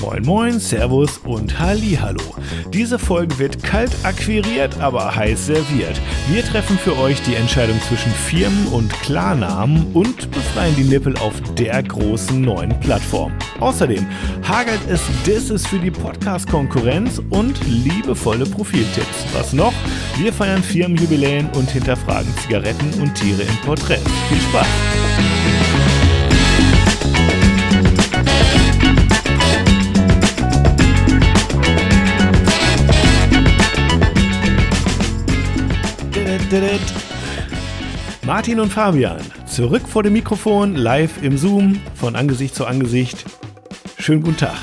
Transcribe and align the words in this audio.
Moin 0.00 0.22
Moin, 0.24 0.60
Servus 0.60 1.18
und 1.18 1.58
Hallihallo. 1.58 2.22
Diese 2.72 2.98
Folge 2.98 3.38
wird 3.38 3.62
kalt 3.62 3.90
akquiriert, 4.02 4.78
aber 4.80 5.14
heiß 5.14 5.46
serviert. 5.46 6.00
Wir 6.28 6.44
treffen 6.44 6.78
für 6.78 6.96
euch 6.98 7.20
die 7.22 7.34
Entscheidung 7.34 7.80
zwischen 7.88 8.10
Firmen 8.12 8.66
und 8.68 8.92
Klarnamen 9.02 9.86
und 9.94 10.30
befreien 10.30 10.74
die 10.76 10.84
Nippel 10.84 11.16
auf 11.18 11.34
der 11.54 11.82
großen 11.82 12.40
neuen 12.40 12.78
Plattform. 12.80 13.32
Außerdem 13.60 14.06
hagelt 14.46 14.80
es 14.88 15.00
Disses 15.26 15.66
für 15.66 15.78
die 15.78 15.90
Podcast-Konkurrenz 15.90 17.20
und 17.30 17.58
liebevolle 17.66 18.46
Profiltipps. 18.46 19.26
Was 19.32 19.52
noch? 19.52 19.74
Wir 20.18 20.32
feiern 20.32 20.62
Firmenjubiläen 20.62 21.48
und 21.56 21.70
hinterfragen 21.70 22.32
Zigaretten 22.42 23.00
und 23.00 23.14
Tiere 23.14 23.42
im 23.42 23.56
Porträt. 23.64 24.00
Viel 24.28 24.40
Spaß! 24.40 24.66
Martin 38.24 38.60
und 38.60 38.72
Fabian, 38.72 39.20
zurück 39.46 39.82
vor 39.86 40.02
dem 40.02 40.14
Mikrofon, 40.14 40.74
live 40.74 41.22
im 41.22 41.36
Zoom, 41.36 41.80
von 41.94 42.16
Angesicht 42.16 42.54
zu 42.54 42.64
Angesicht. 42.64 43.26
Schönen 43.98 44.22
guten 44.22 44.38
Tag. 44.38 44.56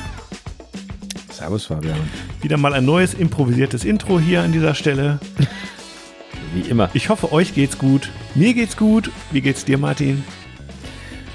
Servus, 1.31 1.67
Fabian. 1.67 1.99
Wieder 2.41 2.57
mal 2.57 2.73
ein 2.73 2.83
neues 2.83 3.13
improvisiertes 3.13 3.85
Intro 3.85 4.19
hier 4.19 4.41
an 4.41 4.51
dieser 4.51 4.73
Stelle. 4.73 5.19
Wie 6.55 6.61
immer. 6.67 6.89
Ich 6.95 7.09
hoffe, 7.09 7.31
euch 7.31 7.53
geht's 7.53 7.77
gut. 7.77 8.09
Mir 8.33 8.55
geht's 8.55 8.75
gut. 8.75 9.11
Wie 9.31 9.41
geht's 9.41 9.63
dir, 9.63 9.77
Martin? 9.77 10.23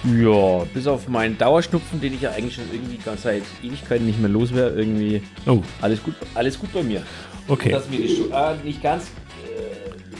Ja, 0.05 0.65
bis 0.75 0.89
auf 0.89 1.07
meinen 1.07 1.39
Dauerschnupfen, 1.39 2.01
den 2.01 2.15
ich 2.15 2.23
ja 2.23 2.33
eigentlich 2.33 2.57
schon 2.57 2.65
irgendwie 2.73 2.97
ganz 2.97 3.23
seit 3.23 3.45
Ewigkeiten 3.63 4.07
nicht 4.07 4.19
mehr 4.19 4.31
los 4.31 4.53
wäre, 4.53 4.71
irgendwie. 4.71 5.23
Oh. 5.47 5.63
Alles 5.81 6.03
gut, 6.03 6.15
alles 6.35 6.59
gut 6.59 6.73
bei 6.73 6.83
mir. 6.83 7.03
Okay. 7.47 7.71
Dass 7.71 7.89
mir 7.89 7.99
die 7.99 8.09
Schu 8.09 8.33
ah, 8.33 8.57
nicht 8.65 8.83
ganz 8.83 9.05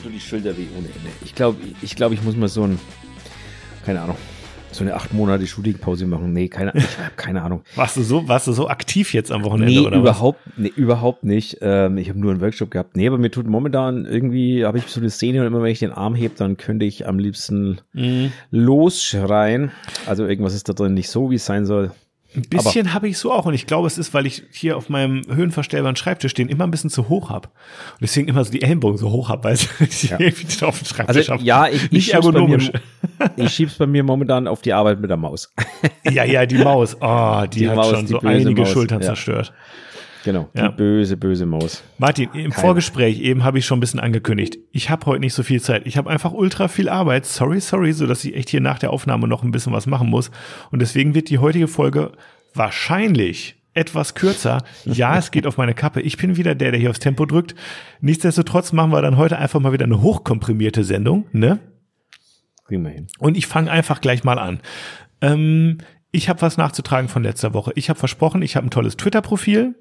so 0.03 0.09
die 0.09 0.19
Schulter 0.19 0.57
weh 0.57 0.67
ohne 0.77 0.87
Ende. 0.87 1.09
Ich 1.23 1.35
glaube, 1.35 1.57
ich, 1.81 1.95
glaub, 1.95 2.11
ich 2.11 2.23
muss 2.23 2.35
mal 2.35 2.47
so 2.47 2.63
ein, 2.63 2.79
keine 3.85 4.01
Ahnung, 4.01 4.15
so 4.71 4.83
eine 4.83 4.93
acht 4.93 5.13
Monate 5.13 5.47
Shootingpause 5.47 6.05
machen. 6.05 6.31
Nee, 6.31 6.47
keine, 6.47 6.71
ich 6.75 6.85
keine 7.15 7.41
Ahnung. 7.41 7.61
Warst 7.75 7.97
du 7.97 8.03
so, 8.03 8.27
warst 8.27 8.45
du 8.47 8.53
so 8.53 8.67
aktiv 8.69 9.13
jetzt 9.13 9.31
am 9.31 9.43
Wochenende 9.43 9.73
Nee, 9.73 9.79
oder 9.87 9.97
überhaupt, 9.97 10.39
nee, 10.57 10.71
überhaupt 10.75 11.23
nicht. 11.23 11.57
Ähm, 11.61 11.97
ich 11.97 12.09
habe 12.09 12.19
nur 12.19 12.31
einen 12.31 12.39
Workshop 12.41 12.69
gehabt. 12.71 12.95
Nee, 12.95 13.07
aber 13.07 13.17
mir 13.17 13.31
tut 13.31 13.47
momentan 13.47 14.05
irgendwie, 14.05 14.65
habe 14.65 14.77
ich 14.77 14.85
so 14.85 14.99
eine 14.99 15.09
Szene 15.09 15.41
und 15.41 15.47
immer 15.47 15.61
wenn 15.63 15.71
ich 15.71 15.79
den 15.79 15.91
Arm 15.91 16.13
heb, 16.13 16.35
dann 16.35 16.57
könnte 16.57 16.85
ich 16.85 17.07
am 17.07 17.17
liebsten 17.19 17.79
Mhm. 17.93 18.31
losschreien. 18.51 19.71
Also 20.05 20.25
irgendwas 20.27 20.53
ist 20.53 20.69
da 20.69 20.73
drin 20.73 20.93
nicht 20.93 21.09
so, 21.09 21.31
wie 21.31 21.35
es 21.35 21.45
sein 21.45 21.65
soll. 21.65 21.91
Ein 22.35 22.43
bisschen 22.43 22.93
habe 22.93 23.07
ich 23.07 23.17
so 23.17 23.31
auch 23.33 23.47
und 23.47 23.55
ich 23.55 23.65
glaube, 23.65 23.87
es 23.87 23.97
ist, 23.97 24.13
weil 24.13 24.27
ich 24.27 24.43
hier 24.51 24.77
auf 24.77 24.87
meinem 24.87 25.23
höhenverstellbaren 25.33 25.95
Schreibtisch 25.95 26.35
den 26.35 26.47
immer 26.47 26.63
ein 26.65 26.69
bisschen 26.71 26.91
zu 26.91 27.09
hoch 27.09 27.31
habe. 27.31 27.47
Und 27.47 28.01
deswegen 28.01 28.27
immer 28.27 28.45
so 28.45 28.51
die 28.51 28.61
Ellenbogen 28.61 28.99
so 28.99 29.09
hoch 29.09 29.29
habe, 29.29 29.45
weil 29.45 29.53
ich 29.79 30.03
Ja. 30.09 30.19
irgendwie 30.19 30.63
auf 30.65 30.77
dem 30.79 30.85
Schreibtisch 30.85 31.17
Also 31.17 31.33
hab. 31.33 31.41
ja, 31.41 31.67
ich, 31.67 31.85
ich 31.85 31.91
nicht 31.91 32.05
schieb's 32.05 32.11
bei 32.19 32.25
ergonomisch. 32.27 32.71
Mir, 32.71 33.31
ich 33.45 33.51
schieb's 33.53 33.75
bei 33.75 33.87
mir 33.87 34.03
momentan 34.03 34.47
auf 34.47 34.61
die 34.61 34.73
Arbeit 34.73 34.99
mit 34.99 35.09
der 35.09 35.17
Maus. 35.17 35.51
Ja, 36.03 36.23
ja, 36.23 36.45
die 36.45 36.59
Maus. 36.59 36.95
Oh, 37.01 37.43
die, 37.51 37.59
Die 37.61 37.69
hat 37.69 37.75
Maus, 37.77 37.89
schon 37.89 38.05
die 38.05 38.11
so 38.11 38.19
einige 38.21 38.61
Maus, 38.61 38.71
Schultern 38.71 38.99
ja. 39.01 39.07
zerstört. 39.07 39.51
Genau, 40.25 40.49
Ja. 40.53 40.67
die 40.69 40.75
böse, 40.75 41.15
böse 41.17 41.45
Maus. 41.45 41.83
Martin, 41.97 42.29
im 42.33 42.51
Vorgespräch 42.51 43.19
eben 43.21 43.43
habe 43.43 43.57
ich 43.59 43.65
schon 43.65 43.77
ein 43.77 43.79
bisschen 43.79 43.99
angekündigt. 44.01 44.57
Ich 44.71 44.89
habe 44.89 45.05
heute 45.05 45.21
nicht 45.21 45.33
so 45.33 45.43
viel 45.43 45.61
Zeit. 45.61 45.87
Ich 45.87 45.97
habe 45.97 46.09
einfach 46.09 46.33
ultra 46.33 46.67
viel 46.67 46.89
Arbeit. 46.89 47.25
Sorry, 47.25 47.61
sorry, 47.61 47.93
so 47.93 48.05
dass 48.05 48.25
ich 48.25 48.35
echt 48.35 48.49
hier 48.49 48.59
nach 48.61 48.79
der 48.79 48.91
Aufnahme 48.91 49.27
noch 49.27 49.43
ein 49.43 49.51
bisschen 49.51 49.71
was 49.73 49.87
machen 49.87 50.09
muss. 50.09 50.29
Und 50.71 50.81
deswegen 50.81 51.15
wird 51.15 51.29
die 51.29 51.37
heutige 51.37 51.67
Folge 51.67 52.11
wahrscheinlich 52.53 53.55
etwas 53.73 54.13
kürzer. 54.15 54.63
Ja, 54.85 55.17
es 55.17 55.31
geht 55.31 55.47
auf 55.47 55.57
meine 55.57 55.73
Kappe. 55.73 56.01
Ich 56.01 56.17
bin 56.17 56.35
wieder 56.35 56.53
der, 56.55 56.71
der 56.71 56.79
hier 56.79 56.89
aufs 56.89 56.99
Tempo 56.99 57.25
drückt. 57.25 57.55
Nichtsdestotrotz 58.01 58.73
machen 58.73 58.91
wir 58.91 59.01
dann 59.01 59.15
heute 59.17 59.37
einfach 59.37 59.59
mal 59.59 59.71
wieder 59.71 59.85
eine 59.85 60.01
hochkomprimierte 60.01 60.83
Sendung, 60.83 61.25
ne? 61.31 61.59
Kriegen 62.67 62.83
wir 62.83 62.91
hin. 62.91 63.07
Und 63.19 63.37
ich 63.37 63.47
fange 63.47 63.71
einfach 63.71 64.01
gleich 64.01 64.23
mal 64.23 64.37
an. 64.37 64.59
Ähm, 65.21 65.77
ich 66.11 66.27
habe 66.29 66.41
was 66.41 66.57
nachzutragen 66.57 67.07
von 67.07 67.23
letzter 67.23 67.53
Woche. 67.53 67.71
Ich 67.75 67.89
habe 67.89 67.97
versprochen, 67.99 68.41
ich 68.41 68.55
habe 68.55 68.67
ein 68.67 68.71
tolles 68.71 68.97
Twitter-Profil. 68.97 69.75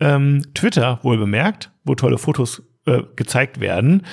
Ähm, 0.00 0.42
Twitter, 0.54 1.00
wohl 1.02 1.18
bemerkt, 1.18 1.72
wo 1.84 1.94
tolle 1.94 2.18
Fotos 2.18 2.62
äh, 2.86 3.02
gezeigt 3.16 3.60
werden. 3.60 4.06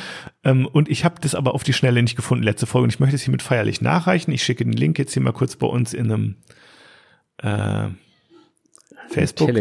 Ähm, 0.43 0.65
und 0.65 0.89
ich 0.89 1.05
habe 1.05 1.15
das 1.21 1.35
aber 1.35 1.53
auf 1.53 1.63
die 1.63 1.73
Schnelle 1.73 2.01
nicht 2.01 2.15
gefunden, 2.15 2.43
letzte 2.43 2.65
Folge. 2.65 2.83
Und 2.85 2.93
ich 2.93 2.99
möchte 2.99 3.15
es 3.15 3.21
hiermit 3.21 3.41
feierlich 3.41 3.81
nachreichen. 3.81 4.31
Ich 4.31 4.43
schicke 4.43 4.65
den 4.65 4.73
Link 4.73 4.99
jetzt 4.99 5.13
hier 5.13 5.23
mal 5.23 5.31
kurz 5.31 5.55
bei 5.55 5.67
uns 5.67 5.93
in 5.93 6.11
einem 6.11 6.35
äh, 7.37 7.89
Facebook, 9.09 9.53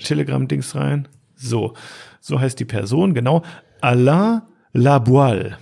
Telegram-Dings 0.00 0.74
rein. 0.74 1.08
So, 1.34 1.74
so 2.20 2.40
heißt 2.40 2.58
die 2.60 2.64
Person, 2.64 3.14
genau. 3.14 3.42
Alain 3.80 4.42
Laboile. 4.72 5.58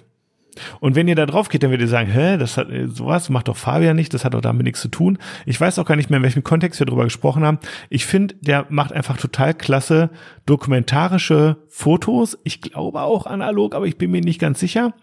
Und 0.80 0.94
wenn 0.94 1.08
ihr 1.08 1.14
da 1.14 1.26
drauf 1.26 1.48
geht, 1.48 1.62
dann 1.62 1.70
werdet 1.70 1.86
ihr 1.86 1.90
sagen, 1.90 2.10
hä, 2.10 2.36
das 2.36 2.56
hat 2.56 2.68
sowas 2.86 3.30
macht 3.30 3.48
doch 3.48 3.56
Fabian 3.56 3.96
nicht, 3.96 4.14
das 4.14 4.24
hat 4.24 4.34
doch 4.34 4.40
damit 4.40 4.64
nichts 4.64 4.80
zu 4.80 4.88
tun. 4.88 5.18
Ich 5.46 5.60
weiß 5.60 5.78
auch 5.78 5.86
gar 5.86 5.96
nicht 5.96 6.10
mehr, 6.10 6.18
in 6.18 6.22
welchem 6.22 6.44
Kontext 6.44 6.80
wir 6.80 6.86
drüber 6.86 7.04
gesprochen 7.04 7.44
haben. 7.44 7.58
Ich 7.90 8.06
finde, 8.06 8.34
der 8.40 8.66
macht 8.68 8.92
einfach 8.92 9.16
total 9.16 9.54
klasse 9.54 10.10
dokumentarische 10.46 11.58
Fotos. 11.68 12.38
Ich 12.44 12.60
glaube 12.60 13.02
auch 13.02 13.26
analog, 13.26 13.74
aber 13.74 13.86
ich 13.86 13.98
bin 13.98 14.10
mir 14.10 14.20
nicht 14.20 14.40
ganz 14.40 14.60
sicher. 14.60 14.94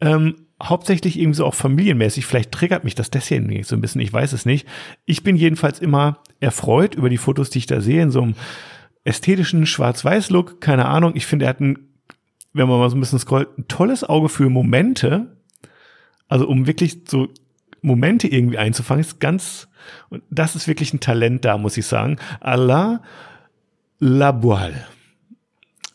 Ähm, 0.00 0.34
hauptsächlich 0.62 1.18
irgendwie 1.18 1.36
so 1.36 1.46
auch 1.46 1.54
familienmäßig. 1.54 2.26
Vielleicht 2.26 2.52
triggert 2.52 2.84
mich 2.84 2.94
das 2.94 3.10
deswegen 3.10 3.62
so 3.64 3.74
ein 3.76 3.80
bisschen, 3.80 4.00
ich 4.00 4.12
weiß 4.12 4.32
es 4.32 4.46
nicht. 4.46 4.66
Ich 5.04 5.22
bin 5.22 5.36
jedenfalls 5.36 5.80
immer 5.80 6.18
erfreut 6.40 6.94
über 6.94 7.08
die 7.08 7.18
Fotos, 7.18 7.50
die 7.50 7.58
ich 7.58 7.66
da 7.66 7.80
sehe, 7.80 8.02
in 8.02 8.10
so 8.10 8.22
einem 8.22 8.34
ästhetischen 9.04 9.66
Schwarz-Weiß-Look. 9.66 10.60
Keine 10.60 10.86
Ahnung, 10.86 11.12
ich 11.14 11.26
finde, 11.26 11.46
er 11.46 11.50
hat 11.50 11.60
ein 11.60 11.91
wenn 12.52 12.68
man 12.68 12.78
mal 12.78 12.90
so 12.90 12.96
ein 12.96 13.00
bisschen 13.00 13.18
scrollt, 13.18 13.56
ein 13.58 13.68
tolles 13.68 14.04
Auge 14.04 14.28
für 14.28 14.48
Momente. 14.48 15.36
Also 16.28 16.48
um 16.48 16.66
wirklich 16.66 17.02
so 17.08 17.28
Momente 17.82 18.28
irgendwie 18.28 18.58
einzufangen, 18.58 19.00
ist 19.00 19.20
ganz, 19.20 19.68
und 20.08 20.22
das 20.30 20.56
ist 20.56 20.68
wirklich 20.68 20.92
ein 20.94 21.00
Talent 21.00 21.44
da, 21.44 21.58
muss 21.58 21.76
ich 21.76 21.86
sagen. 21.86 22.18
Alain 22.40 23.00
Laboile. 23.98 24.86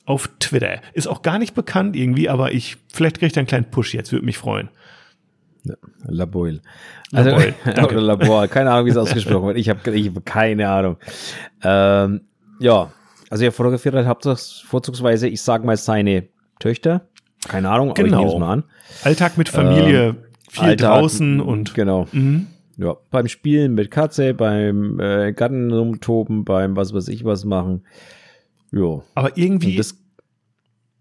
Auf 0.06 0.30
Twitter. 0.40 0.80
Ist 0.94 1.08
auch 1.08 1.22
gar 1.22 1.38
nicht 1.38 1.54
bekannt 1.54 1.96
irgendwie, 1.96 2.30
aber 2.30 2.54
ich, 2.54 2.78
vielleicht 2.94 3.18
kriege 3.18 3.28
ich 3.28 3.34
da 3.34 3.42
einen 3.42 3.48
kleinen 3.48 3.70
Push 3.70 3.94
jetzt, 3.94 4.12
würde 4.12 4.26
mich 4.26 4.38
freuen. 4.38 4.70
Laboil. 6.06 6.62
Laboil, 7.12 7.54
danke. 7.66 7.96
oder 7.96 8.02
Labor, 8.02 8.48
keine 8.48 8.72
Ahnung, 8.72 8.86
wie 8.86 8.92
es 8.92 8.98
ausgesprochen 8.98 9.48
wird. 9.48 9.58
Ich 9.58 9.68
habe 9.68 9.92
ich 9.92 10.08
hab 10.08 10.26
keine 10.26 10.70
Ahnung. 10.70 10.98
Ähm, 11.62 12.22
ja, 12.60 12.92
also 13.30 13.44
er 13.44 13.52
fotografiert 13.52 13.96
halt 13.96 14.08
hauptsächlich 14.08 14.64
vorzugsweise, 14.66 15.28
ich 15.28 15.42
sag 15.42 15.66
mal, 15.66 15.76
seine 15.76 16.30
Töchter. 16.60 17.08
Keine 17.48 17.70
Ahnung, 17.70 17.92
aber 17.92 18.00
ich 18.00 18.06
Genau. 18.06 18.20
nehme 18.20 18.32
es 18.34 18.40
mal 18.40 18.54
an. 18.54 18.64
Alltag 19.04 19.38
mit 19.38 19.50
Familie, 19.50 20.16
viel 20.50 20.64
Alltag, 20.64 21.00
draußen 21.00 21.40
und 21.40 21.74
Genau. 21.74 22.08
Mhm. 22.12 22.48
Ja, 22.78 22.96
beim 23.10 23.28
Spielen 23.28 23.74
mit 23.74 23.90
Katze, 23.90 24.34
beim 24.36 25.00
äh, 25.00 25.34
Garten 25.34 25.72
rumtoben, 25.72 26.46
beim 26.46 26.76
was 26.76 26.94
weiß 26.94 27.08
ich 27.08 27.26
was 27.26 27.44
machen. 27.44 27.84
Ja. 28.72 29.02
aber 29.16 29.38
irgendwie, 29.38 29.78
das, 29.78 29.98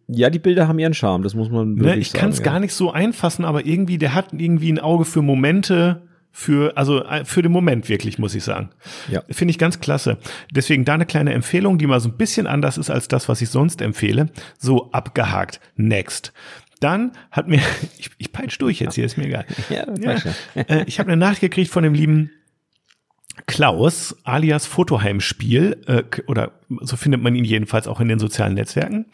ja, 0.08 0.30
die 0.30 0.38
Bilder 0.38 0.68
haben 0.68 0.78
ihren 0.78 0.94
Charme, 0.94 1.22
das 1.24 1.34
muss 1.34 1.50
man 1.50 1.74
ne, 1.74 1.84
wirklich 1.84 2.06
ich 2.08 2.12
kann 2.12 2.30
es 2.30 2.36
sagen, 2.36 2.44
gar 2.44 2.54
ja. 2.54 2.60
nicht 2.60 2.74
so 2.74 2.92
einfassen, 2.92 3.44
aber 3.44 3.66
irgendwie, 3.66 3.98
der 3.98 4.14
hat 4.14 4.32
irgendwie 4.32 4.72
ein 4.72 4.78
Auge 4.78 5.04
für 5.04 5.20
Momente, 5.20 6.05
für, 6.38 6.76
also 6.76 7.02
äh, 7.02 7.24
für 7.24 7.40
den 7.40 7.50
Moment 7.50 7.88
wirklich, 7.88 8.18
muss 8.18 8.34
ich 8.34 8.44
sagen. 8.44 8.68
Ja. 9.08 9.22
Finde 9.30 9.52
ich 9.52 9.58
ganz 9.58 9.80
klasse. 9.80 10.18
Deswegen 10.52 10.84
da 10.84 10.92
eine 10.92 11.06
kleine 11.06 11.32
Empfehlung, 11.32 11.78
die 11.78 11.86
mal 11.86 11.98
so 11.98 12.10
ein 12.10 12.18
bisschen 12.18 12.46
anders 12.46 12.76
ist 12.76 12.90
als 12.90 13.08
das, 13.08 13.30
was 13.30 13.40
ich 13.40 13.48
sonst 13.48 13.80
empfehle. 13.80 14.28
So 14.58 14.92
abgehakt. 14.92 15.60
Next. 15.76 16.34
Dann 16.78 17.12
hat 17.30 17.48
mir, 17.48 17.62
ich, 17.98 18.10
ich 18.18 18.32
peitsch 18.32 18.60
durch 18.60 18.80
jetzt 18.80 18.96
hier, 18.96 19.06
ist 19.06 19.16
mir 19.16 19.24
egal. 19.24 19.46
Ja, 19.70 19.86
Ja, 20.54 20.62
äh, 20.68 20.84
ich 20.86 20.98
habe 20.98 21.10
eine 21.10 21.18
Nachricht 21.18 21.40
gekriegt 21.40 21.70
von 21.70 21.82
dem 21.82 21.94
lieben 21.94 22.30
Klaus, 23.46 24.14
alias 24.24 24.66
Fotoheimspiel, 24.66 25.84
äh, 25.86 26.02
oder 26.26 26.52
so 26.82 26.98
findet 26.98 27.22
man 27.22 27.34
ihn 27.34 27.44
jedenfalls 27.44 27.88
auch 27.88 28.00
in 28.00 28.08
den 28.08 28.18
sozialen 28.18 28.52
Netzwerken. 28.52 29.06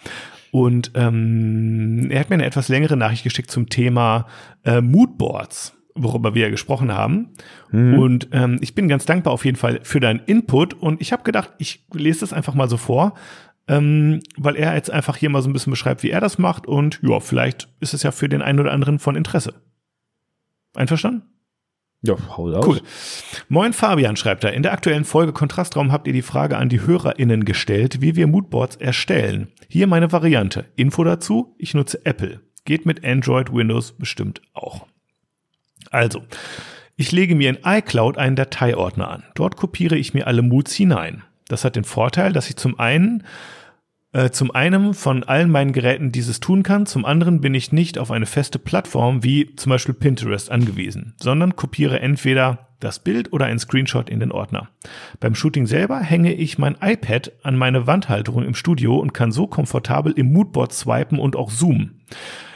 Und 0.51 0.91
ähm, 0.97 2.11
er 2.11 2.19
hat 2.19 2.31
mir 2.31 2.35
eine 2.35 2.47
etwas 2.47 2.69
längere 2.69 2.97
Nachricht 2.97 3.23
geschickt 3.23 3.51
zum 3.53 3.69
Thema 3.69 4.27
äh, 4.65 4.81
Moodboards, 4.81 5.73
worüber 5.95 6.35
wir 6.35 6.43
ja 6.43 6.51
gesprochen 6.51 6.93
haben. 6.93 7.31
Und 7.73 8.29
ähm, 8.33 8.59
ich 8.61 8.75
bin 8.75 8.89
ganz 8.89 9.07
dankbar 9.07 9.33
auf 9.33 9.45
jeden 9.45 9.57
Fall 9.57 9.81
für 9.83 10.01
deinen 10.01 10.21
Input. 10.21 10.75
Und 10.75 11.01
ich 11.01 11.13
habe 11.13 11.23
gedacht, 11.23 11.51
ich 11.59 11.85
lese 11.93 12.21
das 12.21 12.33
einfach 12.33 12.55
mal 12.55 12.69
so 12.69 12.77
vor, 12.77 13.15
ähm, 13.69 14.21
weil 14.37 14.57
er 14.57 14.75
jetzt 14.75 14.91
einfach 14.91 15.17
hier 15.17 15.31
mal 15.31 15.43
so 15.43 15.49
ein 15.49 15.53
bisschen 15.53 15.71
beschreibt, 15.71 16.03
wie 16.03 16.11
er 16.11 16.21
das 16.21 16.39
macht. 16.39 16.67
Und 16.67 17.01
ja, 17.03 17.21
vielleicht 17.21 17.69
ist 17.81 17.95
es 17.95 18.03
ja 18.03 18.11
für 18.11 18.29
den 18.29 18.43
einen 18.43 18.61
oder 18.61 18.73
anderen 18.73 18.99
von 18.99 19.17
Interesse. 19.17 19.55
Einverstanden? 20.75 21.23
Ja, 22.05 22.17
hau 22.37 22.51
raus. 22.51 22.67
Cool. 22.67 22.81
Moin 23.49 23.73
Fabian 23.73 24.17
schreibt 24.17 24.43
er. 24.43 24.53
In 24.55 24.65
der 24.65 24.73
aktuellen 24.73 25.05
Folge 25.05 25.33
Kontrastraum 25.33 25.93
habt 25.93 26.09
ihr 26.09 26.13
die 26.13 26.23
Frage 26.23 26.59
an 26.59 26.69
die 26.69 26.81
HörerInnen 26.81 27.45
gestellt, 27.45 28.01
wie 28.01 28.17
wir 28.17 28.27
Moodboards 28.27 28.77
erstellen. 28.77 29.49
Hier 29.69 29.87
meine 29.87 30.11
Variante. 30.11 30.65
Info 30.75 31.05
dazu. 31.05 31.55
Ich 31.59 31.75
nutze 31.75 32.05
Apple. 32.05 32.41
Geht 32.65 32.87
mit 32.87 33.05
Android, 33.05 33.53
Windows 33.53 33.93
bestimmt 33.93 34.43
auch. 34.53 34.87
Also, 35.93 36.23
ich 36.97 37.13
lege 37.13 37.35
mir 37.35 37.51
in 37.51 37.59
iCloud 37.65 38.19
einen 38.19 38.37
Dateiordner 38.37 39.09
an. 39.09 39.25
Dort 39.35 39.57
kopiere 39.57 39.97
ich 39.97 40.15
mir 40.15 40.27
alle 40.27 40.43
Moods 40.43 40.75
hinein. 40.75 41.23
Das 41.49 41.65
hat 41.65 41.77
den 41.77 41.85
Vorteil, 41.85 42.33
dass 42.33 42.49
ich 42.49 42.57
zum 42.57 42.79
einen 42.79 43.25
äh, 44.13 44.31
zum 44.31 44.51
einen 44.51 44.93
von 44.93 45.25
allen 45.25 45.51
meinen 45.51 45.73
Geräten 45.73 46.13
dieses 46.13 46.39
tun 46.39 46.63
kann, 46.63 46.85
zum 46.85 47.07
anderen 47.07 47.41
bin 47.41 47.55
ich 47.55 47.73
nicht 47.73 47.99
auf 47.99 48.11
eine 48.11 48.27
feste 48.27 48.59
Plattform 48.59 49.25
wie 49.25 49.57
zum 49.57 49.71
Beispiel 49.71 49.95
Pinterest 49.95 50.51
angewiesen, 50.51 51.15
sondern 51.17 51.57
kopiere 51.57 51.99
entweder 52.01 52.69
das 52.79 52.99
Bild 52.99 53.33
oder 53.33 53.47
ein 53.47 53.59
Screenshot 53.59 54.11
in 54.11 54.21
den 54.21 54.33
Ordner. 54.33 54.69
Beim 55.21 55.35
Shooting 55.35 55.67
selber 55.67 56.01
hänge 56.01 56.35
ich 56.35 56.59
mein 56.59 56.77
iPad 56.83 57.33
an 57.43 57.57
meine 57.57 57.87
Wandhalterung 57.87 58.45
im 58.45 58.55
Studio 58.55 58.99
und 58.99 59.15
kann 59.15 59.33
so 59.33 59.47
komfortabel 59.47 60.13
im 60.13 60.33
Moodboard 60.33 60.73
swipen 60.73 61.19
und 61.19 61.37
auch 61.37 61.51
zoomen. 61.51 62.03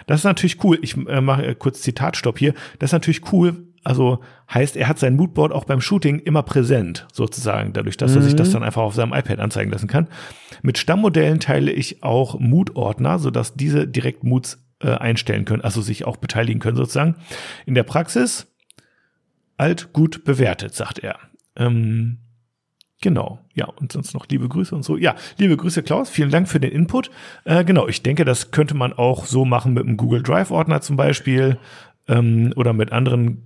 Das 0.07 0.21
ist 0.21 0.25
natürlich 0.25 0.63
cool. 0.65 0.79
Ich 0.83 0.97
äh, 0.97 1.21
mache 1.21 1.47
äh, 1.47 1.55
kurz 1.55 1.83
Zitatstopp 1.83 2.39
hier. 2.39 2.55
Das 2.79 2.89
ist 2.89 2.93
natürlich 2.93 3.33
cool. 3.33 3.67
Also 3.85 4.21
heißt, 4.53 4.77
er 4.77 4.89
hat 4.89 4.99
sein 4.99 5.15
Moodboard 5.15 5.53
auch 5.53 5.65
beim 5.65 5.81
Shooting 5.81 6.19
immer 6.19 6.43
präsent, 6.43 7.07
sozusagen, 7.13 7.73
dadurch, 7.73 7.97
dass 7.97 8.13
mhm. 8.13 8.17
er 8.17 8.23
sich 8.23 8.35
das 8.35 8.49
mhm. 8.49 8.53
dann 8.55 8.63
einfach 8.65 8.83
auf 8.83 8.95
seinem 8.95 9.13
iPad 9.13 9.39
anzeigen 9.39 9.71
lassen 9.71 9.87
kann. 9.87 10.09
Mit 10.63 10.77
Stammmodellen 10.79 11.39
teile 11.39 11.71
ich 11.71 12.03
auch 12.03 12.39
Mood-Ordner, 12.41 13.21
sodass 13.21 13.55
diese 13.55 13.87
direkt 13.87 14.25
Moods 14.25 14.59
äh, 14.81 14.91
einstellen 14.91 15.45
können, 15.45 15.63
also 15.63 15.83
sich 15.83 16.05
auch 16.05 16.17
beteiligen 16.17 16.59
können, 16.59 16.77
sozusagen. 16.77 17.15
In 17.65 17.75
der 17.75 17.85
Praxis 17.85 18.53
alt 19.57 19.93
gut 19.93 20.25
bewertet, 20.25 20.75
sagt 20.75 20.99
er. 20.99 21.19
Ähm, 21.55 22.19
Genau, 23.03 23.41
ja, 23.53 23.67
und 23.67 23.93
sonst 23.93 24.15
noch 24.15 24.27
liebe 24.29 24.49
Grüße 24.49 24.75
und 24.75 24.83
so. 24.83 24.97
Ja, 24.97 25.15
liebe 25.37 25.57
Grüße, 25.57 25.83
Klaus, 25.83 26.09
vielen 26.09 26.31
Dank 26.31 26.49
für 26.49 26.61
den 26.61 26.73
Input. 26.73 27.11
Äh, 27.45 27.65
genau, 27.65 27.87
ich 27.89 28.03
denke, 28.03 28.25
das 28.25 28.53
könnte 28.53 28.75
man 28.75 28.95
auch 28.95 29.27
so 29.27 29.45
machen 29.45 29.75
mit 29.75 29.85
einem 29.85 29.99
Google 29.99 30.23
Drive-Ordner 30.23 30.81
zum 30.81 30.97
Beispiel 30.97 31.59
ähm, 32.09 32.55
oder 32.57 32.73
mit 32.73 32.93
anderen, 32.93 33.43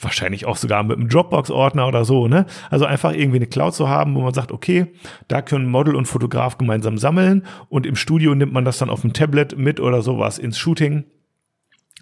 wahrscheinlich 0.00 0.46
auch 0.46 0.56
sogar 0.56 0.82
mit 0.82 0.96
einem 0.96 1.08
Dropbox-Ordner 1.08 1.86
oder 1.86 2.04
so. 2.04 2.26
Ne? 2.26 2.46
Also 2.70 2.86
einfach 2.86 3.12
irgendwie 3.12 3.38
eine 3.38 3.46
Cloud 3.46 3.74
zu 3.74 3.88
haben, 3.88 4.16
wo 4.16 4.20
man 4.20 4.34
sagt, 4.34 4.50
okay, 4.50 4.86
da 5.28 5.42
können 5.42 5.70
Model 5.70 5.94
und 5.94 6.06
Fotograf 6.06 6.58
gemeinsam 6.58 6.98
sammeln 6.98 7.46
und 7.68 7.86
im 7.86 7.94
Studio 7.94 8.34
nimmt 8.34 8.52
man 8.52 8.64
das 8.64 8.78
dann 8.78 8.90
auf 8.90 9.02
dem 9.02 9.12
Tablet 9.12 9.56
mit 9.56 9.78
oder 9.78 10.02
sowas 10.02 10.38
ins 10.38 10.58
Shooting, 10.58 11.04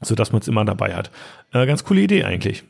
sodass 0.01 0.33
man 0.33 0.41
es 0.41 0.49
immer 0.49 0.65
dabei 0.65 0.95
hat. 0.95 1.11
Äh, 1.53 1.67
ganz 1.67 1.85
coole 1.85 2.01
Idee 2.01 2.25
eigentlich. 2.25 2.65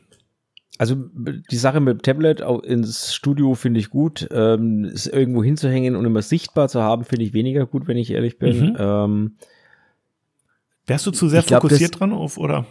Also 0.77 0.95
die 0.95 1.57
Sache 1.57 1.79
mit 1.79 1.97
dem 1.97 2.01
Tablet 2.01 2.41
ins 2.63 3.13
Studio 3.13 3.55
finde 3.55 3.79
ich 3.79 3.89
gut. 3.89 4.27
Ähm, 4.31 4.85
es 4.85 5.07
irgendwo 5.07 5.43
hinzuhängen 5.43 5.95
und 5.95 6.05
immer 6.05 6.21
sichtbar 6.21 6.69
zu 6.69 6.81
haben, 6.81 7.03
finde 7.03 7.25
ich 7.25 7.33
weniger 7.33 7.65
gut, 7.65 7.87
wenn 7.87 7.97
ich 7.97 8.11
ehrlich 8.11 8.37
bin. 8.37 8.71
Mhm. 8.71 8.77
Ähm, 8.77 9.31
Wärst 10.85 11.05
du 11.05 11.11
zu 11.11 11.27
sehr 11.27 11.41
glaub, 11.41 11.63
fokussiert 11.63 11.93
das, 11.93 11.99
dran 11.99 12.13
auf, 12.13 12.37
oder? 12.37 12.65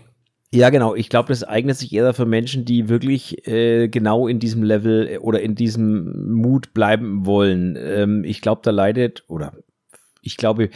Ja, 0.53 0.71
genau. 0.71 0.95
Ich 0.95 1.09
glaube, 1.09 1.29
das 1.29 1.43
eignet 1.43 1.77
sich 1.77 1.93
eher 1.93 2.15
für 2.15 2.25
Menschen, 2.25 2.65
die 2.65 2.89
wirklich 2.89 3.47
äh, 3.47 3.89
genau 3.89 4.29
in 4.29 4.39
diesem 4.39 4.63
Level 4.63 5.19
oder 5.21 5.41
in 5.41 5.55
diesem 5.55 6.33
Mut 6.33 6.73
bleiben 6.73 7.27
wollen. 7.27 7.77
Ähm, 7.79 8.25
ich 8.25 8.41
glaube, 8.41 8.63
da 8.65 8.71
leidet, 8.71 9.25
oder 9.29 9.53
ich 10.23 10.37
glaube, 10.37 10.71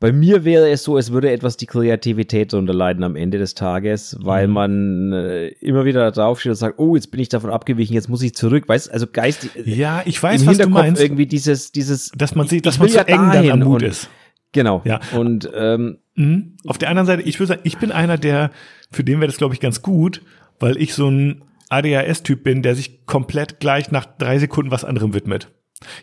bei 0.00 0.12
mir 0.12 0.44
wäre 0.44 0.70
es 0.70 0.84
so, 0.84 0.96
es 0.96 1.12
würde 1.12 1.32
etwas 1.32 1.56
die 1.56 1.66
Kreativität 1.66 2.54
unterleiden 2.54 3.02
am 3.02 3.16
Ende 3.16 3.38
des 3.38 3.54
Tages, 3.54 4.16
weil 4.20 4.46
mhm. 4.46 4.52
man 4.54 5.12
äh, 5.12 5.48
immer 5.60 5.84
wieder 5.84 6.00
da 6.04 6.10
drauf 6.12 6.38
steht 6.38 6.50
und 6.50 6.56
sagt, 6.56 6.78
oh, 6.78 6.94
jetzt 6.94 7.10
bin 7.10 7.20
ich 7.20 7.28
davon 7.28 7.50
abgewichen, 7.50 7.94
jetzt 7.94 8.08
muss 8.08 8.22
ich 8.22 8.34
zurück, 8.34 8.68
weißt 8.68 8.92
also 8.92 9.06
Geist. 9.12 9.50
Ja, 9.64 10.02
ich 10.04 10.22
weiß, 10.22 10.46
was 10.46 10.58
du 10.58 10.68
meinst. 10.68 11.02
Irgendwie 11.02 11.26
dieses, 11.26 11.72
dieses, 11.72 12.12
dass 12.16 12.36
man 12.36 12.46
sieht, 12.46 12.64
dass 12.66 12.78
man 12.78 12.88
zu 12.88 13.06
eng 13.06 13.30
dann 13.32 13.50
am 13.50 13.60
Mut 13.60 13.82
ist. 13.82 14.08
Genau. 14.52 14.82
Ja. 14.84 15.00
Und 15.16 15.50
ähm, 15.54 15.98
mhm. 16.14 16.56
auf 16.66 16.78
der 16.78 16.90
anderen 16.90 17.06
Seite, 17.06 17.22
ich 17.22 17.38
würde 17.40 17.48
sagen, 17.48 17.60
ich 17.64 17.78
bin 17.78 17.90
einer, 17.90 18.18
der, 18.18 18.52
für 18.90 19.02
den 19.02 19.18
wäre 19.18 19.26
das, 19.26 19.36
glaube 19.36 19.54
ich, 19.54 19.60
ganz 19.60 19.82
gut, 19.82 20.22
weil 20.60 20.76
ich 20.76 20.94
so 20.94 21.08
ein 21.08 21.42
ADHS-Typ 21.70 22.44
bin, 22.44 22.62
der 22.62 22.76
sich 22.76 23.04
komplett 23.04 23.60
gleich 23.60 23.90
nach 23.90 24.06
drei 24.06 24.38
Sekunden 24.38 24.70
was 24.70 24.84
anderem 24.84 25.12
widmet. 25.12 25.50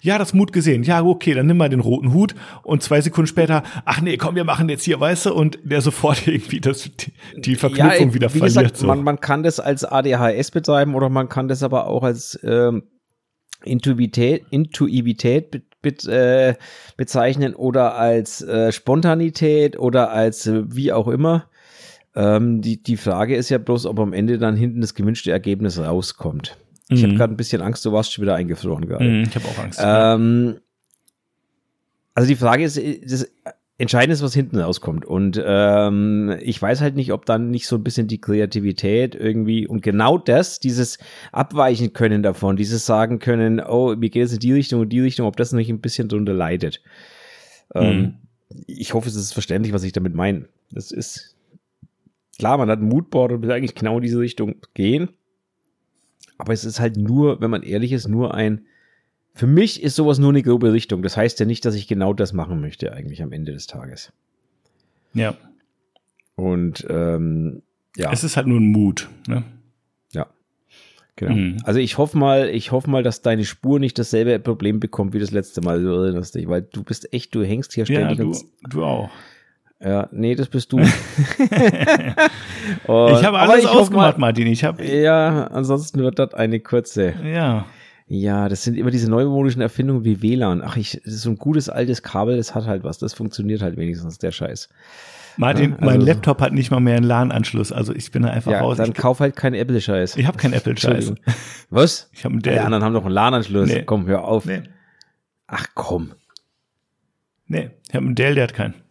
Ja, 0.01 0.17
das 0.17 0.33
Mut 0.33 0.53
gesehen. 0.53 0.83
Ja, 0.83 1.03
okay, 1.03 1.33
dann 1.33 1.47
nimm 1.47 1.57
mal 1.57 1.69
den 1.69 1.81
roten 1.81 2.13
Hut 2.13 2.33
und 2.63 2.81
zwei 2.81 3.01
Sekunden 3.01 3.27
später, 3.27 3.63
ach 3.83 4.01
nee, 4.01 4.15
komm, 4.17 4.35
wir 4.35 4.45
machen 4.45 4.69
jetzt 4.69 4.83
hier, 4.83 4.99
weißt 4.99 5.27
du, 5.27 5.33
und 5.33 5.59
der 5.63 5.81
sofort 5.81 6.27
irgendwie 6.27 6.61
das, 6.61 6.89
die 7.35 7.55
Verknüpfung 7.55 8.09
ja, 8.09 8.13
wieder 8.13 8.29
verliert. 8.29 8.47
Gesagt, 8.47 8.77
so. 8.77 8.87
man, 8.87 9.03
man 9.03 9.19
kann 9.19 9.43
das 9.43 9.59
als 9.59 9.83
ADHS 9.83 10.51
betreiben 10.51 10.95
oder 10.95 11.09
man 11.09 11.27
kann 11.27 11.47
das 11.47 11.61
aber 11.61 11.87
auch 11.87 12.03
als 12.03 12.39
ähm, 12.43 12.83
Intuitivität, 13.63 14.45
Intuitivität 14.49 15.51
be, 15.51 15.61
be, 15.81 15.89
äh, 16.09 16.55
bezeichnen 16.97 17.53
oder 17.53 17.95
als 17.95 18.41
äh, 18.41 18.71
Spontanität 18.71 19.77
oder 19.77 20.11
als 20.11 20.47
äh, 20.47 20.63
wie 20.67 20.93
auch 20.93 21.07
immer. 21.07 21.49
Ähm, 22.15 22.61
die, 22.61 22.81
die 22.81 22.97
Frage 22.97 23.35
ist 23.35 23.49
ja 23.49 23.57
bloß, 23.57 23.85
ob 23.87 23.99
am 23.99 24.13
Ende 24.13 24.37
dann 24.37 24.55
hinten 24.55 24.79
das 24.79 24.93
gewünschte 24.93 25.31
Ergebnis 25.31 25.79
rauskommt. 25.79 26.57
Ich 26.89 27.01
mhm. 27.01 27.07
habe 27.07 27.17
gerade 27.17 27.33
ein 27.33 27.37
bisschen 27.37 27.61
Angst, 27.61 27.85
du 27.85 27.91
warst 27.91 28.13
schon 28.13 28.21
wieder 28.21 28.35
eingefroren 28.35 28.87
gerade. 28.87 29.05
Mhm, 29.05 29.23
ich 29.23 29.35
habe 29.35 29.47
auch 29.47 29.57
Angst. 29.57 29.79
Ähm, 29.83 30.59
also 32.13 32.27
die 32.27 32.35
Frage 32.35 32.63
ist, 32.63 32.79
das 33.03 33.27
Entscheidende 33.77 34.13
ist, 34.13 34.21
was 34.21 34.33
hinten 34.33 34.57
rauskommt. 34.57 35.05
Und 35.05 35.41
ähm, 35.45 36.37
ich 36.39 36.61
weiß 36.61 36.79
halt 36.79 36.95
nicht, 36.95 37.11
ob 37.11 37.25
dann 37.25 37.49
nicht 37.49 37.67
so 37.67 37.75
ein 37.75 37.83
bisschen 37.83 38.07
die 38.07 38.21
Kreativität 38.21 39.15
irgendwie 39.15 39.67
und 39.67 39.81
genau 39.81 40.17
das, 40.17 40.59
dieses 40.59 40.97
Abweichen 41.33 41.91
können 41.91 42.23
davon, 42.23 42.55
dieses 42.55 42.85
sagen 42.85 43.19
können, 43.19 43.59
oh, 43.59 43.93
mir 43.95 44.09
geht 44.09 44.25
es 44.25 44.33
in 44.33 44.39
die 44.39 44.53
Richtung 44.53 44.81
und 44.81 44.89
die 44.89 45.01
Richtung, 45.01 45.27
ob 45.27 45.35
das 45.35 45.51
nicht 45.51 45.69
ein 45.69 45.81
bisschen 45.81 46.07
drunter 46.07 46.33
leidet. 46.33 46.81
Ähm, 47.73 47.99
mhm. 47.99 48.13
ich 48.67 48.93
hoffe, 48.93 49.09
es 49.09 49.15
ist 49.15 49.33
verständlich, 49.33 49.73
was 49.73 49.83
ich 49.83 49.91
damit 49.91 50.15
meine. 50.15 50.47
Das 50.71 50.91
ist 50.91 51.35
klar, 52.37 52.57
man 52.57 52.69
hat 52.69 52.79
ein 52.79 52.87
Moodboard 52.87 53.33
und 53.33 53.41
will 53.41 53.51
eigentlich 53.51 53.75
genau 53.75 53.97
in 53.97 54.03
diese 54.03 54.19
Richtung 54.19 54.55
gehen. 54.73 55.09
Aber 56.37 56.53
es 56.53 56.65
ist 56.65 56.79
halt 56.79 56.97
nur, 56.97 57.41
wenn 57.41 57.49
man 57.49 57.63
ehrlich 57.63 57.91
ist, 57.91 58.07
nur 58.07 58.33
ein. 58.33 58.65
Für 59.33 59.47
mich 59.47 59.83
ist 59.83 59.95
sowas 59.95 60.17
nur 60.17 60.29
eine 60.29 60.43
grobe 60.43 60.71
Richtung. 60.71 61.01
Das 61.03 61.17
heißt 61.17 61.39
ja 61.39 61.45
nicht, 61.45 61.65
dass 61.65 61.75
ich 61.75 61.87
genau 61.87 62.13
das 62.13 62.33
machen 62.33 62.61
möchte, 62.61 62.93
eigentlich 62.93 63.21
am 63.21 63.31
Ende 63.31 63.51
des 63.51 63.67
Tages. 63.67 64.13
Ja. 65.13 65.35
Und 66.35 66.85
ähm, 66.89 67.61
ja. 67.97 68.11
Es 68.11 68.23
ist 68.23 68.37
halt 68.37 68.47
nur 68.47 68.59
ein 68.59 68.71
Mut, 68.71 69.09
ne? 69.27 69.43
Ja. 70.11 70.27
Genau. 71.17 71.33
Mhm. 71.33 71.57
Also 71.63 71.79
ich 71.79 71.97
hoffe 71.97 72.17
mal, 72.17 72.49
ich 72.49 72.71
hoffe 72.71 72.89
mal, 72.89 73.03
dass 73.03 73.21
deine 73.21 73.45
Spur 73.45 73.79
nicht 73.79 73.97
dasselbe 73.97 74.37
Problem 74.39 74.81
bekommt 74.81 75.13
wie 75.13 75.19
das 75.19 75.31
letzte 75.31 75.61
Mal, 75.61 75.81
du 75.81 75.89
erinnerst 75.89 76.35
dich, 76.35 76.47
weil 76.47 76.61
du 76.63 76.83
bist 76.83 77.13
echt, 77.13 77.33
du 77.35 77.43
hängst 77.43 77.73
hier 77.73 77.85
ständig. 77.85 78.19
Ja, 78.19 78.25
du, 78.25 78.69
du 78.69 78.83
auch. 78.83 79.09
Ja, 79.85 80.09
nee, 80.11 80.33
das 80.33 80.47
bist 80.47 80.71
du. 80.71 80.79
ich 80.79 80.89
habe 82.87 83.37
alles 83.37 83.63
ich 83.63 83.69
ausgemacht, 83.69 84.17
mal, 84.17 84.27
Martin. 84.27 84.47
Ich 84.47 84.63
habe 84.63 84.83
ja, 84.83 85.45
ansonsten 85.47 85.99
wird 85.99 86.17
das 86.17 86.33
eine 86.33 86.59
kurze. 86.59 87.13
Ja. 87.23 87.67
Ja, 88.07 88.49
das 88.49 88.63
sind 88.63 88.77
immer 88.77 88.89
diese 88.89 89.09
neumodischen 89.09 89.61
Erfindungen 89.61 90.03
wie 90.03 90.23
WLAN. 90.23 90.63
Ach, 90.63 90.75
ich, 90.77 91.01
das 91.05 91.13
ist 91.13 91.21
so 91.21 91.29
ein 91.29 91.37
gutes 91.37 91.69
altes 91.69 92.01
Kabel, 92.01 92.37
das 92.37 92.55
hat 92.55 92.65
halt 92.65 92.83
was. 92.83 92.97
Das 92.97 93.13
funktioniert 93.13 93.61
halt 93.61 93.77
wenigstens, 93.77 94.17
der 94.17 94.31
Scheiß. 94.31 94.69
Martin, 95.37 95.71
ja, 95.71 95.77
also, 95.77 95.85
mein 95.85 96.01
Laptop 96.01 96.41
hat 96.41 96.53
nicht 96.53 96.71
mal 96.71 96.79
mehr 96.79 96.97
einen 96.97 97.05
LAN-Anschluss, 97.05 97.71
also 97.71 97.93
ich 97.93 98.09
bin 98.11 98.23
da 98.23 98.29
einfach 98.29 98.51
ja, 98.51 98.61
raus. 98.61 98.77
Dann 98.77 98.93
kauf 98.93 99.19
halt 99.19 99.35
keinen 99.35 99.55
Apple-Scheiß. 99.55 100.17
Ich 100.17 100.25
habe 100.25 100.37
keinen 100.37 100.53
Apple-Scheiß. 100.53 101.13
Was? 101.69 102.09
Ich 102.13 102.23
habe 102.25 102.33
einen 102.33 102.41
Dell. 102.41 102.53
Die 102.53 102.59
anderen 102.59 102.83
haben 102.83 102.93
doch 102.93 103.05
einen 103.05 103.13
LAN-Anschluss. 103.13 103.67
Nee. 103.67 103.83
Komm, 103.83 104.07
hör 104.07 104.23
auf. 104.23 104.45
Nee. 104.45 104.63
Ach 105.47 105.67
komm. 105.75 106.13
Nee, 107.47 107.71
ich 107.87 107.95
habe 107.95 108.05
einen 108.05 108.15
Dell, 108.15 108.35
der 108.35 108.45
hat 108.45 108.53
keinen. 108.53 108.84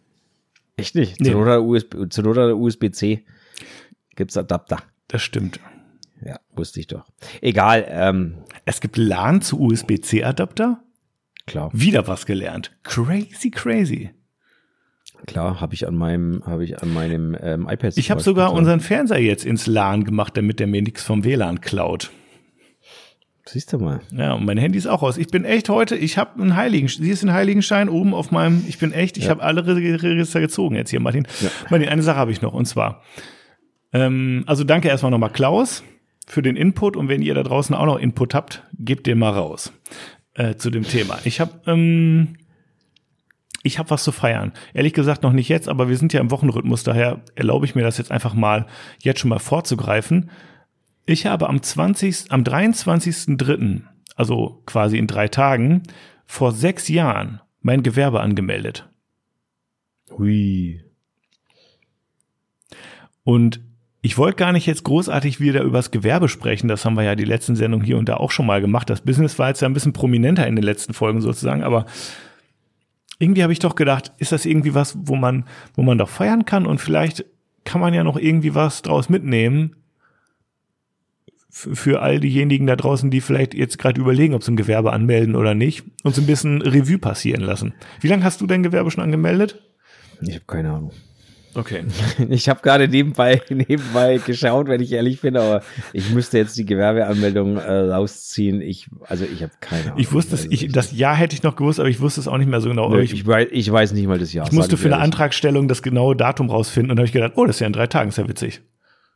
Echt 0.77 0.95
nicht? 0.95 1.19
Nee. 1.19 1.31
Zur 1.31 1.61
USB, 1.61 1.93
Not 1.95 2.37
USB-C 2.37 3.25
gibt's 4.15 4.37
Adapter. 4.37 4.77
Das 5.07 5.21
stimmt. 5.21 5.59
Ja, 6.25 6.39
wusste 6.55 6.79
ich 6.79 6.87
doch. 6.87 7.05
Egal. 7.41 7.85
Ähm, 7.87 8.43
es 8.65 8.81
gibt 8.81 8.97
LAN 8.97 9.41
zu 9.41 9.59
USB-C-Adapter? 9.59 10.83
Klar. 11.45 11.69
Wieder 11.73 12.07
was 12.07 12.25
gelernt. 12.25 12.75
Crazy, 12.83 13.51
crazy. 13.51 14.11
Klar, 15.27 15.61
habe 15.61 15.73
ich 15.73 15.87
an 15.87 15.95
meinem, 15.95 16.43
habe 16.45 16.63
ich 16.63 16.81
an 16.81 16.93
meinem 16.93 17.37
ähm, 17.39 17.67
iPad. 17.69 17.97
Ich 17.97 18.11
habe 18.11 18.21
sogar 18.21 18.53
unseren 18.53 18.79
Fernseher 18.79 19.21
jetzt 19.21 19.45
ins 19.45 19.67
LAN 19.67 20.03
gemacht, 20.03 20.35
damit 20.37 20.59
der 20.59 20.67
mir 20.67 20.81
nichts 20.81 21.03
vom 21.03 21.23
WLAN 21.23 21.61
klaut. 21.61 22.11
Siehst 23.47 23.71
du 23.71 23.77
mal. 23.77 23.99
Ja, 24.11 24.33
und 24.33 24.45
mein 24.45 24.57
Handy 24.57 24.77
ist 24.77 24.87
auch 24.87 25.03
aus. 25.03 25.17
Ich 25.17 25.27
bin 25.27 25.45
echt 25.45 25.69
heute, 25.69 25.95
ich 25.95 26.17
habe 26.17 26.41
einen 26.41 26.55
Heiligen, 26.55 26.87
siehst 26.87 27.21
du 27.21 27.27
einen 27.27 27.35
Heiligenschein 27.35 27.89
oben 27.89 28.15
auf 28.15 28.31
meinem, 28.31 28.65
ich 28.67 28.79
bin 28.79 28.91
echt, 28.91 29.17
ich 29.17 29.25
ja. 29.25 29.29
habe 29.31 29.43
alle 29.43 29.65
Register 29.67 30.41
gezogen 30.41 30.75
jetzt 30.75 30.89
hier, 30.89 30.99
Martin. 30.99 31.27
Ja. 31.41 31.49
Martin, 31.69 31.87
eine 31.89 32.01
Sache 32.01 32.17
habe 32.17 32.31
ich 32.31 32.41
noch 32.41 32.53
und 32.53 32.65
zwar, 32.65 33.03
ähm, 33.93 34.43
also 34.47 34.63
danke 34.63 34.87
erstmal 34.87 35.11
nochmal 35.11 35.29
Klaus 35.29 35.83
für 36.25 36.41
den 36.41 36.55
Input 36.55 36.97
und 36.97 37.07
wenn 37.07 37.21
ihr 37.21 37.35
da 37.35 37.43
draußen 37.43 37.75
auch 37.75 37.85
noch 37.85 37.99
Input 37.99 38.33
habt, 38.33 38.63
gebt 38.79 39.05
den 39.05 39.19
mal 39.19 39.31
raus 39.31 39.71
äh, 40.33 40.55
zu 40.55 40.71
dem 40.71 40.83
Thema. 40.83 41.19
Ich 41.23 41.39
habe 41.39 41.51
ähm, 41.67 42.37
ich 43.61 43.77
habe 43.79 43.89
was 43.91 44.03
zu 44.03 44.11
feiern. 44.11 44.53
Ehrlich 44.73 44.93
gesagt 44.93 45.23
noch 45.23 45.33
nicht 45.33 45.49
jetzt, 45.49 45.69
aber 45.69 45.89
wir 45.89 45.97
sind 45.97 46.13
ja 46.13 46.19
im 46.19 46.31
Wochenrhythmus, 46.31 46.83
daher 46.83 47.21
erlaube 47.35 47.65
ich 47.65 47.75
mir 47.75 47.83
das 47.83 47.97
jetzt 47.99 48.11
einfach 48.11 48.33
mal 48.33 48.65
jetzt 49.01 49.19
schon 49.19 49.29
mal 49.29 49.39
vorzugreifen. 49.39 50.31
Ich 51.05 51.25
habe 51.25 51.47
am 51.49 51.61
20., 51.61 52.31
am 52.31 52.43
23.3., 52.43 53.81
also 54.15 54.61
quasi 54.65 54.97
in 54.97 55.07
drei 55.07 55.27
Tagen, 55.27 55.83
vor 56.25 56.51
sechs 56.51 56.87
Jahren 56.87 57.41
mein 57.61 57.83
Gewerbe 57.83 58.21
angemeldet. 58.21 58.89
Hui. 60.09 60.83
Und 63.23 63.61
Ich 64.01 64.19
wollte 64.19 64.35
gar 64.35 64.51
nicht 64.51 64.67
jetzt 64.67 64.83
großartig 64.83 65.39
wieder 65.39 65.63
übers 65.63 65.89
Gewerbe 65.89 66.29
sprechen. 66.29 66.67
Das 66.67 66.85
haben 66.85 66.93
wir 66.93 67.01
ja 67.01 67.15
die 67.15 67.25
letzten 67.25 67.55
Sendungen 67.55 67.83
hier 67.83 67.97
und 67.97 68.07
da 68.07 68.17
auch 68.17 68.29
schon 68.29 68.45
mal 68.45 68.61
gemacht. 68.61 68.87
Das 68.87 69.01
Business 69.01 69.39
war 69.39 69.47
jetzt 69.47 69.63
ja 69.63 69.67
ein 69.67 69.73
bisschen 69.73 69.93
prominenter 69.93 70.45
in 70.45 70.55
den 70.55 70.63
letzten 70.63 70.93
Folgen 70.93 71.21
sozusagen, 71.21 71.63
aber 71.63 71.87
irgendwie 73.17 73.41
habe 73.41 73.51
ich 73.51 73.57
doch 73.57 73.73
gedacht, 73.73 74.11
ist 74.19 74.31
das 74.31 74.45
irgendwie 74.45 74.75
was, 74.75 74.95
wo 74.95 75.15
man, 75.15 75.45
wo 75.73 75.81
man 75.81 75.97
doch 75.97 76.09
feiern 76.09 76.45
kann 76.45 76.67
und 76.67 76.79
vielleicht 76.79 77.25
kann 77.63 77.81
man 77.81 77.95
ja 77.95 78.03
noch 78.03 78.17
irgendwie 78.17 78.53
was 78.53 78.83
draus 78.83 79.09
mitnehmen 79.09 79.75
für 81.57 82.01
all 82.01 82.19
diejenigen 82.19 82.67
da 82.67 82.75
draußen, 82.75 83.09
die 83.09 83.21
vielleicht 83.21 83.53
jetzt 83.53 83.79
gerade 83.79 84.01
überlegen, 84.01 84.33
ob 84.33 84.43
sie 84.43 84.51
ein 84.51 84.57
Gewerbe 84.57 84.91
anmelden 84.91 85.37
oder 85.37 85.55
nicht, 85.55 85.85
uns 86.03 86.19
ein 86.19 86.25
bisschen 86.25 86.61
Revue 86.61 86.97
passieren 86.97 87.41
lassen. 87.41 87.73
Wie 88.01 88.09
lange 88.09 88.25
hast 88.25 88.41
du 88.41 88.45
dein 88.45 88.61
Gewerbe 88.61 88.91
schon 88.91 89.05
angemeldet? 89.05 89.63
Ich 90.21 90.35
habe 90.35 90.43
keine 90.45 90.71
Ahnung. 90.71 90.91
Okay. 91.53 91.85
Ich 92.29 92.49
habe 92.49 92.59
gerade 92.61 92.89
nebenbei, 92.89 93.41
nebenbei 93.49 94.17
geschaut, 94.17 94.67
wenn 94.67 94.81
ich 94.81 94.91
ehrlich 94.91 95.21
bin, 95.21 95.37
aber 95.37 95.63
ich 95.93 96.09
müsste 96.09 96.37
jetzt 96.39 96.57
die 96.57 96.65
Gewerbeanmeldung 96.65 97.55
äh, 97.55 97.71
rausziehen. 97.71 98.59
Ich, 98.59 98.89
also 99.05 99.23
ich 99.23 99.41
habe 99.41 99.53
keine 99.61 99.85
Ahnung. 99.85 99.99
Ich 99.99 100.11
wusste 100.11 100.35
es, 100.35 100.45
ich, 100.49 100.73
das 100.73 100.91
Jahr 100.91 101.15
hätte 101.15 101.35
ich 101.35 101.43
noch 101.43 101.55
gewusst, 101.55 101.79
aber 101.79 101.87
ich 101.87 102.01
wusste 102.01 102.19
es 102.19 102.27
auch 102.27 102.37
nicht 102.37 102.49
mehr 102.49 102.59
so 102.59 102.67
genau. 102.67 102.89
Nö, 102.89 102.99
ich, 102.99 103.13
ich, 103.13 103.25
weiß, 103.25 103.47
ich 103.51 103.71
weiß 103.71 103.93
nicht 103.93 104.07
mal 104.07 104.19
das 104.19 104.33
Jahr. 104.33 104.45
ich 104.45 104.51
musste 104.51 104.75
für 104.75 104.87
eine 104.87 104.95
ehrlich. 104.95 105.05
Antragstellung 105.05 105.69
das 105.69 105.81
genaue 105.81 106.17
Datum 106.17 106.49
rausfinden 106.49 106.91
und 106.91 106.97
habe 106.97 107.05
ich 107.05 107.13
gedacht, 107.13 107.33
oh, 107.37 107.45
das 107.45 107.55
ist 107.55 107.59
ja 107.61 107.67
in 107.67 107.73
drei 107.73 107.87
Tagen, 107.87 108.09
ist 108.09 108.17
ja 108.17 108.27
witzig. 108.27 108.61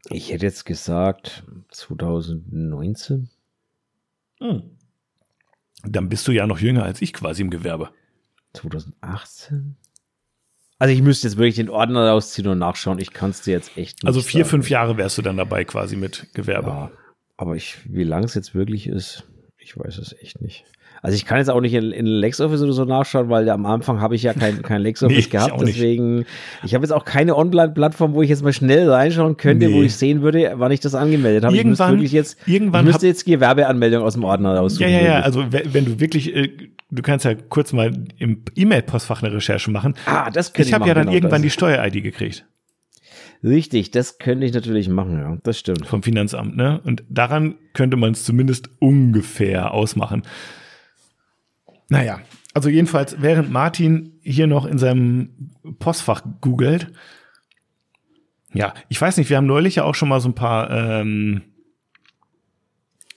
Ich 0.07 0.31
hätte 0.31 0.45
jetzt 0.45 0.65
gesagt 0.65 1.43
2019. 1.71 3.29
Hm. 4.39 4.63
Dann 5.83 6.09
bist 6.09 6.27
du 6.27 6.31
ja 6.31 6.47
noch 6.47 6.59
jünger 6.59 6.83
als 6.83 7.01
ich 7.01 7.13
quasi 7.13 7.41
im 7.41 7.49
Gewerbe. 7.49 7.89
2018? 8.53 9.75
Also 10.77 10.93
ich 10.93 11.01
müsste 11.01 11.27
jetzt 11.27 11.37
wirklich 11.37 11.55
den 11.55 11.69
Ordner 11.69 12.09
rausziehen 12.09 12.47
und 12.47 12.57
nachschauen. 12.57 12.99
Ich 12.99 13.11
kann 13.11 13.31
es 13.31 13.41
dir 13.41 13.51
jetzt 13.51 13.77
echt 13.77 13.97
nicht 13.97 14.05
Also 14.07 14.21
vier, 14.21 14.45
sagen. 14.45 14.49
fünf 14.49 14.69
Jahre 14.69 14.97
wärst 14.97 15.17
du 15.17 15.21
dann 15.21 15.37
dabei 15.37 15.65
quasi 15.65 15.95
mit 15.97 16.33
Gewerbe. 16.33 16.69
Ja, 16.69 16.91
aber 17.37 17.55
ich, 17.55 17.77
wie 17.85 18.03
lang 18.03 18.23
es 18.23 18.33
jetzt 18.33 18.55
wirklich 18.55 18.87
ist, 18.87 19.23
ich 19.57 19.77
weiß 19.77 19.97
es 19.97 20.13
echt 20.13 20.41
nicht. 20.41 20.65
Also 21.01 21.15
ich 21.15 21.25
kann 21.25 21.37
jetzt 21.37 21.49
auch 21.49 21.61
nicht 21.61 21.73
in, 21.73 21.91
in 21.91 22.05
LexOffice 22.05 22.61
oder 22.61 22.73
so 22.73 22.83
nachschauen, 22.85 23.29
weil 23.29 23.49
am 23.49 23.65
Anfang 23.65 24.01
habe 24.01 24.15
ich 24.15 24.23
ja 24.23 24.33
kein, 24.33 24.61
kein 24.61 24.81
LexOffice 24.81 25.13
Nee, 25.15 25.19
ich 25.21 25.29
gehabt. 25.29 25.59
nicht. 25.61 25.75
Deswegen, 25.77 26.25
ich 26.63 26.73
habe 26.75 26.83
jetzt 26.83 26.91
auch 26.91 27.05
keine 27.05 27.35
Online-Plattform, 27.37 28.13
wo 28.13 28.21
ich 28.21 28.29
jetzt 28.29 28.43
mal 28.43 28.51
schnell 28.53 28.89
reinschauen 28.89 29.37
könnte, 29.37 29.67
wo 29.71 29.79
Nee. 29.79 29.85
ich 29.85 29.95
sehen 29.95 30.21
würde, 30.21 30.53
wann 30.55 30.71
ich 30.71 30.79
das 30.81 30.95
angemeldet 30.95 31.45
habe. 31.45 31.55
Irgendwann- 31.55 31.71
ich 31.73 31.79
müsste 31.79 31.93
wirklich 31.93 32.11
jetzt, 32.11 32.47
irgendwann 32.47 32.85
ich 32.85 32.91
müsste 32.91 33.07
jetzt 33.07 33.25
die 33.25 33.31
Gewerbeanmeldung 33.31 34.03
aus 34.03 34.13
dem 34.13 34.23
Ordner 34.25 34.55
raussuchen. 34.57 34.89
Ja, 34.89 34.99
ja, 34.99 35.03
ja. 35.05 35.19
Also 35.21 35.51
we- 35.53 35.63
wenn 35.71 35.85
du 35.85 35.99
wirklich, 35.99 36.35
äh, 36.35 36.49
du 36.91 37.01
kannst 37.01 37.23
ja 37.25 37.33
kurz 37.35 37.71
mal 37.71 37.91
im 38.17 38.43
E-Mail-Postfach 38.55 39.23
eine 39.23 39.33
Recherche 39.33 39.71
machen. 39.71 39.93
ah, 40.05 40.29
das 40.29 40.51
könnte 40.53 40.67
Ich 40.67 40.73
habe 40.73 40.81
machen, 40.81 40.87
ja 40.89 40.93
dann 40.95 41.03
genau, 41.05 41.15
irgendwann 41.15 41.41
die. 41.41 41.49
Steuer-ID 41.49 42.03
gekriegt 42.03 42.45
Richtig, 43.41 43.91
das 43.91 44.17
könnte 44.19 44.45
ich 44.45 44.53
natürlich 44.53 44.89
machen, 44.89 45.17
ja. 45.17 45.37
Das 45.43 45.57
stimmt. 45.57 45.85
vom 45.87 46.03
Finanzamt, 46.03 46.57
ne? 46.57 46.81
Und 46.83 47.03
daran 47.09 47.55
könnte 47.73 47.95
man 47.95 48.11
es 48.11 48.25
zumindest 48.25 48.69
ungefähr 48.79 49.73
ausmachen. 49.73 50.23
Naja, 51.89 52.21
also 52.53 52.69
jedenfalls, 52.69 53.21
während 53.21 53.51
Martin 53.51 54.19
hier 54.21 54.47
noch 54.47 54.65
in 54.65 54.77
seinem 54.77 55.51
Postfach 55.79 56.23
googelt, 56.41 56.91
ja, 58.53 58.73
ich 58.87 58.99
weiß 58.99 59.17
nicht, 59.17 59.29
wir 59.29 59.37
haben 59.37 59.45
neulich 59.45 59.75
ja 59.75 59.83
auch 59.83 59.95
schon 59.95 60.09
mal 60.09 60.19
so 60.19 60.29
ein 60.29 60.35
paar, 60.35 60.71
ähm, 60.71 61.41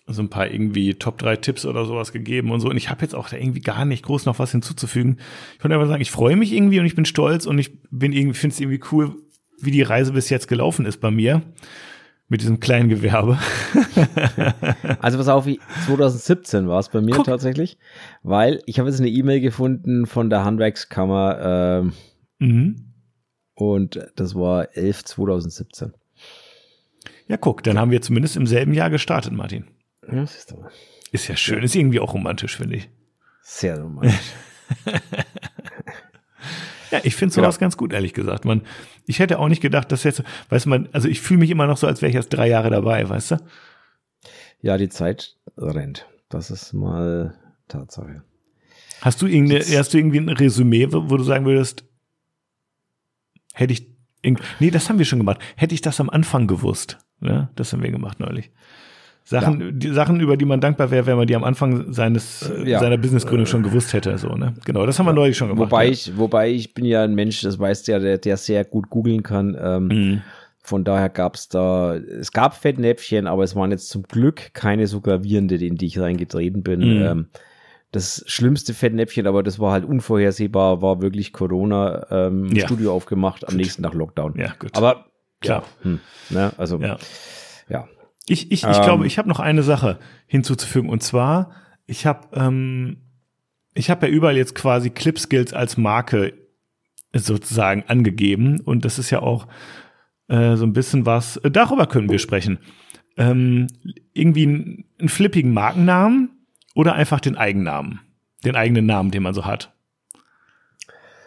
so 0.07 0.21
ein 0.21 0.29
paar 0.29 0.51
irgendwie 0.51 0.95
Top 0.95 1.17
3 1.19 1.37
Tipps 1.37 1.65
oder 1.65 1.87
sowas 1.87 2.13
gegeben 2.13 2.51
und 2.51 2.61
so. 2.61 2.69
Und 2.69 2.77
ich 2.77 2.91
habe 2.91 3.03
jetzt 3.03 3.15
auch 3.15 3.29
da 3.29 3.37
irgendwie 3.37 3.61
gar 3.61 3.85
nicht 3.85 4.05
groß 4.05 4.27
noch 4.27 4.39
was 4.39 4.53
hinzuzufügen. 4.53 5.19
Ich 5.55 5.59
konnte 5.61 5.75
einfach 5.75 5.89
sagen, 5.89 6.03
ich 6.03 6.11
freue 6.11 6.37
mich 6.37 6.53
irgendwie 6.53 6.81
und 6.81 6.87
ich 6.87 6.97
bin 6.97 7.07
stolz 7.07 7.47
und 7.47 7.59
ich 7.59 7.79
bin 7.91 8.13
irgendwie, 8.13 8.37
finde 8.37 8.55
es 8.55 8.61
irgendwie 8.61 8.83
cool, 8.93 9.17
wie 9.59 9.71
die 9.71 9.83
Reise 9.83 10.13
bis 10.13 10.29
jetzt 10.29 10.49
gelaufen 10.49 10.85
ist 10.85 11.01
bei 11.01 11.11
mir. 11.11 11.43
Mit 12.33 12.41
diesem 12.41 12.61
kleinen 12.61 12.89
Gewerbe. 12.89 13.39
Also 15.01 15.19
pass 15.19 15.29
auf, 15.29 15.45
wie 15.45 15.61
2017 15.87 16.67
war 16.67 16.79
es 16.81 16.89
bei 16.89 17.01
mir 17.03 17.15
Guck. 17.17 17.27
tatsächlich, 17.27 17.77
weil 18.23 18.63
ich 18.65 18.79
habe 18.79 18.89
jetzt 18.89 19.01
eine 19.01 19.11
E-Mail 19.11 19.41
gefunden 19.41 20.07
von 20.07 20.31
der 20.31 20.43
Handwerkskammer 20.45 21.83
ähm, 21.83 21.93
Mhm. 22.39 22.95
und 23.55 24.01
das 24.17 24.35
war 24.35 24.75
11 24.77 25.05
2017. 25.05 25.93
Ja, 27.29 27.37
guck, 27.37 27.63
dann 27.65 27.79
haben 27.79 27.91
wir 27.91 28.01
zumindest 28.01 28.37
im 28.37 28.47
selben 28.47 28.73
Jahr 28.73 28.89
gestartet, 28.89 29.33
Martin. 29.35 29.67
Ja. 30.11 30.23
Ist 30.23 31.29
ja 31.29 31.37
schön, 31.37 31.63
ist 31.63 31.75
irgendwie 31.75 32.01
auch 32.01 32.15
romantisch, 32.15 32.57
finde 32.57 32.77
ich. 32.77 32.89
Sehr 33.43 33.79
romantisch. 33.79 34.33
Ja, 36.93 37.01
ich 37.03 37.17
finde 37.17 37.35
Genau. 37.35 37.47
sowas 37.47 37.59
ganz 37.59 37.77
gut, 37.77 37.93
ehrlich 37.93 38.13
gesagt. 38.15 38.45
Man, 38.45 38.63
ich 39.07 39.19
hätte 39.19 39.39
auch 39.41 39.49
nicht 39.49 39.63
gedacht, 39.63 39.91
dass 39.91 40.05
jetzt, 40.05 40.23
weißt 40.51 40.67
du, 40.67 40.71
man, 40.71 40.89
also 40.93 41.09
ich 41.09 41.21
fühle 41.21 41.41
mich 41.41 41.51
immer 41.51 41.67
noch 41.67 41.77
so, 41.79 41.87
als 41.89 42.01
wäre 42.03 42.11
ich 42.11 42.17
erst 42.17 42.33
drei 42.33 42.49
Jahre 42.49 42.71
dabei, 42.71 43.09
weißt 43.09 43.33
du? 43.33 43.37
ja, 44.61 44.77
die 44.79 44.89
Zeit 44.89 45.37
rennt. 45.57 46.07
Das 46.29 46.51
ist 46.53 46.73
mal 46.73 47.35
Tatsache. 47.67 48.23
Hast 49.01 49.21
du 49.21 49.27
irgendwie, 49.27 49.55
Jetzt- 49.55 49.77
hast 49.77 49.93
du 49.93 49.99
irgendwie 49.99 50.19
ein 50.21 50.29
Resümee, 50.29 50.87
wo, 50.93 51.17
du 51.17 51.25
sagen 51.25 51.45
würdest, 51.47 51.85
hätte 53.55 53.73
ich, 53.73 53.89
nee, 54.61 54.71
das 54.71 54.89
haben 54.89 54.99
wir 54.99 55.05
schon 55.05 55.19
gemacht. 55.19 55.41
Hätte 55.57 55.75
ich 55.75 55.81
das 55.81 55.99
am 55.99 56.11
Anfang 56.11 56.47
gewusst, 56.47 56.99
ja, 57.21 57.51
das 57.57 57.73
haben 57.73 57.83
wir 57.83 57.91
gemacht 57.91 58.21
neulich. 58.21 58.51
Sachen, 59.25 59.79
die 59.79 59.89
Sachen, 59.93 60.21
über 60.21 60.37
die 60.37 60.45
man 60.45 60.61
dankbar 60.61 60.91
wäre, 60.91 61.07
wenn 61.07 61.17
man 61.17 61.27
die 61.27 61.37
am 61.37 61.45
Anfang 61.45 61.93
seines, 61.93 62.51
äh, 62.51 62.69
ja. 62.71 62.81
seiner 62.81 62.99
Businessgründung 62.99 63.47
schon 63.47 63.63
gewusst 63.63 63.93
hätte, 63.93 64.17
so, 64.19 64.29
ne? 64.31 64.55
Genau, 64.65 64.85
das 64.85 64.99
haben 64.99 65.07
wir 65.07 65.13
neulich 65.13 65.37
schon 65.37 65.49
gemacht. 65.49 65.71
Wobei 65.71 65.87
ja. 65.87 65.91
ich, 65.93 66.17
wobei 66.17 66.51
ich 66.51 66.75
bin 66.75 66.85
ja 66.85 67.05
ein 67.05 67.15
Mensch, 67.15 67.41
das 67.43 67.59
weißt 67.59 67.87
du 67.89 67.93
ja, 67.93 67.99
der, 67.99 68.19
der 68.19 68.37
sehr 68.37 68.65
gut 68.65 68.91
googeln 68.91 69.23
kann. 69.23 69.57
Ähm, 69.61 69.87
Mhm. 69.89 70.23
Von 70.65 70.85
daher 70.85 71.09
gab 71.09 71.35
es 71.35 71.49
da, 71.49 71.97
es 71.97 72.31
gab 72.31 72.55
Fettnäpfchen, 72.55 73.27
aber 73.27 73.43
es 73.43 73.57
waren 73.57 73.73
jetzt 73.73 73.89
zum 73.89 74.05
Glück 74.05 74.55
keine 74.55 74.87
so 74.87 75.01
gravierende, 75.01 75.57
in 75.57 75.75
die 75.75 75.87
ich 75.87 75.99
reingetreten 75.99 76.63
bin. 76.63 76.81
Mhm. 76.81 77.03
Ähm, 77.03 77.27
das 77.91 78.23
schlimmste 78.27 78.73
Fettnäpfchen, 78.73 79.27
aber 79.27 79.43
das 79.43 79.59
war 79.59 79.73
halt 79.73 79.85
unvorhersehbar, 79.85 80.81
war 80.81 81.03
wirklich 81.03 81.33
Corona, 81.33 82.07
ähm, 82.11 82.47
Ja. 82.55 82.65
Studio 82.67 82.93
aufgemacht, 82.95 83.47
am 83.49 83.57
nächsten 83.57 83.83
Tag 83.83 83.95
Lockdown. 83.95 84.35
Ja, 84.39 84.55
gut. 84.59 84.71
Aber 84.77 85.07
Klar. 85.41 85.65
ja, 85.85 85.85
hm, 85.91 86.01
ne, 86.31 86.53
also 86.57 86.79
Ja. 86.79 86.97
ja. 87.69 87.89
Ich, 88.29 88.53
ich, 88.53 88.63
ich 88.65 88.77
Ähm. 88.77 88.83
glaube, 88.83 89.07
ich 89.07 89.19
habe 89.19 89.29
noch 89.29 89.41
eine 89.41 89.63
Sache 89.63 89.99
hinzuzufügen 90.27 90.89
und 90.89 91.03
zwar, 91.03 91.51
ich 91.87 92.07
habe 92.07 92.29
ähm, 92.35 92.99
ich 93.75 93.91
habe 93.91 94.07
ja 94.07 94.13
überall 94.13 94.37
jetzt 94.37 94.55
quasi 94.55 94.91
Clip 94.91 95.19
Skills 95.19 95.53
als 95.53 95.77
Marke 95.77 96.35
sozusagen 97.15 97.85
angegeben 97.89 98.61
und 98.61 98.85
das 98.85 98.99
ist 98.99 99.11
ja 99.11 99.21
auch 99.21 99.47
äh, 100.29 100.57
so 100.57 100.65
ein 100.65 100.73
bisschen 100.73 101.05
was, 101.07 101.37
äh, 101.39 101.51
darüber 101.51 101.87
können 101.87 102.11
wir 102.11 102.19
sprechen. 102.19 102.59
Ähm, 103.17 103.67
irgendwie 104.15 104.45
einen, 104.47 104.85
einen 104.99 105.09
flippigen 105.09 105.53
Markennamen 105.53 106.31
oder 106.75 106.95
einfach 106.95 107.21
den 107.21 107.37
Eigennamen, 107.37 108.01
den 108.45 108.57
eigenen 108.57 108.87
Namen, 108.87 109.11
den 109.11 109.23
man 109.23 109.35
so 109.35 109.45
hat. 109.45 109.73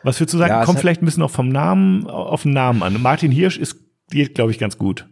Was 0.04 0.20
würdest 0.20 0.34
du 0.34 0.38
sagen? 0.38 0.52
Ja, 0.52 0.64
Kommt 0.66 0.80
vielleicht 0.80 1.02
ein 1.02 1.06
bisschen 1.06 1.24
auch 1.24 1.32
vom 1.32 1.50
Namen 1.50 2.08
auf 2.08 2.44
den 2.44 2.54
Namen 2.54 2.84
an. 2.84 3.02
Martin 3.02 3.32
Hirsch 3.32 3.58
ist 3.58 3.84
geht, 4.12 4.36
glaube 4.36 4.52
ich, 4.52 4.60
ganz 4.60 4.78
gut. 4.78 5.08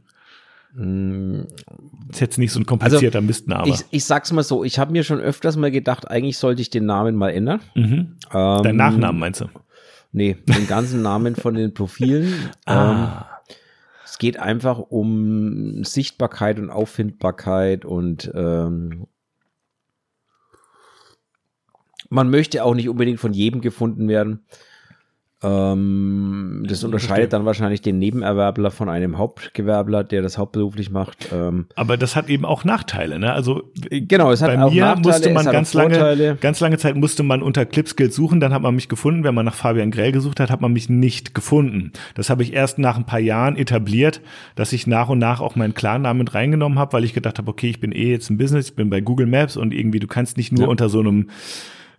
Hm, 0.75 1.45
Ist 2.09 2.19
jetzt 2.21 2.37
nicht 2.39 2.51
so 2.51 2.59
ein 2.59 2.65
komplizierter 2.65 3.21
Mistname. 3.21 3.69
Ich, 3.69 3.81
ich 3.91 4.05
sag's 4.05 4.31
mal 4.31 4.43
so, 4.43 4.63
ich 4.63 4.79
habe 4.79 4.91
mir 4.91 5.03
schon 5.03 5.19
öfters 5.19 5.55
mal 5.55 5.69
gedacht, 5.71 6.09
eigentlich 6.09 6.37
sollte 6.37 6.61
ich 6.61 6.69
den 6.69 6.85
Namen 6.85 7.15
mal 7.15 7.29
ändern. 7.29 7.61
mhm. 7.75 8.17
Ähm, 8.33 8.63
Dein 8.63 8.75
Nachnamen 8.75 9.19
meinst 9.19 9.41
du? 9.41 9.45
Nee, 10.11 10.37
den 10.47 10.67
ganzen 10.67 11.01
Namen 11.01 11.35
von 11.35 11.53
den 11.55 11.73
Profilen. 11.73 12.27
Ähm, 12.67 12.75
Ah. 12.75 13.29
es 14.05 14.17
geht 14.17 14.37
einfach 14.39 14.79
um 14.79 15.83
Sichtbarkeit 15.83 16.57
und 16.59 16.69
Auffindbarkeit 16.69 17.83
und 17.85 18.31
ähm, 18.35 19.05
man 22.09 22.29
möchte 22.29 22.63
auch 22.63 22.75
nicht 22.75 22.89
unbedingt 22.89 23.19
von 23.19 23.33
jedem 23.33 23.61
gefunden 23.61 24.07
werden. 24.07 24.45
Ähm, 25.43 26.65
das 26.67 26.83
unterscheidet 26.83 27.33
dann 27.33 27.45
wahrscheinlich 27.45 27.81
den 27.81 27.99
Nebenerwerbler 27.99 28.71
von 28.71 28.89
einem 28.89 29.17
Hauptgewerbler, 29.17 30.03
der 30.03 30.21
das 30.21 30.37
hauptberuflich 30.37 30.89
macht. 30.89 31.29
Ähm, 31.33 31.65
Aber 31.75 31.97
das 31.97 32.15
hat 32.15 32.29
eben 32.29 32.45
auch 32.45 32.63
Nachteile, 32.63 33.19
ne? 33.19 33.33
Also 33.33 33.63
genau, 33.89 34.31
es 34.31 34.41
hat 34.41 34.55
bei 34.55 34.63
auch 34.63 34.71
mir 34.71 34.81
Nachteile, 34.81 35.03
musste 35.07 35.29
man 35.33 35.45
ganz 35.45 35.73
lange, 35.73 36.37
ganz 36.39 36.59
lange 36.59 36.77
Zeit 36.77 36.95
musste 36.95 37.23
man 37.23 37.41
unter 37.41 37.65
Clipskills 37.65 38.15
suchen, 38.15 38.39
dann 38.39 38.53
hat 38.53 38.61
man 38.61 38.75
mich 38.75 38.89
gefunden. 38.89 39.23
Wenn 39.23 39.35
man 39.35 39.45
nach 39.45 39.55
Fabian 39.55 39.91
Grell 39.91 40.11
gesucht 40.11 40.39
hat, 40.39 40.49
hat 40.49 40.61
man 40.61 40.73
mich 40.73 40.89
nicht 40.89 41.35
gefunden. 41.35 41.91
Das 42.15 42.29
habe 42.29 42.43
ich 42.43 42.53
erst 42.53 42.79
nach 42.79 42.97
ein 42.97 43.05
paar 43.05 43.19
Jahren 43.19 43.55
etabliert, 43.57 44.21
dass 44.55 44.73
ich 44.73 44.87
nach 44.87 45.09
und 45.09 45.19
nach 45.19 45.41
auch 45.41 45.55
meinen 45.55 45.73
Klarnamen 45.73 46.19
mit 46.19 46.33
reingenommen 46.33 46.79
habe, 46.79 46.93
weil 46.93 47.03
ich 47.03 47.13
gedacht 47.13 47.37
habe, 47.37 47.49
okay, 47.51 47.69
ich 47.69 47.79
bin 47.79 47.91
eh 47.91 48.11
jetzt 48.11 48.29
ein 48.29 48.37
Business, 48.37 48.69
ich 48.69 48.75
bin 48.75 48.89
bei 48.89 49.01
Google 49.01 49.27
Maps 49.27 49.57
und 49.57 49.73
irgendwie, 49.73 49.99
du 49.99 50.07
kannst 50.07 50.37
nicht 50.37 50.51
nur 50.51 50.63
Ja. 50.63 50.67
unter 50.69 50.89
so 50.89 50.99
einem 50.99 51.23
äh, 51.23 51.25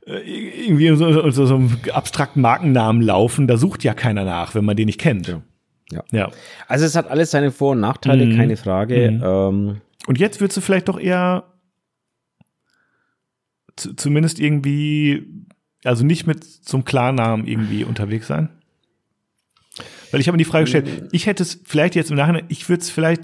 irgendwie 0.06 0.90
unter 0.90 1.12
so, 1.12 1.22
unter 1.22 1.46
so 1.46 1.54
einem 1.56 1.76
abstrakten 1.92 2.42
Markennamen 2.42 3.02
laufen, 3.02 3.46
da 3.46 3.56
sucht 3.56 3.84
ja 3.84 3.94
keiner 3.94 4.24
nach, 4.24 4.54
wenn 4.54 4.64
man 4.64 4.76
den 4.76 4.86
nicht 4.86 5.00
kennt. 5.00 5.28
Ja. 5.28 5.42
Ja. 5.92 6.02
ja. 6.12 6.30
Also 6.68 6.84
es 6.84 6.94
hat 6.96 7.08
alles 7.10 7.30
seine 7.30 7.50
Vor- 7.50 7.72
und 7.72 7.80
Nachteile, 7.80 8.26
Mhm. 8.26 8.36
keine 8.36 8.56
Frage. 8.56 9.10
Mhm. 9.10 9.22
Ähm, 9.24 9.80
Und 10.06 10.18
jetzt 10.18 10.40
würdest 10.40 10.56
du 10.56 10.60
vielleicht 10.60 10.88
doch 10.88 10.98
eher 11.00 11.44
zu, 13.76 13.94
zumindest 13.94 14.38
irgendwie, 14.40 15.26
also 15.84 16.04
nicht 16.04 16.26
mit 16.26 16.44
zum 16.44 16.84
Klarnamen 16.84 17.46
irgendwie 17.46 17.84
unterwegs 17.84 18.26
sein? 18.26 18.48
Weil 20.10 20.20
ich 20.20 20.28
habe 20.28 20.34
mir 20.36 20.44
die 20.44 20.48
Frage 20.48 20.64
gestellt, 20.64 21.08
ich 21.12 21.26
hätte 21.26 21.42
es 21.42 21.60
vielleicht 21.64 21.94
jetzt 21.96 22.10
im 22.10 22.16
Nachhinein, 22.16 22.44
ich 22.48 22.68
würde 22.68 22.82
es 22.82 22.90
vielleicht 22.90 23.22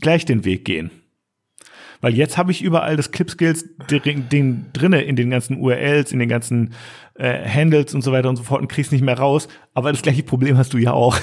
gleich 0.00 0.24
den 0.24 0.44
Weg 0.44 0.64
gehen. 0.64 0.90
Weil 2.00 2.14
jetzt 2.14 2.38
habe 2.38 2.52
ich 2.52 2.62
überall 2.62 2.96
das 2.96 3.10
Clip-Skills 3.10 3.66
drinne 3.88 5.02
in 5.02 5.16
den 5.16 5.30
ganzen 5.30 5.58
URLs, 5.60 6.12
in 6.12 6.18
den 6.18 6.28
ganzen 6.28 6.74
äh, 7.14 7.46
Handles 7.48 7.94
und 7.94 8.02
so 8.02 8.12
weiter 8.12 8.28
und 8.28 8.36
so 8.36 8.44
fort 8.44 8.60
und 8.60 8.68
kriegst 8.68 8.92
nicht 8.92 9.02
mehr 9.02 9.18
raus. 9.18 9.48
Aber 9.74 9.90
das 9.90 10.02
gleiche 10.02 10.22
Problem 10.22 10.56
hast 10.56 10.72
du 10.72 10.78
ja 10.78 10.92
auch. 10.92 11.18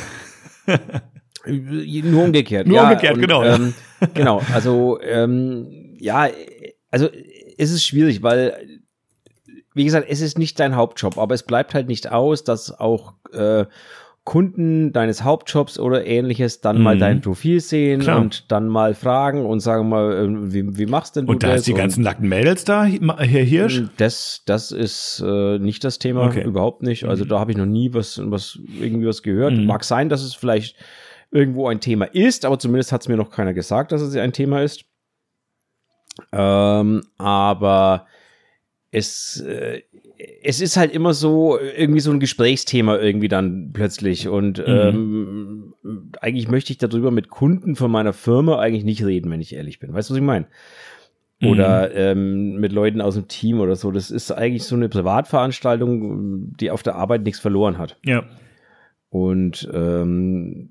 Nur 1.47 2.23
umgekehrt. 2.23 2.67
Nur 2.67 2.77
ja, 2.77 2.83
umgekehrt, 2.83 3.15
und, 3.15 3.21
genau. 3.21 3.43
Ähm, 3.43 3.73
genau, 4.13 4.41
also 4.53 4.99
ähm, 5.01 5.95
ja, 5.99 6.27
also 6.91 7.09
es 7.57 7.71
ist 7.71 7.85
schwierig, 7.85 8.23
weil 8.23 8.81
wie 9.75 9.83
gesagt, 9.83 10.07
es 10.09 10.21
ist 10.21 10.39
nicht 10.39 10.59
dein 10.59 10.75
Hauptjob, 10.75 11.17
aber 11.17 11.35
es 11.35 11.43
bleibt 11.43 11.73
halt 11.73 11.87
nicht 11.87 12.09
aus, 12.09 12.43
dass 12.43 12.71
auch 12.71 13.13
äh, 13.33 13.65
Kunden 14.25 14.91
deines 14.91 15.23
Hauptjobs 15.23 15.77
oder 15.77 16.07
ähnliches 16.07 16.59
dann 16.59 16.79
mhm. 16.79 16.83
mal 16.83 16.97
dein 16.97 17.21
Profil 17.21 17.61
sehen 17.61 18.01
Klar. 18.01 18.19
und 18.19 18.51
dann 18.51 18.67
mal 18.67 18.95
fragen 18.95 19.45
und 19.45 19.59
sagen 19.59 19.87
mal, 19.87 20.13
äh, 20.13 20.51
wie, 20.51 20.77
wie 20.79 20.87
machst 20.87 21.15
denn 21.15 21.27
du 21.27 21.33
und 21.33 21.43
da 21.43 21.49
das? 21.49 21.61
Da 21.61 21.71
die 21.71 21.77
ganzen 21.77 22.03
nackten 22.03 22.27
Mädels 22.27 22.63
da, 22.63 22.85
Herr 22.85 23.43
Hirsch? 23.43 23.83
Das, 23.97 24.41
das 24.47 24.71
ist 24.71 25.23
äh, 25.23 25.59
nicht 25.59 25.83
das 25.83 25.99
Thema, 25.99 26.25
okay. 26.25 26.43
überhaupt 26.43 26.81
nicht. 26.81 27.05
Also 27.05 27.23
mhm. 27.23 27.29
da 27.29 27.39
habe 27.39 27.51
ich 27.51 27.57
noch 27.57 27.67
nie 27.67 27.93
was, 27.93 28.19
was 28.23 28.59
irgendwie 28.81 29.05
was 29.05 29.21
gehört. 29.21 29.53
Mhm. 29.53 29.67
Mag 29.67 29.83
sein, 29.83 30.09
dass 30.09 30.23
es 30.23 30.33
vielleicht 30.33 30.75
irgendwo 31.29 31.67
ein 31.67 31.79
Thema 31.79 32.05
ist, 32.05 32.45
aber 32.45 32.57
zumindest 32.57 32.91
hat 32.91 33.01
es 33.01 33.07
mir 33.07 33.17
noch 33.17 33.29
keiner 33.29 33.53
gesagt, 33.53 33.91
dass 33.91 34.01
es 34.01 34.15
ein 34.15 34.33
Thema 34.33 34.63
ist. 34.63 34.85
Ähm, 36.31 37.03
aber 37.19 38.07
es, 38.89 39.39
äh, 39.41 39.83
es 40.43 40.61
ist 40.61 40.77
halt 40.77 40.93
immer 40.93 41.13
so 41.13 41.59
irgendwie 41.59 41.99
so 41.99 42.11
ein 42.11 42.19
Gesprächsthema 42.19 42.97
irgendwie 42.97 43.27
dann 43.27 43.71
plötzlich 43.73 44.27
und 44.27 44.59
mhm. 44.59 45.73
ähm, 45.83 46.11
eigentlich 46.21 46.47
möchte 46.47 46.71
ich 46.71 46.77
darüber 46.77 47.11
mit 47.11 47.29
Kunden 47.29 47.75
von 47.75 47.91
meiner 47.91 48.13
Firma 48.13 48.59
eigentlich 48.59 48.85
nicht 48.85 49.05
reden, 49.05 49.31
wenn 49.31 49.41
ich 49.41 49.55
ehrlich 49.55 49.79
bin. 49.79 49.93
Weißt 49.93 50.09
du, 50.09 50.13
was 50.13 50.19
ich 50.19 50.25
meine? 50.25 50.47
Oder 51.43 51.89
mhm. 51.89 51.93
ähm, 51.95 52.55
mit 52.59 52.71
Leuten 52.71 53.01
aus 53.01 53.15
dem 53.15 53.27
Team 53.27 53.59
oder 53.59 53.75
so. 53.75 53.91
Das 53.91 54.09
ist 54.09 54.31
eigentlich 54.31 54.63
so 54.63 54.75
eine 54.75 54.87
Privatveranstaltung, 54.87 56.55
die 56.57 56.71
auf 56.71 56.81
der 56.81 56.95
Arbeit 56.95 57.23
nichts 57.23 57.39
verloren 57.39 57.77
hat. 57.77 57.97
Ja. 58.05 58.23
Und 59.09 59.69
ähm, 59.73 60.69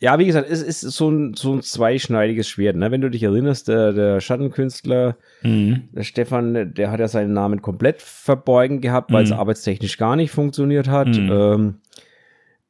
ja, 0.00 0.18
wie 0.18 0.26
gesagt, 0.26 0.48
es 0.48 0.62
ist 0.62 0.80
so 0.80 1.10
ein, 1.10 1.34
so 1.34 1.52
ein 1.52 1.62
zweischneidiges 1.62 2.48
Schwert. 2.48 2.76
Ne? 2.76 2.90
Wenn 2.92 3.00
du 3.00 3.10
dich 3.10 3.24
erinnerst, 3.24 3.66
der, 3.66 3.92
der 3.92 4.20
Schattenkünstler, 4.20 5.16
mhm. 5.42 5.88
der 5.92 6.04
Stefan, 6.04 6.72
der 6.74 6.90
hat 6.92 7.00
ja 7.00 7.08
seinen 7.08 7.32
Namen 7.32 7.62
komplett 7.62 8.00
verbeugen 8.00 8.80
gehabt, 8.80 9.12
weil 9.12 9.24
es 9.24 9.30
mhm. 9.30 9.38
arbeitstechnisch 9.38 9.98
gar 9.98 10.14
nicht 10.14 10.30
funktioniert 10.30 10.88
hat. 10.88 11.08
Mhm. 11.08 11.30
Ähm, 11.32 11.74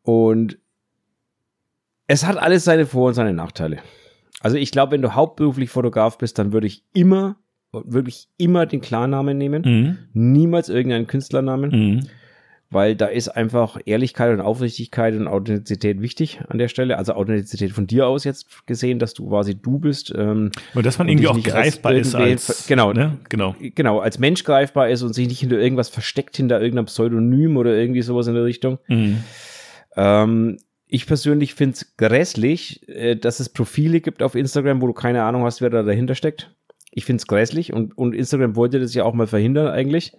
und 0.02 0.58
es 2.06 2.26
hat 2.26 2.38
alles 2.38 2.64
seine 2.64 2.86
Vor- 2.86 3.08
und 3.08 3.14
seine 3.14 3.34
Nachteile. 3.34 3.78
Also 4.40 4.56
ich 4.56 4.70
glaube, 4.70 4.92
wenn 4.92 5.02
du 5.02 5.14
hauptberuflich 5.14 5.68
Fotograf 5.68 6.16
bist, 6.16 6.38
dann 6.38 6.52
würde 6.52 6.66
ich 6.66 6.82
immer, 6.94 7.36
wirklich 7.72 8.28
immer 8.38 8.64
den 8.64 8.80
Klarnamen 8.80 9.36
nehmen. 9.36 9.62
Mhm. 9.66 9.98
Niemals 10.14 10.70
irgendeinen 10.70 11.06
Künstlernamen. 11.06 12.08
Weil 12.70 12.96
da 12.96 13.06
ist 13.06 13.28
einfach 13.28 13.78
Ehrlichkeit 13.86 14.30
und 14.30 14.42
Aufrichtigkeit 14.42 15.14
und 15.14 15.26
Authentizität 15.26 16.02
wichtig 16.02 16.40
an 16.48 16.58
der 16.58 16.68
Stelle. 16.68 16.98
Also 16.98 17.14
Authentizität 17.14 17.72
von 17.72 17.86
dir 17.86 18.06
aus 18.06 18.24
jetzt 18.24 18.66
gesehen, 18.66 18.98
dass 18.98 19.14
du 19.14 19.28
quasi 19.28 19.54
du 19.54 19.78
bist. 19.78 20.12
Ähm, 20.14 20.50
und 20.74 20.84
dass 20.84 20.98
man 20.98 21.08
irgendwie 21.08 21.28
auch 21.28 21.42
greifbar 21.42 21.92
als 21.92 22.08
ist 22.08 22.14
als 22.14 22.66
genau, 22.66 22.92
ne? 22.92 23.16
genau, 23.30 23.56
genau, 23.58 24.00
als 24.00 24.18
Mensch 24.18 24.44
greifbar 24.44 24.90
ist 24.90 25.02
und 25.02 25.14
sich 25.14 25.28
nicht 25.28 25.40
hinter 25.40 25.58
irgendwas 25.58 25.88
versteckt, 25.88 26.36
hinter 26.36 26.60
irgendeinem 26.60 26.86
Pseudonym 26.86 27.56
oder 27.56 27.74
irgendwie 27.74 28.02
sowas 28.02 28.26
in 28.26 28.34
der 28.34 28.44
Richtung. 28.44 28.78
Mhm. 28.88 29.24
Ähm, 29.96 30.58
ich 30.88 31.06
persönlich 31.06 31.54
finde 31.54 31.74
es 31.74 31.96
grässlich, 31.96 32.86
äh, 32.88 33.14
dass 33.16 33.40
es 33.40 33.48
Profile 33.48 34.00
gibt 34.00 34.22
auf 34.22 34.34
Instagram, 34.34 34.82
wo 34.82 34.86
du 34.86 34.94
keine 34.94 35.22
Ahnung 35.22 35.44
hast, 35.44 35.60
wer 35.60 35.70
da 35.70 35.82
dahinter 35.82 36.14
steckt. 36.14 36.54
Ich 36.90 37.04
finde 37.04 37.20
es 37.20 37.26
grässlich 37.26 37.72
und, 37.72 37.96
und 37.96 38.14
Instagram 38.14 38.56
wollte 38.56 38.80
das 38.80 38.94
ja 38.94 39.04
auch 39.04 39.14
mal 39.14 39.26
verhindern 39.26 39.68
eigentlich. 39.68 40.12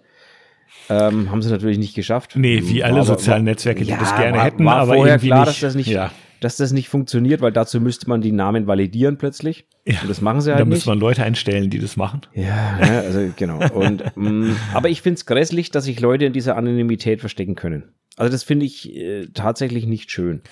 Ähm, 0.88 1.30
haben 1.30 1.40
sie 1.40 1.50
natürlich 1.50 1.78
nicht 1.78 1.94
geschafft. 1.94 2.32
Nee, 2.34 2.62
wie 2.64 2.82
alle 2.82 2.96
war, 2.96 3.04
sozialen 3.04 3.44
Netzwerke, 3.44 3.84
die 3.84 3.90
ja, 3.90 3.98
das 3.98 4.14
gerne 4.16 4.38
war, 4.38 4.44
hätten, 4.44 4.64
war 4.64 4.76
aber 4.76 4.94
vorher 4.94 5.18
klar, 5.18 5.40
nicht, 5.40 5.48
dass 5.48 5.60
das 5.60 5.74
nicht, 5.76 5.88
ja. 5.88 6.10
dass 6.40 6.56
das 6.56 6.72
nicht 6.72 6.88
funktioniert, 6.88 7.40
weil 7.40 7.52
dazu 7.52 7.80
müsste 7.80 8.08
man 8.08 8.20
die 8.20 8.32
Namen 8.32 8.66
validieren 8.66 9.16
plötzlich. 9.16 9.66
Ja. 9.86 10.00
Und 10.02 10.10
das 10.10 10.20
machen 10.20 10.40
sie 10.40 10.50
halt 10.50 10.60
da 10.60 10.64
nicht. 10.64 10.72
Da 10.72 10.74
müsste 10.76 10.88
man 10.88 10.98
Leute 10.98 11.22
einstellen, 11.22 11.70
die 11.70 11.78
das 11.78 11.96
machen. 11.96 12.22
Ja, 12.34 12.78
ja 12.80 13.00
also 13.00 13.30
genau. 13.36 13.60
Und, 13.72 14.04
mh, 14.16 14.30
mm, 14.30 14.56
aber 14.74 14.88
ich 14.88 15.00
finde 15.02 15.14
es 15.14 15.26
grässlich, 15.26 15.70
dass 15.70 15.84
sich 15.84 16.00
Leute 16.00 16.24
in 16.24 16.32
dieser 16.32 16.56
Anonymität 16.56 17.20
verstecken 17.20 17.54
können. 17.54 17.92
Also 18.16 18.32
das 18.32 18.42
finde 18.42 18.66
ich 18.66 18.94
äh, 18.94 19.28
tatsächlich 19.32 19.86
nicht 19.86 20.10
schön. 20.10 20.42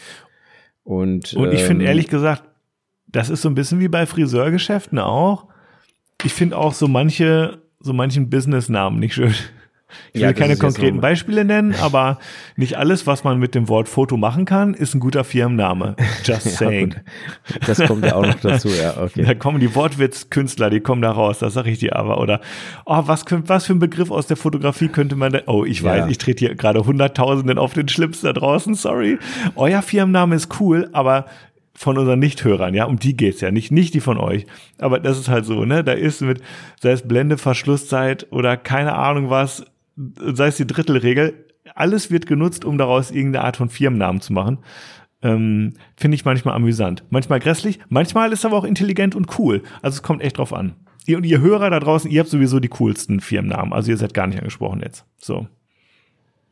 Und, 0.85 1.35
Und 1.35 1.53
ich 1.53 1.63
finde 1.63 1.85
ähm, 1.85 1.89
ehrlich 1.89 2.07
gesagt, 2.07 2.45
das 3.09 3.29
ist 3.29 3.43
so 3.43 3.49
ein 3.49 3.55
bisschen 3.55 3.81
wie 3.81 3.89
bei 3.89 4.07
Friseurgeschäften 4.07 4.99
auch. 4.99 5.49
Ich 6.25 6.33
finde 6.33 6.57
auch 6.57 6.75
so 6.75 6.89
manche, 6.89 7.59
so 7.81 7.93
manchen 7.93 8.31
Businessnamen 8.31 8.99
nicht 8.99 9.15
schön. 9.15 9.35
Ich 10.13 10.21
will 10.21 10.23
ja, 10.23 10.33
keine 10.33 10.57
konkreten 10.57 11.01
Beispiele 11.01 11.45
nennen, 11.45 11.75
aber 11.81 12.19
nicht 12.57 12.77
alles, 12.77 13.07
was 13.07 13.25
man 13.25 13.39
mit 13.39 13.55
dem 13.55 13.69
Wort 13.69 13.89
Foto 13.89 14.17
machen 14.17 14.45
kann, 14.45 14.75
ist 14.75 14.95
ein 14.95 15.01
guter 15.01 15.25
Firmenname. 15.25 15.97
Just 16.25 16.51
saying. 16.57 16.95
Ja, 17.49 17.57
das 17.67 17.83
kommt 17.87 18.05
ja 18.05 18.15
auch 18.15 18.27
noch 18.27 18.41
dazu, 18.41 18.69
ja, 18.69 19.01
okay. 19.03 19.25
Da 19.25 19.35
kommen 19.35 19.61
die 19.61 19.75
Wortwitzkünstler, 19.75 20.71
die 20.71 20.81
kommen 20.81 21.03
da 21.03 21.11
raus, 21.11 21.39
das 21.39 21.55
sage 21.55 21.71
ich 21.71 21.79
dir 21.79 21.97
aber. 21.97 22.21
Oder, 22.21 22.41
oh, 22.85 23.03
was, 23.07 23.25
was 23.31 23.67
für 23.67 23.73
ein 23.73 23.79
Begriff 23.79 24.11
aus 24.11 24.27
der 24.27 24.37
Fotografie 24.37 24.89
könnte 24.89 25.17
man 25.17 25.33
da, 25.33 25.41
oh, 25.47 25.65
ich 25.65 25.83
weiß, 25.83 26.01
ja. 26.01 26.09
ich 26.09 26.19
trete 26.19 26.47
hier 26.47 26.55
gerade 26.55 26.85
Hunderttausenden 26.85 27.59
auf 27.59 27.73
den 27.73 27.89
Schlips 27.89 28.21
da 28.21 28.33
draußen, 28.33 28.75
sorry. 28.75 29.19
Euer 29.57 29.83
Firmenname 29.83 30.37
ist 30.37 30.61
cool, 30.61 30.89
aber 30.93 31.27
von 31.79 31.97
unseren 31.97 32.19
Nichthörern, 32.19 32.75
ja, 32.75 32.87
um 32.87 32.99
die 32.99 33.17
geht's 33.17 33.41
ja, 33.41 33.53
nicht, 33.53 33.71
nicht 33.71 33.95
die 33.95 34.01
von 34.01 34.19
euch. 34.19 34.47
Aber 34.79 34.99
das 34.99 35.17
ist 35.17 35.29
halt 35.29 35.45
so, 35.45 35.65
ne, 35.65 35.85
da 35.85 35.93
ist 35.93 36.23
mit, 36.23 36.43
sei 36.83 36.91
es 36.91 37.07
Blende, 37.07 37.39
Verschlusszeit 37.39 38.27
oder 38.33 38.57
keine 38.57 38.97
Ahnung 38.97 39.31
was, 39.31 39.65
sei 40.19 40.49
es 40.49 40.57
die 40.57 40.67
Drittelregel, 40.67 41.47
alles 41.75 42.11
wird 42.11 42.27
genutzt, 42.27 42.65
um 42.65 42.79
daraus 42.79 43.11
irgendeine 43.11 43.45
Art 43.45 43.57
von 43.57 43.69
Firmennamen 43.69 44.21
zu 44.21 44.33
machen. 44.33 44.59
Ähm, 45.21 45.75
Finde 45.97 46.15
ich 46.15 46.25
manchmal 46.25 46.55
amüsant. 46.55 47.05
Manchmal 47.11 47.41
grässlich, 47.41 47.81
manchmal 47.89 48.33
ist 48.33 48.45
aber 48.45 48.57
auch 48.57 48.65
intelligent 48.65 49.15
und 49.17 49.39
cool. 49.39 49.63
Also 49.83 49.97
es 49.97 50.03
kommt 50.03 50.23
echt 50.23 50.39
drauf 50.39 50.53
an. 50.53 50.75
Ihr 51.07 51.17
und 51.17 51.25
ihr 51.25 51.41
Hörer 51.41 51.71
da 51.71 51.81
draußen, 51.81 52.11
ihr 52.11 52.21
habt 52.21 52.31
sowieso 52.31 52.61
die 52.61 52.69
coolsten 52.69 53.21
Firmennamen. 53.21 53.73
Also 53.73 53.91
ihr 53.91 53.97
seid 53.97 54.15
gar 54.15 54.27
nicht 54.27 54.39
angesprochen 54.39 54.81
jetzt. 54.81 55.05
So. 55.19 55.49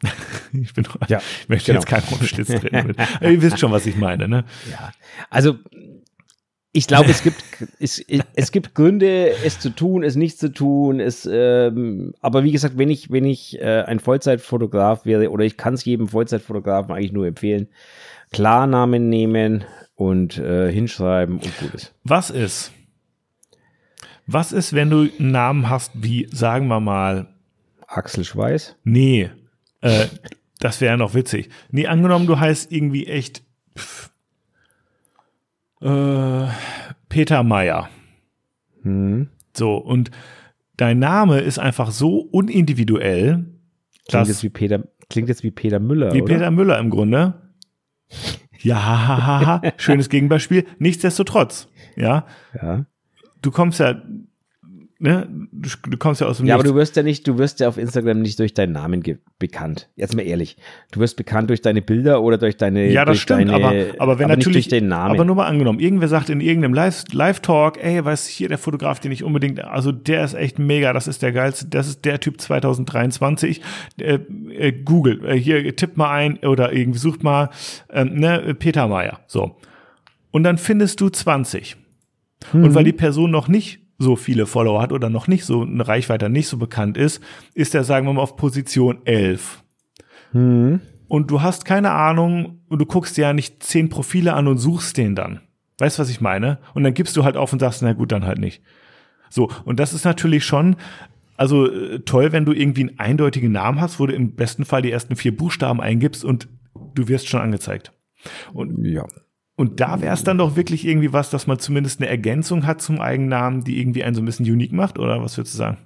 ich 0.53 0.75
bin, 0.75 0.87
ja, 1.09 1.19
ich 1.41 1.49
möchte 1.49 1.73
genau. 1.73 1.81
jetzt 1.81 1.89
keinen 1.89 2.05
Rumschlitz 2.05 2.49
drin. 2.61 2.95
ihr 3.21 3.43
wisst 3.43 3.59
schon, 3.59 3.73
was 3.73 3.87
ich 3.87 3.97
meine, 3.97 4.29
ne? 4.29 4.45
Ja. 4.71 4.93
Also, 5.31 5.57
ich 6.77 6.87
glaube, 6.87 7.11
es 7.11 7.23
gibt, 7.23 7.43
es, 7.81 8.05
es 8.35 8.53
gibt 8.53 8.75
Gründe, 8.75 9.31
es 9.45 9.59
zu 9.59 9.71
tun, 9.71 10.05
es 10.05 10.15
nicht 10.15 10.39
zu 10.39 10.53
tun. 10.53 11.01
Es, 11.01 11.29
ähm, 11.31 12.13
aber 12.21 12.45
wie 12.45 12.53
gesagt, 12.53 12.77
wenn 12.77 12.91
ich, 12.91 13.11
wenn 13.11 13.25
ich 13.25 13.59
äh, 13.61 13.83
ein 13.87 13.99
Vollzeitfotograf 13.99 15.07
wäre, 15.07 15.31
oder 15.31 15.45
ich 15.45 15.57
kann 15.57 15.75
es 15.75 15.85
jedem 15.85 16.09
Vollzeitfotografen 16.09 16.95
eigentlich 16.95 17.13
nur 17.13 17.27
empfehlen, 17.27 17.69
Klarnamen 18.31 19.09
nehmen 19.09 19.65
und 19.95 20.37
äh, 20.37 20.71
hinschreiben 20.71 21.37
und 21.37 21.59
gut 21.59 21.75
ist. 21.75 21.95
Was 22.05 22.29
ist? 22.29 22.73
Was 24.27 24.53
ist, 24.53 24.75
wenn 24.75 24.91
du 24.91 25.09
einen 25.19 25.31
Namen 25.31 25.71
hast 25.71 25.93
wie, 25.95 26.29
sagen 26.31 26.67
wir 26.67 26.81
mal, 26.81 27.29
Axel 27.87 28.25
Schweiß? 28.25 28.77
Nee, 28.85 29.31
äh, 29.81 30.07
das 30.59 30.81
wäre 30.81 30.93
ja 30.93 30.97
noch 30.97 31.15
witzig. 31.15 31.49
Nee, 31.71 31.87
angenommen, 31.87 32.27
du 32.27 32.39
heißt 32.39 32.71
irgendwie 32.71 33.07
echt 33.07 33.43
pff, 33.79 34.11
äh, 35.81 36.47
Peter 37.09 37.43
Meyer. 37.43 37.89
Hm. 38.83 39.29
So, 39.57 39.77
und 39.77 40.11
dein 40.77 40.99
Name 40.99 41.41
ist 41.41 41.59
einfach 41.59 41.91
so 41.91 42.19
unindividuell. 42.19 43.47
Klingt 44.09 44.29
jetzt 44.29 44.43
wie 44.43 44.49
Peter, 44.49 44.85
klingt 45.09 45.29
jetzt 45.29 45.43
wie 45.43 45.51
Peter 45.51 45.81
Müller. 45.81 46.13
Wie 46.13 46.23
oder? 46.23 46.35
Peter 46.35 46.51
Müller 46.51 46.79
im 46.79 46.91
Grunde. 46.91 47.35
Ja, 48.61 49.61
schönes 49.77 50.09
Gegenbeispiel. 50.09 50.67
Nichtsdestotrotz, 50.79 51.69
ja. 51.97 52.27
Ja. 52.61 52.87
Du 53.43 53.51
kommst 53.51 53.81
ja 53.81 54.03
ne, 54.99 55.29
du, 55.53 55.69
du, 55.89 55.97
kommst 55.97 56.21
ja 56.21 56.27
aus 56.27 56.39
dem 56.39 56.47
Ja, 56.47 56.55
Nichts. 56.55 56.69
aber 56.69 56.75
du 56.75 56.81
wirst 56.81 56.97
ja 56.97 57.03
nicht, 57.03 57.27
du 57.27 57.39
wirst 57.39 57.61
ja 57.61 57.69
auf 57.69 57.77
Instagram 57.77 58.21
nicht 58.21 58.39
durch 58.39 58.55
deinen 58.55 58.73
Namen 58.73 59.03
bekannt. 59.39 59.89
Jetzt 59.97 60.17
mal 60.17 60.23
ehrlich. 60.23 60.57
Du 60.93 61.01
wirst 61.01 61.17
bekannt 61.17 61.51
durch 61.51 61.61
deine 61.61 61.83
Bilder 61.83 62.23
oder 62.23 62.39
durch 62.39 62.57
deine 62.57 62.91
Ja, 62.91 63.05
das 63.05 63.19
stimmt, 63.19 63.49
deine, 63.49 63.55
aber, 63.55 63.75
aber 63.99 64.19
wenn 64.19 64.27
aber 64.27 64.37
natürlich, 64.37 64.69
den 64.69 64.89
Namen. 64.89 65.15
aber 65.15 65.25
nur 65.25 65.37
mal 65.37 65.47
angenommen, 65.47 65.81
irgendwer 65.81 66.09
sagt 66.09 66.31
in 66.31 66.41
irgendeinem 66.41 66.75
Live-Talk, 66.75 67.83
ey, 67.83 68.05
weißt 68.05 68.29
du, 68.29 68.33
hier 68.33 68.49
der 68.49 68.59
Fotograf, 68.59 69.01
den 69.01 69.13
ich 69.13 69.23
unbedingt, 69.23 69.63
also 69.63 69.93
der 69.93 70.25
ist 70.25 70.35
echt 70.35 70.59
mega, 70.59 70.93
das 70.93 71.07
ist 71.09 71.23
der 71.23 71.33
geilste, 71.33 71.67
das 71.67 71.89
ist 71.89 72.05
der 72.05 72.21
Typ 72.21 72.41
2023. 72.41 73.61
Äh, 74.01 74.19
äh, 74.51 74.73
Google, 74.73 75.25
äh, 75.27 75.39
hier 75.39 75.77
tipp 75.77 75.97
mal 75.97 76.11
ein 76.11 76.39
oder 76.39 76.73
irgendwie 76.73 76.99
sucht 76.99 77.23
mal, 77.23 77.51
ähm, 77.91 78.15
ne, 78.15 78.55
Peter 78.59 78.89
Meyer, 78.89 79.21
so. 79.27 79.57
Und 80.31 80.45
dann 80.45 80.59
findest 80.59 81.01
du 81.01 81.09
20. 81.09 81.77
Mhm. 82.53 82.65
Und 82.65 82.75
weil 82.75 82.85
die 82.85 82.93
Person 82.93 83.31
noch 83.31 83.49
nicht 83.49 83.86
so 83.99 84.17
viele 84.17 84.47
Follower 84.47 84.81
hat 84.83 84.93
oder 84.93 85.09
noch 85.09 85.27
nicht 85.29 85.45
so 85.45 85.63
eine 85.63 85.87
Reichweite 85.87 86.29
nicht 86.29 86.49
so 86.49 86.59
bekannt 86.59 86.97
ist, 86.97 87.23
ist 87.55 87.75
er, 87.75 87.85
sagen 87.85 88.07
wir 88.07 88.13
mal, 88.13 88.23
auf 88.23 88.37
Position 88.37 88.99
11. 89.05 89.63
Hm. 90.33 90.81
und 91.09 91.31
du 91.31 91.41
hast 91.41 91.65
keine 91.65 91.93
Ahnung 91.93 92.61
und 92.69 92.81
du 92.81 92.87
guckst 92.87 93.17
dir 93.17 93.23
ja 93.23 93.33
nicht 93.33 93.63
zehn 93.63 93.89
Profile 93.89 94.35
an 94.35 94.49
und 94.49 94.59
suchst 94.59 94.97
den 94.97 95.15
dann. 95.15 95.41
Weißt 95.79 95.99
du, 95.99 96.03
was 96.03 96.11
ich 96.11 96.21
meine? 96.21 96.59
Und 96.75 96.85
dann 96.85 96.95
gibst 96.95 97.17
du 97.17 97.25
halt 97.25 97.37
auf 97.37 97.53
und 97.53 97.61
sagst, 97.61 97.83
na 97.83 97.93
gut, 97.93 98.11
dann 98.11 98.27
halt 98.27 98.39
nicht. 98.39 98.63
So, 99.31 99.51
und 99.65 99.79
das 99.79 99.93
ist 99.93 100.05
natürlich 100.05 100.45
schon, 100.45 100.77
also 101.37 101.71
äh, 101.71 102.01
toll, 102.01 102.33
wenn 102.33 102.45
du 102.45 102.53
irgendwie 102.53 102.83
einen 102.83 102.99
eindeutigen 102.99 103.53
Namen 103.53 103.81
hast, 103.81 104.01
wo 104.01 104.07
du 104.07 104.15
im 104.15 104.35
besten 104.35 104.65
Fall 104.65 104.83
die 104.83 104.91
ersten 104.91 105.17
vier 105.17 105.37
Buchstaben 105.37 105.81
eingibst 105.81 106.25
und 106.25 106.49
du 106.95 107.09
wirst 107.09 107.29
schon 107.29 107.41
angezeigt. 107.41 107.93
Und, 108.53 108.85
Ja. 108.85 109.07
Und 109.57 109.81
da 109.81 110.01
wäre 110.01 110.15
es 110.15 110.23
dann 110.25 110.39
doch 110.39 110.55
wirklich 110.57 110.87
irgendwie 110.87 111.13
was, 111.13 111.31
dass 111.31 111.47
man 111.47 111.59
zumindest 111.59 112.01
eine 112.01 112.09
Ergänzung 112.09 112.67
hat 112.67 112.81
zum 112.83 113.01
Eigennamen, 113.01 113.65
die 113.65 113.81
irgendwie 113.81 114.05
einen 114.05 114.15
so 114.15 114.23
ein 114.23 114.27
bisschen 114.27 114.47
unique 114.47 114.73
macht, 114.73 114.99
oder 114.99 115.23
was 115.23 115.37
würdest 115.37 115.55
du 115.55 115.59
sagen? 115.59 115.79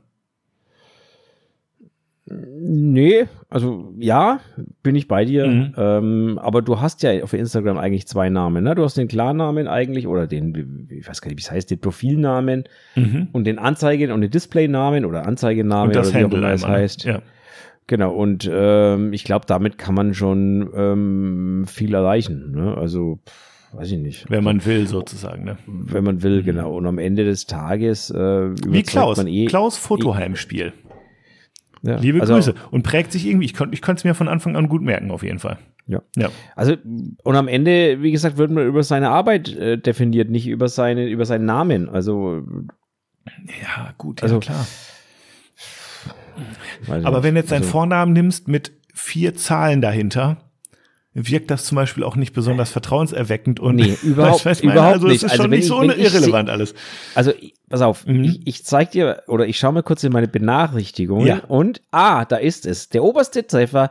Nee, 2.33 3.27
also 3.49 3.93
ja, 3.99 4.39
bin 4.85 4.95
ich 4.95 5.09
bei 5.09 5.25
dir. 5.25 5.47
Mhm. 5.49 5.75
Ähm, 5.77 6.39
aber 6.41 6.63
du 6.63 6.81
hast 6.81 7.03
ja 7.03 7.25
auf 7.25 7.33
Instagram 7.33 7.77
eigentlich 7.77 8.07
zwei 8.07 8.29
Namen. 8.29 8.63
Ne? 8.63 8.77
Du 8.77 8.85
hast 8.85 8.97
den 8.97 9.09
Klarnamen 9.09 9.67
eigentlich 9.67 10.07
oder 10.07 10.29
den, 10.29 10.87
ich 10.91 11.09
weiß 11.09 11.23
gar 11.23 11.29
nicht, 11.29 11.39
wie 11.39 11.43
es 11.43 11.51
heißt, 11.51 11.71
den 11.71 11.81
Profilnamen 11.81 12.65
und 13.33 13.45
den 13.45 13.59
Anzeigen- 13.59 14.13
und 14.13 14.21
den 14.21 14.31
Displaynamen 14.31 15.05
oder 15.07 15.27
Anzeigennamen 15.27 15.89
Und 15.89 15.97
das 15.97 16.11
oder 16.11 16.21
wie 16.21 16.25
auch 16.27 16.33
immer 16.33 16.53
es 16.53 16.63
einmal. 16.63 16.81
heißt. 16.81 17.05
Ja. 17.05 17.23
Genau, 17.89 18.13
und 18.13 18.49
ähm, 18.53 19.13
ich 19.13 19.25
glaube, 19.25 19.47
damit 19.47 19.77
kann 19.77 19.97
man 19.97 20.15
schon 20.15 20.71
ähm, 20.77 21.65
viel 21.67 21.93
erreichen. 21.95 22.53
Ne? 22.53 22.77
Also, 22.77 23.19
pff, 23.27 23.50
weiß 23.73 23.93
ich 23.93 23.99
nicht. 23.99 24.31
Wenn 24.31 24.45
man 24.45 24.65
will, 24.65 24.87
sozusagen. 24.87 25.45
Ne? 25.45 25.59
Wenn 25.67 26.05
man 26.05 26.23
will, 26.23 26.43
genau. 26.43 26.77
Und 26.77 26.87
am 26.87 26.99
Ende 26.99 27.25
des 27.25 27.47
Tages 27.47 28.11
äh, 28.11 28.17
Wie 28.67 28.83
Klaus. 28.83 29.17
man 29.17 29.27
eh. 29.27 29.47
Klaus 29.47 29.77
Fotoheimspiel. 29.77 30.73
ja. 31.83 31.97
Liebe 31.99 32.21
also, 32.21 32.35
Grüße. 32.35 32.55
Und 32.71 32.83
prägt 32.83 33.13
sich 33.13 33.27
irgendwie, 33.27 33.47
ich 33.47 33.55
konnte 33.55 33.75
ich 33.75 33.87
es 33.87 34.05
mir 34.05 34.15
von 34.15 34.29
Anfang 34.29 34.57
an 34.57 34.69
gut 34.69 34.83
merken, 34.83 35.11
auf 35.11 35.23
jeden 35.23 35.39
Fall. 35.39 35.59
Ja. 35.87 36.03
Ja. 36.17 36.31
Also, 36.55 36.77
und 37.25 37.37
am 37.37 37.49
Ende, 37.49 38.03
wie 38.03 38.13
gesagt, 38.13 38.37
wird 38.37 38.51
man 38.51 38.67
über 38.67 38.83
seine 38.83 39.11
Arbeit 39.11 39.49
äh, 39.57 39.77
definiert, 39.79 40.31
nicht 40.31 40.47
über, 40.47 40.69
seine, 40.69 41.09
über 41.09 41.25
seinen 41.25 41.47
Namen. 41.47 41.89
Also, 41.89 42.43
Ja, 43.63 43.93
gut, 43.99 44.23
Also, 44.23 44.37
ja, 44.37 44.41
klar. 44.41 44.67
weiß 46.87 47.01
ich 47.01 47.07
Aber 47.07 47.23
wenn 47.23 47.35
du 47.35 47.41
jetzt 47.41 47.51
deinen 47.53 47.63
also, 47.63 47.73
Vornamen 47.73 48.13
nimmst 48.13 48.49
mit 48.49 48.73
vier 48.95 49.35
Zahlen 49.35 49.81
dahinter, 49.81 50.50
wirkt 51.13 51.51
das 51.51 51.65
zum 51.65 51.75
Beispiel 51.77 52.05
auch 52.05 52.15
nicht 52.17 52.33
besonders 52.35 52.71
vertrauenserweckend 52.71 53.59
und 53.61 53.77
Nee, 53.77 53.97
überhaupt- 54.03 54.45
Weißt 54.47 54.63
überhaupt 54.63 54.95
also, 54.95 55.07
es 55.09 55.13
nicht. 55.15 55.23
ist 55.25 55.31
Also 55.33 55.47
nicht 55.49 55.61
ich- 55.61 55.67
so 55.67 55.81
wenn 55.81 55.91
ich 55.91 55.99
irrelevant 55.99 56.49
alles. 56.51 56.75
Also, 57.15 57.33
pass 57.69 57.81
auf, 57.83 58.07
Mhm. 58.07 58.25
ich, 58.25 58.41
ich 58.47 58.65
zeig 58.65 58.93
dir, 58.93 59.23
oder 59.27 59.47
ich 59.47 59.59
schaue 59.59 59.73
mal 59.73 59.83
kurz 59.83 60.05
in 60.05 60.13
meine 60.13 60.29
Benachrichtigungen 60.29 61.27
Ja. 61.27 61.39
und, 61.49 61.81
ah, 61.91 62.25
da 62.25 62.37
ist 62.37 62.65
es. 62.67 62.89
Der 62.91 63.03
oberste 63.03 63.47
Treffer, 63.47 63.91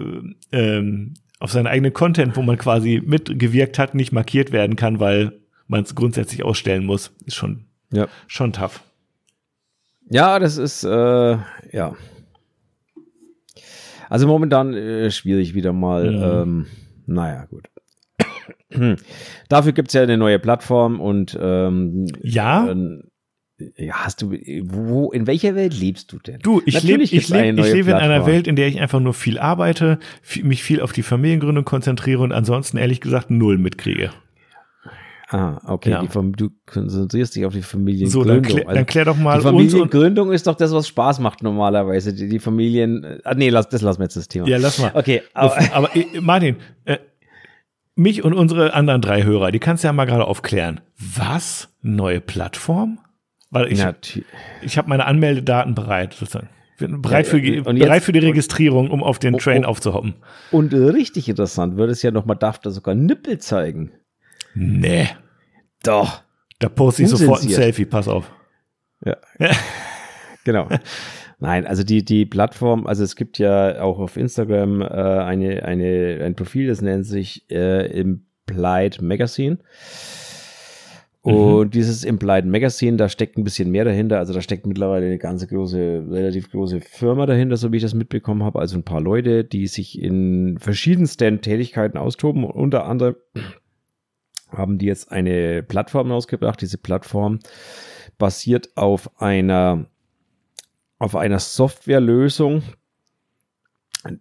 ähm, 0.50 1.14
auf 1.44 1.52
seinen 1.52 1.66
eigenen 1.66 1.92
Content, 1.92 2.38
wo 2.38 2.42
man 2.42 2.56
quasi 2.56 3.02
mitgewirkt 3.04 3.78
hat, 3.78 3.94
nicht 3.94 4.12
markiert 4.12 4.50
werden 4.50 4.76
kann, 4.76 4.98
weil 4.98 5.40
man 5.68 5.82
es 5.82 5.94
grundsätzlich 5.94 6.42
ausstellen 6.42 6.86
muss. 6.86 7.14
Ist 7.26 7.34
schon, 7.34 7.66
ja. 7.92 8.08
schon 8.26 8.54
tough. 8.54 8.82
Ja, 10.08 10.38
das 10.38 10.56
ist, 10.56 10.84
äh, 10.84 11.36
ja. 11.70 11.94
Also 14.08 14.26
momentan 14.26 14.72
äh, 14.72 15.10
schwierig 15.10 15.52
wieder 15.52 15.74
mal. 15.74 16.12
Mhm. 16.12 16.22
Ähm, 16.22 16.66
naja, 17.04 17.44
gut. 17.44 17.68
Dafür 19.50 19.72
gibt 19.72 19.88
es 19.88 19.94
ja 19.94 20.00
eine 20.00 20.16
neue 20.16 20.38
Plattform 20.38 20.98
und 20.98 21.38
ähm, 21.38 22.06
Ja, 22.22 22.70
ähm, 22.70 23.02
ja, 23.02 23.13
hast 23.90 24.22
du, 24.22 24.32
wo, 24.64 25.12
in 25.12 25.26
welcher 25.26 25.54
Welt 25.54 25.78
lebst 25.78 26.12
du 26.12 26.18
denn? 26.18 26.40
Du, 26.40 26.60
ich 26.66 26.82
lebe 26.82 27.02
ich 27.02 27.10
gibt's 27.12 27.30
eine 27.30 27.52
leb, 27.52 27.64
ich 27.66 27.72
lebe 27.72 27.90
in 27.90 27.96
einer. 27.96 28.26
Welt, 28.26 28.46
in 28.46 28.56
der 28.56 28.66
ich 28.68 28.80
einfach 28.80 29.00
nur 29.00 29.14
viel 29.14 29.38
arbeite, 29.38 29.98
mich 30.42 30.62
viel 30.64 30.80
auf 30.80 30.92
die 30.92 31.02
Familiengründung 31.02 31.64
konzentriere 31.64 32.22
und 32.22 32.32
ansonsten 32.32 32.76
ehrlich 32.78 33.00
gesagt 33.00 33.30
null 33.30 33.58
mitkriege. 33.58 34.10
Ah, 35.28 35.60
okay, 35.66 35.90
Ja. 35.90 36.02
du 36.04 36.50
konzentrierst 36.66 37.34
dich 37.34 37.44
auf 37.46 37.52
die 37.54 37.60
So, 37.60 37.68
Familiengründung. 37.68 38.26
dann, 38.26 38.42
klär, 38.42 38.64
dann 38.74 38.86
klär 38.86 39.04
doch 39.06 39.16
mal 39.16 39.38
Die 39.38 39.42
Familiengründung 39.42 40.32
ist 40.32 40.46
doch 40.46 40.54
das, 40.54 40.72
was 40.72 40.86
Spaß 40.86 41.18
macht 41.20 41.42
normalerweise. 41.42 42.12
Die, 42.12 42.28
die 42.28 42.38
Familien. 42.38 43.02
äh, 43.04 43.18
Ah, 43.24 43.34
nee, 43.34 43.48
lass, 43.48 43.68
das 43.68 43.82
lassen 43.82 44.00
wir 44.00 44.04
jetzt 44.04 44.16
das 44.16 44.28
Thema. 44.28 44.46
Ja, 44.46 44.58
lass 44.58 44.78
mal. 44.78 44.92
Okay, 44.94 45.22
aber, 45.32 45.56
Aber 45.72 45.96
äh, 45.96 46.20
Martin, 46.20 46.56
äh, 46.84 46.98
mich 47.96 48.22
und 48.22 48.32
unsere 48.34 48.74
anderen 48.74 49.00
drei 49.00 49.22
Hörer, 49.24 49.50
die 49.50 49.58
kannst 49.60 49.82
du 49.82 49.88
ja 49.88 49.92
mal 49.92 50.04
gerade 50.04 50.24
aufklären. 50.26 50.80
Was? 50.98 51.68
Neue 51.80 52.20
Plattform? 52.20 52.98
Weil 53.54 53.72
ich, 53.72 53.84
ich 54.62 54.76
habe 54.78 54.88
meine 54.88 55.06
Anmeldedaten 55.06 55.74
bereit, 55.74 56.14
sozusagen. 56.14 56.48
Bereit, 56.78 57.26
Ja, 57.26 57.30
für, 57.30 57.40
die- 57.40 57.58
und 57.60 57.78
bereit 57.78 57.94
jetzt- 57.94 58.04
für 58.04 58.12
die 58.12 58.18
Registrierung, 58.18 58.90
um 58.90 59.02
auf 59.02 59.18
den 59.18 59.38
Train 59.38 59.64
oh. 59.64 59.68
aufzuhoppen. 59.68 60.14
Und 60.50 60.74
richtig 60.74 61.28
interessant 61.28 61.76
wird 61.76 61.90
es 61.90 62.02
ja 62.02 62.10
noch, 62.10 62.24
man 62.26 62.38
darf 62.38 62.58
da 62.58 62.70
sogar 62.70 62.94
Nippel 62.94 63.38
zeigen. 63.38 63.92
Nee. 64.54 65.08
Doch. 65.84 66.22
Da 66.58 66.68
poste 66.68 67.04
ich 67.04 67.08
sofort 67.08 67.42
ein. 67.42 67.48
Selfie, 67.48 67.84
pass 67.84 68.08
auf. 68.08 68.30
Ja. 69.04 69.16
Genau. 70.44 70.68
Nein, 71.38 71.66
also 71.66 71.82
die, 71.84 72.04
die 72.04 72.26
Plattform, 72.26 72.86
also 72.86 73.02
es 73.02 73.16
gibt 73.16 73.38
ja 73.38 73.80
auch 73.80 73.98
auf 73.98 74.18
Instagram 74.18 74.82
äh, 74.82 74.84
eine, 74.84 75.64
eine, 75.64 76.20
ein 76.22 76.34
Profil, 76.36 76.66
das 76.68 76.82
nennt 76.82 77.06
sich 77.06 77.50
äh, 77.50 77.86
Implied 77.98 79.00
Magazine. 79.00 79.58
Und 81.24 81.74
dieses 81.74 82.04
Implied 82.04 82.44
Magazine, 82.44 82.98
da 82.98 83.08
steckt 83.08 83.38
ein 83.38 83.44
bisschen 83.44 83.70
mehr 83.70 83.86
dahinter. 83.86 84.18
Also 84.18 84.34
da 84.34 84.42
steckt 84.42 84.66
mittlerweile 84.66 85.06
eine 85.06 85.16
ganze 85.16 85.46
große, 85.46 86.04
relativ 86.10 86.50
große 86.50 86.82
Firma 86.82 87.24
dahinter, 87.24 87.56
so 87.56 87.72
wie 87.72 87.78
ich 87.78 87.82
das 87.82 87.94
mitbekommen 87.94 88.42
habe. 88.42 88.58
Also 88.58 88.76
ein 88.76 88.82
paar 88.82 89.00
Leute, 89.00 89.42
die 89.42 89.66
sich 89.66 89.98
in 89.98 90.58
verschiedensten 90.58 91.40
Tätigkeiten 91.40 91.96
austoben. 91.96 92.44
Unter 92.44 92.84
anderem 92.84 93.16
haben 94.50 94.76
die 94.76 94.84
jetzt 94.84 95.10
eine 95.12 95.62
Plattform 95.62 96.10
rausgebracht. 96.10 96.60
Diese 96.60 96.76
Plattform 96.76 97.38
basiert 98.18 98.76
auf 98.76 99.18
einer, 99.18 99.86
auf 100.98 101.16
einer 101.16 101.38
Softwarelösung, 101.38 102.62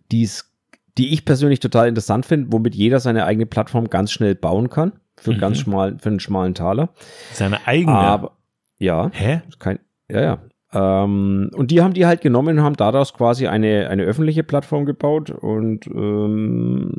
die's, 0.10 0.50
die 0.98 1.14
ich 1.14 1.26
persönlich 1.26 1.60
total 1.60 1.90
interessant 1.90 2.26
finde, 2.26 2.54
womit 2.54 2.76
jeder 2.76 3.02
seine 3.02 3.26
eigene 3.26 3.46
Plattform 3.46 3.90
ganz 3.90 4.14
schnell 4.14 4.36
bauen 4.36 4.70
kann. 4.70 4.94
Für, 5.18 5.32
einen 5.32 5.40
ganz 5.40 5.60
schmal, 5.60 5.98
für 6.00 6.10
einen 6.10 6.20
schmalen 6.20 6.54
Taler. 6.54 6.90
Seine 7.34 7.68
eigene. 7.68 7.94
Aber 7.94 8.38
ja, 8.78 9.10
Hä? 9.14 9.42
kein, 9.60 9.80
ja, 10.10 10.22
ja. 10.22 10.40
Ähm, 10.74 11.52
und 11.54 11.70
die 11.72 11.82
haben 11.82 11.94
die 11.94 12.06
halt 12.06 12.22
genommen 12.22 12.58
und 12.58 12.64
haben 12.64 12.76
daraus 12.76 13.14
quasi 13.14 13.48
eine, 13.48 13.90
eine 13.90 14.04
öffentliche 14.04 14.44
Plattform 14.44 14.86
gebaut. 14.86 15.30
Und 15.30 15.86
ähm, 15.88 16.92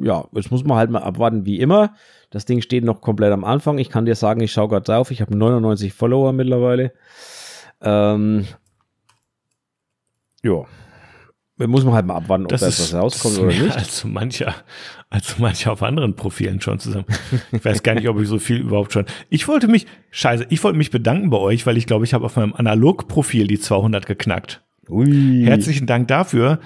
ja, 0.00 0.24
jetzt 0.32 0.50
muss 0.50 0.64
man 0.64 0.78
halt 0.78 0.90
mal 0.90 1.02
abwarten, 1.02 1.46
wie 1.46 1.58
immer. 1.60 1.94
Das 2.30 2.44
Ding 2.44 2.60
steht 2.60 2.84
noch 2.84 3.00
komplett 3.00 3.32
am 3.32 3.44
Anfang. 3.44 3.78
Ich 3.78 3.90
kann 3.90 4.06
dir 4.06 4.14
sagen, 4.14 4.40
ich 4.40 4.52
schaue 4.52 4.68
gerade 4.68 4.84
drauf. 4.84 5.10
Ich 5.10 5.20
habe 5.20 5.36
99 5.36 5.92
Follower 5.92 6.32
mittlerweile. 6.32 6.92
Ähm, 7.82 8.46
ja. 10.42 10.64
Muss 11.56 11.84
man 11.84 11.94
halt 11.94 12.06
mal 12.06 12.16
abwarten, 12.16 12.44
ob 12.44 12.48
Das 12.50 12.62
da 12.62 12.66
ist, 12.66 12.80
etwas 12.80 12.94
rauskommt 13.00 13.38
oder 13.38 13.46
nicht. 13.46 13.76
Als 13.76 14.00
so 14.00 14.08
mancher, 14.08 14.54
als 15.08 15.28
so 15.28 15.42
mancher 15.42 15.70
auf 15.72 15.82
anderen 15.84 16.16
Profilen 16.16 16.60
schon 16.60 16.80
zusammen. 16.80 17.04
Ich 17.52 17.64
weiß 17.64 17.84
gar 17.84 17.94
nicht, 17.94 18.08
ob 18.08 18.20
ich 18.20 18.26
so 18.26 18.38
viel 18.40 18.56
überhaupt 18.58 18.92
schon. 18.92 19.04
Ich 19.30 19.46
wollte 19.46 19.68
mich, 19.68 19.86
scheiße, 20.10 20.46
ich 20.50 20.64
wollte 20.64 20.76
mich 20.78 20.90
bedanken 20.90 21.30
bei 21.30 21.38
euch, 21.38 21.64
weil 21.66 21.76
ich 21.76 21.86
glaube, 21.86 22.04
ich 22.04 22.12
habe 22.12 22.24
auf 22.24 22.34
meinem 22.34 22.54
Analog-Profil 22.54 23.46
die 23.46 23.60
200 23.60 24.04
geknackt. 24.06 24.62
Ui. 24.88 25.44
Herzlichen 25.44 25.86
Dank 25.86 26.08
dafür. 26.08 26.58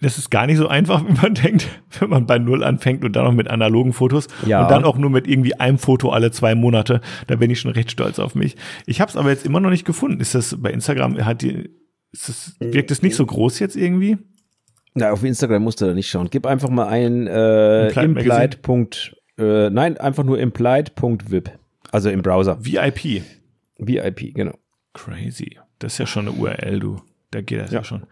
Das 0.00 0.18
ist 0.18 0.30
gar 0.30 0.46
nicht 0.46 0.56
so 0.58 0.66
einfach, 0.66 1.04
wie 1.08 1.12
man 1.12 1.34
denkt, 1.34 1.68
wenn 2.00 2.10
man 2.10 2.26
bei 2.26 2.38
Null 2.40 2.64
anfängt 2.64 3.04
und 3.04 3.14
dann 3.14 3.24
noch 3.24 3.32
mit 3.32 3.48
analogen 3.48 3.92
Fotos 3.92 4.26
Ja. 4.44 4.62
und 4.62 4.70
dann 4.70 4.84
auch 4.84 4.98
nur 4.98 5.10
mit 5.10 5.28
irgendwie 5.28 5.54
einem 5.54 5.78
Foto 5.78 6.10
alle 6.10 6.32
zwei 6.32 6.56
Monate. 6.56 7.00
Da 7.28 7.36
bin 7.36 7.52
ich 7.52 7.60
schon 7.60 7.70
recht 7.70 7.92
stolz 7.92 8.18
auf 8.18 8.34
mich. 8.34 8.56
Ich 8.86 9.00
habe 9.00 9.08
es 9.10 9.16
aber 9.16 9.30
jetzt 9.30 9.46
immer 9.46 9.60
noch 9.60 9.70
nicht 9.70 9.84
gefunden. 9.86 10.20
Ist 10.20 10.34
das 10.34 10.56
bei 10.60 10.70
Instagram, 10.72 11.24
hat 11.24 11.42
die, 11.42 11.70
das, 12.26 12.56
wirkt 12.60 12.90
es 12.90 13.02
nicht 13.02 13.16
so 13.16 13.26
groß 13.26 13.58
jetzt 13.58 13.76
irgendwie? 13.76 14.18
Na, 14.94 15.10
auf 15.10 15.24
Instagram 15.24 15.62
musst 15.62 15.80
du 15.80 15.86
da 15.86 15.94
nicht 15.94 16.08
schauen. 16.08 16.28
Gib 16.30 16.46
einfach 16.46 16.68
mal 16.70 16.86
ein 16.86 17.26
äh, 17.26 17.88
Implied. 17.88 18.62
Punkt, 18.62 19.16
äh, 19.38 19.68
nein, 19.70 19.98
einfach 19.98 20.22
nur 20.24 20.38
implied.vip. 20.38 21.50
Also 21.90 22.10
im 22.10 22.22
Browser. 22.22 22.64
VIP. 22.64 23.22
VIP, 23.78 24.34
genau. 24.34 24.56
Crazy. 24.92 25.58
Das 25.80 25.94
ist 25.94 25.98
ja 25.98 26.06
schon 26.06 26.28
eine 26.28 26.36
URL, 26.36 26.78
du. 26.78 27.00
Da 27.32 27.40
geht 27.40 27.60
das 27.60 27.72
ja, 27.72 27.78
Ja. 27.80 27.84
schon. 27.84 28.04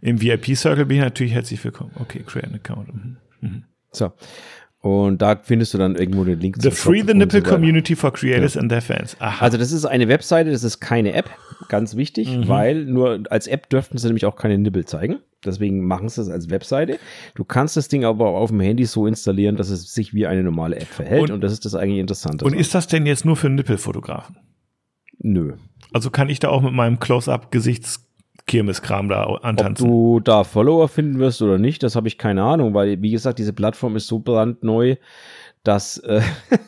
Im 0.00 0.20
VIP-Circle 0.20 0.86
bin 0.86 0.96
ich 0.96 1.02
natürlich 1.04 1.32
herzlich 1.34 1.62
willkommen. 1.62 1.92
Okay, 2.00 2.22
create 2.26 2.46
an 2.48 2.54
account. 2.54 2.88
Mhm. 3.40 3.64
So. 3.92 4.12
Und 4.82 5.20
da 5.20 5.36
findest 5.42 5.74
du 5.74 5.78
dann 5.78 5.94
irgendwo 5.94 6.24
den 6.24 6.40
Link 6.40 6.56
The 6.58 6.70
Free 6.70 7.02
the 7.06 7.12
Nipple 7.12 7.42
so. 7.44 7.50
Community 7.50 7.94
for 7.94 8.12
Creators 8.12 8.56
and 8.56 8.70
their 8.70 8.80
Fans. 8.80 9.14
Aha. 9.20 9.44
Also 9.44 9.58
das 9.58 9.72
ist 9.72 9.84
eine 9.84 10.08
Webseite, 10.08 10.50
das 10.50 10.64
ist 10.64 10.80
keine 10.80 11.12
App, 11.12 11.28
ganz 11.68 11.96
wichtig, 11.96 12.34
Mhm. 12.34 12.48
weil 12.48 12.84
nur 12.86 13.20
als 13.28 13.46
App 13.46 13.68
dürften 13.68 13.98
sie 13.98 14.06
nämlich 14.06 14.24
auch 14.24 14.36
keine 14.36 14.56
Nippel 14.56 14.86
zeigen. 14.86 15.18
Deswegen 15.44 15.84
machen 15.86 16.08
sie 16.08 16.22
es 16.22 16.28
als 16.30 16.48
Webseite. 16.50 16.98
Du 17.34 17.44
kannst 17.44 17.76
das 17.76 17.88
Ding 17.88 18.04
aber 18.06 18.28
auf 18.28 18.48
dem 18.50 18.60
Handy 18.60 18.84
so 18.86 19.06
installieren, 19.06 19.56
dass 19.56 19.68
es 19.68 19.92
sich 19.92 20.14
wie 20.14 20.26
eine 20.26 20.42
normale 20.42 20.76
App 20.76 20.88
verhält 20.88 21.22
Und- 21.24 21.30
und, 21.32 21.40
das 21.42 21.52
ist 21.52 21.64
das 21.66 21.74
eigentlich 21.74 21.98
Interessante. 22.00 22.44
und 22.46 22.54
ist 22.54 22.74
das 22.74 22.86
denn 22.86 23.04
jetzt 23.04 23.24
nur 23.26 23.36
für 23.36 23.50
Nippelfotografen? 23.50 24.36
Nö. 25.18 25.54
Also 25.92 26.08
kann 26.10 26.30
ich 26.30 26.40
da 26.40 26.48
auch 26.48 26.62
mit 26.62 26.72
meinem 26.72 26.98
Close-Up-Gesichtskirmeskram 28.46 29.08
da 29.08 29.26
Ob 29.26 29.44
antanzen? 29.44 29.86
du 29.88 30.20
da 30.20 30.44
Follower 30.44 30.88
finden 30.88 31.18
wirst 31.18 31.42
oder 31.42 31.58
nicht, 31.58 31.82
das 31.82 31.96
habe 31.96 32.08
ich 32.08 32.18
keine 32.18 32.42
Ahnung, 32.42 32.74
weil, 32.74 33.00
wie 33.02 33.10
gesagt, 33.10 33.38
diese 33.38 33.52
Plattform 33.52 33.96
ist 33.96 34.06
so 34.06 34.18
brandneu, 34.20 34.96
dass 35.62 35.98
äh, 35.98 36.20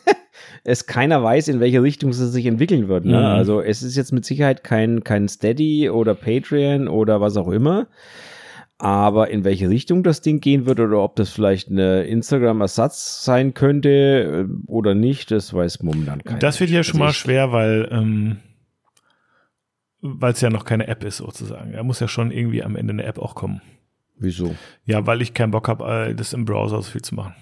es 0.64 0.86
keiner 0.86 1.22
weiß, 1.22 1.48
in 1.48 1.60
welche 1.60 1.82
Richtung 1.82 2.12
sie 2.12 2.28
sich 2.28 2.46
entwickeln 2.46 2.88
wird. 2.88 3.04
Ne? 3.04 3.18
Mhm. 3.18 3.24
Also 3.24 3.60
es 3.60 3.82
ist 3.82 3.96
jetzt 3.96 4.12
mit 4.12 4.24
Sicherheit 4.24 4.64
kein, 4.64 5.02
kein 5.04 5.28
Steady 5.28 5.88
oder 5.90 6.14
Patreon 6.14 6.88
oder 6.88 7.20
was 7.20 7.36
auch 7.36 7.48
immer. 7.48 7.88
Aber 8.78 9.30
in 9.30 9.44
welche 9.44 9.68
Richtung 9.68 10.02
das 10.02 10.22
Ding 10.22 10.40
gehen 10.40 10.66
wird 10.66 10.80
oder 10.80 10.98
ob 11.04 11.14
das 11.14 11.30
vielleicht 11.30 11.70
eine 11.70 12.02
Instagram-Ersatz 12.02 13.24
sein 13.24 13.54
könnte 13.54 14.48
äh, 14.48 14.52
oder 14.66 14.96
nicht, 14.96 15.30
das 15.30 15.54
weiß 15.54 15.84
momentan 15.84 16.24
keiner. 16.24 16.40
Das 16.40 16.58
wird 16.58 16.70
ja 16.70 16.82
schon 16.82 16.94
Also 16.94 17.04
mal 17.04 17.10
ich- 17.10 17.16
schwer, 17.16 17.52
weil 17.52 17.88
ähm, 17.92 18.38
weil 20.02 20.32
es 20.32 20.40
ja 20.40 20.50
noch 20.50 20.64
keine 20.64 20.88
App 20.88 21.04
ist 21.04 21.18
sozusagen. 21.18 21.72
Da 21.72 21.82
muss 21.82 22.00
ja 22.00 22.08
schon 22.08 22.30
irgendwie 22.30 22.62
am 22.62 22.76
Ende 22.76 22.92
eine 22.92 23.04
App 23.04 23.18
auch 23.18 23.34
kommen. 23.34 23.62
Wieso? 24.18 24.54
Ja, 24.84 25.06
weil 25.06 25.22
ich 25.22 25.32
keinen 25.32 25.52
Bock 25.52 25.68
habe, 25.68 26.14
das 26.16 26.32
im 26.32 26.44
Browser 26.44 26.76
so 26.82 26.90
viel 26.90 27.02
zu 27.02 27.14
machen. 27.14 27.34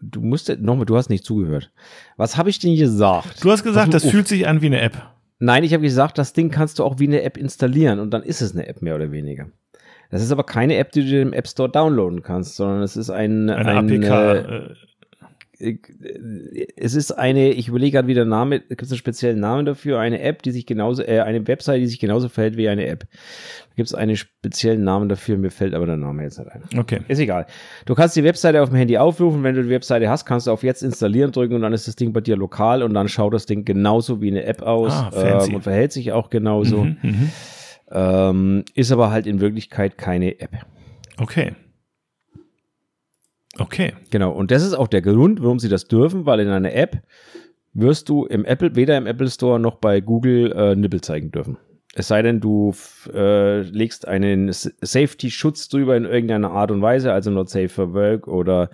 Du 0.00 0.20
musst 0.20 0.48
nochmal, 0.60 0.86
du 0.86 0.96
hast 0.96 1.08
nicht 1.08 1.24
zugehört. 1.24 1.72
Was 2.16 2.36
habe 2.36 2.50
ich 2.50 2.58
denn 2.58 2.76
gesagt? 2.76 3.42
Du 3.42 3.50
hast 3.50 3.62
gesagt, 3.62 3.94
das 3.94 4.04
auf. 4.04 4.10
fühlt 4.10 4.28
sich 4.28 4.46
an 4.46 4.60
wie 4.60 4.66
eine 4.66 4.80
App. 4.80 5.00
Nein, 5.38 5.64
ich 5.64 5.72
habe 5.72 5.82
gesagt, 5.82 6.18
das 6.18 6.32
Ding 6.32 6.50
kannst 6.50 6.78
du 6.78 6.84
auch 6.84 6.98
wie 6.98 7.06
eine 7.06 7.22
App 7.22 7.36
installieren 7.36 8.00
und 8.00 8.10
dann 8.10 8.22
ist 8.22 8.42
es 8.42 8.54
eine 8.54 8.66
App 8.66 8.82
mehr 8.82 8.96
oder 8.96 9.12
weniger. 9.12 9.46
Das 10.10 10.22
ist 10.22 10.30
aber 10.30 10.44
keine 10.44 10.76
App, 10.76 10.92
die 10.92 11.08
du 11.08 11.20
im 11.20 11.32
App 11.32 11.48
Store 11.48 11.68
downloaden 11.68 12.22
kannst, 12.22 12.56
sondern 12.56 12.82
es 12.82 12.96
ist 12.96 13.10
ein, 13.10 13.50
Eine 13.50 13.70
ein, 13.70 13.90
APK. 13.90 14.10
Äh, 14.10 14.38
äh, 14.38 14.74
es 15.58 16.94
ist 16.94 17.12
eine, 17.12 17.50
ich 17.50 17.68
überlege 17.68 17.92
gerade 17.92 18.08
wie 18.08 18.14
der 18.14 18.24
Name, 18.24 18.60
gibt 18.60 18.82
es 18.82 18.90
einen 18.90 18.98
speziellen 18.98 19.40
Namen 19.40 19.66
dafür, 19.66 20.00
eine 20.00 20.20
App, 20.20 20.42
die 20.42 20.50
sich 20.50 20.66
genauso, 20.66 21.02
äh, 21.02 21.20
eine 21.20 21.46
Website, 21.46 21.80
die 21.80 21.86
sich 21.86 22.00
genauso 22.00 22.28
verhält 22.28 22.56
wie 22.56 22.68
eine 22.68 22.86
App. 22.86 23.00
Da 23.00 23.74
gibt 23.76 23.88
es 23.88 23.94
einen 23.94 24.16
speziellen 24.16 24.82
Namen 24.82 25.08
dafür, 25.08 25.36
mir 25.36 25.50
fällt 25.50 25.74
aber 25.74 25.86
der 25.86 25.96
Name 25.96 26.24
jetzt 26.24 26.38
nicht 26.38 26.50
ein. 26.50 26.62
okay. 26.78 27.00
Ist 27.08 27.18
egal. 27.18 27.46
Du 27.86 27.94
kannst 27.94 28.16
die 28.16 28.24
Webseite 28.24 28.62
auf 28.62 28.70
dem 28.70 28.76
Handy 28.76 28.98
aufrufen. 28.98 29.42
Wenn 29.42 29.54
du 29.54 29.62
die 29.62 29.70
Webseite 29.70 30.08
hast, 30.08 30.24
kannst 30.24 30.46
du 30.46 30.50
auf 30.50 30.62
Jetzt 30.62 30.82
installieren 30.82 31.32
drücken 31.32 31.54
und 31.54 31.62
dann 31.62 31.72
ist 31.72 31.86
das 31.86 31.96
Ding 31.96 32.12
bei 32.12 32.20
dir 32.20 32.36
lokal 32.36 32.82
und 32.82 32.94
dann 32.94 33.08
schaut 33.08 33.34
das 33.34 33.46
Ding 33.46 33.64
genauso 33.64 34.20
wie 34.20 34.30
eine 34.30 34.44
App 34.44 34.62
aus 34.62 34.92
Ah, 34.92 35.10
ähm, 35.46 35.54
und 35.54 35.62
verhält 35.62 35.92
sich 35.92 36.12
auch 36.12 36.30
genauso. 36.30 36.84
Mhm, 36.84 36.96
mhm. 37.02 37.30
Ähm, 37.90 38.64
ist 38.74 38.90
aber 38.90 39.10
halt 39.10 39.26
in 39.26 39.40
Wirklichkeit 39.40 39.98
keine 39.98 40.40
App. 40.40 40.50
Okay. 41.18 41.52
Okay. 43.58 43.92
Genau. 44.10 44.32
Und 44.32 44.50
das 44.50 44.62
ist 44.62 44.74
auch 44.74 44.88
der 44.88 45.02
Grund, 45.02 45.42
warum 45.42 45.58
sie 45.58 45.68
das 45.68 45.86
dürfen, 45.86 46.26
weil 46.26 46.40
in 46.40 46.48
einer 46.48 46.72
App 46.74 47.02
wirst 47.72 48.08
du 48.08 48.24
im 48.26 48.44
Apple, 48.44 48.76
weder 48.76 48.96
im 48.96 49.06
Apple 49.06 49.28
Store 49.28 49.58
noch 49.58 49.76
bei 49.76 50.00
Google 50.00 50.52
äh, 50.52 50.76
Nippel 50.76 51.00
zeigen 51.00 51.30
dürfen. 51.30 51.58
Es 51.96 52.08
sei 52.08 52.22
denn, 52.22 52.40
du 52.40 52.74
äh, 53.12 53.60
legst 53.62 54.08
einen 54.08 54.50
Safety-Schutz 54.52 55.68
drüber 55.68 55.96
in 55.96 56.04
irgendeiner 56.04 56.50
Art 56.50 56.70
und 56.72 56.82
Weise, 56.82 57.12
also 57.12 57.30
not 57.30 57.48
safe 57.48 57.68
for 57.68 57.94
work 57.94 58.26
oder 58.26 58.70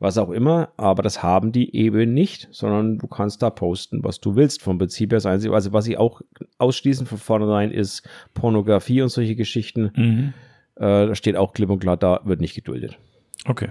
was 0.00 0.18
auch 0.18 0.30
immer, 0.30 0.68
aber 0.76 1.02
das 1.02 1.22
haben 1.22 1.50
die 1.50 1.74
eben 1.74 2.14
nicht, 2.14 2.46
sondern 2.52 2.98
du 2.98 3.06
kannst 3.08 3.42
da 3.42 3.50
posten, 3.50 4.04
was 4.04 4.20
du 4.20 4.36
willst. 4.36 4.62
Vom 4.62 4.78
Prinzip 4.78 5.10
her 5.10 5.16
das 5.16 5.26
Einzige, 5.26 5.52
also 5.54 5.72
was 5.72 5.86
sie 5.86 5.96
auch 5.96 6.20
ausschließen 6.58 7.06
von 7.06 7.18
vornherein 7.18 7.72
ist 7.72 8.08
Pornografie 8.34 9.02
und 9.02 9.08
solche 9.08 9.34
Geschichten. 9.34 9.90
Mhm. 9.96 10.34
Äh, 10.76 11.08
da 11.08 11.14
steht 11.14 11.36
auch 11.36 11.52
klipp 11.52 11.70
und 11.70 11.80
klar, 11.80 11.96
da 11.96 12.20
wird 12.24 12.40
nicht 12.40 12.54
geduldet. 12.54 12.98
Okay. 13.46 13.70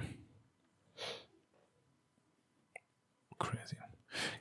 Crazy. 3.39 3.77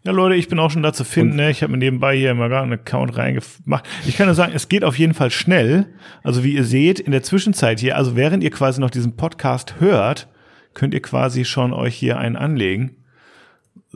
Ja, 0.05 0.13
Leute, 0.13 0.37
ich 0.37 0.49
bin 0.49 0.59
auch 0.59 0.71
schon 0.71 0.83
da 0.83 0.93
zu 0.93 1.05
finden. 1.05 1.37
Ne? 1.37 1.51
Ich 1.51 1.63
habe 1.63 1.73
mir 1.73 1.79
nebenbei 1.79 2.17
hier 2.17 2.35
mal 2.35 2.49
gerade 2.49 2.63
einen 2.63 2.73
Account 2.75 3.17
reingemacht. 3.17 3.87
Ich 4.07 4.17
kann 4.17 4.27
nur 4.27 4.35
sagen, 4.35 4.53
es 4.55 4.69
geht 4.69 4.85
auf 4.85 4.99
jeden 4.99 5.15
Fall 5.15 5.31
schnell. 5.31 5.87
Also 6.23 6.45
wie 6.45 6.55
ihr 6.55 6.65
seht, 6.65 7.01
in 7.01 7.13
der 7.13 7.23
Zwischenzeit 7.23 7.81
hier, 7.81 7.97
also 7.97 8.17
während 8.17 8.43
ihr 8.43 8.51
quasi 8.51 8.81
noch 8.81 8.91
diesen 8.91 9.17
Podcast 9.17 9.81
hört, 9.81 10.29
könnt 10.75 10.95
ihr 10.95 11.03
quasi 11.03 11.45
schon 11.45 11.73
euch 11.73 11.95
hier 11.95 12.19
einen 12.19 12.37
anlegen. 12.37 12.97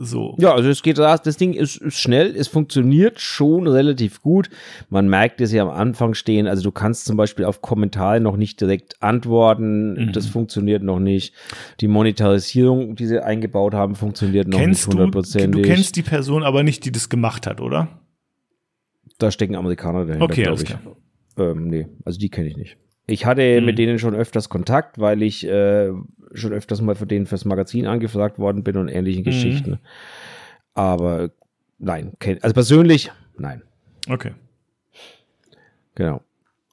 So. 0.03 0.35
Ja, 0.39 0.53
also 0.55 0.67
es 0.69 0.81
geht, 0.81 0.97
das 0.97 1.21
das 1.21 1.37
Ding 1.37 1.53
ist, 1.53 1.77
ist 1.77 1.99
schnell, 1.99 2.35
es 2.35 2.47
funktioniert 2.47 3.19
schon 3.19 3.67
relativ 3.67 4.21
gut. 4.21 4.49
Man 4.89 5.07
merkt 5.07 5.41
es 5.41 5.51
ja 5.51 5.61
am 5.61 5.69
Anfang 5.69 6.15
stehen, 6.15 6.47
also 6.47 6.63
du 6.63 6.71
kannst 6.71 7.05
zum 7.05 7.17
Beispiel 7.17 7.45
auf 7.45 7.61
Kommentare 7.61 8.19
noch 8.19 8.35
nicht 8.35 8.59
direkt 8.59 9.01
antworten, 9.03 9.93
Mhm. 10.07 10.11
das 10.13 10.25
funktioniert 10.25 10.81
noch 10.81 10.99
nicht. 10.99 11.33
Die 11.81 11.87
Monetarisierung, 11.87 12.95
die 12.95 13.05
sie 13.05 13.23
eingebaut 13.23 13.73
haben, 13.73 13.95
funktioniert 13.95 14.47
noch 14.47 14.57
Kennst 14.57 14.81
nicht 14.81 14.87
du, 14.87 14.91
du 14.97 15.03
hundertprozentig. 15.03 15.63
kennst 15.65 15.95
die 15.95 16.01
Person 16.03 16.43
aber 16.43 16.63
nicht, 16.63 16.83
die 16.85 16.91
das 16.91 17.09
gemacht 17.09 17.45
hat, 17.47 17.61
oder? 17.61 17.87
da 19.19 19.29
stecken 19.29 19.55
Amerikaner 19.55 20.05
dahinter, 20.05 20.25
Okay, 20.25 20.43
glaube 20.43 20.63
ich. 20.63 20.67
klar. 20.69 20.81
Ähm, 21.37 21.67
nee, 21.67 21.87
also 22.05 22.17
die 22.17 22.29
kenne 22.29 22.47
ich 22.47 22.57
nicht. 22.57 22.77
Ich 23.11 23.25
hatte 23.25 23.59
Mhm. 23.59 23.65
mit 23.65 23.77
denen 23.77 23.99
schon 23.99 24.15
öfters 24.15 24.47
Kontakt, 24.49 24.99
weil 24.99 25.21
ich 25.21 25.45
äh, 25.45 25.91
schon 26.33 26.53
öfters 26.53 26.81
mal 26.81 26.95
für 26.95 27.05
denen 27.05 27.25
fürs 27.25 27.45
Magazin 27.45 27.85
angefragt 27.87 28.39
worden 28.39 28.63
bin 28.63 28.77
und 28.77 28.85
Mhm. 28.85 28.93
ähnliche 28.95 29.23
Geschichten. 29.23 29.79
Aber 30.73 31.31
nein, 31.77 32.13
also 32.41 32.53
persönlich, 32.53 33.11
nein. 33.37 33.61
Okay. 34.09 34.31
Genau. 35.95 36.21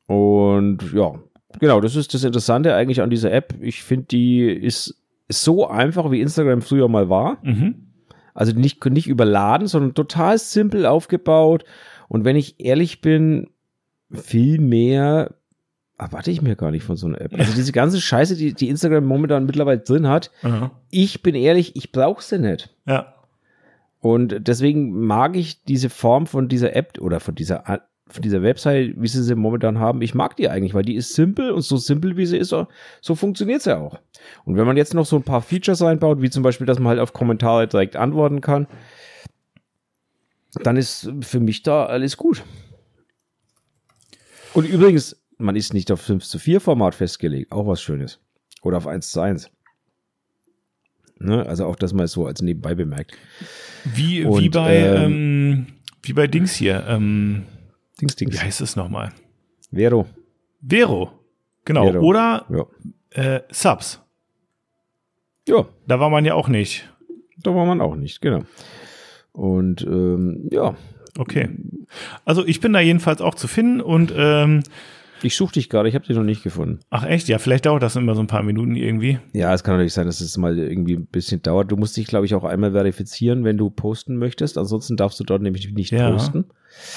Und 0.07 0.93
ja, 0.93 1.15
genau, 1.59 1.81
das 1.81 1.97
ist 1.97 2.15
das 2.15 2.25
Interessante 2.25 2.75
eigentlich 2.75 3.03
an 3.03 3.11
dieser 3.11 3.33
App. 3.33 3.55
Ich 3.61 3.83
finde, 3.83 4.07
die 4.07 4.43
ist 4.49 4.95
so 5.29 5.67
einfach, 5.67 6.11
wie 6.11 6.21
Instagram 6.21 6.63
früher 6.63 6.89
mal 6.89 7.11
war. 7.11 7.39
Mhm. 7.43 7.89
Also 8.33 8.53
nicht, 8.53 8.85
nicht 8.87 9.09
überladen, 9.09 9.67
sondern 9.67 9.95
total 9.95 10.39
simpel 10.39 10.87
aufgebaut. 10.87 11.65
Und 12.09 12.25
wenn 12.25 12.37
ich 12.37 12.61
ehrlich 12.65 13.01
bin, 13.01 13.51
viel 14.13 14.61
mehr 14.61 15.35
erwarte 15.99 16.31
ich 16.31 16.41
mir 16.41 16.57
gar 16.57 16.71
nicht 16.71 16.85
von 16.85 16.97
so 16.97 17.07
einer 17.07 17.21
App. 17.21 17.35
Also 17.39 17.53
diese 17.55 17.73
ganze 17.73 18.01
Scheiße, 18.01 18.37
die, 18.37 18.55
die 18.55 18.69
Instagram 18.69 19.05
momentan 19.05 19.47
mittlerweile 19.47 19.81
drin 19.81 20.07
hat, 20.07 20.31
Aha. 20.43 20.71
ich 20.91 21.23
bin 21.23 21.35
ehrlich, 21.35 21.77
ich 21.77 21.93
brauche 21.93 22.23
sie 22.23 22.39
nicht. 22.39 22.71
Ja. 22.87 23.15
Und 24.01 24.47
deswegen 24.47 24.93
mag 25.07 25.37
ich 25.37 25.65
diese 25.65 25.91
Form 25.91 26.27
von 26.27 26.49
dieser 26.49 26.77
App 26.77 26.99
oder 27.01 27.19
von 27.19 27.35
dieser, 27.35 27.65
von 28.07 28.23
dieser 28.23 28.43
Website, 28.43 28.95
wie 28.97 29.09
sie 29.09 29.25
sie 29.25 29.35
momentan 29.35 29.81
haben, 29.81 30.01
ich 30.01 30.15
mag 30.15 30.37
die 30.37 30.49
eigentlich, 30.49 30.73
weil 30.73 30.85
die 30.85 30.95
ist 30.95 31.15
simpel 31.15 31.51
und 31.51 31.63
so 31.63 31.77
simpel 31.77 32.17
wie 32.17 32.27
sie 32.27 32.39
ist, 32.39 32.51
so, 32.51 32.69
so 33.01 33.17
funktioniert 33.17 33.63
sie 33.63 33.77
auch. 33.77 33.99
Und 34.45 34.57
wenn 34.57 34.67
man 34.67 34.77
jetzt 34.77 34.95
noch 34.95 35.05
so 35.05 35.17
ein 35.17 35.25
paar 35.25 35.43
Features 35.43 35.83
einbaut, 35.83 36.23
wie 36.23 36.31
zum 36.31 36.45
Beispiel, 36.45 36.67
dass 36.67 36.79
man 36.79 36.91
halt 36.91 37.01
auf 37.01 37.13
Kommentare 37.13 37.67
direkt 37.67 37.97
antworten 37.97 38.41
kann, 38.41 38.69
dann 40.63 40.77
ist 40.77 41.11
für 41.23 41.41
mich 41.41 41.65
da 41.65 41.87
alles 41.87 42.17
gut. 42.17 42.45
Und 44.55 44.65
übrigens, 44.65 45.17
man 45.39 45.57
ist 45.57 45.73
nicht 45.75 45.91
auf 45.93 46.01
5 46.01 46.25
zu 46.25 46.39
4 46.39 46.61
Format 46.61 46.95
festgelegt, 46.95 47.53
auch 47.53 47.67
was 47.67 47.81
Schönes. 47.83 48.21
Oder 48.63 48.77
auf 48.79 48.87
1 48.87 49.11
zu 49.11 49.21
1. 49.21 49.51
Ne? 51.21 51.45
Also 51.47 51.67
auch 51.67 51.77
das 51.77 51.93
mal 51.93 52.07
so 52.09 52.27
als 52.27 52.43
nebenbei 52.43 52.75
bemerkt. 52.75 53.13
Wie, 53.85 54.25
Und, 54.25 54.43
wie 54.43 54.49
bei, 54.49 54.77
ähm, 54.77 55.03
ähm, 55.13 55.67
wie 56.03 56.13
bei 56.13 56.27
Dings 56.27 56.55
hier. 56.55 56.85
Ähm, 56.89 57.45
Dings, 58.01 58.17
Dings. 58.17 58.35
wie 58.35 58.39
heißt 58.41 58.61
es 58.61 58.77
nochmal? 58.77 59.13
Vero. 59.73 60.07
Vero. 60.61 61.11
Genau. 61.65 61.85
Vero. 61.91 62.01
Oder 62.05 62.47
Ja. 62.51 62.67
äh, 63.23 63.43
Subs. 63.51 64.01
Ja, 65.49 65.67
Da 65.87 65.99
war 65.99 66.11
man 66.11 66.25
ja 66.25 66.35
auch 66.35 66.49
nicht. 66.49 66.89
da 67.43 67.55
war 67.55 67.65
man 67.65 67.81
auch 67.81 67.97
nicht, 67.97 68.21
genau. 68.21 68.43
Und 69.33 69.83
ähm, 69.83 70.49
ja, 70.51 70.77
Okay. 71.17 71.49
Also 72.25 72.47
ich 72.47 72.61
bin 72.61 72.73
da 72.73 72.79
jedenfalls 72.81 73.21
auch 73.21 73.35
zu 73.35 73.49
finden 73.49 73.81
und 73.81 74.13
ähm, 74.17 74.63
ich 75.23 75.37
suche 75.37 75.55
dich 75.55 75.69
gerade, 75.69 75.89
ich 75.89 75.95
habe 75.95 76.07
dich 76.07 76.17
noch 76.17 76.23
nicht 76.25 76.43
gefunden. 76.43 76.81
ach 76.91 77.05
echt, 77.05 77.29
ja, 77.29 77.39
vielleicht 77.39 77.67
dauert 77.67 77.83
das 77.83 77.97
immer 77.97 78.15
so 78.15 78.21
ein 78.21 78.27
paar 78.27 78.43
Minuten 78.43 78.75
irgendwie. 78.77 79.19
Ja, 79.33 79.53
es 79.55 79.65
kann 79.65 79.75
natürlich 79.75 79.93
sein, 79.95 80.07
dass 80.07 80.21
es 80.21 80.37
mal 80.37 80.59
irgendwie 80.59 80.95
ein 80.95 81.07
bisschen 81.07 81.43
dauert. 81.43 81.71
Du 81.71 81.77
musst 81.77 81.97
dich, 81.97 82.07
glaube 82.07 82.27
ich, 82.27 82.35
auch 82.35 82.45
einmal 82.45 82.73
verifizieren, 82.73 83.45
wenn 83.45 83.57
du 83.57 83.71
posten 83.71 84.17
möchtest. 84.17 84.59
Ansonsten 84.59 84.97
darfst 84.97 85.19
du 85.21 85.25
dort 85.25 85.43
nämlich 85.43 85.73
nicht 85.73 85.93
Ja. 85.93 86.11
posten. 86.11 86.45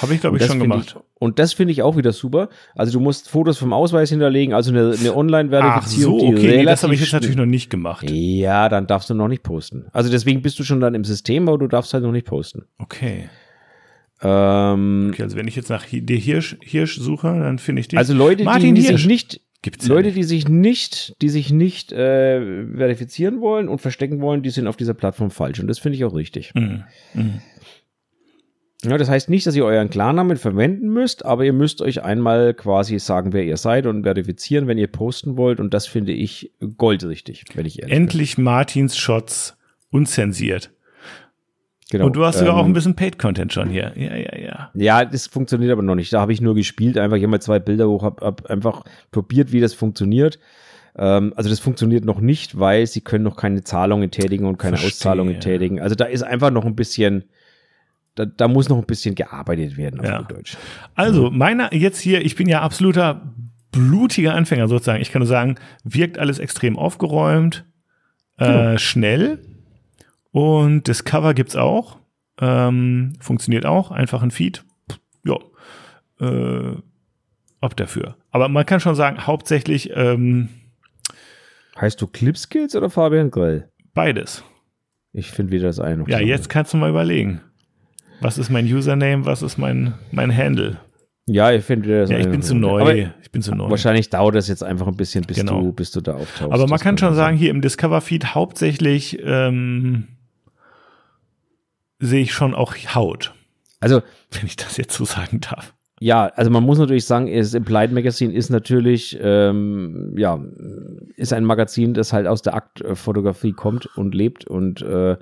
Habe 0.01 0.13
ich, 0.13 0.21
glaube 0.21 0.37
ich, 0.37 0.45
schon 0.45 0.59
gemacht. 0.59 0.95
Ich, 0.95 1.19
und 1.19 1.39
das 1.39 1.53
finde 1.53 1.71
ich 1.71 1.81
auch 1.81 1.97
wieder 1.97 2.11
super. 2.11 2.49
Also 2.75 2.91
du 2.93 2.99
musst 2.99 3.29
Fotos 3.29 3.57
vom 3.57 3.73
Ausweis 3.73 4.09
hinterlegen, 4.09 4.53
also 4.53 4.69
eine, 4.71 4.93
eine 4.99 5.11
Ach 5.11 5.15
Online-Verifizierung. 5.15 6.19
so, 6.19 6.25
die 6.31 6.35
okay, 6.37 6.57
nee, 6.57 6.65
das 6.65 6.83
habe 6.83 6.93
ich 6.93 6.99
jetzt 6.99 7.13
natürlich 7.13 7.35
noch 7.37 7.45
nicht 7.45 7.69
gemacht. 7.69 8.09
Ja, 8.11 8.69
dann 8.69 8.85
darfst 8.85 9.09
du 9.09 9.13
noch 9.15 9.27
nicht 9.27 9.41
posten. 9.43 9.85
Also 9.91 10.11
deswegen 10.11 10.41
bist 10.41 10.59
du 10.59 10.63
schon 10.63 10.81
dann 10.81 10.93
im 10.93 11.03
System, 11.03 11.47
aber 11.47 11.57
du 11.57 11.67
darfst 11.67 11.93
halt 11.93 12.03
noch 12.03 12.11
nicht 12.11 12.27
posten. 12.27 12.65
Okay. 12.77 13.29
Ähm, 14.21 15.09
Okay, 15.13 15.23
also 15.23 15.35
wenn 15.37 15.47
ich 15.47 15.55
jetzt 15.55 15.69
nach 15.69 15.85
der 15.91 16.17
Hirsch, 16.17 16.57
Hirsch 16.61 16.97
suche, 16.99 17.27
dann 17.27 17.59
finde 17.59 17.79
ich 17.81 17.87
dich. 17.87 17.97
also 17.97 18.13
Leute, 18.13 18.43
Martin 18.43 18.75
die, 18.75 18.81
die 18.81 18.87
Hirsch. 18.87 19.01
sich 19.01 19.07
nicht, 19.07 19.41
Gibt's 19.63 19.87
ja 19.87 19.93
Leute, 19.93 20.07
nicht. 20.07 20.17
die 20.17 20.23
sich 20.23 20.47
nicht, 20.47 21.15
die 21.21 21.29
sich 21.29 21.51
nicht 21.51 21.91
äh, 21.91 22.65
verifizieren 22.75 23.41
wollen 23.41 23.67
und 23.67 23.79
verstecken 23.79 24.19
wollen, 24.21 24.41
die 24.43 24.49
sind 24.49 24.67
auf 24.67 24.77
dieser 24.77 24.93
Plattform 24.93 25.31
falsch. 25.31 25.59
Und 25.59 25.67
das 25.67 25.79
finde 25.79 25.97
ich 25.97 26.05
auch 26.05 26.15
richtig. 26.15 26.51
Mhm. 26.55 26.83
Mhm. 27.13 27.41
Ja, 28.83 28.97
das 28.97 29.09
heißt 29.09 29.29
nicht, 29.29 29.45
dass 29.45 29.55
ihr 29.55 29.63
euren 29.63 29.91
Klarnamen 29.91 30.37
verwenden 30.37 30.89
müsst, 30.89 31.23
aber 31.23 31.45
ihr 31.45 31.53
müsst 31.53 31.83
euch 31.83 32.01
einmal 32.03 32.55
quasi 32.55 32.97
sagen, 32.97 33.31
wer 33.31 33.43
ihr 33.43 33.57
seid 33.57 33.85
und 33.85 34.01
verifizieren, 34.01 34.65
wenn 34.67 34.79
ihr 34.79 34.87
posten 34.87 35.37
wollt. 35.37 35.59
Und 35.59 35.71
das 35.75 35.85
finde 35.85 36.13
ich 36.13 36.51
goldrichtig, 36.77 37.43
wenn 37.53 37.67
ich 37.67 37.79
ehrlich 37.79 37.95
Endlich 37.95 38.37
Martins 38.39 38.97
Shots 38.97 39.55
unzensiert. 39.91 40.71
Genau. 41.91 42.05
Und 42.05 42.15
du 42.15 42.25
hast 42.25 42.39
sogar 42.39 42.53
Ähm, 42.55 42.59
auch 42.61 42.65
ein 42.65 42.73
bisschen 42.73 42.95
Paid-Content 42.95 43.51
schon 43.53 43.69
hier. 43.69 43.91
Ja, 43.95 44.15
ja, 44.15 44.37
ja. 44.39 44.71
Ja, 44.73 45.05
das 45.05 45.27
funktioniert 45.27 45.71
aber 45.71 45.83
noch 45.83 45.95
nicht. 45.95 46.11
Da 46.13 46.21
habe 46.21 46.31
ich 46.33 46.39
nur 46.41 46.55
gespielt, 46.55 46.97
einfach 46.97 47.17
hier 47.17 47.27
mal 47.27 47.41
zwei 47.41 47.59
Bilder 47.59 47.87
hoch, 47.89 48.01
habe 48.03 48.25
hab 48.25 48.45
einfach 48.49 48.83
probiert, 49.11 49.51
wie 49.51 49.59
das 49.59 49.73
funktioniert. 49.73 50.39
Ähm, 50.97 51.33
also 51.35 51.49
das 51.49 51.59
funktioniert 51.59 52.05
noch 52.05 52.21
nicht, 52.21 52.57
weil 52.57 52.87
sie 52.87 53.01
können 53.01 53.25
noch 53.25 53.35
keine 53.35 53.63
Zahlungen 53.63 54.09
tätigen 54.09 54.45
und 54.45 54.57
keine 54.57 54.77
Verstehe. 54.77 54.91
Auszahlungen 54.95 55.39
tätigen. 55.41 55.81
Also 55.81 55.95
da 55.95 56.05
ist 56.05 56.23
einfach 56.23 56.49
noch 56.49 56.63
ein 56.65 56.75
bisschen, 56.77 57.25
da, 58.15 58.25
da 58.25 58.47
muss 58.47 58.69
noch 58.69 58.77
ein 58.77 58.85
bisschen 58.85 59.13
gearbeitet 59.15 59.75
werden 59.75 59.99
auf 59.99 60.05
Ja. 60.05 60.21
Deutsch. 60.23 60.57
Also, 60.95 61.29
meiner 61.29 61.73
jetzt 61.73 61.99
hier, 61.99 62.23
ich 62.25 62.37
bin 62.37 62.47
ja 62.47 62.61
absoluter 62.61 63.33
blutiger 63.73 64.33
Anfänger 64.33 64.67
sozusagen. 64.69 65.01
Ich 65.01 65.11
kann 65.11 65.19
nur 65.21 65.27
sagen, 65.27 65.55
wirkt 65.83 66.17
alles 66.19 66.39
extrem 66.39 66.77
aufgeräumt, 66.77 67.65
Genau. 68.37 68.71
äh, 68.73 68.79
schnell 68.79 69.39
und 70.31 70.87
das 70.87 71.03
Cover 71.03 71.33
gibt's 71.33 71.55
auch. 71.55 71.97
Ähm, 72.39 73.13
funktioniert 73.19 73.65
auch, 73.65 73.91
einfach 73.91 74.23
ein 74.23 74.31
Feed. 74.31 74.63
Ja. 75.25 75.37
Äh, 76.19 76.75
ob 77.61 77.75
dafür. 77.75 78.15
Aber 78.31 78.47
man 78.49 78.65
kann 78.65 78.79
schon 78.79 78.95
sagen, 78.95 79.27
hauptsächlich 79.27 79.91
ähm, 79.95 80.49
Heißt 81.79 82.01
du 82.01 82.07
Clipskills 82.07 82.75
oder 82.75 82.89
Fabian 82.89 83.31
Grell? 83.31 83.69
beides. 83.93 84.43
Ich 85.13 85.29
finde 85.31 85.51
weder 85.51 85.67
das 85.67 85.79
eine 85.79 86.05
Ja, 86.07 86.19
jetzt 86.19 86.49
kannst 86.49 86.73
du 86.73 86.77
mal 86.77 86.89
überlegen. 86.89 87.41
Was 88.21 88.37
ist 88.37 88.49
mein 88.49 88.65
Username, 88.65 89.25
was 89.25 89.41
ist 89.41 89.57
mein, 89.57 89.93
mein 90.11 90.35
Handle? 90.35 90.77
Ja, 91.25 91.51
ich 91.51 91.63
finde 91.65 91.99
das 92.01 92.09
Ja, 92.09 92.17
ich 92.17 92.29
bin 92.29 92.41
zu 92.41 92.55
neu. 92.55 92.81
Aber 92.81 92.95
ich 92.95 93.31
bin 93.31 93.41
zu 93.41 93.53
neu. 93.53 93.69
wahrscheinlich 93.69 94.09
dauert 94.09 94.35
das 94.35 94.47
jetzt 94.47 94.63
einfach 94.63 94.87
ein 94.87 94.95
bisschen, 94.95 95.23
bis, 95.25 95.37
Genau. 95.37 95.61
du, 95.61 95.71
bis 95.73 95.91
du 95.91 96.01
da 96.01 96.13
auftauchst. 96.15 96.53
Aber 96.53 96.67
man 96.67 96.79
kann 96.79 96.97
schon 96.97 97.09
sein. 97.09 97.15
sagen, 97.17 97.37
hier 97.37 97.51
im 97.51 97.61
Discover-Feed 97.61 98.33
hauptsächlich 98.33 99.19
ähm, 99.23 100.07
sehe 102.01 102.21
ich 102.23 102.33
schon 102.33 102.53
auch 102.53 102.75
Haut, 102.93 103.33
Also 103.79 104.01
wenn 104.31 104.45
ich 104.45 104.57
das 104.57 104.75
jetzt 104.77 104.93
so 104.93 105.05
sagen 105.05 105.39
darf. 105.39 105.73
Ja, 106.03 106.25
also 106.35 106.49
man 106.49 106.63
muss 106.63 106.79
natürlich 106.79 107.05
sagen, 107.05 107.31
das 107.31 107.53
Implied 107.53 107.91
Magazine 107.91 108.33
ist 108.33 108.49
natürlich, 108.49 109.17
ähm, 109.21 110.15
ja, 110.17 110.39
ist 111.15 111.31
ein 111.31 111.45
Magazin, 111.45 111.93
das 111.93 112.11
halt 112.11 112.25
aus 112.25 112.41
der 112.41 112.55
Aktfotografie 112.55 113.51
kommt 113.53 113.85
und 113.97 114.15
lebt 114.15 114.45
und 114.47 114.81
äh, 114.81 115.15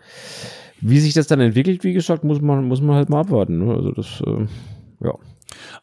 wie 0.80 1.00
sich 1.00 1.14
das 1.14 1.28
dann 1.28 1.42
entwickelt, 1.42 1.84
wie 1.84 1.92
gesagt, 1.92 2.24
muss 2.24 2.40
man, 2.40 2.64
muss 2.64 2.80
man 2.80 2.96
halt 2.96 3.10
mal 3.10 3.20
abwarten. 3.20 3.58
Ne? 3.66 3.74
Also 3.74 3.92
das, 3.92 4.22
äh, 4.26 4.48
ja, 5.04 5.14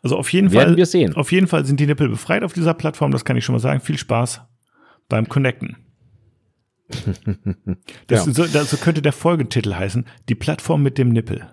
Also 0.03 0.17
auf 0.17 0.33
jeden 0.33 0.51
werden 0.51 0.69
Fall, 0.69 0.77
wir 0.79 0.87
sehen. 0.87 1.15
auf 1.15 1.31
jeden 1.31 1.47
Fall 1.47 1.67
sind 1.67 1.79
die 1.79 1.87
Nippel 1.87 2.09
befreit 2.09 2.43
auf 2.43 2.55
dieser 2.55 2.73
Plattform, 2.73 3.11
das 3.11 3.27
kann 3.27 3.37
ich 3.37 3.45
schon 3.45 3.55
mal 3.55 3.59
sagen. 3.61 3.81
Viel 3.81 3.99
Spaß 3.99 4.41
beim 5.11 5.29
Connecten. 5.29 5.77
Das, 8.07 8.27
Ja. 8.27 8.33
so, 8.33 8.47
das, 8.47 8.71
so 8.71 8.77
könnte 8.77 9.03
der 9.03 9.13
Folgentitel 9.13 9.75
heißen: 9.75 10.07
Die 10.29 10.35
Plattform 10.35 10.83
mit 10.83 10.99
dem 10.99 11.09
Nippel. 11.11 11.49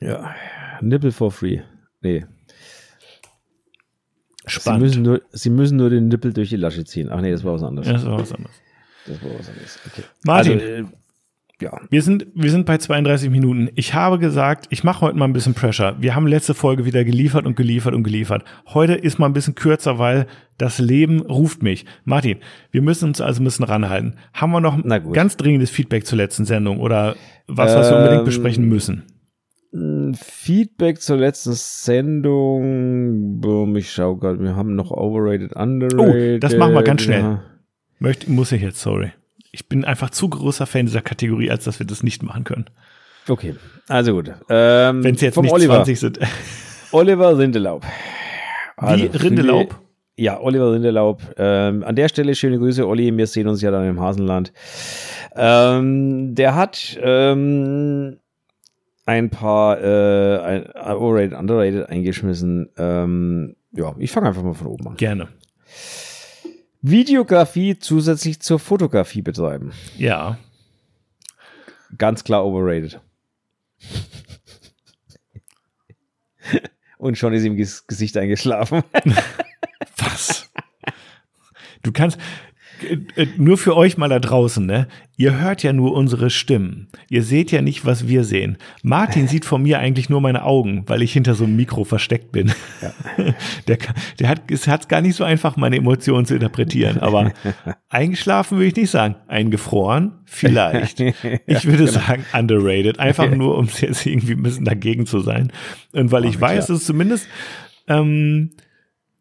Ja, 0.00 0.34
Nipple 0.80 1.12
for 1.12 1.30
free. 1.30 1.60
Nee, 2.00 2.24
sie 4.44 4.50
Spannend. 4.50 4.82
müssen, 4.82 5.02
nur, 5.02 5.22
sie 5.32 5.50
müssen 5.50 5.76
nur 5.76 5.90
den 5.90 6.08
Nippel 6.08 6.32
durch 6.32 6.50
die 6.50 6.56
Lasche 6.56 6.84
ziehen. 6.84 7.08
Ach 7.10 7.20
nee, 7.20 7.30
das 7.32 7.42
war 7.44 7.54
was 7.54 7.62
anderes. 7.62 7.86
ja, 7.88 7.94
das 7.94 8.06
war 8.06 8.18
was 8.20 8.32
anderes. 8.32 8.56
Das 9.06 9.22
war 9.22 9.38
was 9.38 9.48
anderes. 9.48 9.78
Okay. 9.86 10.02
Martin, 10.24 10.52
Also, 10.60 10.64
äh, 10.66 10.84
ja. 11.60 11.80
Wir 11.88 12.02
sind, 12.02 12.26
wir 12.34 12.50
sind 12.50 12.66
bei 12.66 12.76
32 12.78 13.30
Minuten. 13.30 13.70
Ich 13.74 13.94
habe 13.94 14.18
gesagt, 14.18 14.66
ich 14.70 14.84
mache 14.84 15.00
heute 15.02 15.16
mal 15.16 15.24
ein 15.24 15.32
bisschen 15.32 15.54
Pressure. 15.54 15.96
Wir 15.98 16.14
haben 16.14 16.26
letzte 16.26 16.54
Folge 16.54 16.84
wieder 16.84 17.04
geliefert 17.04 17.46
und 17.46 17.56
geliefert 17.56 17.94
und 17.94 18.02
geliefert. 18.02 18.44
Heute 18.66 18.94
ist 18.94 19.18
mal 19.18 19.26
ein 19.26 19.32
bisschen 19.32 19.54
kürzer, 19.54 19.98
weil 19.98 20.26
das 20.58 20.78
Leben 20.78 21.20
ruft 21.22 21.62
mich. 21.62 21.86
Martin, 22.04 22.38
wir 22.70 22.82
müssen 22.82 23.08
uns 23.08 23.20
also 23.20 23.40
ein 23.40 23.44
bisschen 23.44 23.64
ranhalten. 23.64 24.16
Haben 24.34 24.52
wir 24.52 24.60
noch 24.60 24.82
gut. 24.82 25.14
ganz 25.14 25.36
dringendes 25.36 25.70
Feedback 25.70 26.06
zur 26.06 26.18
letzten 26.18 26.44
Sendung 26.44 26.80
oder 26.80 27.16
was, 27.46 27.74
was 27.74 27.90
wir 27.90 27.96
unbedingt 27.96 28.20
Ähm, 28.20 28.24
besprechen 28.26 28.68
müssen? 28.68 29.04
Feedback 30.14 31.00
zur 31.00 31.18
letzten 31.18 31.52
Sendung. 31.54 33.40
Boom, 33.40 33.76
ich 33.76 33.92
schau 33.92 34.16
gerade, 34.16 34.40
wir 34.40 34.56
haben 34.56 34.74
noch 34.74 34.90
overrated, 34.90 35.54
underrated. 35.54 36.36
Oh, 36.36 36.38
das 36.38 36.56
machen 36.56 36.74
wir 36.74 36.82
ganz 36.82 37.02
schnell. 37.02 37.20
Ja. 37.20 37.42
Möchte, 37.98 38.30
muss 38.30 38.52
ich 38.52 38.62
jetzt, 38.62 38.80
sorry. 38.80 39.10
Ich 39.56 39.70
bin 39.70 39.86
einfach 39.86 40.10
zu 40.10 40.28
großer 40.28 40.66
Fan 40.66 40.84
dieser 40.84 41.00
Kategorie, 41.00 41.50
als 41.50 41.64
dass 41.64 41.78
wir 41.78 41.86
das 41.86 42.02
nicht 42.02 42.22
machen 42.22 42.44
können. 42.44 42.66
Okay, 43.26 43.54
also 43.88 44.12
gut. 44.12 44.28
Ähm, 44.50 45.02
Wenn 45.02 45.14
es 45.14 45.22
jetzt 45.22 45.40
nicht 45.40 45.50
Oliver. 45.50 45.76
20 45.76 45.98
sind. 45.98 46.18
Oliver 46.92 47.38
Rindelaub. 47.38 47.82
Wie 48.82 49.06
Rindelaub? 49.06 49.80
Ja, 50.16 50.38
Oliver 50.38 50.72
Rindelaub. 50.72 51.22
Ähm, 51.38 51.84
an 51.84 51.96
der 51.96 52.10
Stelle 52.10 52.34
schöne 52.34 52.58
Grüße, 52.58 52.86
Olli. 52.86 53.16
Wir 53.16 53.26
sehen 53.26 53.48
uns 53.48 53.62
ja 53.62 53.70
dann 53.70 53.88
im 53.88 53.98
Hasenland. 53.98 54.52
Ähm, 55.34 56.34
der 56.34 56.54
hat 56.54 56.98
ähm, 57.00 58.18
ein 59.06 59.30
paar 59.30 59.80
äh, 59.82 60.38
ein, 60.38 60.66
overrated, 60.96 61.32
underrated 61.32 61.88
eingeschmissen. 61.88 62.68
Ähm, 62.76 63.56
ja, 63.72 63.94
ich 63.96 64.12
fange 64.12 64.28
einfach 64.28 64.42
mal 64.42 64.52
von 64.52 64.66
oben 64.66 64.88
an. 64.88 64.96
Gerne. 64.96 65.28
Videografie 66.88 67.78
zusätzlich 67.78 68.40
zur 68.40 68.60
Fotografie 68.60 69.22
betreiben. 69.22 69.72
Ja. 69.96 70.38
Ganz 71.98 72.22
klar 72.22 72.44
overrated. 72.44 73.00
Und 76.98 77.18
schon 77.18 77.34
ist 77.34 77.44
ihm 77.44 77.56
ges 77.56 77.86
Gesicht 77.88 78.16
eingeschlafen. 78.16 78.84
Was? 79.96 80.48
Du 81.82 81.90
kannst 81.92 82.18
nur 83.36 83.58
für 83.58 83.76
euch 83.76 83.96
mal 83.96 84.08
da 84.08 84.18
draußen, 84.18 84.64
ne? 84.64 84.88
Ihr 85.18 85.40
hört 85.40 85.62
ja 85.62 85.72
nur 85.72 85.94
unsere 85.94 86.28
Stimmen. 86.28 86.88
Ihr 87.08 87.22
seht 87.22 87.50
ja 87.50 87.62
nicht, 87.62 87.86
was 87.86 88.06
wir 88.06 88.22
sehen. 88.22 88.58
Martin 88.82 89.28
sieht 89.28 89.46
von 89.46 89.62
mir 89.62 89.78
eigentlich 89.78 90.10
nur 90.10 90.20
meine 90.20 90.44
Augen, 90.44 90.84
weil 90.86 91.00
ich 91.00 91.12
hinter 91.14 91.34
so 91.34 91.44
einem 91.44 91.56
Mikro 91.56 91.84
versteckt 91.84 92.32
bin. 92.32 92.52
Der, 93.66 93.78
kann- 93.78 93.94
der 94.20 94.28
hat 94.28 94.42
es 94.50 94.68
hat's 94.68 94.88
gar 94.88 95.00
nicht 95.00 95.16
so 95.16 95.24
einfach, 95.24 95.56
meine 95.56 95.76
Emotionen 95.76 96.26
zu 96.26 96.34
interpretieren. 96.34 96.98
Aber 96.98 97.32
eingeschlafen 97.88 98.58
würde 98.58 98.68
ich 98.68 98.76
nicht 98.76 98.90
sagen. 98.90 99.16
Eingefroren? 99.26 100.12
Vielleicht. 100.24 101.00
Ich 101.46 101.64
würde 101.66 101.86
sagen, 101.88 102.24
underrated. 102.32 102.98
Einfach 102.98 103.30
nur, 103.30 103.56
um 103.56 103.68
jetzt 103.80 104.04
irgendwie 104.04 104.32
ein 104.34 104.42
bisschen 104.42 104.64
dagegen 104.64 105.06
zu 105.06 105.20
sein. 105.20 105.50
Und 105.92 106.12
weil 106.12 106.24
ich 106.26 106.36
Ach, 106.36 106.42
weiß, 106.42 106.68
ja. 106.68 106.74
dass 106.74 106.80
es 106.82 106.84
zumindest 106.84 107.26
ähm, 107.88 108.50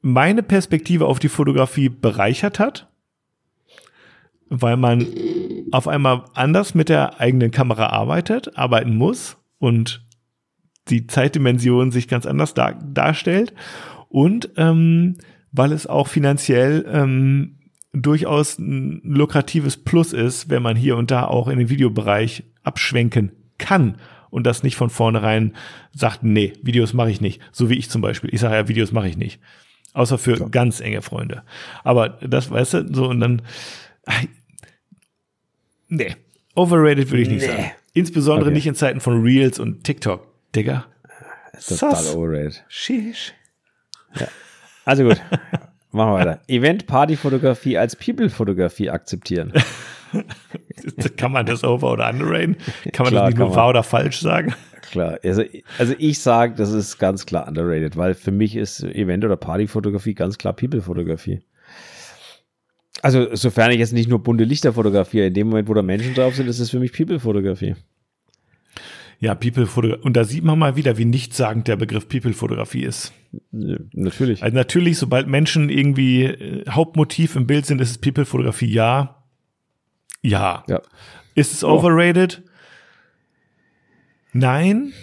meine 0.01 0.43
Perspektive 0.43 1.05
auf 1.05 1.19
die 1.19 1.29
Fotografie 1.29 1.89
bereichert 1.89 2.59
hat, 2.59 2.87
weil 4.49 4.77
man 4.77 5.07
auf 5.71 5.87
einmal 5.87 6.25
anders 6.33 6.75
mit 6.75 6.89
der 6.89 7.19
eigenen 7.19 7.51
Kamera 7.51 7.87
arbeitet, 7.87 8.57
arbeiten 8.57 8.95
muss 8.95 9.37
und 9.59 10.05
die 10.89 11.07
Zeitdimension 11.07 11.91
sich 11.91 12.07
ganz 12.07 12.25
anders 12.25 12.53
dar 12.53 12.73
darstellt. 12.73 13.53
und 14.09 14.49
ähm, 14.57 15.17
weil 15.51 15.71
es 15.71 15.87
auch 15.87 16.07
finanziell 16.07 16.85
ähm, 16.91 17.55
durchaus 17.93 18.59
ein 18.59 19.01
lukratives 19.03 19.77
Plus 19.77 20.11
ist, 20.11 20.49
wenn 20.49 20.61
man 20.61 20.75
hier 20.75 20.97
und 20.97 21.11
da 21.11 21.25
auch 21.25 21.47
in 21.47 21.57
den 21.57 21.69
Videobereich 21.69 22.43
abschwenken 22.63 23.31
kann 23.57 23.97
und 24.29 24.45
das 24.45 24.63
nicht 24.63 24.75
von 24.75 24.89
vornherein 24.89 25.53
sagt, 25.93 26.23
nee, 26.23 26.53
Videos 26.61 26.93
mache 26.93 27.09
ich 27.09 27.21
nicht. 27.21 27.41
So 27.53 27.69
wie 27.69 27.75
ich 27.75 27.89
zum 27.89 28.01
Beispiel. 28.01 28.33
Ich 28.33 28.41
sage 28.41 28.55
ja, 28.55 28.67
Videos 28.67 28.91
mache 28.91 29.07
ich 29.07 29.15
nicht. 29.15 29.39
Außer 29.93 30.17
für 30.17 30.37
ja. 30.37 30.47
ganz 30.49 30.81
enge 30.81 31.01
Freunde. 31.01 31.43
Aber 31.85 32.09
das, 32.09 32.51
weißt 32.51 32.73
du, 32.73 32.93
so 32.93 33.07
und 33.07 33.21
dann, 33.21 33.43
nee, 35.87 36.15
overrated 36.55 37.09
würde 37.11 37.23
ich 37.23 37.29
nicht 37.29 37.41
nee. 37.41 37.47
sagen. 37.47 37.71
Insbesondere 37.93 38.47
okay. 38.47 38.55
nicht 38.55 38.67
in 38.67 38.75
Zeiten 38.75 38.99
von 38.99 39.21
Reels 39.21 39.59
und 39.59 39.83
TikTok. 39.83 40.27
Digga. 40.55 40.85
Total 41.67 42.05
overrated. 42.07 42.63
Sheesh. 42.67 43.33
Ja. 44.19 44.27
Also 44.83 45.03
gut. 45.03 45.21
Machen 45.91 46.11
wir 46.11 46.15
weiter. 46.15 46.41
Event-Party-Fotografie 46.47 47.77
als 47.77 47.95
People-Fotografie 47.95 48.89
akzeptieren. 48.89 49.53
kann 51.17 51.31
man 51.31 51.45
das 51.45 51.63
over- 51.63 51.93
oder 51.93 52.09
underraten? 52.09 52.57
Kann 52.91 53.05
man 53.05 53.13
klar, 53.13 53.23
das 53.23 53.29
nicht 53.29 53.39
nur 53.39 53.55
wahr 53.55 53.69
oder 53.69 53.83
falsch 53.83 54.19
sagen? 54.19 54.53
Klar, 54.91 55.19
also, 55.23 55.43
also 55.77 55.95
ich 55.97 56.19
sage, 56.19 56.53
das 56.55 56.71
ist 56.71 56.99
ganz 56.99 57.25
klar 57.25 57.47
underrated, 57.47 57.95
weil 57.97 58.13
für 58.13 58.31
mich 58.31 58.55
ist 58.55 58.83
Event- 58.83 59.23
oder 59.23 59.37
Party-Fotografie 59.37 60.13
ganz 60.13 60.37
klar 60.37 60.53
People-Fotografie. 60.53 61.41
Also 63.05 63.35
sofern 63.35 63.69
ich 63.69 63.77
jetzt 63.77 63.93
nicht 63.93 64.09
nur 64.09 64.23
bunte 64.23 64.45
Lichter 64.45 64.73
fotografiere, 64.73 65.27
in 65.27 65.33
dem 65.35 65.49
Moment, 65.49 65.69
wo 65.69 65.75
da 65.75 65.83
Menschen 65.83 66.15
drauf 66.15 66.35
sind, 66.35 66.47
ist 66.47 66.57
es 66.57 66.71
für 66.71 66.79
mich 66.79 66.91
People-Fotografie. 66.91 67.75
Ja, 69.19 69.35
People-Fotografie. 69.35 70.01
Und 70.01 70.17
da 70.17 70.23
sieht 70.23 70.43
man 70.43 70.57
mal 70.57 70.75
wieder, 70.75 70.97
wie 70.97 71.05
nichtssagend 71.05 71.67
der 71.67 71.75
Begriff 71.75 72.09
People-Fotografie 72.09 72.81
ist. 72.81 73.13
Ja, 73.51 73.77
natürlich. 73.93 74.41
Also 74.41 74.55
natürlich, 74.55 74.97
sobald 74.97 75.27
Menschen 75.27 75.69
irgendwie 75.69 76.23
äh, 76.23 76.67
Hauptmotiv 76.67 77.35
im 77.35 77.45
Bild 77.45 77.67
sind, 77.67 77.79
ist 77.79 77.91
es 77.91 77.99
People-Fotografie. 77.99 78.73
Ja. 78.73 79.23
Ja. 80.23 80.63
ja. 80.67 80.81
Ist 81.35 81.53
es 81.53 81.63
overrated? 81.63 82.41
Oh. 82.43 82.49
Nein. 84.33 84.93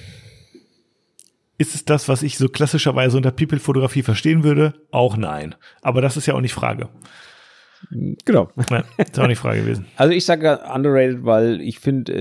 Ist 1.57 1.77
es 1.77 1.85
das, 1.85 2.09
was 2.09 2.25
ich 2.25 2.37
so 2.37 2.49
klassischerweise 2.49 3.17
unter 3.17 3.31
People-Fotografie 3.31 4.03
verstehen 4.03 4.43
würde? 4.43 4.75
Auch 4.91 5.17
nein. 5.17 5.55
Aber 5.83 6.01
das 6.01 6.17
ist 6.17 6.27
ja 6.27 6.35
auch 6.35 6.41
nicht 6.41 6.53
Frage. 6.53 6.89
Genau. 7.91 8.51
Ja, 8.71 8.85
ist 8.99 9.19
auch 9.19 9.27
nicht 9.27 9.39
Frage 9.39 9.63
gewesen. 9.63 9.87
Also 9.97 10.13
ich 10.13 10.25
sage 10.25 10.61
underrated, 10.73 11.25
weil 11.25 11.61
ich 11.61 11.79
finde 11.79 12.13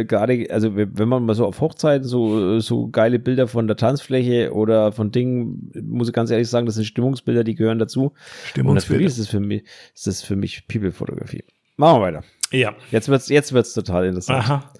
äh, 0.00 0.04
gerade, 0.04 0.46
also 0.50 0.76
wenn 0.76 1.08
man 1.08 1.24
mal 1.24 1.34
so 1.34 1.46
auf 1.46 1.60
Hochzeiten 1.60 2.06
so, 2.06 2.60
so 2.60 2.88
geile 2.88 3.18
Bilder 3.18 3.48
von 3.48 3.66
der 3.66 3.76
Tanzfläche 3.76 4.52
oder 4.52 4.92
von 4.92 5.10
Dingen, 5.10 5.72
muss 5.82 6.08
ich 6.08 6.14
ganz 6.14 6.30
ehrlich 6.30 6.48
sagen, 6.48 6.66
das 6.66 6.74
sind 6.76 6.84
Stimmungsbilder, 6.84 7.44
die 7.44 7.54
gehören 7.54 7.78
dazu. 7.78 8.12
Stimmungsbilder. 8.46 8.70
Und 8.70 8.74
natürlich 8.76 9.06
ist 9.06 9.18
es 9.18 9.28
für 9.28 9.40
mich, 9.40 9.64
ist 9.94 10.06
das 10.06 10.22
für 10.22 10.36
mich 10.36 10.66
People-Fotografie. 10.68 11.44
Machen 11.76 12.00
wir 12.00 12.06
weiter. 12.06 12.24
Ja. 12.52 12.74
Jetzt 12.90 13.08
wird's, 13.08 13.28
jetzt 13.28 13.52
wird's 13.52 13.74
total 13.74 14.06
interessant. 14.06 14.44
Aha. 14.44 14.72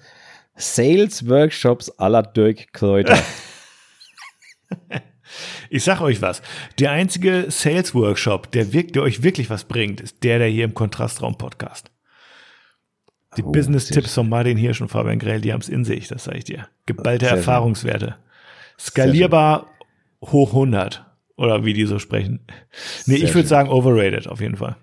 Sales 0.55 1.27
Workshops 1.27 1.89
aller 1.99 2.23
Dirk 2.23 2.71
Kräuter. 2.71 3.17
Ich 5.69 5.83
sag 5.83 6.01
euch 6.01 6.21
was. 6.21 6.41
Der 6.79 6.91
einzige 6.91 7.45
Sales 7.49 7.93
Workshop, 7.93 8.51
der, 8.51 8.73
wirkt, 8.73 8.95
der 8.95 9.03
euch 9.03 9.23
wirklich 9.23 9.49
was 9.49 9.65
bringt, 9.65 10.01
ist 10.01 10.23
der, 10.23 10.39
der 10.39 10.47
hier 10.47 10.65
im 10.65 10.73
Kontrastraum 10.73 11.37
Podcast. 11.37 11.91
Die 13.37 13.43
oh, 13.43 13.51
Business-Tipps 13.51 14.13
von 14.13 14.29
Martin 14.29 14.57
Hirsch 14.57 14.81
und 14.81 14.89
Fabian 14.89 15.19
Grell, 15.19 15.41
die 15.41 15.51
haben 15.51 15.61
es 15.61 15.69
in 15.69 15.83
sich, 15.83 16.07
das 16.07 16.25
sage 16.25 16.37
ich 16.37 16.45
dir. 16.45 16.67
Geballte 16.85 17.25
sehr 17.25 17.35
Erfahrungswerte. 17.35 18.15
Skalierbar 18.79 19.67
hoch 20.21 20.49
100. 20.49 21.05
Oder 21.37 21.65
wie 21.65 21.73
die 21.73 21.85
so 21.85 21.99
sprechen. 21.99 22.39
Nee, 23.05 23.17
sehr 23.17 23.27
ich 23.27 23.35
würde 23.35 23.47
sagen 23.47 23.69
overrated 23.69 24.27
auf 24.27 24.39
jeden 24.39 24.55
Fall. 24.55 24.77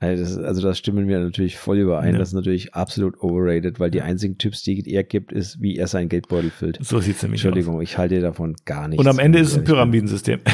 Also 0.00 0.24
das, 0.24 0.38
also 0.38 0.62
das 0.62 0.78
stimmen 0.78 1.08
wir 1.08 1.20
natürlich 1.20 1.58
voll 1.58 1.78
überein. 1.78 2.14
Ja. 2.14 2.18
Das 2.18 2.28
ist 2.28 2.34
natürlich 2.34 2.74
absolut 2.74 3.22
overrated, 3.22 3.78
weil 3.78 3.90
die 3.90 4.00
einzigen 4.00 4.38
Tipps, 4.38 4.62
die 4.62 4.82
er 4.90 5.04
gibt, 5.04 5.30
ist, 5.30 5.60
wie 5.60 5.76
er 5.76 5.86
seinen 5.86 6.08
Geldbeutel 6.08 6.50
füllt. 6.50 6.78
So 6.80 7.00
sieht 7.00 7.16
es 7.16 7.22
nämlich 7.22 7.44
Entschuldigung, 7.44 7.76
aus. 7.76 7.82
ich 7.82 7.98
halte 7.98 8.18
davon 8.20 8.56
gar 8.64 8.88
nichts. 8.88 9.04
Und 9.04 9.10
am 9.10 9.18
Ende 9.18 9.38
ist 9.38 9.48
es 9.48 9.58
ein 9.58 9.64
Pyramidensystem. 9.64 10.40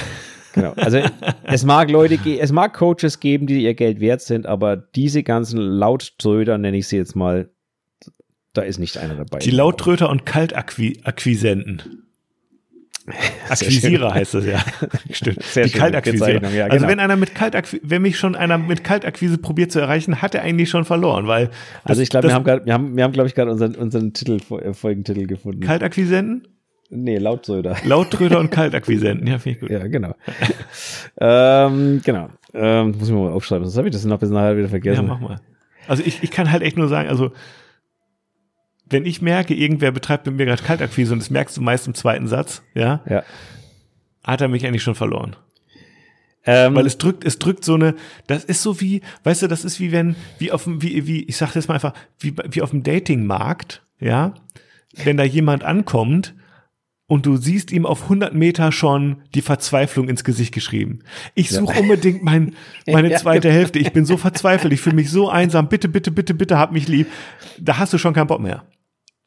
Genau. 0.56 0.72
Also 0.76 1.00
es 1.44 1.66
mag 1.66 1.90
Leute, 1.90 2.18
es 2.40 2.50
mag 2.50 2.72
Coaches 2.72 3.20
geben, 3.20 3.46
die 3.46 3.62
ihr 3.62 3.74
Geld 3.74 4.00
wert 4.00 4.22
sind, 4.22 4.46
aber 4.46 4.74
diese 4.74 5.22
ganzen 5.22 5.60
Lauttröder, 5.60 6.56
nenne 6.56 6.78
ich 6.78 6.88
sie 6.88 6.96
jetzt 6.96 7.14
mal, 7.14 7.50
da 8.54 8.62
ist 8.62 8.78
nicht 8.78 8.96
einer 8.96 9.16
dabei. 9.16 9.40
Die 9.40 9.50
Lauttröter 9.50 10.08
und 10.08 10.24
Kaltakquisenten. 10.24 12.05
Akquisierer 13.48 14.12
heißt 14.14 14.34
das 14.34 14.46
ja. 14.46 14.58
Stimmt. 15.10 15.42
Sehr 15.42 15.64
die 15.64 15.70
Kaltakquise. 15.70 16.32
Ja, 16.32 16.38
also 16.38 16.50
genau. 16.50 16.70
Also 16.70 16.88
wenn 16.88 17.00
einer 17.00 17.16
mit 17.16 17.34
Kaltakquise, 17.34 17.82
wenn 17.84 18.02
mich 18.02 18.18
schon 18.18 18.34
einer 18.34 18.58
mit 18.58 18.84
Kaltakquise 18.84 19.38
probiert 19.38 19.72
zu 19.72 19.80
erreichen, 19.80 20.22
hat 20.22 20.34
er 20.34 20.42
eigentlich 20.42 20.70
schon 20.70 20.84
verloren, 20.84 21.26
weil. 21.26 21.50
also 21.84 22.02
ich 22.02 22.10
glaube, 22.10 22.28
wir 22.28 22.34
haben 22.34 22.44
gerade, 22.44 22.66
wir 22.66 22.72
haben, 22.72 22.96
wir 22.96 23.04
haben, 23.04 23.12
glaube 23.12 23.28
ich, 23.28 23.34
gerade 23.34 23.50
unseren, 23.50 23.74
unseren 23.74 24.12
Titel, 24.12 24.38
Folgentitel 24.72 25.26
gefunden. 25.26 25.60
Kaltakquisenten? 25.60 26.48
Nee, 26.90 27.18
Lautröder. 27.18 27.76
Lautröder 27.84 28.38
und 28.38 28.50
Kaltakquisenten, 28.50 29.26
ja, 29.26 29.38
finde 29.38 29.56
ich 29.56 29.60
gut. 29.60 29.70
Ja, 29.70 29.86
genau. 29.86 30.14
ähm, 31.20 32.00
genau. 32.04 32.28
Ähm, 32.54 32.94
muss 32.98 33.08
ich 33.08 33.14
mal 33.14 33.32
aufschreiben, 33.32 33.64
sonst 33.64 33.76
habe 33.76 33.88
ich 33.88 33.94
das 33.94 34.04
noch 34.04 34.18
bis 34.18 34.30
nachher 34.30 34.56
wieder 34.56 34.68
vergessen. 34.68 35.06
Ja, 35.06 35.14
mach 35.14 35.20
mal. 35.20 35.40
Also 35.88 36.02
ich, 36.04 36.22
ich 36.22 36.30
kann 36.30 36.50
halt 36.50 36.62
echt 36.62 36.76
nur 36.76 36.88
sagen, 36.88 37.08
also 37.08 37.32
wenn 38.88 39.04
ich 39.04 39.20
merke, 39.20 39.54
irgendwer 39.54 39.90
betreibt 39.90 40.26
mit 40.26 40.36
mir 40.36 40.46
gerade 40.46 40.62
Kaltakquise 40.62 41.12
und 41.12 41.18
das 41.18 41.30
merkst 41.30 41.56
du 41.56 41.60
meist 41.60 41.86
im 41.86 41.94
zweiten 41.94 42.28
Satz, 42.28 42.62
ja, 42.74 43.02
ja. 43.08 43.22
hat 44.24 44.40
er 44.40 44.48
mich 44.48 44.66
eigentlich 44.66 44.82
schon 44.82 44.94
verloren. 44.94 45.36
Ähm, 46.48 46.76
Weil 46.76 46.86
es 46.86 46.96
drückt, 46.96 47.24
es 47.24 47.40
drückt 47.40 47.64
so 47.64 47.74
eine, 47.74 47.96
das 48.28 48.44
ist 48.44 48.62
so 48.62 48.80
wie, 48.80 49.02
weißt 49.24 49.42
du, 49.42 49.48
das 49.48 49.64
ist 49.64 49.80
wie 49.80 49.90
wenn, 49.90 50.14
wie 50.38 50.52
auf 50.52 50.64
dem, 50.64 50.80
wie, 50.80 51.06
wie, 51.06 51.24
ich 51.24 51.36
sag 51.36 51.52
das 51.52 51.66
mal 51.66 51.74
einfach, 51.74 51.94
wie, 52.20 52.34
wie 52.50 52.62
auf 52.62 52.70
dem 52.70 52.84
Datingmarkt, 52.84 53.84
ja, 53.98 54.34
wenn 55.04 55.16
da 55.16 55.24
jemand 55.24 55.64
ankommt 55.64 56.34
und 57.08 57.26
du 57.26 57.36
siehst 57.36 57.72
ihm 57.72 57.86
auf 57.86 58.04
100 58.04 58.34
Meter 58.34 58.72
schon 58.72 59.22
die 59.34 59.42
Verzweiflung 59.42 60.08
ins 60.08 60.24
Gesicht 60.24 60.52
geschrieben. 60.52 61.00
Ich 61.34 61.50
suche 61.50 61.74
ja. 61.74 61.80
unbedingt 61.80 62.22
mein, 62.22 62.54
meine 62.86 63.14
zweite. 63.14 63.50
Hälfte. 63.50 63.78
Ich 63.78 63.92
bin 63.92 64.04
so 64.04 64.16
verzweifelt. 64.16 64.72
Ich 64.72 64.80
fühle 64.80 64.96
mich 64.96 65.10
so 65.10 65.28
einsam. 65.28 65.68
Bitte, 65.68 65.88
bitte, 65.88 66.10
bitte, 66.10 66.34
bitte, 66.34 66.58
hab 66.58 66.72
mich 66.72 66.88
lieb. 66.88 67.06
Da 67.60 67.78
hast 67.78 67.92
du 67.92 67.98
schon 67.98 68.12
keinen 68.12 68.26
Bock 68.26 68.40
mehr. 68.40 68.64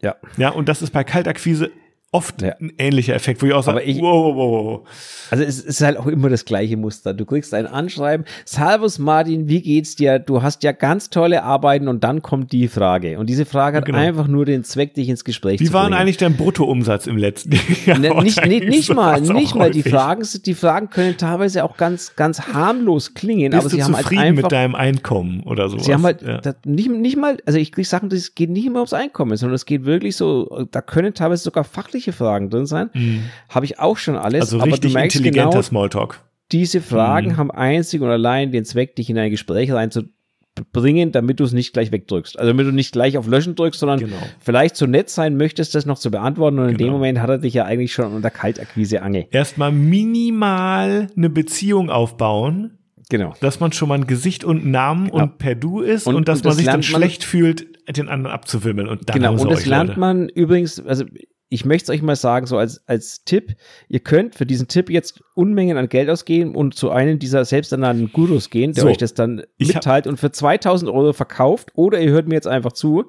Ja. 0.01 0.15
Ja, 0.37 0.49
und 0.49 0.69
das 0.69 0.81
ist 0.81 0.91
bei 0.91 1.03
Kaltakquise 1.03 1.71
oft 2.11 2.41
ja. 2.41 2.55
ein 2.59 2.71
ähnlicher 2.77 3.13
Effekt, 3.13 3.41
wo 3.41 3.45
ich 3.45 3.53
auch 3.53 3.61
sage, 3.61 3.81
ich, 3.81 4.01
wow, 4.01 4.35
wow, 4.35 4.65
wow. 4.65 4.87
Also 5.29 5.43
es 5.43 5.59
ist 5.59 5.81
halt 5.81 5.97
auch 5.97 6.07
immer 6.07 6.29
das 6.29 6.43
gleiche 6.43 6.75
Muster. 6.75 7.13
Du 7.13 7.25
kriegst 7.25 7.53
ein 7.53 7.67
Anschreiben, 7.67 8.25
Salvus 8.45 8.97
Martin, 8.97 9.47
wie 9.47 9.61
geht's 9.61 9.95
dir? 9.95 10.17
Du 10.17 10.41
hast 10.41 10.63
ja 10.63 10.71
ganz 10.71 11.11
tolle 11.11 11.43
Arbeiten 11.43 11.87
und 11.87 12.03
dann 12.03 12.23
kommt 12.23 12.51
die 12.51 12.67
Frage. 12.67 13.19
Und 13.19 13.29
diese 13.29 13.45
Frage 13.45 13.77
hat 13.77 13.85
genau. 13.85 13.99
einfach 13.99 14.27
nur 14.27 14.45
den 14.45 14.63
Zweck, 14.63 14.95
dich 14.95 15.07
ins 15.07 15.23
Gespräch 15.23 15.59
wie 15.59 15.65
zu 15.65 15.71
bringen. 15.71 15.87
Wie 15.87 15.91
war 15.91 15.99
eigentlich 15.99 16.17
dein 16.17 16.35
Bruttoumsatz 16.35 17.05
im 17.05 17.17
letzten 17.17 17.51
Jahr? 17.85 17.99
Ne, 17.99 18.23
nicht, 18.23 18.43
nicht, 18.43 18.67
nicht 18.67 18.93
mal, 18.93 19.21
nicht 19.21 19.53
mal. 19.53 19.69
Die 19.69 19.83
Fragen, 19.83 20.27
die 20.45 20.55
Fragen 20.55 20.89
können 20.89 21.15
teilweise 21.17 21.63
auch 21.63 21.77
ganz, 21.77 22.15
ganz 22.15 22.41
harmlos 22.47 23.13
klingen. 23.13 23.51
Bist 23.51 23.61
aber 23.61 23.69
sie 23.69 23.83
haben 23.83 23.95
halt 23.95 24.07
einfach, 24.17 24.43
mit 24.43 24.51
deinem 24.51 24.73
Einkommen 24.73 25.43
oder 25.43 25.69
so. 25.69 25.77
Sie 25.77 25.93
haben 25.93 26.03
halt 26.03 26.23
ja. 26.23 26.41
nicht, 26.65 26.89
nicht 26.89 27.17
mal, 27.17 27.37
also 27.45 27.59
ich 27.59 27.71
kriege 27.71 27.87
Sachen, 27.87 28.11
es 28.11 28.33
geht 28.33 28.49
nicht 28.49 28.65
immer 28.65 28.79
ums 28.79 28.93
Einkommen, 28.93 29.37
sondern 29.37 29.55
es 29.55 29.65
geht 29.65 29.85
wirklich 29.85 30.15
so, 30.15 30.67
da 30.71 30.81
können 30.81 31.13
teilweise 31.13 31.43
sogar 31.43 31.63
fachliche 31.99 32.13
Fragen 32.13 32.49
drin 32.49 32.65
sein. 32.65 32.89
Mhm. 32.93 33.23
Habe 33.49 33.65
ich 33.65 33.79
auch 33.79 33.97
schon 33.97 34.15
alles. 34.15 34.41
Also 34.41 34.59
aber 34.59 34.71
richtig 34.71 34.95
intelligenter 34.95 35.49
genau, 35.49 35.61
Smalltalk. 35.61 36.21
Diese 36.51 36.81
Fragen 36.81 37.29
mhm. 37.29 37.37
haben 37.37 37.51
einzig 37.51 38.01
und 38.01 38.09
allein 38.09 38.51
den 38.51 38.65
Zweck, 38.65 38.95
dich 38.95 39.09
in 39.09 39.17
ein 39.17 39.29
Gespräch 39.29 39.71
reinzubringen, 39.71 41.11
damit 41.11 41.39
du 41.39 41.43
es 41.43 41.51
nicht 41.51 41.73
gleich 41.73 41.91
wegdrückst. 41.91 42.39
Also 42.39 42.51
damit 42.51 42.65
du 42.65 42.71
nicht 42.71 42.91
gleich 42.91 43.17
auf 43.17 43.27
Löschen 43.27 43.55
drückst, 43.55 43.79
sondern 43.79 43.99
genau. 43.99 44.17
vielleicht 44.39 44.75
so 44.75 44.87
nett 44.87 45.09
sein 45.09 45.37
möchtest, 45.37 45.75
das 45.75 45.85
noch 45.85 45.99
zu 45.99 46.09
beantworten. 46.09 46.57
Und 46.57 46.69
in 46.69 46.77
dem 46.77 46.87
genau. 46.87 46.93
Moment 46.93 47.19
hat 47.19 47.29
er 47.29 47.37
dich 47.37 47.53
ja 47.53 47.65
eigentlich 47.65 47.93
schon 47.93 48.13
unter 48.13 48.31
Kaltakquise 48.31 49.03
ange. 49.03 49.27
Erstmal 49.29 49.71
minimal 49.71 51.07
eine 51.15 51.29
Beziehung 51.29 51.89
aufbauen. 51.89 52.75
Genau. 53.11 53.33
Dass 53.41 53.59
man 53.59 53.71
schon 53.71 53.89
mal 53.89 53.95
ein 53.95 54.05
Gesicht 54.05 54.43
und 54.43 54.67
Namen 54.67 55.09
genau. 55.09 55.23
und 55.23 55.39
per 55.39 55.55
Du 55.55 55.81
ist 55.81 56.05
und, 56.05 56.15
und 56.15 56.27
dass 56.27 56.39
und 56.39 56.45
man 56.45 56.55
sich 56.55 56.65
dann 56.65 56.83
schlecht 56.83 57.23
fühlt, 57.23 57.65
den 57.95 58.07
anderen 58.07 58.33
abzuwimmeln. 58.33 58.87
Und 58.87 59.09
dann 59.09 59.15
genau, 59.15 59.31
und 59.33 59.49
das 59.51 59.65
lernt 59.65 59.89
Leute. 59.89 59.99
man 59.99 60.29
übrigens, 60.29 60.79
also 60.85 61.05
ich 61.49 61.65
möchte 61.65 61.91
es 61.91 61.97
euch 61.97 62.03
mal 62.03 62.15
sagen, 62.15 62.45
so 62.45 62.57
als, 62.57 62.87
als 62.87 63.23
Tipp, 63.25 63.55
ihr 63.89 63.99
könnt 63.99 64.35
für 64.35 64.45
diesen 64.45 64.67
Tipp 64.67 64.89
jetzt 64.89 65.23
Unmengen 65.33 65.77
an 65.77 65.89
Geld 65.89 66.09
ausgeben 66.09 66.55
und 66.55 66.75
zu 66.75 66.91
einem 66.91 67.17
dieser 67.17 67.43
selbsternannten 67.43 68.11
Gurus 68.13 68.51
gehen, 68.51 68.73
der 68.73 68.83
so, 68.83 68.89
euch 68.89 68.97
das 68.97 69.15
dann 69.15 69.43
mitteilt 69.57 70.05
und 70.05 70.17
für 70.17 70.31
2000 70.31 70.91
Euro 70.91 71.11
verkauft 71.11 71.71
oder 71.73 71.99
ihr 71.99 72.11
hört 72.11 72.27
mir 72.27 72.35
jetzt 72.35 72.47
einfach 72.47 72.73
zu, 72.73 73.05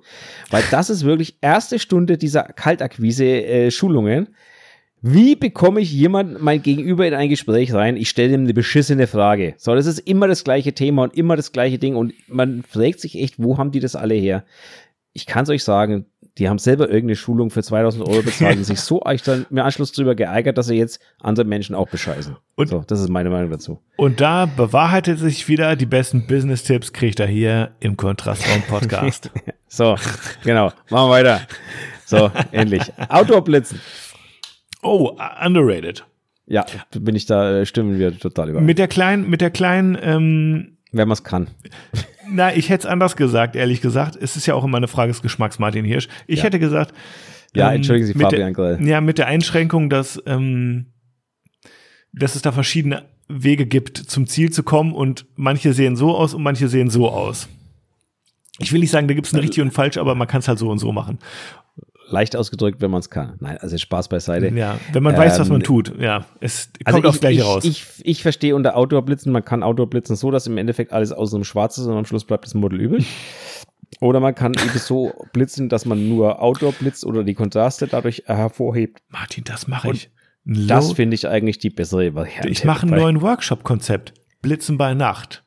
weil 0.51 0.63
das 0.71 0.89
ist 0.89 1.05
wirklich 1.05 1.37
erste 1.43 1.79
Stunde 1.79 2.17
dieser 2.17 2.45
Kaltakquise-Schulungen. 2.45 4.27
Äh, 4.27 4.31
Wie 5.03 5.37
bekomme 5.37 5.81
ich 5.81 5.93
jemand 5.93 6.41
mein 6.41 6.63
Gegenüber 6.63 7.07
in 7.07 7.13
ein 7.13 7.29
Gespräch 7.29 7.75
rein? 7.75 7.99
Ich 7.99 8.09
stelle 8.09 8.33
ihm 8.33 8.45
eine 8.45 8.55
beschissene 8.55 9.07
Frage. 9.07 9.55
So, 9.59 9.75
das 9.75 9.85
ist 9.85 9.99
immer 9.99 10.29
das 10.29 10.45
gleiche 10.45 10.73
Thema 10.73 11.03
und 11.03 11.15
immer 11.15 11.37
das 11.37 11.53
gleiche 11.53 11.79
Ding 11.79 11.95
und 11.95 12.15
man 12.27 12.63
fragt 12.63 13.01
sich 13.01 13.19
echt, 13.19 13.35
wo 13.37 13.59
haben 13.59 13.71
die 13.71 13.81
das 13.81 13.97
alle 13.97 14.15
her? 14.15 14.45
Ich 15.13 15.27
kann 15.27 15.43
es 15.45 15.51
euch 15.51 15.65
sagen, 15.65 16.07
die 16.39 16.49
haben 16.49 16.59
selber 16.59 16.87
irgendeine 16.89 17.17
Schulung 17.17 17.51
für 17.51 17.63
2000 17.63 18.07
Euro 18.07 18.23
bezahlt 18.23 18.57
und 18.57 18.65
sich 18.65 18.81
so 18.81 19.03
eigentlich 19.05 19.23
dann 19.25 19.47
im 19.51 19.59
Anschluss 19.59 19.93
drüber 19.93 20.15
geeigert, 20.15 20.57
dass 20.57 20.69
sie 20.69 20.77
jetzt 20.77 21.01
andere 21.21 21.45
Menschen 21.45 21.75
auch 21.75 21.89
bescheißen. 21.89 22.37
Und- 22.55 22.69
so, 22.69 22.85
das 22.87 23.01
ist 23.01 23.09
meine 23.09 23.29
Meinung 23.31 23.51
dazu. 23.51 23.81
Und 23.97 24.21
da 24.21 24.47
bewahrheitet 24.47 25.19
sich 25.19 25.49
wieder, 25.49 25.75
die 25.77 25.87
besten 25.87 26.27
Business-Tipps 26.27 26.93
kriegt 26.93 27.19
er 27.21 27.27
hier 27.27 27.73
im 27.81 27.97
Kontrastraum-Podcast. 27.97 29.31
So, 29.73 29.95
genau. 30.43 30.73
Machen 30.91 31.09
wir 31.09 31.11
weiter. 31.11 31.41
So, 32.05 32.29
endlich. 32.51 32.83
Outdoor-Blitzen. 33.09 33.81
oh, 34.83 35.17
underrated. 35.45 36.05
Ja, 36.47 36.67
bin 36.99 37.15
ich 37.15 37.27
da, 37.27 37.59
äh, 37.61 37.67
stimmen 37.67 37.97
wir 37.97 38.19
total 38.19 38.51
über. 38.51 38.61
Mit 38.61 38.79
der 38.79 38.89
kleinen, 38.89 39.31
mit 39.31 39.41
der 39.41 39.51
kleinen, 39.53 39.97
ähm, 40.03 40.79
Wenn 40.91 41.07
man 41.07 41.13
es 41.13 41.23
kann. 41.23 41.47
Na, 42.31 42.55
ich 42.55 42.69
hätte 42.69 42.87
es 42.87 42.93
anders 42.93 43.17
gesagt, 43.17 43.57
ehrlich 43.57 43.81
gesagt. 43.81 44.17
Es 44.17 44.37
ist 44.37 44.47
ja 44.47 44.55
auch 44.55 44.65
immer 44.65 44.77
eine 44.79 44.89
Frage 44.89 45.13
des 45.13 45.23
Geschmacks, 45.23 45.59
Martin 45.59 45.85
Hirsch. 45.85 46.09
Ich 46.27 46.39
Ja. 46.39 46.45
hätte 46.45 46.59
gesagt, 46.59 46.95
Ja, 47.55 47.71
ähm, 47.71 47.77
entschuldigen 47.77 48.07
Sie, 48.07 48.15
mit 48.15 48.23
Fabian 48.23 48.53
der, 48.55 48.77
Grell. 48.77 48.87
Ja, 48.89 49.01
mit 49.01 49.19
der 49.19 49.27
Einschränkung, 49.27 49.91
dass, 49.91 50.23
ähm, 50.27 50.87
dass 52.13 52.35
es 52.37 52.43
da 52.43 52.53
verschiedene 52.53 53.05
Wege 53.29 53.67
gibt, 53.67 53.97
zum 53.99 54.27
Ziel 54.27 54.51
zu 54.51 54.63
kommen 54.63 54.93
und 54.93 55.27
manche 55.37 55.73
sehen 55.73 55.97
so 55.97 56.17
aus 56.17 56.35
und 56.35 56.43
manche 56.43 56.69
sehen 56.69 56.91
so 56.91 57.09
aus. 57.11 57.49
Ich 58.59 58.73
will 58.73 58.81
nicht 58.81 58.91
sagen, 58.91 59.09
da 59.09 59.15
gibt 59.15 59.27
es 59.27 59.33
ein 59.33 59.41
richtig 59.41 59.63
und 59.63 59.71
falsch, 59.73 59.97
aber 59.97 60.15
man 60.15 60.29
kann 60.29 60.41
es 60.41 60.49
halt 60.49 60.59
so 60.59 60.69
und 60.69 60.79
so 60.79 60.93
machen. 60.93 61.19
Leicht 62.11 62.37
ausgedrückt, 62.37 62.81
wenn 62.81 62.91
man 62.91 63.01
es 63.01 63.11
kann. 63.11 63.37
Nein, 63.41 63.59
also 63.59 63.79
Spaß 63.79 64.09
beiseite. 64.09 64.49
Ja, 64.55 64.79
wenn 64.93 65.03
man 65.03 65.17
weiß, 65.17 65.39
was 65.39 65.49
man 65.49 65.61
Ähm, 65.61 65.65
tut. 65.67 65.95
Ja, 66.01 66.27
es 66.41 66.71
Also 66.85 66.97
kommt 66.97 67.07
aufs 67.07 67.17
ich, 67.17 67.21
Gleiche 67.21 67.41
ich, 67.41 67.45
raus. 67.47 67.65
Ich, 67.65 67.85
ich 68.03 68.23
verstehe 68.23 68.55
unter 68.57 68.77
Outdoor-Blitzen, 68.77 69.33
man 69.33 69.45
kann 69.45 69.63
Outdoor-Blitzen 69.63 70.17
so, 70.17 70.31
dass 70.31 70.47
im 70.47 70.59
Endeffekt 70.59 70.93
alles 70.93 71.13
außen 71.13 71.37
um 71.39 71.45
schwarz 71.45 71.79
ist 71.79 71.87
und 71.87 71.97
am 71.97 72.05
Schluss 72.05 72.25
bleibt 72.25 72.45
das 72.45 72.55
Model 72.55 72.81
übrig. 72.81 73.07
Oder 74.01 74.21
man 74.21 74.35
kann 74.35 74.53
eben 74.55 74.79
so 74.79 75.13
blitzen, 75.33 75.69
dass 75.69 75.85
man 75.85 76.09
nur 76.09 76.41
Outdoor 76.41 76.73
blitzt 76.73 77.05
oder 77.05 77.25
die 77.25 77.35
Kontraste 77.35 77.89
dadurch 77.89 78.23
hervorhebt. 78.27 79.03
Martin, 79.09 79.43
das 79.45 79.67
mache 79.67 79.91
ich. 79.91 80.11
Das 80.45 80.93
finde 80.93 81.17
ich 81.17 81.27
eigentlich 81.29 81.59
die 81.59 81.71
bessere 81.71 82.15
Variante. 82.15 82.49
ich 82.49 82.65
mache 82.65 82.87
einen 82.87 82.97
neuen 82.97 83.21
Workshop-Konzept. 83.21 84.15
Blitzen 84.43 84.79
bei 84.79 84.95
Nacht. 84.95 85.45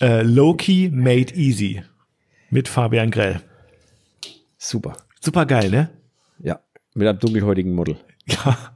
Äh, 0.00 0.22
Low-Key 0.22 0.90
made 0.90 1.34
easy. 1.34 1.82
Mit 2.50 2.68
Fabian 2.68 3.10
Grell. 3.10 3.42
Super. 4.56 4.96
Super 5.20 5.46
geil, 5.46 5.70
ne? 5.70 5.90
Ja, 6.38 6.60
mit 6.94 7.08
einem 7.08 7.18
dunkelhäutigen 7.18 7.74
Model. 7.74 7.96
Ja. 8.44 8.74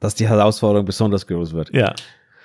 Dass 0.00 0.14
die 0.14 0.26
Herausforderung 0.26 0.86
besonders 0.86 1.26
groß 1.26 1.52
wird. 1.52 1.74
Ja. 1.74 1.94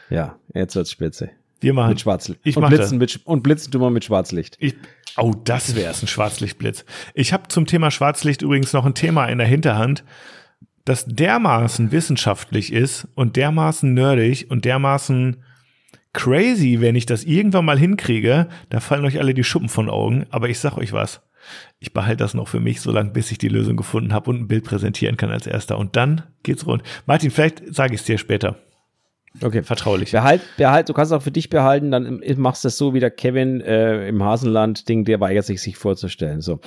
Ja, 0.09 0.37
jetzt 0.53 0.75
wird's 0.75 0.91
spitze. 0.91 1.29
Wir 1.61 1.73
machen. 1.73 1.89
Mit 1.89 2.01
Schwarzlicht. 2.01 2.41
Ich 2.43 2.57
und 2.57 2.63
mach 2.63 2.69
blitzen, 2.69 2.97
mit, 2.97 3.11
Sch- 3.11 3.23
und 3.23 3.41
blitzen 3.43 3.71
tun 3.71 3.81
wir 3.81 3.89
mit 3.89 4.03
Schwarzlicht. 4.03 4.57
Ich, 4.59 4.75
oh, 5.15 5.33
das 5.45 5.75
wäre 5.75 5.91
es, 5.91 6.03
ein 6.03 6.07
Schwarzlichtblitz. 6.07 6.83
Ich 7.13 7.31
habe 7.31 7.47
zum 7.47 7.65
Thema 7.65 7.91
Schwarzlicht 7.91 8.41
übrigens 8.41 8.73
noch 8.73 8.85
ein 8.85 8.95
Thema 8.95 9.27
in 9.27 9.37
der 9.37 9.47
Hinterhand, 9.47 10.03
das 10.83 11.05
dermaßen 11.05 11.93
wissenschaftlich 11.93 12.73
ist 12.73 13.07
und 13.15 13.37
dermaßen 13.37 13.93
nerdig 13.93 14.51
und 14.51 14.65
dermaßen 14.65 15.41
crazy, 16.11 16.81
wenn 16.81 16.95
ich 16.95 17.05
das 17.05 17.23
irgendwann 17.23 17.65
mal 17.65 17.79
hinkriege, 17.79 18.49
da 18.69 18.81
fallen 18.81 19.05
euch 19.05 19.19
alle 19.19 19.33
die 19.33 19.45
Schuppen 19.45 19.69
von 19.69 19.89
Augen. 19.89 20.25
Aber 20.29 20.49
ich 20.49 20.59
sag 20.59 20.77
euch 20.77 20.91
was. 20.91 21.21
Ich 21.79 21.93
behalte 21.93 22.17
das 22.17 22.33
noch 22.33 22.47
für 22.47 22.59
mich, 22.59 22.81
solange 22.81 23.11
bis 23.11 23.31
ich 23.31 23.37
die 23.37 23.49
Lösung 23.49 23.75
gefunden 23.75 24.13
habe 24.13 24.29
und 24.29 24.41
ein 24.41 24.47
Bild 24.47 24.63
präsentieren 24.63 25.17
kann 25.17 25.31
als 25.31 25.47
erster. 25.47 25.77
Und 25.77 25.95
dann 25.95 26.23
geht's 26.43 26.65
rund. 26.65 26.83
Martin, 27.05 27.31
vielleicht 27.31 27.73
sage 27.73 27.95
ich 27.95 28.01
es 28.01 28.05
dir 28.05 28.17
später. 28.17 28.57
Okay. 29.41 29.63
Vertraulich. 29.63 30.11
Behalt, 30.11 30.41
behalt, 30.57 30.89
du 30.89 30.93
kannst 30.93 31.11
auch 31.11 31.21
für 31.21 31.31
dich 31.31 31.49
behalten, 31.49 31.89
dann 31.89 32.21
machst 32.37 32.63
du 32.63 32.67
es 32.67 32.77
so 32.77 32.93
wie 32.93 32.99
der 32.99 33.09
Kevin 33.09 33.61
äh, 33.61 34.07
im 34.07 34.23
Hasenland-Ding, 34.23 35.05
der 35.05 35.19
weigert 35.19 35.45
sich, 35.45 35.59
sich 35.61 35.75
vorzustellen. 35.75 36.41
So, 36.41 36.59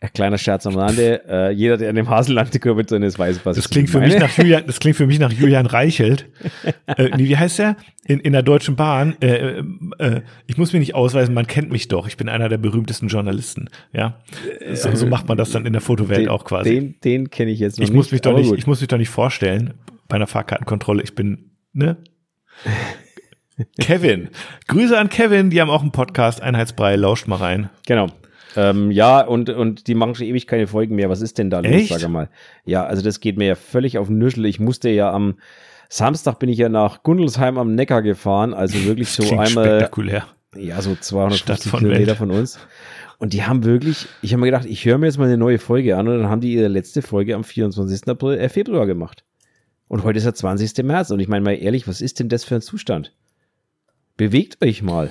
ein 0.00 0.12
kleiner 0.12 0.36
Scherz 0.36 0.66
am 0.66 0.76
Rande. 0.76 1.22
Äh, 1.26 1.52
jeder, 1.52 1.78
der 1.78 1.88
in 1.88 1.96
dem 1.96 2.10
Hasenland-Dekor 2.10 2.82
drin 2.82 3.02
ist, 3.02 3.18
weiß, 3.18 3.40
was 3.44 3.56
Das 3.56 3.64
ich 3.64 3.70
klingt 3.70 3.88
für 3.88 4.00
meine. 4.00 4.12
mich 4.12 4.22
nach 4.22 4.36
Julian, 4.36 4.64
das 4.66 4.80
klingt 4.80 4.96
für 4.96 5.06
mich 5.06 5.18
nach 5.18 5.32
Julian 5.32 5.64
Reichelt. 5.64 6.26
äh, 6.86 7.08
wie 7.16 7.36
heißt 7.36 7.58
der? 7.58 7.76
In, 8.04 8.20
in 8.20 8.32
der 8.32 8.42
Deutschen 8.42 8.76
Bahn. 8.76 9.16
Äh, 9.22 9.62
äh, 9.98 10.20
ich 10.46 10.58
muss 10.58 10.72
mich 10.74 10.80
nicht 10.80 10.94
ausweisen, 10.94 11.32
man 11.32 11.46
kennt 11.46 11.72
mich 11.72 11.88
doch. 11.88 12.06
Ich 12.06 12.18
bin 12.18 12.28
einer 12.28 12.50
der 12.50 12.58
berühmtesten 12.58 13.08
Journalisten. 13.08 13.70
Ja, 13.92 14.20
so, 14.74 14.94
so 14.94 15.06
macht 15.06 15.26
man 15.28 15.38
das 15.38 15.52
dann 15.52 15.64
in 15.64 15.72
der 15.72 15.80
Fotowelt 15.80 16.20
den, 16.20 16.28
auch 16.28 16.44
quasi. 16.44 16.70
Den, 16.70 17.00
den 17.02 17.30
kenne 17.30 17.50
ich 17.50 17.60
jetzt 17.60 17.78
noch 17.78 17.84
ich 17.84 17.90
nicht. 17.90 17.96
muss 17.96 18.12
mich 18.12 18.20
doch 18.20 18.36
nicht, 18.36 18.50
gut. 18.50 18.58
ich 18.58 18.66
muss 18.66 18.80
mich 18.80 18.88
doch 18.88 18.98
nicht 18.98 19.08
vorstellen 19.08 19.74
bei 20.08 20.16
einer 20.16 20.26
Fahrkartenkontrolle. 20.26 21.02
Ich 21.02 21.14
bin 21.14 21.49
ne. 21.72 21.96
Kevin. 23.78 24.30
Grüße 24.68 24.98
an 24.98 25.08
Kevin, 25.10 25.50
die 25.50 25.60
haben 25.60 25.70
auch 25.70 25.82
einen 25.82 25.92
Podcast, 25.92 26.40
Einheitsbrei, 26.40 26.96
lauscht 26.96 27.26
mal 27.26 27.36
rein. 27.36 27.70
Genau. 27.86 28.06
Ähm, 28.56 28.90
ja, 28.90 29.20
und, 29.20 29.50
und 29.50 29.86
die 29.86 29.94
machen 29.94 30.14
schon 30.14 30.26
ewig 30.26 30.46
keine 30.46 30.66
Folgen 30.66 30.96
mehr. 30.96 31.08
Was 31.10 31.20
ist 31.20 31.38
denn 31.38 31.50
da 31.50 31.60
los, 31.60 31.70
Echt? 31.70 31.98
sag 32.00 32.10
mal? 32.10 32.30
Ja, 32.64 32.84
also 32.84 33.02
das 33.02 33.20
geht 33.20 33.36
mir 33.36 33.46
ja 33.46 33.54
völlig 33.54 33.98
auf 33.98 34.08
den 34.08 34.18
Nüschel. 34.18 34.44
Ich 34.46 34.58
musste 34.58 34.88
ja 34.88 35.12
am 35.12 35.36
Samstag 35.88 36.38
bin 36.38 36.48
ich 36.48 36.58
ja 36.58 36.68
nach 36.68 37.02
Gundelsheim 37.02 37.58
am 37.58 37.74
Neckar 37.74 38.02
gefahren, 38.02 38.54
also 38.54 38.82
wirklich 38.84 39.08
so 39.10 39.22
Klingt 39.24 39.40
einmal, 39.40 39.64
spektakulär. 39.66 40.24
ja, 40.56 40.80
so 40.80 40.90
Stadt 40.94 41.04
250 41.04 41.70
von 41.70 41.80
Kilometer 41.80 42.06
Welt. 42.06 42.18
von 42.18 42.30
uns. 42.30 42.58
Und 43.18 43.34
die 43.34 43.44
haben 43.44 43.64
wirklich, 43.64 44.06
ich 44.22 44.32
habe 44.32 44.40
mir 44.40 44.46
gedacht, 44.46 44.64
ich 44.66 44.84
höre 44.84 44.98
mir 44.98 45.06
jetzt 45.06 45.18
mal 45.18 45.26
eine 45.26 45.36
neue 45.36 45.58
Folge 45.58 45.96
an 45.96 46.08
und 46.08 46.18
dann 46.20 46.30
haben 46.30 46.40
die 46.40 46.54
ihre 46.54 46.68
letzte 46.68 47.02
Folge 47.02 47.34
am 47.34 47.44
24. 47.44 48.08
April, 48.08 48.38
äh, 48.38 48.48
Februar 48.48 48.86
gemacht. 48.86 49.24
Und 49.90 50.04
heute 50.04 50.18
ist 50.18 50.24
der 50.24 50.34
20. 50.34 50.84
März. 50.84 51.10
Und 51.10 51.18
ich 51.18 51.26
meine 51.26 51.44
mal 51.44 51.50
ehrlich, 51.54 51.88
was 51.88 52.00
ist 52.00 52.20
denn 52.20 52.28
das 52.28 52.44
für 52.44 52.54
ein 52.54 52.60
Zustand? 52.62 53.12
Bewegt 54.16 54.62
euch 54.64 54.82
mal. 54.82 55.10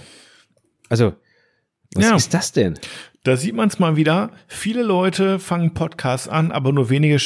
Also, 0.88 1.16
was 1.94 2.06
Ja. 2.06 2.16
ist 2.16 2.34
das 2.34 2.54
denn? 2.54 2.80
Da 3.24 3.36
sieht 3.36 3.56
man 3.56 3.68
es 3.68 3.78
mal 3.80 3.98
wieder. 3.98 4.32
Viele 4.48 4.82
Leute 4.82 5.38
fangen 5.38 5.74
Podcasts 5.74 6.30
an, 6.30 6.54
aber 6.54 6.72
nur 6.72 6.90
wenige 6.90 7.18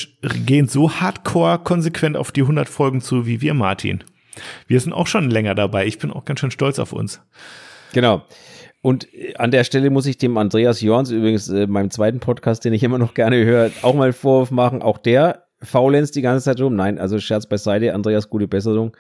gehen 0.47 0.67
so 0.67 0.93
hardcore 0.99 1.59
konsequent 1.59 2.17
auf 2.17 2.31
die 2.31 2.41
100 2.41 2.67
Folgen 2.67 3.01
zu 3.01 3.27
wie 3.27 3.39
wir, 3.41 3.53
Martin. 3.53 4.03
Wir 4.65 4.79
sind 4.79 4.91
auch 4.91 5.05
schon 5.05 5.29
länger 5.29 5.53
dabei. 5.53 5.85
Ich 5.85 5.99
bin 5.99 6.09
auch 6.09 6.25
ganz 6.25 6.39
schön 6.39 6.49
stolz 6.49 6.79
auf 6.79 6.91
uns. 6.91 7.21
Genau. 7.93 8.23
Und 8.81 9.13
äh, 9.13 9.35
an 9.35 9.51
der 9.51 9.63
Stelle 9.63 9.91
muss 9.91 10.07
ich 10.07 10.17
dem 10.17 10.35
Andreas 10.39 10.81
Jorns, 10.81 11.11
übrigens 11.11 11.49
äh, 11.49 11.67
meinem 11.67 11.91
zweiten 11.91 12.19
Podcast, 12.19 12.65
den 12.65 12.73
ich 12.73 12.81
immer 12.81 12.97
noch 12.97 13.13
gerne 13.13 13.45
höre, 13.45 13.69
auch 13.83 13.93
mal 13.93 14.05
einen 14.05 14.13
Vorwurf 14.13 14.49
machen. 14.49 14.81
Auch 14.81 14.97
der 14.97 15.42
faulenzt 15.63 16.15
die 16.15 16.21
ganze 16.21 16.45
Zeit 16.45 16.61
rum. 16.61 16.75
Nein, 16.75 16.99
also 16.99 17.19
Scherz 17.19 17.45
beiseite, 17.45 17.93
Andreas, 17.93 18.29
gute 18.29 18.47
Besserung. 18.47 18.95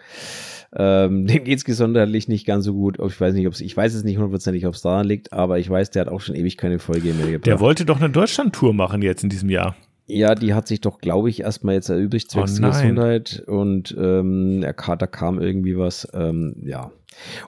Ähm, 0.75 1.27
dem 1.27 1.43
geht's 1.43 1.65
gesundheitlich 1.65 2.27
nicht 2.27 2.45
ganz 2.45 2.65
so 2.65 2.73
gut. 2.73 2.97
Ich 3.05 3.19
weiß 3.19 3.33
nicht, 3.33 3.47
ob's, 3.47 3.61
ich 3.61 3.75
weiß 3.75 3.93
es 3.93 4.03
nicht 4.03 4.17
hundertprozentig, 4.17 4.65
ob 4.65 4.73
es 4.73 4.81
daran 4.81 5.07
liegt, 5.07 5.33
aber 5.33 5.59
ich 5.59 5.69
weiß, 5.69 5.91
der 5.91 6.01
hat 6.01 6.09
auch 6.09 6.21
schon 6.21 6.35
ewig 6.35 6.57
keine 6.57 6.79
Folge 6.79 7.13
mehr 7.13 7.27
gebracht. 7.27 7.47
Der 7.47 7.59
wollte 7.59 7.85
doch 7.85 7.97
eine 7.97 8.09
Deutschland-Tour 8.09 8.73
machen 8.73 9.01
jetzt 9.01 9.23
in 9.23 9.29
diesem 9.29 9.49
Jahr. 9.49 9.75
Ja, 10.05 10.35
die 10.35 10.53
hat 10.53 10.67
sich 10.67 10.81
doch, 10.81 10.99
glaube 10.99 11.29
ich, 11.29 11.41
erstmal 11.41 11.75
jetzt 11.75 11.89
erübrigt 11.89 12.29
zwecks 12.29 12.59
Oh. 12.59 12.67
Gesundheit 12.67 13.43
und 13.47 13.95
ähm, 13.97 14.61
der 14.61 14.73
Kater 14.73 15.07
kam 15.07 15.39
irgendwie 15.41 15.77
was. 15.77 16.07
Ähm, 16.13 16.55
ja. 16.65 16.91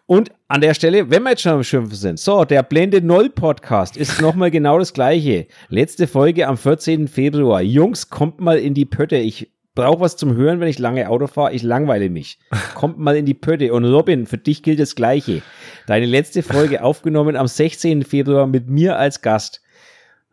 Und 0.05 0.31
an 0.47 0.61
der 0.61 0.73
Stelle, 0.73 1.09
wenn 1.09 1.23
wir 1.23 1.31
jetzt 1.31 1.41
schon 1.41 1.53
am 1.53 1.63
Schimpfen 1.63 1.95
sind, 1.95 2.19
so, 2.19 2.45
der 2.45 2.63
Blende 2.63 3.01
Null 3.01 3.29
Podcast 3.29 3.97
ist 3.97 4.21
nochmal 4.21 4.51
genau 4.51 4.79
das 4.79 4.93
gleiche. 4.93 5.47
Letzte 5.69 6.07
Folge 6.07 6.47
am 6.47 6.57
14. 6.57 7.07
Februar. 7.07 7.61
Jungs, 7.61 8.09
kommt 8.09 8.39
mal 8.39 8.57
in 8.57 8.73
die 8.73 8.85
Pötte. 8.85 9.17
Ich 9.17 9.51
brauche 9.73 9.99
was 9.99 10.15
zum 10.15 10.35
Hören, 10.35 10.59
wenn 10.61 10.69
ich 10.69 10.79
lange 10.79 11.09
Auto 11.09 11.27
fahre. 11.27 11.53
Ich 11.53 11.63
langweile 11.63 12.09
mich. 12.09 12.39
Kommt 12.75 12.97
mal 12.99 13.17
in 13.17 13.25
die 13.25 13.33
Pötte. 13.33 13.73
Und 13.73 13.83
Robin, 13.85 14.25
für 14.27 14.37
dich 14.37 14.63
gilt 14.63 14.79
das 14.79 14.95
Gleiche. 14.95 15.41
Deine 15.87 16.05
letzte 16.05 16.43
Folge 16.43 16.83
aufgenommen 16.83 17.35
am 17.35 17.47
16. 17.47 18.03
Februar 18.03 18.47
mit 18.47 18.69
mir 18.69 18.97
als 18.97 19.21
Gast. 19.21 19.61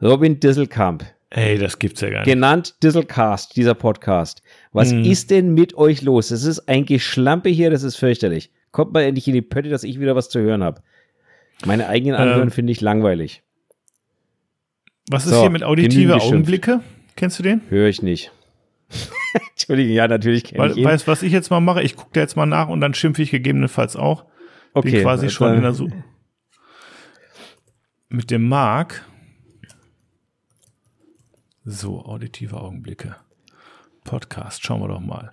Robin 0.01 0.39
Disselkamp 0.39 1.05
Ey, 1.35 1.57
das 1.57 1.78
gibt's 1.78 2.03
ja 2.03 2.11
gar 2.11 2.18
nicht. 2.20 2.26
genannt 2.26 2.74
Dieselcast, 2.83 3.57
dieser 3.57 3.74
Podcast. 3.74 4.43
Was 4.72 4.91
Hm. 4.91 5.03
ist 5.05 5.30
denn 5.30 5.55
mit 5.55 5.74
euch 5.74 6.03
los? 6.03 6.28
Das 6.28 6.45
ist 6.45 6.68
ein 6.68 6.85
Geschlampe 6.85 7.49
hier, 7.49 7.70
das 7.70 7.83
ist 7.85 7.97
fürchterlich. 7.97 8.51
Kommt 8.70 8.93
mal 8.93 9.03
endlich 9.03 9.26
in 9.28 9.33
die 9.35 9.41
Pötte, 9.43 9.70
dass 9.70 9.83
ich 9.83 9.99
wieder 9.99 10.14
was 10.14 10.28
zu 10.28 10.41
hören 10.41 10.62
habe. 10.62 10.83
Meine 11.64 11.89
eigenen 11.89 12.16
Anhören 12.16 12.43
Ähm. 12.49 12.51
finde 12.51 12.72
ich 12.72 12.83
langweilig. 12.83 13.43
Was 15.11 15.24
ist 15.24 15.33
So, 15.33 15.41
hier 15.41 15.51
mit 15.51 15.62
auditive. 15.64 16.16
Augenblicke? 16.20 16.80
Kennst 17.16 17.39
du 17.39 17.43
den? 17.43 17.62
Höre 17.70 17.89
ich 17.89 18.03
nicht. 18.03 18.30
Entschuldigung, 19.53 19.95
ja, 19.95 20.07
natürlich 20.09 20.45
kenne 20.45 20.70
ich 20.72 20.76
ihn. 20.76 20.85
weißt 20.85 21.07
was 21.09 21.22
ich 21.22 21.33
jetzt 21.33 21.51
mal 21.51 21.61
mache? 21.61 21.83
Ich 21.83 21.97
gucke 21.97 22.11
da 22.12 22.20
jetzt 22.20 22.37
mal 22.37 22.45
nach 22.47 22.68
und 22.68 22.80
dann 22.83 22.93
schimpfe 22.93 23.22
ich 23.22 23.30
gegebenenfalls 23.30 23.97
auch. 23.97 24.24
Bin 24.24 24.30
okay, 24.74 25.03
quasi 25.03 25.30
schon 25.30 25.55
in 25.55 25.62
der 25.62 25.72
Suche. 25.72 26.05
Mit 28.11 28.30
dem 28.30 28.47
Mark. 28.49 29.07
So, 31.65 32.05
auditive 32.05 32.57
Augenblicke. 32.61 33.17
Podcast, 34.05 34.65
schauen 34.65 34.81
wir 34.81 34.89
doch 34.89 35.01
mal. 35.01 35.33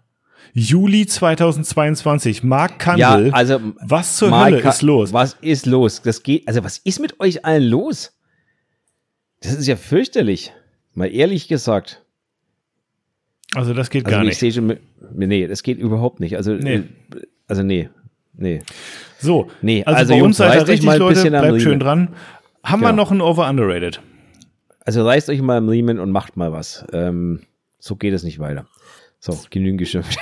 Juli 0.54 1.06
2022. 1.06 2.44
Mark 2.44 2.72
ja, 2.98 3.10
Kandel. 3.12 3.32
also 3.34 3.60
was 3.82 4.16
zur 4.18 4.30
Mal 4.30 4.52
Hölle 4.52 4.62
ka- 4.62 4.70
ist 4.70 4.82
los? 4.84 5.12
Was 5.12 5.34
ist 5.42 5.66
los? 5.66 6.02
Das 6.02 6.24
geht, 6.24 6.48
also 6.48 6.64
was 6.64 6.78
ist 6.78 7.00
mit 7.00 7.20
euch 7.20 7.46
allen 7.46 7.64
los? 7.64 8.16
Das 9.42 9.54
ist 9.54 9.68
ja 9.68 9.76
fürchterlich. 9.76 10.54
Mal 10.94 11.08
ehrlich 11.14 11.48
gesagt. 11.48 12.04
Also 13.56 13.74
das 13.74 13.90
geht 13.90 14.06
Also 14.06 14.18
gar 14.18 14.26
ich 14.26 14.40
nicht. 14.42 14.56
schon, 14.56 14.78
nee, 15.14 15.48
das 15.48 15.64
geht 15.64 15.80
überhaupt 15.80 16.20
nicht. 16.20 16.38
Also, 16.38 16.54
Nee. 16.54 16.84
also 17.48 17.64
nee, 17.64 17.90
nee. 18.34 18.62
So, 19.20 19.50
Nee, 19.62 19.84
also, 19.84 19.98
also 19.98 20.14
bei 20.14 20.20
Jungs, 20.20 20.28
uns 20.28 20.38
seid 20.38 20.62
ihr 20.62 20.68
richtig, 20.68 20.98
Leute, 20.98 21.30
bleibt 21.30 21.62
schön 21.62 21.80
dran. 21.80 22.16
Haben 22.64 22.82
wir 22.82 22.90
Genau. 22.92 23.02
noch 23.04 23.12
ein 23.12 23.22
Over-Underrated? 23.22 24.02
Also 24.86 25.06
reißt 25.06 25.30
euch 25.30 25.42
mal 25.42 25.58
im 25.58 25.70
Riemen 25.70 26.00
und 26.00 26.12
macht 26.12 26.38
mal 26.38 26.52
was. 26.52 26.86
Ähm, 26.94 27.42
so 27.80 27.96
geht 27.96 28.14
es 28.14 28.24
nicht 28.24 28.40
weiter. 28.40 28.66
So, 29.20 29.38
genügend 29.50 29.80
geschimpft. 29.80 30.18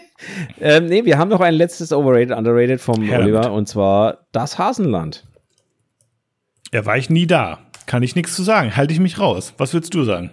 ähm, 0.60 0.86
nee, 0.86 1.04
wir 1.04 1.18
haben 1.18 1.28
noch 1.28 1.40
ein 1.40 1.54
letztes 1.54 1.92
Overrated, 1.92 2.36
Underrated 2.36 2.80
vom 2.80 3.02
Her 3.02 3.20
Oliver 3.20 3.42
damit. 3.42 3.56
und 3.56 3.68
zwar 3.68 4.26
das 4.32 4.58
Hasenland. 4.58 5.24
Er 6.70 6.86
war 6.86 6.96
ich 6.96 7.10
nie 7.10 7.26
da. 7.26 7.60
Kann 7.86 8.02
ich 8.02 8.16
nichts 8.16 8.34
zu 8.34 8.42
sagen. 8.42 8.76
Halte 8.76 8.94
ich 8.94 9.00
mich 9.00 9.18
raus. 9.18 9.54
Was 9.58 9.72
würdest 9.74 9.94
du 9.94 10.04
sagen? 10.04 10.30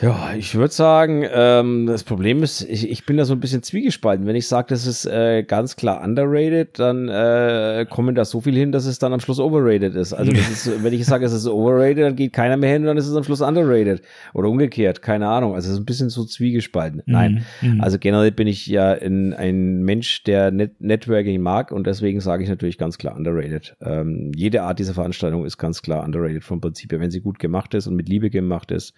Ja, 0.00 0.32
ich 0.36 0.54
würde 0.54 0.72
sagen, 0.72 1.24
ähm, 1.28 1.86
das 1.86 2.04
Problem 2.04 2.44
ist, 2.44 2.62
ich, 2.62 2.88
ich 2.88 3.04
bin 3.04 3.16
da 3.16 3.24
so 3.24 3.32
ein 3.34 3.40
bisschen 3.40 3.64
zwiegespalten. 3.64 4.28
Wenn 4.28 4.36
ich 4.36 4.46
sage, 4.46 4.68
das 4.68 4.86
ist 4.86 5.06
äh, 5.06 5.42
ganz 5.42 5.74
klar 5.74 6.04
underrated, 6.04 6.78
dann 6.78 7.08
äh, 7.08 7.84
kommen 7.90 8.14
da 8.14 8.24
so 8.24 8.40
viel 8.40 8.54
hin, 8.54 8.70
dass 8.70 8.86
es 8.86 9.00
dann 9.00 9.12
am 9.12 9.18
Schluss 9.18 9.40
overrated 9.40 9.96
ist. 9.96 10.12
Also 10.12 10.30
ist, 10.30 10.84
wenn 10.84 10.92
ich 10.92 11.04
sage, 11.04 11.24
es 11.26 11.32
ist 11.32 11.48
overrated, 11.48 12.04
dann 12.04 12.14
geht 12.14 12.32
keiner 12.32 12.56
mehr 12.56 12.72
hin, 12.72 12.84
dann 12.84 12.96
ist 12.96 13.08
es 13.08 13.16
am 13.16 13.24
Schluss 13.24 13.40
underrated. 13.40 14.02
Oder 14.34 14.48
umgekehrt, 14.48 15.02
keine 15.02 15.26
Ahnung. 15.26 15.56
Also 15.56 15.66
es 15.66 15.74
ist 15.74 15.80
ein 15.80 15.86
bisschen 15.86 16.10
so 16.10 16.24
zwiegespalten. 16.24 17.02
Nein, 17.06 17.44
also 17.80 17.98
generell 17.98 18.30
bin 18.30 18.46
ich 18.46 18.68
ja 18.68 18.92
in, 18.92 19.34
ein 19.34 19.82
Mensch, 19.82 20.22
der 20.22 20.52
Net 20.52 20.80
Networking 20.80 21.40
mag 21.42 21.72
und 21.72 21.88
deswegen 21.88 22.20
sage 22.20 22.44
ich 22.44 22.48
natürlich 22.48 22.78
ganz 22.78 22.98
klar 22.98 23.16
underrated. 23.16 23.76
Ähm, 23.80 24.30
jede 24.36 24.62
Art 24.62 24.78
dieser 24.78 24.94
Veranstaltung 24.94 25.44
ist 25.44 25.58
ganz 25.58 25.82
klar 25.82 26.04
underrated 26.04 26.44
vom 26.44 26.60
Prinzip 26.60 26.92
her, 26.92 27.00
wenn 27.00 27.10
sie 27.10 27.20
gut 27.20 27.40
gemacht 27.40 27.74
ist 27.74 27.88
und 27.88 27.96
mit 27.96 28.08
Liebe 28.08 28.30
gemacht 28.30 28.70
ist. 28.70 28.94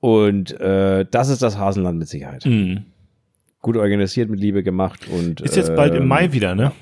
Und 0.00 0.58
äh, 0.60 1.06
das 1.10 1.28
ist 1.28 1.42
das 1.42 1.58
Hasenland 1.58 1.98
mit 1.98 2.08
Sicherheit. 2.08 2.46
Mhm. 2.46 2.84
Gut 3.60 3.76
organisiert, 3.76 4.30
mit 4.30 4.38
Liebe 4.38 4.62
gemacht 4.62 5.08
und 5.08 5.40
Ist 5.40 5.56
jetzt 5.56 5.74
bald 5.74 5.94
im 5.94 6.02
ähm, 6.02 6.08
Mai 6.08 6.32
wieder, 6.32 6.54
ne? 6.54 6.72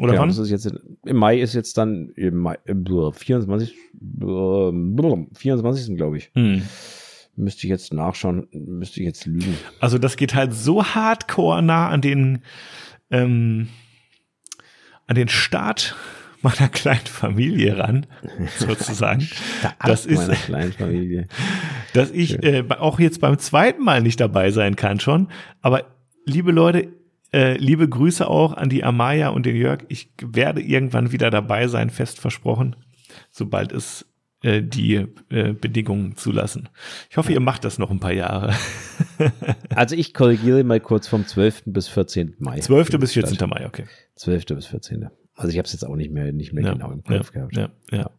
Oder 0.00 0.12
genau, 0.12 0.22
wann? 0.22 0.28
das 0.28 0.38
ist 0.38 0.50
jetzt 0.50 0.72
im 1.04 1.16
Mai 1.16 1.40
ist 1.40 1.54
jetzt 1.54 1.78
dann 1.78 2.10
im 2.16 2.36
Mai, 2.36 2.58
äh, 2.64 2.74
24. 3.12 3.72
Äh, 3.72 3.76
24. 5.34 5.96
glaube 5.96 6.18
ich. 6.18 6.30
Mhm. 6.34 6.62
Müsste 7.36 7.66
ich 7.66 7.70
jetzt 7.70 7.92
nachschauen, 7.92 8.46
müsste 8.52 9.00
ich 9.00 9.06
jetzt 9.06 9.26
lügen. 9.26 9.56
Also 9.80 9.98
das 9.98 10.16
geht 10.16 10.34
halt 10.34 10.54
so 10.54 10.84
hardcore 10.84 11.62
nah 11.62 11.88
an 11.88 12.00
den 12.00 12.42
ähm, 13.10 13.68
an 15.06 15.16
den 15.16 15.28
Start 15.28 15.96
meiner 16.44 16.68
kleinen 16.68 17.06
Familie 17.06 17.78
ran, 17.78 18.06
sozusagen. 18.58 19.28
das 19.84 20.06
ist, 20.06 20.28
meiner 20.28 20.34
kleinen 20.34 20.72
Familie. 20.72 21.26
dass 21.92 22.10
ich 22.10 22.42
äh, 22.42 22.64
auch 22.78 23.00
jetzt 23.00 23.20
beim 23.20 23.38
zweiten 23.38 23.82
Mal 23.82 24.02
nicht 24.02 24.20
dabei 24.20 24.50
sein 24.50 24.76
kann 24.76 25.00
schon. 25.00 25.28
Aber 25.60 25.84
liebe 26.24 26.52
Leute, 26.52 26.88
äh, 27.32 27.56
liebe 27.56 27.88
Grüße 27.88 28.28
auch 28.28 28.52
an 28.52 28.68
die 28.68 28.84
Amaya 28.84 29.30
und 29.30 29.46
den 29.46 29.56
Jörg. 29.56 29.80
Ich 29.88 30.10
werde 30.22 30.60
irgendwann 30.60 31.10
wieder 31.10 31.30
dabei 31.30 31.66
sein, 31.66 31.90
fest 31.90 32.20
versprochen, 32.20 32.76
sobald 33.30 33.72
es 33.72 34.06
äh, 34.42 34.62
die 34.62 35.06
äh, 35.30 35.52
Bedingungen 35.52 36.16
zulassen. 36.16 36.68
Ich 37.10 37.16
hoffe, 37.16 37.32
ihr 37.32 37.40
macht 37.40 37.64
das 37.64 37.78
noch 37.78 37.90
ein 37.90 38.00
paar 38.00 38.12
Jahre. 38.12 38.54
Also 39.74 39.96
ich 39.96 40.14
korrigiere 40.14 40.62
mal 40.62 40.80
kurz 40.80 41.08
vom 41.08 41.26
12. 41.26 41.64
bis 41.66 41.88
14. 41.88 42.36
Mai. 42.38 42.60
12. 42.60 42.90
bis 42.98 43.12
14. 43.12 43.48
Mai, 43.48 43.66
okay. 43.66 43.86
12. 44.16 44.46
bis 44.46 44.66
14. 44.66 45.08
Also 45.34 45.50
ich 45.50 45.58
habe 45.58 45.66
es 45.66 45.72
jetzt 45.72 45.84
auch 45.84 45.96
nicht 45.96 46.10
mehr, 46.10 46.32
nicht 46.32 46.52
mehr 46.52 46.72
genau 46.72 46.90
im 46.92 47.02
Kopf 47.02 47.34
ja, 47.34 47.46
gehabt. 47.46 47.56
ja, 47.56 47.68
ja. 47.90 48.10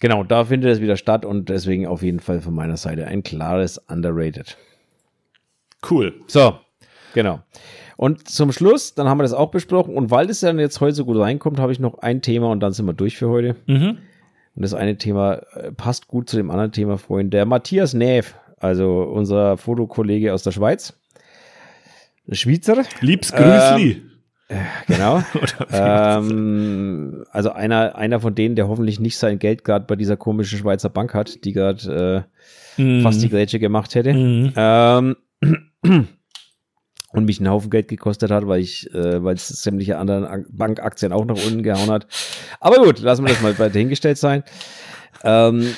Genau, 0.00 0.24
da 0.24 0.46
findet 0.46 0.70
es 0.70 0.80
wieder 0.80 0.96
statt 0.96 1.26
und 1.26 1.50
deswegen 1.50 1.86
auf 1.86 2.02
jeden 2.02 2.20
Fall 2.20 2.40
von 2.40 2.54
meiner 2.54 2.78
Seite 2.78 3.06
ein 3.06 3.22
klares 3.22 3.76
Underrated. 3.76 4.56
Cool. 5.88 6.14
So, 6.26 6.58
genau. 7.12 7.40
Und 7.98 8.28
zum 8.28 8.50
Schluss, 8.50 8.94
dann 8.94 9.08
haben 9.08 9.18
wir 9.18 9.24
das 9.24 9.34
auch 9.34 9.50
besprochen. 9.50 9.94
Und 9.94 10.10
weil 10.10 10.26
das 10.26 10.40
dann 10.40 10.58
jetzt 10.58 10.80
heute 10.80 10.94
so 10.94 11.04
gut 11.04 11.18
reinkommt, 11.18 11.60
habe 11.60 11.70
ich 11.70 11.80
noch 11.80 11.98
ein 11.98 12.22
Thema 12.22 12.50
und 12.50 12.60
dann 12.60 12.72
sind 12.72 12.86
wir 12.86 12.94
durch 12.94 13.18
für 13.18 13.28
heute. 13.28 13.56
Mhm. 13.66 13.98
Und 14.56 14.62
das 14.62 14.72
eine 14.72 14.96
Thema 14.96 15.42
äh, 15.54 15.70
passt 15.70 16.08
gut 16.08 16.30
zu 16.30 16.38
dem 16.38 16.50
anderen 16.50 16.72
Thema 16.72 16.96
vorhin. 16.96 17.28
Der 17.28 17.44
Matthias 17.44 17.92
Neff, 17.92 18.34
also 18.56 19.02
unser 19.02 19.58
Fotokollege 19.58 20.32
aus 20.32 20.42
der 20.42 20.52
Schweiz. 20.52 20.94
Schweizer. 22.30 22.84
Liebs 23.00 23.32
Grüßli. 23.32 24.02
Genau. 24.86 25.22
Ähm, 25.72 27.24
also 27.30 27.52
einer, 27.52 27.94
einer 27.96 28.20
von 28.20 28.34
denen, 28.34 28.56
der 28.56 28.68
hoffentlich 28.68 28.98
nicht 29.00 29.16
sein 29.18 29.38
Geld 29.38 29.62
gerade 29.64 29.84
bei 29.86 29.94
dieser 29.96 30.16
komischen 30.16 30.58
Schweizer 30.58 30.88
Bank 30.88 31.14
hat, 31.14 31.44
die 31.44 31.52
gerade 31.52 32.26
äh, 32.26 32.80
Mhm. 32.82 33.02
fast 33.02 33.20
die 33.22 33.28
Grätsche 33.28 33.58
gemacht 33.58 33.94
hätte. 33.94 34.12
Mhm. 34.14 34.52
Ähm, 34.56 35.16
und 37.12 37.24
mich 37.24 37.38
einen 37.40 37.50
Haufen 37.50 37.68
Geld 37.70 37.88
gekostet 37.88 38.30
hat, 38.30 38.46
weil 38.46 38.60
ich, 38.60 38.92
äh, 38.94 39.22
weil 39.22 39.34
es 39.34 39.48
sämtliche 39.48 39.98
anderen 39.98 40.24
Ak- 40.24 40.46
Bankaktien 40.50 41.12
auch 41.12 41.24
nach 41.24 41.36
unten 41.44 41.62
gehauen 41.62 41.90
hat. 41.90 42.06
Aber 42.60 42.76
gut, 42.76 43.00
lassen 43.00 43.24
wir 43.24 43.32
das 43.32 43.42
mal 43.42 43.52
bei 43.54 43.68
dahingestellt 43.68 44.18
sein. 44.18 44.44
Ähm, 45.24 45.74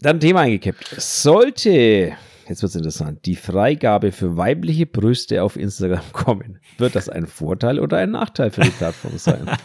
dann 0.00 0.20
Thema 0.20 0.40
eingekippt. 0.42 0.94
Sollte, 0.98 2.12
jetzt 2.48 2.62
wird's 2.62 2.74
interessant, 2.74 3.24
die 3.26 3.36
Freigabe 3.36 4.12
für 4.12 4.36
weibliche 4.36 4.86
Brüste 4.86 5.42
auf 5.42 5.56
Instagram 5.56 6.04
kommen, 6.12 6.58
wird 6.78 6.94
das 6.94 7.08
ein 7.08 7.26
Vorteil 7.26 7.78
oder 7.80 7.98
ein 7.98 8.10
Nachteil 8.10 8.50
für 8.50 8.62
die 8.62 8.70
Plattform 8.70 9.18
sein? 9.18 9.48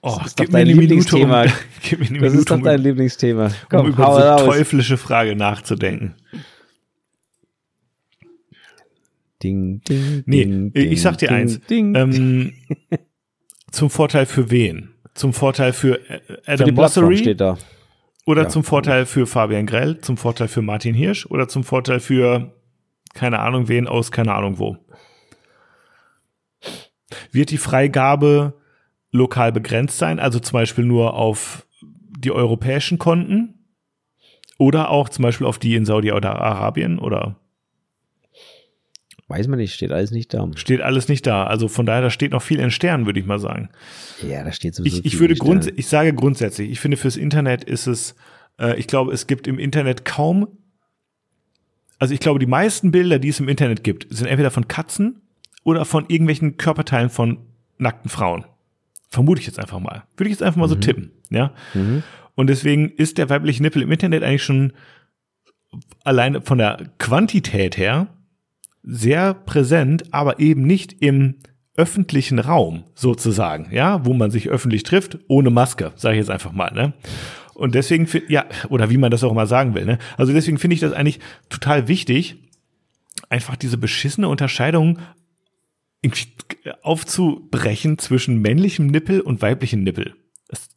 Oh, 0.00 0.16
ist 0.24 0.38
doch 0.38 0.46
mir 0.46 0.52
dein 0.52 0.66
Minute, 0.68 0.76
um, 0.76 0.80
Lieblingsthema. 0.80 1.46
gib 1.82 1.98
mir 1.98 2.06
eine 2.08 2.18
Das 2.20 2.32
ist 2.32 2.48
doch 2.50 2.56
um, 2.56 2.62
dein 2.62 2.80
Lieblingsthema. 2.80 3.46
um 3.46 3.52
Komm, 3.68 3.86
über 3.88 4.06
hau 4.06 4.16
diese 4.16 4.28
raus. 4.28 4.44
teuflische 4.44 4.96
Frage 4.96 5.34
nachzudenken. 5.34 6.14
Ding, 9.42 9.80
ding, 9.88 10.22
Nee, 10.26 10.44
ding, 10.44 10.72
ich 10.72 11.02
sag 11.02 11.18
dir 11.18 11.28
ding, 11.28 11.36
eins. 11.36 11.60
Ding. 11.68 11.94
Ähm, 11.96 12.52
zum 13.72 13.90
Vorteil 13.90 14.26
für 14.26 14.50
wen? 14.50 14.90
Zum 15.14 15.32
Vorteil 15.32 15.72
für 15.72 15.98
äh, 16.08 16.20
für 16.20 16.32
die 16.34 16.40
Adam 16.46 16.74
Plattform 16.74 16.74
Bossery 16.76 17.16
steht 17.18 17.40
da. 17.40 17.58
Oder 18.28 18.42
ja. 18.42 18.48
zum 18.50 18.62
Vorteil 18.62 19.06
für 19.06 19.26
Fabian 19.26 19.64
Grell, 19.64 20.02
zum 20.02 20.18
Vorteil 20.18 20.48
für 20.48 20.60
Martin 20.60 20.92
Hirsch 20.94 21.24
oder 21.24 21.48
zum 21.48 21.64
Vorteil 21.64 21.98
für 21.98 22.52
keine 23.14 23.38
Ahnung 23.38 23.68
wen 23.68 23.88
aus 23.88 24.12
keine 24.12 24.34
Ahnung 24.34 24.58
wo? 24.58 24.76
Wird 27.32 27.50
die 27.50 27.56
Freigabe 27.56 28.52
lokal 29.12 29.50
begrenzt 29.50 29.96
sein, 29.96 30.20
also 30.20 30.40
zum 30.40 30.52
Beispiel 30.52 30.84
nur 30.84 31.14
auf 31.14 31.66
die 31.80 32.30
europäischen 32.30 32.98
Konten 32.98 33.64
oder 34.58 34.90
auch 34.90 35.08
zum 35.08 35.22
Beispiel 35.22 35.46
auf 35.46 35.58
die 35.58 35.74
in 35.74 35.86
Saudi-Arabien 35.86 36.98
oder 36.98 37.36
Weiß 39.28 39.46
man 39.46 39.58
nicht, 39.58 39.74
steht 39.74 39.92
alles 39.92 40.10
nicht 40.10 40.32
da. 40.32 40.48
steht 40.56 40.80
alles 40.80 41.08
nicht 41.08 41.26
da? 41.26 41.44
Also 41.44 41.68
von 41.68 41.84
daher, 41.84 42.00
da 42.00 42.10
steht 42.10 42.32
noch 42.32 42.40
viel 42.42 42.60
in 42.60 42.70
Sternen, 42.70 43.04
würde 43.04 43.20
ich 43.20 43.26
mal 43.26 43.38
sagen. 43.38 43.68
Ja, 44.26 44.42
da 44.42 44.52
steht 44.52 44.74
sowieso 44.74 45.00
Ich, 45.00 45.04
ich 45.04 45.20
würde 45.20 45.34
grunds 45.34 45.66
ich 45.66 45.86
sage 45.86 46.14
grundsätzlich, 46.14 46.70
ich 46.70 46.80
finde 46.80 46.96
fürs 46.96 47.16
Internet 47.16 47.62
ist 47.62 47.86
es, 47.86 48.14
äh, 48.58 48.78
ich 48.78 48.86
glaube, 48.86 49.12
es 49.12 49.26
gibt 49.26 49.46
im 49.46 49.58
Internet 49.58 50.06
kaum, 50.06 50.48
also 51.98 52.14
ich 52.14 52.20
glaube, 52.20 52.38
die 52.38 52.46
meisten 52.46 52.90
Bilder, 52.90 53.18
die 53.18 53.28
es 53.28 53.38
im 53.38 53.48
Internet 53.48 53.84
gibt, 53.84 54.06
sind 54.08 54.28
entweder 54.28 54.50
von 54.50 54.66
Katzen 54.66 55.20
oder 55.62 55.84
von 55.84 56.06
irgendwelchen 56.08 56.56
Körperteilen 56.56 57.10
von 57.10 57.38
nackten 57.76 58.10
Frauen. 58.10 58.46
Vermute 59.10 59.40
ich 59.40 59.46
jetzt 59.46 59.58
einfach 59.58 59.78
mal. 59.80 60.04
Würde 60.16 60.30
ich 60.30 60.36
jetzt 60.36 60.42
einfach 60.42 60.58
mal 60.58 60.68
so 60.68 60.74
tippen, 60.74 61.12
ja. 61.28 61.52
Und 62.34 62.46
deswegen 62.46 62.88
ist 62.90 63.18
der 63.18 63.28
weibliche 63.28 63.62
Nippel 63.62 63.82
im 63.82 63.92
Internet 63.92 64.22
eigentlich 64.22 64.44
schon 64.44 64.72
alleine 66.04 66.40
von 66.40 66.56
der 66.56 66.90
Quantität 66.98 67.76
her 67.76 68.06
sehr 68.88 69.34
präsent, 69.34 70.14
aber 70.14 70.40
eben 70.40 70.62
nicht 70.62 71.02
im 71.02 71.36
öffentlichen 71.76 72.38
Raum 72.38 72.84
sozusagen, 72.94 73.68
ja, 73.70 74.04
wo 74.04 74.14
man 74.14 74.30
sich 74.30 74.48
öffentlich 74.48 74.82
trifft, 74.82 75.18
ohne 75.28 75.50
Maske, 75.50 75.92
sage 75.94 76.16
ich 76.16 76.20
jetzt 76.20 76.30
einfach 76.30 76.52
mal, 76.52 76.72
ne? 76.72 76.94
Und 77.54 77.74
deswegen, 77.74 78.08
ja, 78.28 78.46
oder 78.68 78.88
wie 78.88 78.96
man 78.96 79.10
das 79.10 79.24
auch 79.24 79.34
mal 79.34 79.46
sagen 79.46 79.74
will, 79.74 79.84
ne? 79.84 79.98
Also 80.16 80.32
deswegen 80.32 80.58
finde 80.58 80.74
ich 80.74 80.80
das 80.80 80.92
eigentlich 80.92 81.20
total 81.50 81.86
wichtig, 81.86 82.36
einfach 83.28 83.56
diese 83.56 83.78
beschissene 83.78 84.28
Unterscheidung 84.28 84.98
aufzubrechen 86.82 87.98
zwischen 87.98 88.40
männlichem 88.40 88.86
Nippel 88.86 89.20
und 89.20 89.42
weiblichem 89.42 89.82
Nippel. 89.82 90.14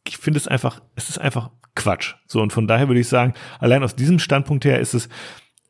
Ich 0.06 0.18
finde 0.18 0.38
es 0.38 0.48
einfach, 0.48 0.82
es 0.96 1.08
ist 1.08 1.18
einfach 1.18 1.50
Quatsch. 1.74 2.14
So, 2.26 2.42
und 2.42 2.52
von 2.52 2.66
daher 2.66 2.88
würde 2.88 3.00
ich 3.00 3.08
sagen, 3.08 3.32
allein 3.58 3.82
aus 3.82 3.96
diesem 3.96 4.18
Standpunkt 4.18 4.64
her 4.64 4.80
ist 4.80 4.94
es 4.94 5.08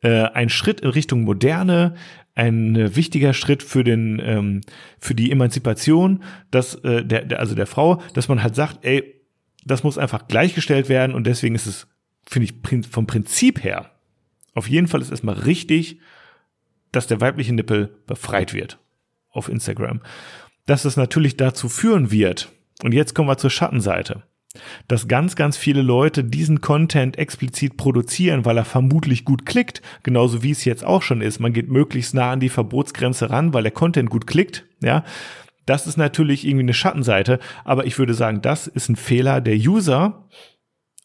äh, 0.01 0.23
ein 0.33 0.49
Schritt 0.49 0.81
in 0.81 0.89
Richtung 0.89 1.23
Moderne, 1.23 1.95
ein 2.35 2.75
äh, 2.75 2.95
wichtiger 2.95 3.33
Schritt 3.33 3.63
für 3.63 3.83
den, 3.83 4.21
ähm, 4.23 4.61
für 4.99 5.15
die 5.15 5.31
Emanzipation, 5.31 6.23
dass 6.51 6.75
äh, 6.75 7.05
der, 7.05 7.25
der, 7.25 7.39
also 7.39 7.55
der 7.55 7.67
Frau, 7.67 8.01
dass 8.13 8.27
man 8.27 8.41
halt 8.41 8.55
sagt, 8.55 8.85
ey, 8.85 9.21
das 9.65 9.83
muss 9.83 9.97
einfach 9.97 10.27
gleichgestellt 10.27 10.89
werden 10.89 11.15
und 11.15 11.25
deswegen 11.25 11.55
ist 11.55 11.67
es, 11.67 11.87
finde 12.25 12.49
ich, 12.49 12.87
vom 12.89 13.07
Prinzip 13.07 13.63
her, 13.63 13.91
auf 14.55 14.67
jeden 14.67 14.87
Fall 14.87 15.01
ist 15.01 15.11
erstmal 15.11 15.35
richtig, 15.35 15.99
dass 16.91 17.07
der 17.07 17.21
weibliche 17.21 17.53
Nippel 17.53 17.95
befreit 18.05 18.53
wird 18.53 18.79
auf 19.29 19.49
Instagram. 19.49 20.01
Dass 20.65 20.85
es 20.85 20.95
natürlich 20.95 21.37
dazu 21.37 21.69
führen 21.69 22.11
wird, 22.11 22.51
und 22.83 22.93
jetzt 22.93 23.15
kommen 23.15 23.27
wir 23.27 23.37
zur 23.37 23.49
Schattenseite, 23.49 24.23
dass 24.87 25.07
ganz, 25.07 25.35
ganz 25.35 25.57
viele 25.57 25.81
Leute 25.81 26.23
diesen 26.23 26.61
Content 26.61 27.17
explizit 27.17 27.77
produzieren, 27.77 28.45
weil 28.45 28.57
er 28.57 28.65
vermutlich 28.65 29.25
gut 29.25 29.45
klickt, 29.45 29.81
genauso 30.03 30.43
wie 30.43 30.51
es 30.51 30.65
jetzt 30.65 30.85
auch 30.85 31.01
schon 31.01 31.21
ist. 31.21 31.39
Man 31.39 31.53
geht 31.53 31.69
möglichst 31.69 32.13
nah 32.13 32.31
an 32.31 32.39
die 32.39 32.49
Verbotsgrenze 32.49 33.29
ran, 33.29 33.53
weil 33.53 33.63
der 33.63 33.71
Content 33.71 34.09
gut 34.09 34.27
klickt, 34.27 34.65
ja. 34.81 35.03
Das 35.65 35.87
ist 35.87 35.95
natürlich 35.95 36.45
irgendwie 36.45 36.63
eine 36.63 36.73
Schattenseite, 36.73 37.39
aber 37.63 37.85
ich 37.85 37.97
würde 37.97 38.13
sagen, 38.13 38.41
das 38.41 38.67
ist 38.67 38.89
ein 38.89 38.97
Fehler 38.97 39.39
der 39.39 39.55
User, 39.55 40.27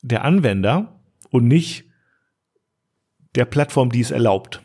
der 0.03 0.25
Anwender 0.25 1.01
und 1.31 1.47
nicht 1.47 1.85
der 3.37 3.45
Plattform, 3.45 3.91
die 3.91 4.01
es 4.01 4.11
erlaubt. 4.11 4.63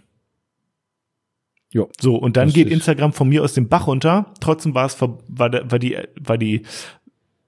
Jo, 1.70 1.90
So, 2.00 2.16
und 2.16 2.38
dann 2.38 2.50
geht 2.50 2.70
Instagram 2.70 3.14
von 3.14 3.30
mir 3.30 3.44
aus 3.44 3.54
dem 3.54 3.68
Bach 3.68 3.88
runter. 3.88 4.34
Trotzdem 4.40 4.76
war 4.76 4.86
es, 4.86 5.00
war, 5.02 5.18
war, 5.28 5.80
die, 5.80 5.98
war 6.20 6.38
die 6.38 6.64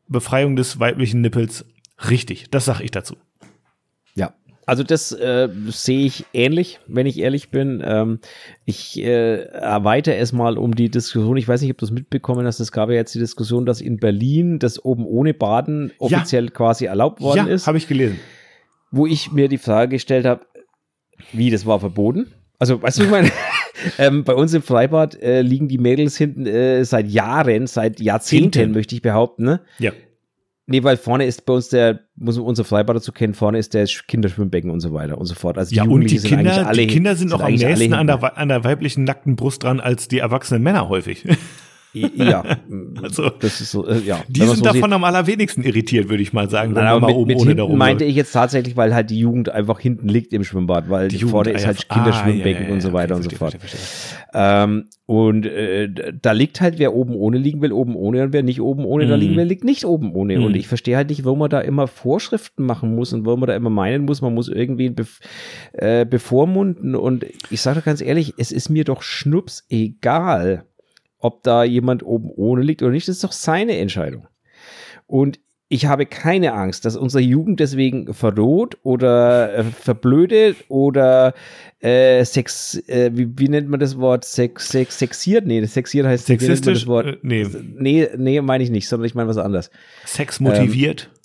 Befreiung 0.08 0.56
des 0.56 0.80
weiblichen 0.80 1.22
Nippels 1.22 1.66
richtig. 2.10 2.50
Das 2.52 2.66
sag 2.66 2.82
ich 2.82 2.92
dazu. 2.92 3.16
Ja, 4.16 4.34
also 4.66 4.84
das 4.84 5.12
äh, 5.12 5.50
sehe 5.68 6.06
ich 6.06 6.26
ähnlich, 6.34 6.80
wenn 6.88 7.06
ich 7.06 7.20
ehrlich 7.20 7.50
bin. 7.50 7.84
Ähm, 7.86 8.20
ich 8.66 8.98
äh, 9.00 9.44
erweitere 9.44 10.18
es 10.18 10.34
mal 10.34 10.58
um 10.58 10.76
die 10.76 10.90
Diskussion. 10.90 11.38
Ich 11.38 11.48
weiß 11.48 11.62
nicht, 11.62 11.72
ob 11.72 11.78
du 11.78 11.86
es 11.86 11.92
mitbekommen 11.92 12.48
hast. 12.48 12.60
Es 12.60 12.72
gab 12.72 12.90
ja 12.90 12.96
jetzt 12.96 13.14
die 13.14 13.20
Diskussion, 13.20 13.66
dass 13.66 13.80
in 13.80 13.98
Berlin 13.98 14.58
das 14.58 14.84
oben 14.84 15.06
ohne 15.06 15.34
Baden 15.34 15.92
offiziell 16.00 16.50
quasi 16.50 16.86
erlaubt 16.86 17.22
worden 17.22 17.48
ja, 17.48 17.54
ist. 17.54 17.68
habe 17.68 17.78
ich 17.78 17.88
gelesen. 17.88 18.20
wo 18.92 19.06
ich 19.06 19.32
mir 19.32 19.50
die 19.50 19.60
Frage 19.60 19.92
gestellt 19.92 20.26
habe, 20.26 20.46
wie, 21.32 21.52
das 21.52 21.66
war 21.66 21.80
verboten? 21.80 22.34
Also, 22.60 22.82
weißt 22.82 23.00
du, 23.00 23.04
ich 23.04 23.10
meine, 23.10 23.32
ähm, 23.98 24.24
bei 24.24 24.34
uns 24.34 24.54
im 24.54 24.62
Freibad 24.62 25.16
äh, 25.22 25.42
liegen 25.42 25.68
die 25.68 25.78
Mädels 25.78 26.18
hinten 26.18 26.46
äh, 26.46 26.84
seit 26.86 27.08
Jahren, 27.08 27.68
seit 27.68 28.00
Jahrzehnten, 28.00 28.60
Hinten? 28.60 28.76
möchte 28.76 28.96
ich 28.96 29.02
behaupten, 29.02 29.44
ne? 29.44 29.62
Ja. 29.80 29.92
Nee, 30.68 30.84
weil 30.84 30.98
vorne 30.98 31.26
ist 31.26 31.46
bei 31.46 31.54
uns 31.54 31.70
der, 31.70 32.00
muss 32.16 32.38
man 32.38 32.46
unser 32.48 32.64
Freibad 32.64 32.96
dazu 32.96 33.12
kennen, 33.12 33.36
vorne 33.36 33.60
ist 33.60 33.76
der 33.76 33.86
Kinderschwimmbecken 33.86 34.72
und 34.72 34.80
so 34.80 34.94
weiter 34.94 35.18
und 35.20 35.28
so 35.28 35.36
fort. 35.36 35.60
Also 35.60 35.76
Ja, 35.76 35.84
und 35.84 36.10
die 36.10 36.18
Kinder, 36.18 36.66
alle, 36.66 36.82
die 36.82 36.88
Kinder 36.88 37.16
sind 37.16 37.32
auch 37.34 37.42
am 37.42 37.54
nächsten 37.54 37.94
an 37.94 38.08
der, 38.08 38.38
an 38.38 38.50
der 38.50 38.64
weiblichen 38.64 39.04
nackten 39.04 39.36
Brust 39.36 39.64
dran 39.64 39.80
als 39.80 40.08
die 40.08 40.18
erwachsenen 40.18 40.64
Männer 40.64 40.90
häufig. 40.90 41.24
Ja, 42.16 42.44
Also, 43.02 43.30
das 43.30 43.62
ist 43.62 43.72
so, 43.72 43.88
äh, 43.88 44.00
ja. 44.00 44.20
Die 44.28 44.42
sind 44.42 44.58
so 44.58 44.64
davon 44.64 44.82
sieht. 44.90 44.94
am 44.94 45.04
allerwenigsten 45.04 45.64
irritiert, 45.64 46.10
würde 46.10 46.22
ich 46.24 46.34
mal 46.34 46.50
sagen, 46.50 46.74
Nein, 46.74 46.86
aber 46.88 47.08
mit, 47.08 47.16
oben 47.16 47.28
mit 47.28 47.38
ohne 47.38 47.56
hinten 47.56 47.78
meinte 47.78 48.04
ich 48.06 48.16
jetzt 48.16 48.32
tatsächlich, 48.32 48.76
weil 48.76 48.94
halt 48.94 49.10
die 49.10 49.20
Jugend 49.20 49.50
einfach 49.50 49.80
hinten 49.80 50.08
liegt 50.10 50.34
im 50.34 50.44
Schwimmbad, 50.44 50.90
weil 50.90 51.08
Die 51.08 51.20
vorne 51.20 51.50
Jugend, 51.50 51.58
ist 51.60 51.64
ah, 51.64 51.68
halt 51.68 51.80
ja. 51.90 51.96
Kinderschwimmbecken 51.96 52.56
Ah, 52.56 52.62
ja, 52.64 52.68
ja, 52.70 52.74
und 52.74 52.82
so 52.82 52.94
weiter 52.94 53.16
okay, 53.16 53.24
und 53.26 53.32
so 53.32 53.38
verstehe, 53.38 53.60
fort. 53.60 53.70
verstehe, 53.72 53.80
verstehe. 53.80 54.64
Ähm, 54.64 54.86
und 55.08 55.46
äh, 55.46 55.90
da 56.22 56.32
liegt 56.32 56.62
halt, 56.62 56.80
wer 56.80 56.94
oben 56.96 57.14
ohne 57.16 57.38
liegen 57.38 57.62
will, 57.62 57.72
oben 57.72 57.96
ohne, 57.96 58.24
und 58.24 58.34
wer 58.34 58.42
nicht 58.44 58.60
oben 58.62 58.86
ohne 58.86 59.06
da 59.08 59.16
Mhm. 59.16 59.22
liegen 59.22 59.36
will, 59.36 59.46
liegt 59.46 59.64
nicht 59.64 59.86
oben 59.86 60.14
ohne. 60.14 60.42
Und 60.42 60.54
Mhm. 60.54 60.58
ich 60.58 60.68
verstehe 60.68 60.98
halt 60.98 61.10
nicht, 61.10 61.24
warum 61.26 61.40
man 61.40 61.50
da 61.50 61.62
immer 61.62 61.88
Vorschriften 61.88 62.66
machen 62.66 62.96
muss 62.96 63.14
und 63.14 63.26
warum 63.26 63.42
man 63.42 63.48
da 63.48 63.56
immer 63.56 63.70
meinen 63.70 64.06
muss, 64.06 64.22
man 64.22 64.34
muss 64.34 64.48
irgendwie 64.50 64.90
bef 64.90 65.20
äh, 65.74 66.06
bevormunden. 66.06 66.96
Und 66.96 67.26
ich 67.52 67.62
sage 67.62 67.80
doch 67.80 67.86
ganz 67.86 68.02
ehrlich, 68.02 68.34
es 68.38 68.52
ist 68.52 68.70
mir 68.70 68.84
doch 68.84 69.04
schnups 69.04 69.66
egal, 69.70 70.66
ob 71.26 71.44
da 71.44 71.64
jemand 71.64 72.04
oben 72.06 72.30
ohne 72.30 72.62
liegt 72.62 72.82
oder 72.82 72.92
nicht. 72.92 73.08
Das 73.08 73.16
ist 73.16 73.24
doch 73.24 73.32
seine 73.32 73.78
Entscheidung. 73.78 74.28
Und 75.08 75.40
ich 75.68 75.88
habe 75.88 76.06
keine 76.06 76.54
Angst, 76.54 76.86
dass 76.86 76.96
unsere 76.96 77.24
Jugend 77.24 77.60
deswegen 77.60 78.14
verroht 78.14 78.78
oder 78.84 79.58
äh, 79.58 79.64
verblödet 79.64 80.58
oder 80.68 81.34
äh, 81.80 82.24
sex, 82.24 82.76
äh, 82.88 83.10
wie, 83.14 83.28
wie 83.38 83.50
nennt 83.50 83.68
man 83.68 83.80
das 83.80 83.98
Wort? 83.98 84.26
Sex, 84.26 84.70
sex, 84.70 85.00
sexiert? 85.00 85.48
Nee, 85.48 85.62
das 85.62 85.74
sexiert 85.74 86.06
heißt, 86.06 86.30
wie 86.30 86.34
nennt 86.34 86.42
Sexistisch? 86.42 86.82
das 86.82 86.88
Wort? 86.88 87.08
Äh, 87.08 87.18
nee. 87.24 87.48
Nee, 87.78 88.10
nee, 88.16 88.42
meine 88.42 88.64
ich 88.64 88.70
nicht, 88.70 88.88
sondern 88.88 89.08
ich 89.08 89.16
meine 89.16 89.28
was 89.28 89.38
anderes. 89.38 89.72
Sex 90.06 90.40
motiviert. 90.40 91.10
Äh, 91.12 91.16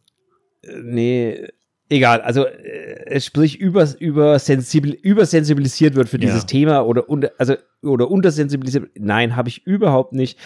Nee, 0.82 1.48
egal. 1.90 2.22
Also, 2.22 2.46
äh, 2.46 3.04
es 3.06 3.26
sprich 3.26 3.58
über, 3.60 3.86
über 3.98 4.38
sensibil, 4.38 4.92
übersensibilisiert 4.92 5.94
wird 5.94 6.08
für 6.08 6.16
Ja. 6.16 6.26
dieses 6.26 6.46
Thema 6.46 6.80
oder, 6.86 7.08
unter, 7.10 7.30
also, 7.38 7.54
oder 7.82 8.10
untersensibilisiert. 8.10 8.88
Nein, 8.98 9.36
habe 9.36 9.48
ich 9.50 9.66
überhaupt 9.66 10.12
nicht. 10.14 10.38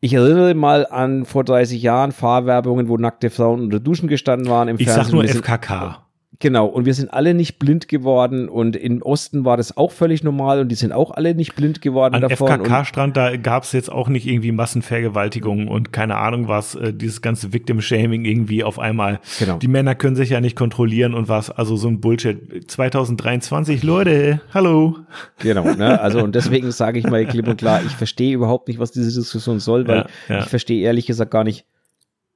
Ich 0.00 0.14
erinnere 0.14 0.54
mal 0.54 0.86
an 0.86 1.24
vor 1.24 1.44
30 1.44 1.80
Jahren 1.82 2.12
Fahrwerbungen, 2.12 2.88
wo 2.88 2.96
nackte 2.96 3.30
Frauen 3.30 3.60
unter 3.60 3.78
Duschen 3.80 4.08
gestanden 4.08 4.48
waren 4.48 4.68
im 4.68 4.76
ich 4.78 4.84
Fernsehen. 4.86 5.04
sag 5.04 5.12
nur 5.12 5.24
FKK. 5.24 6.06
Genau, 6.42 6.66
und 6.66 6.86
wir 6.86 6.94
sind 6.94 7.12
alle 7.12 7.34
nicht 7.34 7.60
blind 7.60 7.86
geworden 7.86 8.48
und 8.48 8.74
im 8.74 9.00
Osten 9.00 9.44
war 9.44 9.56
das 9.56 9.76
auch 9.76 9.92
völlig 9.92 10.24
normal 10.24 10.58
und 10.58 10.70
die 10.70 10.74
sind 10.74 10.90
auch 10.90 11.12
alle 11.12 11.36
nicht 11.36 11.54
blind 11.54 11.80
geworden 11.80 12.16
An 12.16 12.22
davon. 12.22 12.48
FKK-Strand, 12.48 13.16
da 13.16 13.36
gab 13.36 13.62
es 13.62 13.70
jetzt 13.70 13.92
auch 13.92 14.08
nicht 14.08 14.26
irgendwie 14.26 14.50
Massenvergewaltigungen 14.50 15.68
und 15.68 15.92
keine 15.92 16.16
Ahnung 16.16 16.48
was, 16.48 16.74
äh, 16.74 16.92
dieses 16.92 17.22
ganze 17.22 17.52
Victim-Shaming 17.52 18.24
irgendwie 18.24 18.64
auf 18.64 18.80
einmal. 18.80 19.20
Genau. 19.38 19.58
Die 19.58 19.68
Männer 19.68 19.94
können 19.94 20.16
sich 20.16 20.30
ja 20.30 20.40
nicht 20.40 20.56
kontrollieren 20.56 21.14
und 21.14 21.28
was, 21.28 21.48
also 21.48 21.76
so 21.76 21.86
ein 21.86 22.00
Bullshit. 22.00 22.68
2023, 22.68 23.84
Leute, 23.84 24.40
hallo. 24.52 24.96
genau, 25.38 25.62
ne? 25.62 26.00
Also 26.00 26.24
und 26.24 26.34
deswegen 26.34 26.72
sage 26.72 26.98
ich 26.98 27.06
mal 27.06 27.24
klipp 27.24 27.46
und 27.46 27.58
klar, 27.58 27.82
ich 27.86 27.92
verstehe 27.92 28.34
überhaupt 28.34 28.66
nicht, 28.66 28.80
was 28.80 28.90
diese 28.90 29.16
Diskussion 29.16 29.60
soll, 29.60 29.86
weil 29.86 30.06
Ja, 30.28 30.34
ja. 30.34 30.38
ich 30.40 30.46
verstehe 30.46 30.82
ehrlich 30.82 31.06
gesagt 31.06 31.30
gar 31.30 31.44
nicht, 31.44 31.66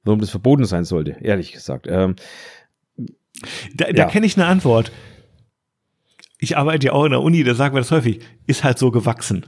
warum 0.05 0.21
das 0.21 0.29
verboten 0.29 0.63
sein 0.63 0.85
sollte, 0.85 1.17
ehrlich 1.19 1.51
gesagt. 1.51 1.87
Ähm, 1.89 2.15
Da, 3.75 3.85
da 3.85 3.91
Ja. 3.91 4.05
kenne 4.05 4.25
ich 4.25 4.37
eine 4.37 4.45
Antwort. 4.45 4.91
Ich 6.39 6.57
arbeite 6.57 6.87
ja 6.87 6.93
auch 6.93 7.05
in 7.05 7.11
der 7.11 7.21
Uni, 7.21 7.43
da 7.43 7.55
sagen 7.55 7.75
wir 7.75 7.81
das 7.81 7.91
häufig, 7.91 8.21
ist 8.45 8.63
halt 8.63 8.77
so 8.77 8.91
gewachsen. 8.91 9.45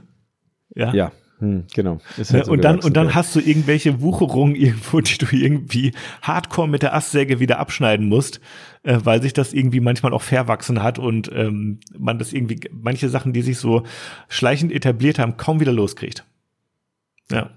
Ja. 0.74 0.92
ja, 0.92 1.12
hm, 1.40 1.64
genau. 1.74 1.94
Ne, 2.16 2.24
halt 2.30 2.46
so 2.46 2.52
und 2.52 2.62
dann, 2.64 2.80
und 2.80 2.96
dann 2.96 3.08
ja. 3.08 3.14
hast 3.14 3.34
du 3.34 3.40
irgendwelche 3.40 4.00
Wucherungen 4.00 4.54
irgendwo, 4.54 5.00
die 5.00 5.18
du 5.18 5.26
irgendwie 5.34 5.92
hardcore 6.22 6.68
mit 6.68 6.82
der 6.82 6.94
Astsäge 6.94 7.40
wieder 7.40 7.58
abschneiden 7.58 8.08
musst, 8.08 8.40
äh, 8.82 8.98
weil 9.02 9.22
sich 9.22 9.32
das 9.32 9.52
irgendwie 9.52 9.80
manchmal 9.80 10.12
auch 10.12 10.22
verwachsen 10.22 10.82
hat 10.82 10.98
und 10.98 11.30
ähm, 11.34 11.80
man 11.98 12.18
das 12.18 12.32
irgendwie, 12.32 12.60
manche 12.72 13.08
Sachen, 13.08 13.32
die 13.32 13.42
sich 13.42 13.58
so 13.58 13.84
schleichend 14.28 14.70
etabliert 14.70 15.18
haben, 15.18 15.36
kaum 15.36 15.60
wieder 15.60 15.72
loskriegt. 15.72 16.24
Ja. 17.30 17.50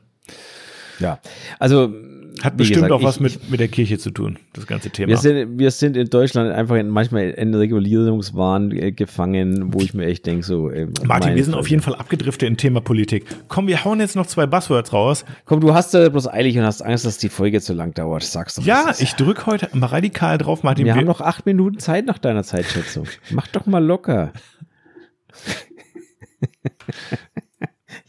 ja, 1.00 1.20
also 1.60 1.94
Hat 2.42 2.58
bestimmt 2.58 2.76
gesagt, 2.88 2.92
auch 2.94 3.04
was 3.04 3.16
ich- 3.18 3.22
mit, 3.22 3.52
mit 3.52 3.60
der 3.60 3.68
Kirche 3.68 3.98
zu 4.00 4.10
tun, 4.12 4.40
das 4.54 4.66
ganze 4.66 4.90
Thema. 4.90 5.10
Wir 5.10 5.18
sind, 5.18 5.60
wir 5.60 5.70
sind 5.72 5.96
in 5.96 6.10
Deutschland 6.10 6.52
einfach 6.52 6.76
in, 6.78 6.90
manchmal 6.90 7.30
in 7.32 7.54
Regulierungswahn 7.54 8.72
äh, 8.72 8.92
gefangen, 8.92 9.74
wo 9.74 9.82
ich 9.82 9.94
mir 9.94 10.06
echt 10.08 10.26
denke, 10.26 10.44
so. 10.44 10.70
Äh, 10.70 10.88
Martin, 11.06 11.36
wir 11.36 11.44
sind 11.44 11.54
Fresse. 11.54 11.60
auf 11.60 11.68
jeden 11.70 11.82
Fall 11.84 11.96
abgedriftet 11.96 12.48
im 12.50 12.58
Thema 12.58 12.82
Politik. 12.82 13.26
Komm, 13.50 13.68
wir 13.68 13.84
hauen 13.86 14.00
jetzt 14.00 14.16
noch 14.16 14.26
zwei 14.26 14.46
Buzzwords 14.48 14.94
raus. 14.94 15.26
Komm, 15.46 15.60
du 15.62 15.74
hast 15.74 15.94
da 15.94 16.10
bloß 16.10 16.28
eilig 16.28 16.58
und 16.58 16.64
hast 16.64 16.82
Angst, 16.82 17.06
dass 17.06 17.18
die 17.20 17.30
Folge 17.30 17.62
zu 17.62 17.74
lang 17.74 17.94
dauert. 17.94 18.24
Sagst 18.24 18.58
doch. 18.58 18.64
Ja, 18.66 18.94
ich 18.98 19.14
drück 19.14 19.46
heute 19.46 19.70
mal 19.74 19.88
radikal 19.88 20.38
drauf, 20.38 20.64
Martin. 20.64 20.86
Wir 20.86 20.96
haben 20.96 21.06
noch 21.06 21.22
acht 21.22 21.46
Minuten 21.46 21.80
Zeit 21.80 22.06
nach 22.06 22.18
deiner 22.18 22.44
Zeitschätzung. 22.44 23.06
Mach 23.32 23.48
doch 23.48 23.66
mal 23.68 23.84
locker. 23.84 24.34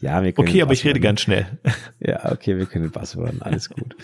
ja, 0.05 0.23
wir 0.23 0.33
können. 0.33 0.47
okay, 0.47 0.61
aber 0.61 0.73
ich 0.73 0.85
rede 0.85 0.99
ganz 0.99 1.21
schnell. 1.21 1.47
Ja, 1.99 2.31
okay, 2.31 2.57
wir 2.57 2.67
können 2.67 2.91
Buzzworden. 2.91 3.41
Alles 3.41 3.69
gut. 3.69 3.95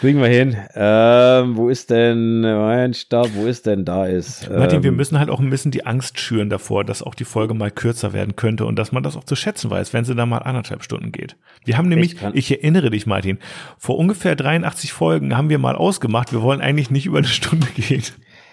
Kriegen 0.00 0.20
wir 0.20 0.28
hin. 0.28 0.56
Ähm, 0.74 1.56
wo 1.56 1.68
ist 1.68 1.90
denn 1.90 2.40
mein 2.40 2.92
Stab? 2.94 3.28
Wo 3.34 3.46
ist 3.46 3.66
denn 3.66 3.84
da 3.84 4.06
ist? 4.06 4.50
Martin, 4.50 4.82
wir 4.82 4.90
ähm, 4.90 4.96
müssen 4.96 5.18
halt 5.18 5.30
auch 5.30 5.38
ein 5.38 5.50
bisschen 5.50 5.70
die 5.70 5.86
Angst 5.86 6.18
schüren 6.18 6.50
davor, 6.50 6.84
dass 6.84 7.02
auch 7.02 7.14
die 7.14 7.24
Folge 7.24 7.54
mal 7.54 7.70
kürzer 7.70 8.12
werden 8.12 8.34
könnte 8.34 8.64
und 8.64 8.76
dass 8.76 8.90
man 8.90 9.04
das 9.04 9.16
auch 9.16 9.22
zu 9.22 9.36
schätzen 9.36 9.70
weiß, 9.70 9.92
wenn 9.92 10.04
sie 10.04 10.16
dann 10.16 10.28
mal 10.28 10.38
anderthalb 10.38 10.82
Stunden 10.82 11.12
geht. 11.12 11.36
Wir 11.64 11.76
haben 11.78 11.88
nämlich, 11.88 12.16
ich 12.32 12.50
erinnere 12.50 12.90
dich, 12.90 13.06
Martin, 13.06 13.38
vor 13.78 13.96
ungefähr 13.96 14.34
83 14.34 14.92
Folgen 14.92 15.36
haben 15.36 15.50
wir 15.50 15.58
mal 15.58 15.76
ausgemacht, 15.76 16.32
wir 16.32 16.42
wollen 16.42 16.60
eigentlich 16.60 16.90
nicht 16.90 17.06
über 17.06 17.18
eine 17.18 17.28
Stunde 17.28 17.68
gehen. 17.76 18.02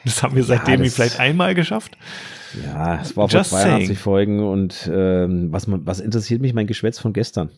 Das 0.07 0.23
haben 0.23 0.35
wir 0.35 0.43
seitdem 0.43 0.83
das- 0.83 0.95
vielleicht 0.95 1.19
einmal 1.19 1.53
geschafft. 1.55 1.97
Ja, 2.65 3.01
es 3.01 3.15
war 3.17 3.29
vor 3.29 3.39
Just 3.39 3.51
82 3.51 3.87
saying. 3.87 3.95
Folgen 3.99 4.39
und 4.43 4.89
ähm, 4.91 5.51
was, 5.51 5.65
was 5.67 5.99
interessiert 5.99 6.41
mich 6.41 6.53
mein 6.53 6.65
Geschwätz 6.67 6.97
von 6.97 7.13
gestern? 7.13 7.49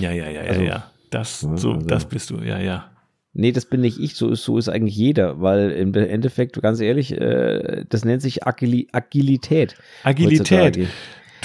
Ja, 0.00 0.10
ja, 0.12 0.28
ja, 0.30 0.42
ja, 0.44 0.50
Also- 0.50 0.62
ja. 0.62 0.90
Das, 1.10 1.42
Ja, 1.42 1.56
so, 1.56 1.72
also- 1.72 1.86
das 1.86 2.04
bist 2.06 2.30
du, 2.30 2.38
ja, 2.38 2.58
ja. 2.58 2.90
Nee, 3.38 3.52
das 3.52 3.66
bin 3.66 3.82
nicht 3.82 4.00
ich, 4.00 4.14
so 4.16 4.30
ist, 4.30 4.44
so 4.44 4.56
ist 4.56 4.68
eigentlich 4.70 4.96
jeder, 4.96 5.40
weil 5.42 5.70
im 5.72 5.92
Endeffekt, 5.94 6.60
ganz 6.62 6.80
ehrlich, 6.80 7.12
äh, 7.12 7.84
das 7.88 8.04
nennt 8.04 8.22
sich 8.22 8.46
Agili 8.46 8.88
Agilität. 8.92 9.76
Agilität. 10.04 10.40
heutzutage. 10.50 10.86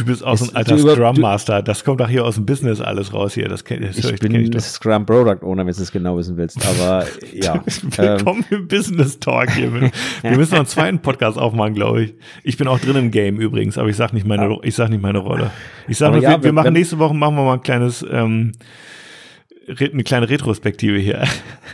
Du 0.01 0.07
bist 0.07 0.25
auch 0.25 0.35
so 0.35 0.49
ein 0.49 0.55
alter 0.55 0.79
Scrum 0.79 1.19
Master. 1.19 1.61
Das 1.61 1.83
kommt 1.83 2.01
doch 2.01 2.09
hier 2.09 2.25
aus 2.25 2.33
dem 2.33 2.47
Business 2.47 2.81
alles 2.81 3.13
raus 3.13 3.35
hier. 3.35 3.47
Das, 3.47 3.63
kenn, 3.63 3.83
das 3.83 3.99
Ich 3.99 4.11
ich, 4.11 4.19
bin 4.19 4.33
ich. 4.33 4.59
Scrum 4.59 5.05
Product 5.05 5.43
Owner, 5.43 5.63
wenn 5.63 5.75
du 5.75 5.79
es 5.79 5.91
genau 5.91 6.17
wissen 6.17 6.37
willst, 6.37 6.57
aber 6.65 7.05
ja. 7.33 7.53
ähm, 7.53 7.63
Willkommen 7.97 8.43
im 8.49 8.67
Business 8.67 9.19
Talk 9.19 9.51
hier. 9.51 9.71
Wir 9.71 9.91
müssen 10.31 10.53
noch 10.53 10.61
einen 10.61 10.65
zweiten 10.65 10.99
Podcast 10.99 11.37
aufmachen, 11.37 11.75
glaube 11.75 12.05
ich. 12.05 12.15
Ich 12.43 12.57
bin 12.57 12.67
auch 12.67 12.79
drin 12.79 12.95
im 12.95 13.11
Game 13.11 13.39
übrigens, 13.39 13.77
aber 13.77 13.89
ich 13.89 13.95
sag 13.95 14.11
nicht 14.11 14.25
meine, 14.25 14.57
ich 14.63 14.73
sag 14.73 14.89
nicht 14.89 15.03
meine 15.03 15.19
Rolle. 15.19 15.51
Ich 15.87 15.99
sag 15.99 16.13
nur, 16.13 16.21
ja, 16.21 16.31
wir, 16.31 16.45
wir 16.45 16.53
machen 16.53 16.73
nächste 16.73 16.97
Woche 16.97 17.13
machen 17.13 17.35
wir 17.35 17.43
mal 17.43 17.53
ein 17.53 17.61
kleines, 17.61 18.03
ähm, 18.09 18.53
eine 19.68 20.03
kleine 20.03 20.28
Retrospektive 20.30 20.97
hier. 20.97 21.24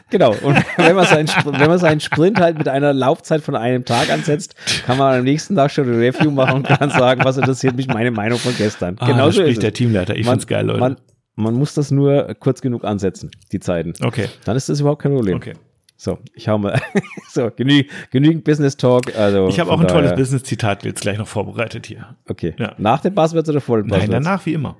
Genau, 0.09 0.31
und 0.43 0.57
wenn 0.77 0.95
man, 0.95 1.05
seinen, 1.05 1.27
wenn 1.45 1.67
man 1.69 1.79
seinen 1.79 1.99
Sprint 1.99 2.39
halt 2.39 2.57
mit 2.57 2.67
einer 2.67 2.93
Laufzeit 2.93 3.41
von 3.41 3.55
einem 3.55 3.85
Tag 3.85 4.09
ansetzt, 4.09 4.55
kann 4.85 4.97
man 4.97 5.19
am 5.19 5.23
nächsten 5.23 5.55
Tag 5.55 5.71
schon 5.71 5.89
ein 5.89 5.99
Review 5.99 6.31
machen 6.31 6.57
und 6.57 6.67
kann 6.67 6.89
sagen, 6.89 7.23
was 7.23 7.37
interessiert 7.37 7.75
mich 7.75 7.87
meine 7.87 8.11
Meinung 8.11 8.37
von 8.39 8.55
gestern. 8.57 8.97
Ah, 8.99 9.07
genau 9.07 9.31
so 9.31 9.41
spricht 9.41 9.63
der. 9.63 9.73
Teamleiter. 9.73 10.15
Ich 10.15 10.25
Man- 10.25 10.33
find's 10.33 10.47
geil, 10.47 10.65
Leute. 10.65 10.79
Man, 10.79 10.97
man 11.35 11.53
muss 11.55 11.73
das 11.73 11.91
nur 11.91 12.33
kurz 12.39 12.61
genug 12.61 12.83
ansetzen, 12.83 13.31
die 13.51 13.59
Zeiten. 13.59 13.93
okay, 14.03 14.27
Dann 14.45 14.55
ist 14.57 14.69
das 14.69 14.79
überhaupt 14.79 15.01
kein 15.01 15.13
Problem. 15.13 15.37
okay. 15.37 15.53
So, 15.99 16.19
ich 16.35 16.47
hau 16.47 16.57
mal. 16.59 16.79
so, 17.29 17.49
genü 17.55 17.85
genügend 18.11 18.43
Business 18.43 18.77
Talk. 18.77 19.15
Also 19.17 19.47
Ich 19.47 19.59
habe 19.59 19.71
auch 19.71 19.79
ein 19.79 19.87
tolles 19.87 20.11
daher- 20.11 20.15
Business-Zitat 20.17 20.83
jetzt 20.85 21.01
gleich 21.01 21.17
noch 21.17 21.27
vorbereitet 21.27 21.87
hier. 21.87 22.15
Okay. 22.29 22.53
Ja. 22.59 22.75
Nach 22.77 22.99
den 23.01 23.15
Buzzwords 23.15 23.49
oder 23.49 23.61
vor 23.61 23.77
den 23.77 23.87
Nein, 23.87 24.01
Buzzwords? 24.01 24.23
danach 24.25 24.45
wie 24.45 24.53
immer. 24.53 24.77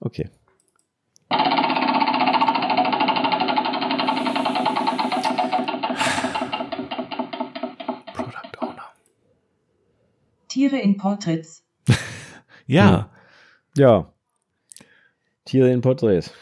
Okay. 0.00 0.28
Tiere 10.56 10.78
in 10.80 10.96
Portraits. 10.96 11.62
Ja, 12.66 13.10
Ja. 13.76 14.10
Tiere 15.44 15.70
in 15.70 15.82
Porträts. 15.82 16.32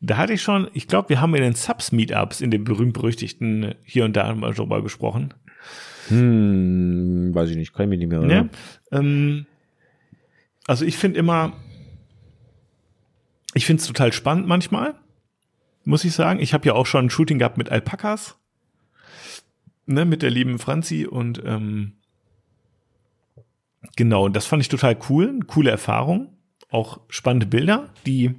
da 0.00 0.16
hatte 0.18 0.32
ich 0.34 0.40
schon, 0.40 0.70
ich 0.72 0.86
glaube, 0.86 1.08
wir 1.08 1.20
haben 1.20 1.34
in 1.34 1.42
den 1.42 1.54
Subs-Meetups, 1.54 2.40
in 2.40 2.52
den 2.52 2.62
berühmt-berüchtigten 2.62 3.74
hier 3.84 4.04
und 4.04 4.14
da 4.14 4.32
mal 4.36 4.54
drüber 4.54 4.82
gesprochen. 4.84 5.34
Hm, 6.08 7.34
weiß 7.34 7.50
ich 7.50 7.56
nicht, 7.56 7.74
kann 7.74 7.86
ich 7.86 7.90
mich 7.90 7.98
nicht 7.98 8.08
mehr 8.08 8.20
Ne? 8.20 8.24
erinnern. 8.32 8.50
Ähm, 8.92 9.46
also 10.68 10.84
ich 10.84 10.96
finde 10.96 11.18
immer, 11.18 11.54
ich 13.54 13.66
finde 13.66 13.80
es 13.80 13.86
total 13.88 14.12
spannend 14.12 14.46
manchmal, 14.46 14.94
muss 15.84 16.04
ich 16.04 16.12
sagen. 16.14 16.38
Ich 16.38 16.54
habe 16.54 16.66
ja 16.66 16.74
auch 16.74 16.86
schon 16.86 17.06
ein 17.06 17.10
Shooting 17.10 17.40
gehabt 17.40 17.58
mit 17.58 17.68
Alpakas, 17.70 18.36
ne, 19.86 20.04
mit 20.04 20.22
der 20.22 20.30
lieben 20.30 20.58
Franzi 20.60 21.04
und 21.04 21.42
ähm, 21.44 21.94
genau, 23.96 24.28
das 24.28 24.46
fand 24.46 24.62
ich 24.62 24.68
total 24.68 24.96
cool, 25.08 25.40
coole 25.46 25.70
Erfahrung, 25.70 26.28
auch 26.70 27.00
spannende 27.08 27.46
Bilder, 27.46 27.90
die 28.06 28.34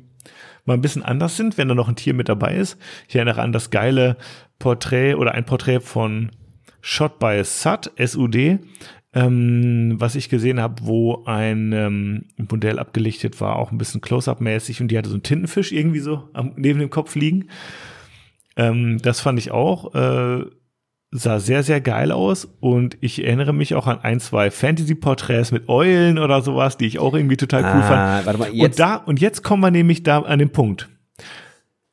mal 0.66 0.74
ein 0.74 0.82
bisschen 0.82 1.04
anders 1.04 1.38
sind, 1.38 1.58
wenn 1.58 1.68
da 1.68 1.76
noch 1.76 1.88
ein 1.88 1.96
Tier 1.96 2.14
mit 2.14 2.30
dabei 2.30 2.56
ist. 2.56 2.78
Ich 3.08 3.16
erinnere 3.16 3.42
an 3.42 3.52
das 3.52 3.70
geile 3.70 4.18
Porträt 4.60 5.16
oder 5.16 5.34
ein 5.34 5.46
Porträt 5.46 5.82
von 5.82 6.32
Shot 6.82 7.20
by 7.20 7.42
Sud, 7.44 7.92
SUD, 7.98 8.60
ähm, 9.14 9.96
was 10.00 10.16
ich 10.16 10.30
gesehen 10.30 10.60
habe, 10.60 10.86
wo 10.86 11.24
ein 11.26 11.72
ähm, 11.72 12.26
Modell 12.38 12.80
abgelichtet 12.80 13.40
war, 13.40 13.56
auch 13.56 13.72
ein 13.72 13.78
bisschen 13.78 14.02
Close-Up-mäßig 14.02 14.82
und 14.82 14.90
die 14.90 14.98
hatte 14.98 15.10
so 15.10 15.16
einen 15.16 15.24
Tintenfisch 15.24 15.72
irgendwie 15.72 16.00
so 16.00 16.30
am, 16.34 16.54
neben 16.58 16.80
dem 16.80 16.90
Kopf 16.90 17.16
liegen. 17.16 17.50
Ähm, 18.58 18.98
das 19.02 19.22
fand 19.22 19.40
ich 19.40 19.52
auch, 19.52 19.96
äh, 19.96 20.46
sah 21.18 21.40
sehr, 21.40 21.64
sehr 21.64 21.80
geil 21.82 22.12
aus 22.12 22.48
und 22.60 22.98
ich 23.02 23.24
erinnere 23.24 23.54
mich 23.54 23.74
auch 23.76 23.88
an 23.88 24.00
ein, 24.02 24.20
zwei 24.20 24.52
Fantasy-Porträts 24.52 25.52
mit 25.52 25.70
Eulen 25.70 26.20
oder 26.20 26.42
sowas, 26.42 26.78
die 26.78 26.86
ich 26.88 27.00
auch 27.00 27.14
irgendwie 27.14 27.38
total 27.38 27.64
cool 27.64 27.82
fand. 27.84 27.92
Ah, 28.00 28.22
warte 28.26 28.40
mal, 28.40 28.50
Und 28.50 28.56
jetzt. 28.58 28.80
da, 28.80 28.96
und 28.96 29.22
jetzt 29.22 29.44
kommen 29.44 29.62
wir 29.64 29.72
nämlich 29.72 30.04
da 30.04 30.20
an 30.20 30.40
den 30.40 30.50
Punkt. 30.52 30.90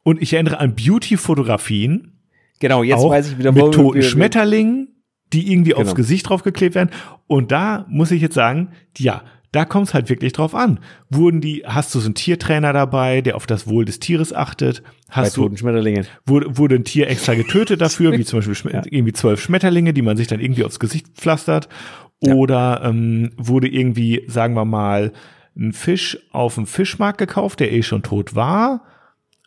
Und 0.03 0.21
ich 0.21 0.33
erinnere 0.33 0.59
an 0.59 0.75
Beauty-Fotografien, 0.75 2.13
genau, 2.59 2.83
jetzt 2.83 3.03
weiß 3.03 3.33
ich 3.33 3.39
wieder, 3.39 3.53
mit 3.53 3.63
wo 3.63 3.69
toten 3.71 3.95
wir- 3.97 4.03
Schmetterlingen, 4.03 4.89
die 5.33 5.51
irgendwie 5.53 5.75
aufs 5.75 5.85
Genau. 5.87 5.95
Gesicht 5.95 6.29
draufgeklebt 6.29 6.75
werden. 6.75 6.91
Und 7.27 7.53
da 7.53 7.87
muss 7.89 8.11
ich 8.11 8.21
jetzt 8.21 8.35
sagen, 8.35 8.69
ja, 8.99 9.23
da 9.53 9.65
kommt 9.65 9.89
es 9.89 9.95
halt 9.95 10.09
wirklich 10.09 10.33
drauf 10.33 10.55
an. 10.55 10.81
Wurden 11.11 11.41
die, 11.41 11.63
hast 11.67 11.95
du 11.95 12.01
so 12.01 12.07
einen 12.07 12.15
Tiertrainer 12.15 12.73
dabei, 12.73 13.21
der 13.21 13.37
auf 13.37 13.47
das 13.47 13.67
Wohl 13.67 13.85
des 13.85 14.01
Tieres 14.01 14.33
achtet? 14.35 14.83
bei 14.83 14.91
Hast 15.17 15.37
du, 15.37 15.43
toten 15.43 15.59
Schmetterlingen. 15.59 16.07
wurde, 16.27 16.57
wurde 16.57 16.75
ein 16.77 16.85
Tier 16.85 17.09
extra 17.09 17.35
getötet 17.35 17.81
dafür, 17.83 18.13
wie 18.13 18.25
zum 18.25 18.41
Beispiel 18.41 18.73
Ja. 18.73 18.83
irgendwie 18.91 19.13
zwölf 19.13 19.41
Schmetterlinge, 19.43 19.93
die 19.93 20.03
man 20.03 20.17
sich 20.17 20.27
dann 20.27 20.41
irgendwie 20.41 20.65
aufs 20.65 20.81
Gesicht 20.81 21.07
pflastert? 21.15 21.69
Ja. 22.23 22.35
Oder 22.35 22.81
ähm, 22.85 23.33
wurde 23.37 23.69
irgendwie, 23.69 24.25
sagen 24.27 24.55
wir 24.55 24.65
mal, 24.65 25.13
ein 25.57 25.73
Fisch 25.73 26.19
auf 26.31 26.55
dem 26.55 26.67
Fischmarkt 26.67 27.19
gekauft, 27.19 27.61
der 27.61 27.73
eh 27.73 27.83
schon 27.83 28.03
tot 28.03 28.35
war? 28.35 28.83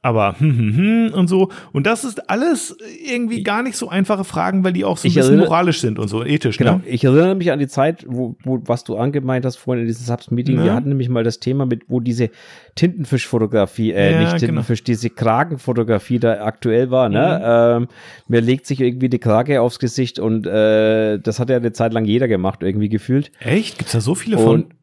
Aber 0.05 0.35
hm, 0.39 0.57
hm, 0.57 0.75
hm 0.77 1.13
und 1.15 1.27
so. 1.27 1.49
Und 1.73 1.87
das 1.87 2.03
ist 2.03 2.29
alles 2.29 2.77
irgendwie 3.03 3.41
gar 3.41 3.63
nicht 3.63 3.75
so 3.75 3.89
einfache 3.89 4.23
Fragen, 4.23 4.63
weil 4.63 4.71
die 4.73 4.85
auch 4.85 4.97
so 4.97 5.07
ein 5.07 5.09
Ich 5.09 5.15
bisschen 5.15 5.31
erinnere- 5.31 5.47
moralisch 5.47 5.81
sind 5.81 5.97
und 5.97 6.07
so 6.09 6.23
ethisch. 6.23 6.57
Genau, 6.57 6.75
Ne? 6.75 6.81
ich 6.85 7.03
erinnere 7.03 7.33
mich 7.33 7.51
an 7.51 7.57
die 7.57 7.67
Zeit, 7.67 8.05
wo, 8.07 8.35
wo 8.43 8.61
was 8.65 8.83
du 8.83 8.97
angemeint 8.97 9.45
hast 9.45 9.55
vorhin 9.55 9.81
in 9.81 9.87
diesem 9.87 10.05
Subs-Meeting. 10.05 10.57
Ja. 10.57 10.63
Wir 10.65 10.73
hatten 10.75 10.89
nämlich 10.89 11.09
mal 11.09 11.23
das 11.23 11.39
Thema 11.39 11.65
mit, 11.65 11.83
wo 11.87 11.99
diese 11.99 12.29
Tintenfischfotografie, 12.75 13.91
äh, 13.93 14.11
Ja, 14.11 14.19
nicht 14.19 14.27
genau. 14.33 14.39
Tintenfisch, 14.39 14.83
diese 14.83 15.09
Kragenfotografie 15.09 16.19
da 16.19 16.43
aktuell 16.45 16.91
war. 16.91 17.09
Ne? 17.09 17.41
Ähm, 17.43 17.87
mir 18.27 18.41
legt 18.41 18.65
sich 18.67 18.81
irgendwie 18.81 19.09
die 19.09 19.19
Krage 19.19 19.61
aufs 19.61 19.79
Gesicht 19.79 20.19
und 20.19 20.45
äh, 20.45 21.17
das 21.19 21.39
hat 21.39 21.49
ja 21.49 21.57
eine 21.57 21.71
Zeit 21.73 21.93
lang 21.93 22.05
jeder 22.05 22.27
gemacht, 22.27 22.61
irgendwie 22.63 22.89
gefühlt. 22.89 23.31
Echt? 23.39 23.77
Gibt's 23.79 23.93
da 23.93 24.01
so 24.01 24.13
viele 24.15 24.37
von? 24.37 24.63
Und, 24.65 24.73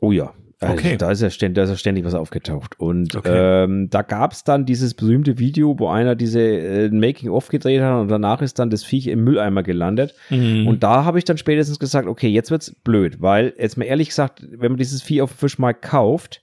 oh 0.00 0.12
ja. 0.12 0.32
Also 0.60 0.74
Okay. 0.74 0.96
Da, 0.96 1.10
ist 1.10 1.22
ja 1.22 1.30
ständig, 1.30 1.54
da 1.54 1.62
ist 1.64 1.70
ja 1.70 1.76
ständig 1.76 2.04
was 2.04 2.14
aufgetaucht. 2.14 2.78
Und 2.80 3.14
Okay. 3.14 3.64
ähm, 3.64 3.88
da 3.90 4.02
gab 4.02 4.32
es 4.32 4.42
dann 4.44 4.66
dieses 4.66 4.94
berühmte 4.94 5.38
Video, 5.38 5.78
wo 5.78 5.88
einer 5.88 6.16
diese 6.16 6.40
äh, 6.40 6.88
Making-of 6.90 7.48
gedreht 7.48 7.80
hat 7.80 8.00
und 8.00 8.08
danach 8.08 8.42
ist 8.42 8.58
dann 8.58 8.68
das 8.70 8.82
Viech 8.82 9.06
im 9.06 9.22
Mülleimer 9.22 9.62
gelandet. 9.62 10.14
Mhm. 10.30 10.66
Und 10.66 10.82
da 10.82 11.04
habe 11.04 11.18
ich 11.18 11.24
dann 11.24 11.38
spätestens 11.38 11.78
gesagt, 11.78 12.08
okay, 12.08 12.28
jetzt 12.28 12.50
wird's 12.50 12.74
blöd, 12.82 13.20
weil 13.20 13.54
jetzt 13.58 13.76
mal 13.76 13.84
ehrlich 13.84 14.08
gesagt, 14.08 14.46
wenn 14.50 14.72
man 14.72 14.78
dieses 14.78 15.00
Vieh 15.02 15.22
auf 15.22 15.32
dem 15.32 15.38
Fischmarkt 15.38 15.82
kauft, 15.82 16.42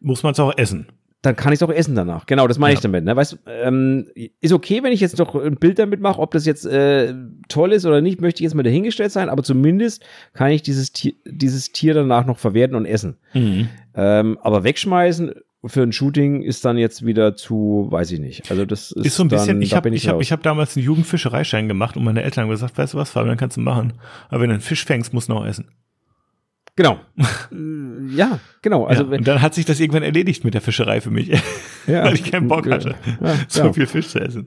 muss 0.00 0.22
man 0.22 0.32
es 0.32 0.40
auch 0.40 0.56
essen. 0.56 0.86
Dann 1.28 1.36
kann 1.36 1.52
ich 1.52 1.58
es 1.58 1.62
auch 1.62 1.70
essen 1.70 1.94
danach. 1.94 2.24
Genau, 2.24 2.48
das 2.48 2.58
meine 2.58 2.72
Ja. 2.72 2.78
ich 2.78 2.82
damit. 2.82 3.04
Ne? 3.04 3.14
Weißt, 3.14 3.38
ähm, 3.46 4.06
ist 4.40 4.52
okay, 4.54 4.82
wenn 4.82 4.92
ich 4.92 5.00
jetzt 5.00 5.18
noch 5.18 5.34
ein 5.34 5.56
Bild 5.56 5.78
damit 5.78 6.00
mache, 6.00 6.20
ob 6.20 6.30
das 6.30 6.46
jetzt 6.46 6.64
äh, 6.64 7.12
toll 7.48 7.72
ist 7.72 7.84
oder 7.84 8.00
nicht, 8.00 8.20
möchte 8.22 8.40
ich 8.40 8.44
jetzt 8.44 8.54
mal 8.54 8.62
dahingestellt 8.62 9.12
sein, 9.12 9.28
aber 9.28 9.42
zumindest 9.42 10.02
kann 10.32 10.50
ich 10.50 10.62
dieses 10.62 10.92
Tier, 10.92 11.12
dieses 11.26 11.70
Tier 11.72 11.92
danach 11.92 12.24
noch 12.24 12.38
verwerten 12.38 12.76
und 12.76 12.86
essen. 12.86 13.18
Ähm, 13.94 14.38
aber 14.40 14.64
wegschmeißen 14.64 15.32
für 15.66 15.82
ein 15.82 15.92
Shooting 15.92 16.42
ist 16.42 16.64
dann 16.64 16.78
jetzt 16.78 17.04
wieder 17.04 17.36
zu, 17.36 17.88
weiß 17.90 18.10
ich 18.12 18.20
nicht. 18.20 18.50
Also 18.50 18.64
das 18.64 18.92
ist, 18.92 19.06
Ist 19.06 19.16
so 19.16 19.24
ein 19.24 19.28
bisschen, 19.28 19.56
dann, 19.56 19.62
ich 19.62 19.74
habe 19.74 19.90
ich 19.90 20.08
hab, 20.08 20.20
ich 20.22 20.32
hab 20.32 20.42
damals 20.42 20.76
einen 20.76 20.86
Jugendfischereischein 20.86 21.68
gemacht 21.68 21.96
und 21.96 22.04
meine 22.04 22.22
Eltern 22.22 22.44
haben 22.44 22.50
gesagt, 22.50 22.78
weißt 22.78 22.94
du 22.94 22.98
was, 22.98 23.10
Fabian, 23.10 23.36
kannst 23.36 23.56
du 23.56 23.60
machen. 23.60 23.94
Aber 24.28 24.40
wenn 24.40 24.48
du 24.48 24.54
einen 24.54 24.62
Fisch 24.62 24.84
fängst, 24.84 25.12
musst 25.12 25.28
du 25.28 25.34
noch 25.34 25.44
essen. 25.44 25.68
Genau. 26.78 27.00
Äh, 27.18 28.14
ja, 28.14 28.38
genau. 28.62 28.84
Also 28.84 29.02
ja. 29.02 29.18
Und 29.18 29.26
dann 29.26 29.42
hat 29.42 29.52
sich 29.52 29.64
das 29.64 29.80
irgendwann 29.80 30.04
erledigt 30.04 30.44
mit 30.44 30.54
der 30.54 30.60
Fischerei 30.60 31.00
für 31.00 31.10
mich, 31.10 31.28
Ja. 31.88 32.04
weil 32.04 32.14
ich 32.14 32.22
keinen 32.30 32.46
Bock 32.46 32.70
hatte, 32.70 32.94
Ja, 33.20 33.34
so 33.48 33.72
viel 33.72 33.86
Fisch 33.88 34.06
zu 34.10 34.20
essen. 34.20 34.46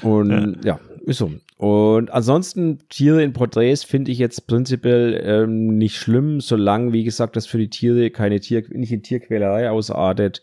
Und 0.00 0.58
ja. 0.64 0.78
ist 1.04 1.18
so. 1.18 1.32
Und 1.56 2.12
ansonsten 2.12 2.78
Tiere 2.88 3.24
in 3.24 3.32
Porträts 3.32 3.82
finde 3.82 4.12
ich 4.12 4.18
jetzt 4.18 4.46
prinzipiell 4.46 5.20
ähm, 5.24 5.76
nicht 5.76 5.96
schlimm, 5.96 6.40
solange, 6.40 6.92
wie 6.92 7.02
gesagt, 7.02 7.34
das 7.34 7.46
für 7.48 7.58
die 7.58 7.68
Tiere 7.68 8.10
keine 8.10 8.38
Tier, 8.38 8.62
nicht 8.70 8.92
in 8.92 9.02
Tierquälerei 9.02 9.68
ausartet. 9.68 10.40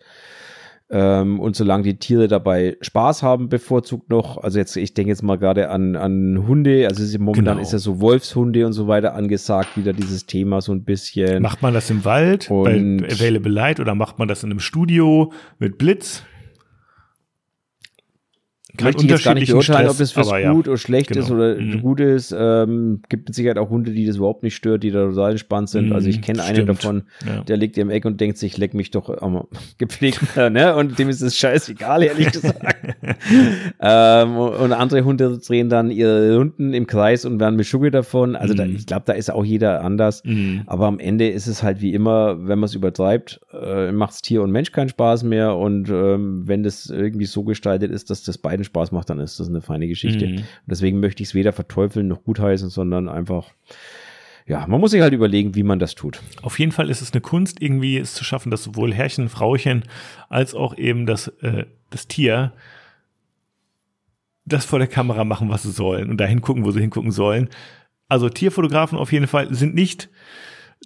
Ähm, 0.91 1.39
und 1.39 1.55
solange 1.55 1.83
die 1.83 1.97
Tiere 1.97 2.27
dabei 2.27 2.75
Spaß 2.81 3.21
haben, 3.21 3.47
bevorzugt 3.47 4.09
noch, 4.09 4.37
also 4.43 4.57
jetzt, 4.57 4.75
ich 4.75 4.95
denke 4.95 5.09
jetzt 5.09 5.21
mal 5.21 5.37
gerade 5.37 5.69
an, 5.69 5.95
an 5.95 6.47
Hunde, 6.47 6.87
also 6.87 7.03
ist, 7.03 7.17
momentan 7.19 7.45
Genau. 7.57 7.61
ist 7.61 7.73
ja 7.73 7.77
so 7.77 8.01
Wolfshunde 8.01 8.65
und 8.65 8.73
so 8.73 8.87
weiter 8.87 9.13
angesagt, 9.13 9.77
wieder 9.77 9.93
dieses 9.93 10.25
Thema 10.25 10.61
so 10.61 10.71
ein 10.71 10.83
bisschen. 10.83 11.43
Macht 11.43 11.61
man 11.61 11.75
das 11.75 11.89
im 11.91 12.05
Wald 12.05 12.49
Und- 12.49 12.63
bei 13.01 13.07
Available 13.11 13.51
Light 13.51 13.79
oder 13.79 13.93
macht 13.93 14.17
man 14.17 14.27
das 14.27 14.43
in 14.43 14.49
einem 14.49 14.59
Studio 14.59 15.31
mit 15.59 15.77
Blitz? 15.77 16.23
Möchte 18.82 19.03
ich 19.05 19.09
jetzt 19.11 19.23
gar 19.23 19.34
nicht 19.34 19.51
beurteilen, 19.51 19.88
ob 19.88 19.95
Stress, 19.95 19.97
das 19.97 20.11
fürs 20.11 20.27
aber 20.30 20.39
ja. 20.39 20.51
gut 20.53 20.67
oder 20.67 20.77
schlecht 20.77 21.09
Genau. 21.09 21.25
ist 21.25 21.32
oder 21.32 21.55
Mhm. 21.55 21.82
gut 21.82 21.99
ist. 21.99 22.36
Ähm, 22.38 23.01
gibt 23.09 23.27
mit 23.30 23.36
Sicherheit 23.36 23.57
auch 23.57 23.69
Hunde, 23.69 23.91
die 23.91 24.05
das 24.05 24.17
überhaupt 24.17 24.43
nicht 24.43 24.55
stört, 24.55 24.84
die 24.84 24.91
da 24.91 25.05
total 25.07 25.32
entspannt 25.32 25.69
sind. 25.69 25.88
Mhm, 25.88 25.93
also 25.93 26.07
ich 26.09 26.21
kenne 26.21 26.43
einen 26.43 26.65
davon, 26.65 27.03
Ja. 27.25 27.41
der 27.43 27.57
liegt 27.57 27.77
im 27.77 27.89
Eck 27.89 28.05
und 28.05 28.19
denkt 28.21 28.38
sich, 28.38 28.57
leck 28.57 28.73
mich 28.73 28.91
doch 28.91 29.09
am 29.21 29.43
gepflegt, 29.77 30.21
ne? 30.36 30.75
Und 30.75 30.97
dem 30.99 31.09
ist 31.09 31.21
es 31.21 31.38
scheißegal, 31.38 32.03
ehrlich 32.03 32.32
gesagt. 32.32 32.65
ähm, 33.80 34.36
und 34.38 34.73
andere 34.73 35.03
Hunde 35.03 35.38
drehen 35.39 35.69
dann 35.69 35.91
ihre 35.91 36.36
Runden 36.38 36.73
im 36.73 36.88
Kreis 36.88 37.25
und 37.25 37.39
werden 37.39 37.55
Mischugge 37.55 37.91
davon. 37.91 38.36
Also 38.36 38.53
da, 38.53 38.65
Mhm. 38.65 38.75
ich 38.75 38.86
glaube, 38.86 39.03
da 39.05 39.13
ist 39.13 39.32
auch 39.32 39.45
jeder 39.45 39.84
anders. 39.84 40.23
Mhm. 40.25 40.61
Aber 40.65 40.88
am 40.88 40.99
Ende 40.99 41.30
ist 41.30 41.47
es 41.47 41.63
halt 41.63 41.82
wie 41.82 41.93
immer, 41.93 42.38
wenn 42.47 42.59
man 42.59 42.65
es 42.65 42.75
übertreibt, 42.75 43.39
äh, 43.53 43.91
macht's 43.91 44.21
Tier 44.21 44.41
und 44.41 44.51
Mensch 44.51 44.71
keinen 44.71 44.89
Spaß 44.89 45.23
mehr. 45.23 45.55
Und 45.55 45.89
ähm, 45.89 46.43
wenn 46.47 46.63
das 46.63 46.89
irgendwie 46.89 47.25
so 47.25 47.43
gestaltet 47.43 47.91
ist, 47.91 48.09
dass 48.09 48.23
das 48.23 48.38
beiden 48.38 48.63
Spaß 48.70 48.91
macht, 48.91 49.09
dann 49.09 49.20
ist 49.20 49.39
das 49.39 49.47
eine 49.49 49.61
feine 49.61 49.88
Geschichte. 49.88 50.28
Mhm. 50.28 50.38
Und 50.38 50.45
deswegen 50.67 50.99
möchte 50.99 51.24
ich 51.24 51.30
es 51.30 51.36
weder 51.36 51.53
verteufeln 51.53 52.07
noch 52.07 52.24
gutheißen, 52.24 52.70
sondern 52.70 53.09
einfach, 53.09 53.53
ja, 54.45 54.65
man 54.67 54.80
muss 54.80 54.91
sich 54.91 55.01
halt 55.01 55.13
überlegen, 55.13 55.55
wie 55.55 55.63
man 55.63 55.80
das 55.80 55.95
tut. 55.95 56.22
Auf 56.41 56.59
jeden 56.59 56.72
Fall 56.72 56.89
ist 56.89 57.01
es 57.01 57.11
eine 57.11 57.22
Kunst, 57.22 57.61
irgendwie 57.61 57.97
es 57.97 58.13
zu 58.13 58.24
schaffen, 58.24 58.51
dass 58.51 58.63
sowohl 58.63 58.93
Herrchen, 58.93 59.30
Frauchen 59.30 59.84
als 60.30 60.53
auch 60.53 60.78
eben 60.78 61.05
das, 61.05 61.28
äh, 61.41 61.65
das 61.89 62.07
Tier 62.07 62.53
das 64.45 64.65
vor 64.65 64.80
der 64.80 64.88
Kamera 64.88 65.24
machen, 65.24 65.49
was 65.49 65.63
sie 65.63 65.72
sollen 65.72 66.09
und 66.09 66.17
da 66.17 66.26
hingucken, 66.26 66.65
wo 66.65 66.72
sie 66.72 66.82
hingucken 66.82 67.11
sollen. 67.11 67.49
Also 68.07 68.30
Tierfotografen 68.30 68.97
auf 68.97 69.11
jeden 69.11 69.28
Fall 69.28 69.53
sind 69.53 69.76
nicht 69.76 70.09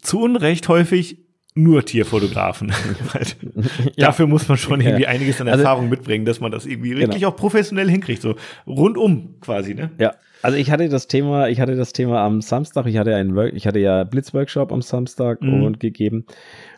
zu 0.01 0.21
Unrecht 0.21 0.67
häufig 0.67 1.22
nur 1.55 1.85
Tierfotografen. 1.85 2.71
Dafür 3.97 4.27
muss 4.27 4.47
man 4.47 4.57
schon 4.57 4.81
irgendwie 4.81 5.03
Ja. 5.03 5.09
einiges 5.09 5.39
an 5.41 5.47
Also- 5.47 5.61
Erfahrung 5.63 5.89
mitbringen, 5.89 6.25
dass 6.25 6.39
man 6.39 6.51
das 6.51 6.65
irgendwie 6.65 6.89
Genau. 6.89 7.01
wirklich 7.01 7.25
auch 7.25 7.35
professionell 7.35 7.89
hinkriegt, 7.89 8.21
so 8.21 8.35
rundum 8.67 9.35
quasi, 9.41 9.73
ne? 9.75 9.91
Ja, 9.99 10.13
also 10.41 10.57
ich 10.57 10.71
hatte 10.71 10.89
das 10.89 11.07
Thema, 11.07 11.49
ich 11.49 11.59
hatte 11.59 11.75
das 11.75 11.93
Thema 11.93 12.21
am 12.25 12.41
Samstag, 12.41 12.85
ich 12.87 12.97
hatte 12.97 13.15
einen 13.15 13.35
Work, 13.35 13.53
ich 13.53 13.67
hatte 13.67 13.79
ja 13.79 14.03
Blitzworkshop 14.03 14.71
am 14.71 14.81
Samstag 14.81 15.41
Mhm. 15.41 15.63
und 15.63 15.79
gegeben 15.79 16.25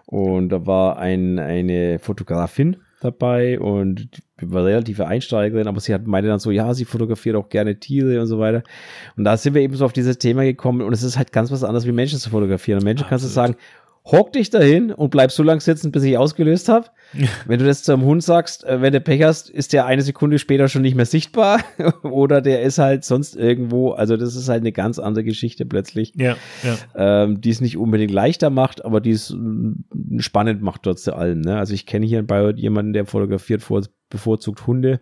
und 0.05 0.49
da 0.49 0.65
war 0.65 0.97
ein, 0.99 1.39
eine 1.39 1.99
Fotografin 1.99 2.77
dabei 3.01 3.59
und 3.59 4.07
war 4.41 4.65
relative 4.65 5.07
Einsteigerin, 5.07 5.67
aber 5.67 5.79
sie 5.79 5.93
hat 5.93 6.07
meinte 6.07 6.27
dann 6.29 6.39
so, 6.39 6.51
ja, 6.51 6.73
sie 6.73 6.85
fotografiert 6.85 7.35
auch 7.35 7.49
gerne 7.49 7.79
Tiere 7.79 8.19
und 8.19 8.27
so 8.27 8.39
weiter. 8.39 8.63
Und 9.15 9.23
da 9.25 9.37
sind 9.37 9.53
wir 9.53 9.61
eben 9.61 9.75
so 9.75 9.85
auf 9.85 9.93
dieses 9.93 10.17
Thema 10.17 10.43
gekommen 10.43 10.81
und 10.81 10.91
es 10.91 11.03
ist 11.03 11.17
halt 11.17 11.31
ganz 11.31 11.51
was 11.51 11.63
anderes 11.63 11.85
wie 11.87 11.91
Menschen 11.91 12.19
zu 12.19 12.29
fotografieren. 12.29 12.79
Und 12.79 12.85
Menschen 12.85 13.05
kannst 13.07 13.23
du 13.25 13.29
sagen, 13.29 13.53
Absolut. 13.53 13.84
Hock 14.05 14.31
dich 14.33 14.51
dahin 14.51 14.91
und 14.91 15.09
bleib 15.09 15.31
so 15.31 15.41
lang 15.41 15.59
sitzen, 15.59 15.91
bis 15.91 16.03
ich 16.03 16.17
ausgelöst 16.17 16.69
habe. 16.69 16.87
wenn 17.45 17.59
du 17.59 17.65
das 17.65 17.83
zum 17.83 18.03
Hund 18.03 18.23
sagst, 18.23 18.63
äh, 18.63 18.81
wenn 18.81 18.93
du 18.93 19.01
Pech 19.01 19.23
hast, 19.23 19.49
ist 19.49 19.73
der 19.73 19.85
eine 19.85 20.01
Sekunde 20.01 20.37
später 20.37 20.67
schon 20.67 20.83
nicht 20.83 20.95
mehr 20.95 21.05
sichtbar 21.05 21.61
oder 22.03 22.41
der 22.41 22.61
ist 22.61 22.77
halt 22.77 23.03
sonst 23.03 23.35
irgendwo. 23.35 23.91
Also 23.91 24.15
das 24.17 24.35
ist 24.35 24.47
halt 24.47 24.61
eine 24.61 24.71
ganz 24.71 24.99
andere 24.99 25.23
Geschichte 25.23 25.65
plötzlich, 25.65 26.13
Ja, 26.15 26.37
ja. 26.63 27.23
ähm, 27.23 27.41
die 27.41 27.49
es 27.49 27.61
nicht 27.61 27.77
unbedingt 27.77 28.11
leichter 28.11 28.49
macht, 28.49 28.85
aber 28.85 29.01
die 29.01 29.11
es 29.11 29.31
mm, 29.35 30.19
spannend 30.19 30.61
macht 30.61 30.83
trotz 30.83 31.07
allem. 31.07 31.41
Ne? 31.41 31.57
Also 31.57 31.73
ich 31.73 31.85
kenne 31.85 32.05
hier 32.05 32.19
in 32.19 32.27
Bayreuth 32.27 32.59
jemanden, 32.59 32.93
der 32.93 33.05
fotografiert 33.05 33.61
vor, 33.63 33.81
bevorzugt 34.09 34.67
Hunde. 34.67 34.99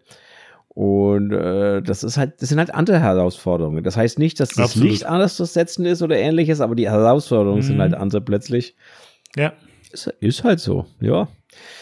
Und 0.75 1.31
äh, 1.31 1.81
das 1.83 2.03
ist 2.03 2.17
halt, 2.17 2.41
das 2.41 2.49
sind 2.49 2.57
halt 2.57 2.73
andere 2.73 2.99
Herausforderungen. 2.99 3.83
Das 3.83 3.95
heißt 3.95 4.17
nicht, 4.17 4.39
dass 4.39 4.49
das 4.49 4.71
Absolut. 4.71 4.89
Licht 4.89 5.05
anders 5.05 5.35
zu 5.35 5.45
setzen 5.45 5.85
ist 5.85 6.01
oder 6.01 6.17
ähnliches, 6.17 6.61
aber 6.61 6.73
die 6.75 6.89
Herausforderungen 6.89 7.61
sind 7.61 7.75
Mhm. 7.77 7.81
halt 7.81 7.93
andere 7.93 8.21
plötzlich. 8.21 8.75
Ja, 9.35 9.53
Ist, 9.91 10.07
ist 10.19 10.43
halt 10.43 10.59
so, 10.59 10.85
ja. 10.99 11.27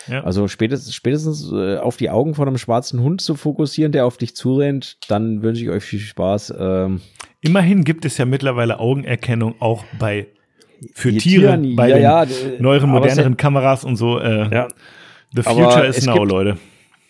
ja. 0.08 0.24
Also 0.26 0.50
spätestens, 0.50 0.94
spätestens 0.94 1.50
äh, 1.54 1.78
auf 1.78 1.96
die 1.96 2.10
Augen 2.10 2.36
von 2.36 2.48
einem 2.50 2.58
schwarzen 2.58 3.02
Hund 3.02 3.22
zu 3.22 3.36
fokussieren, 3.36 3.94
der 3.94 4.06
auf 4.06 4.18
dich 4.18 4.36
zurennt, 4.36 4.98
dann 5.08 5.42
wünsche 5.42 5.64
ich 5.64 5.70
euch 5.70 5.84
viel 5.84 6.00
Spaß. 6.00 6.54
Ähm, 6.60 7.00
Immerhin 7.40 7.86
gibt 7.86 8.04
es 8.04 8.18
ja 8.18 8.26
mittlerweile 8.26 8.80
Augenerkennung 8.80 9.56
auch 9.60 9.86
bei 10.00 10.28
für 10.94 11.12
Tiere, 11.16 11.22
Tieren, 11.58 11.76
bei 11.78 11.90
ja, 11.90 12.26
den 12.26 12.38
ja, 12.54 12.60
neueren, 12.60 12.90
moderneren 12.90 13.38
Kameras 13.38 13.86
und 13.86 13.96
so. 13.96 14.20
Äh, 14.20 14.54
ja. 14.54 14.68
The 15.34 15.44
future 15.44 15.86
is 15.88 16.06
now, 16.06 16.16
gibt- 16.16 16.32
Leute. 16.32 16.58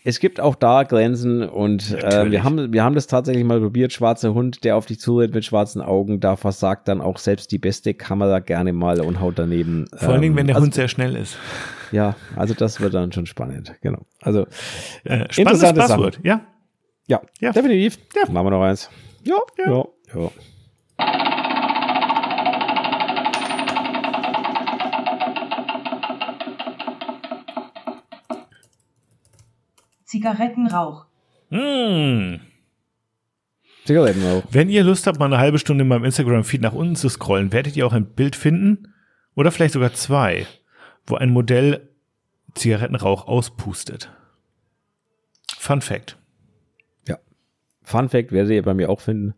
Es 0.03 0.19
gibt 0.19 0.39
auch 0.39 0.55
da 0.55 0.81
Grenzen 0.83 1.47
und 1.47 1.91
äh, 1.91 2.31
wir, 2.31 2.43
haben, 2.43 2.73
wir 2.73 2.83
haben 2.83 2.95
das 2.95 3.05
tatsächlich 3.05 3.43
mal 3.43 3.59
probiert. 3.59 3.93
Schwarzer 3.93 4.33
Hund, 4.33 4.63
der 4.63 4.75
auf 4.75 4.87
dich 4.87 4.99
zurennt 4.99 5.35
mit 5.35 5.45
schwarzen 5.45 5.81
Augen, 5.81 6.19
da 6.19 6.35
versagt 6.35 6.87
dann 6.87 7.01
auch 7.01 7.19
selbst 7.19 7.51
die 7.51 7.59
beste 7.59 7.93
Kamera 7.93 8.39
gerne 8.39 8.73
mal 8.73 8.99
und 9.01 9.19
haut 9.19 9.37
daneben. 9.37 9.85
Vor 9.95 10.09
allen 10.13 10.21
Dingen, 10.21 10.35
wenn 10.35 10.47
der 10.47 10.55
also, 10.55 10.65
Hund 10.65 10.73
sehr 10.73 10.87
schnell 10.87 11.15
ist. 11.15 11.37
Ja, 11.91 12.15
also 12.35 12.55
das 12.55 12.81
wird 12.81 12.93
dann 12.95 13.11
schon 13.11 13.27
spannend. 13.27 13.75
Genau. 13.81 13.99
Also, 14.21 14.41
Äh, 15.03 15.27
spannendes 15.29 15.37
Interessante 15.37 15.79
Passwort, 15.81 16.19
ja. 16.23 16.41
ja, 17.05 17.21
Ja. 17.39 17.51
definitiv. 17.51 17.99
Ja. 18.15 18.31
Machen 18.31 18.47
wir 18.47 18.51
noch 18.51 18.63
eins. 18.63 18.89
Ja, 19.23 19.37
ja, 19.63 19.85
ja. 20.15 20.31
Zigarettenrauch. 30.11 31.05
Hm. 31.51 32.41
Zigaretten 33.85 34.25
auch. 34.25 34.43
Wenn 34.51 34.69
ihr 34.69 34.83
Lust 34.83 35.07
habt, 35.07 35.19
mal 35.19 35.27
eine 35.27 35.37
halbe 35.37 35.57
Stunde 35.57 35.83
in 35.83 35.87
meinem 35.87 36.03
Instagram-Feed 36.03 36.59
nach 36.59 36.73
unten 36.73 36.97
zu 36.97 37.07
scrollen, 37.07 37.53
werdet 37.53 37.77
ihr 37.77 37.87
auch 37.87 37.93
ein 37.93 38.07
Bild 38.07 38.35
finden, 38.35 38.93
oder 39.35 39.51
vielleicht 39.51 39.73
sogar 39.73 39.93
zwei, 39.93 40.45
wo 41.07 41.15
ein 41.15 41.29
Modell 41.29 41.89
Zigarettenrauch 42.55 43.25
auspustet. 43.25 44.11
Fun 45.57 45.79
Fact. 45.79 46.17
Fun 47.91 48.09
Fact 48.09 48.31
werdet 48.31 48.51
ihr 48.51 48.63
bei 48.63 48.73
mir 48.73 48.89
auch 48.89 49.01
finden. 49.01 49.33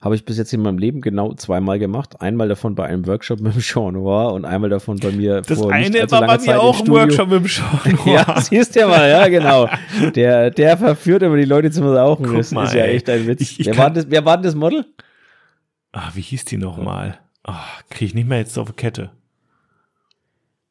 Habe 0.00 0.14
ich 0.14 0.24
bis 0.24 0.38
jetzt 0.38 0.52
in 0.52 0.62
meinem 0.62 0.78
Leben 0.78 1.00
genau 1.00 1.34
zweimal 1.34 1.78
gemacht. 1.78 2.20
Einmal 2.20 2.48
davon 2.48 2.74
bei 2.74 2.86
einem 2.86 3.06
Workshop 3.06 3.40
mit 3.42 3.54
dem 3.54 3.60
Jean 3.60 3.94
Noir 3.94 4.32
und 4.32 4.44
einmal 4.44 4.70
davon 4.70 4.98
bei 4.98 5.10
mir 5.12 5.42
Das 5.42 5.58
vor 5.58 5.72
eine 5.72 6.10
war 6.10 6.20
bei 6.26 6.36
Zeit 6.38 6.46
mir 6.56 6.60
auch 6.60 6.80
im 6.80 6.86
im 6.86 6.86
Studio. 6.86 7.00
Workshop 7.02 7.32
im 7.32 7.48
Show. 7.48 7.64
Ja, 8.10 8.40
siehst 8.40 8.74
du 8.76 8.80
ja 8.80 8.88
mal, 8.88 9.08
ja, 9.08 9.28
genau. 9.28 9.68
Der, 10.14 10.50
der 10.50 10.76
verführt 10.78 11.22
immer 11.22 11.36
die 11.36 11.44
Leute 11.44 11.70
zum 11.70 11.86
Rauchen. 11.86 12.26
Guck 12.26 12.36
das 12.36 12.52
mal, 12.52 12.64
ist 12.64 12.74
ja 12.74 12.84
ey. 12.84 12.96
echt 12.96 13.08
ein 13.10 13.26
Witz. 13.26 13.40
Ich- 13.42 13.60
ich 13.60 13.66
wer, 13.66 13.76
war 13.76 13.90
das, 13.90 14.06
wer 14.10 14.24
war 14.24 14.36
denn 14.36 14.44
das 14.44 14.54
Model? 14.54 14.86
Ah, 15.92 16.10
wie 16.14 16.20
hieß 16.20 16.44
die 16.44 16.58
nochmal? 16.58 17.18
Ah, 17.44 17.64
krieg 17.90 18.08
ich 18.08 18.14
nicht 18.14 18.28
mehr 18.28 18.38
jetzt 18.38 18.58
auf 18.58 18.68
die 18.68 18.74
Kette. 18.76 19.10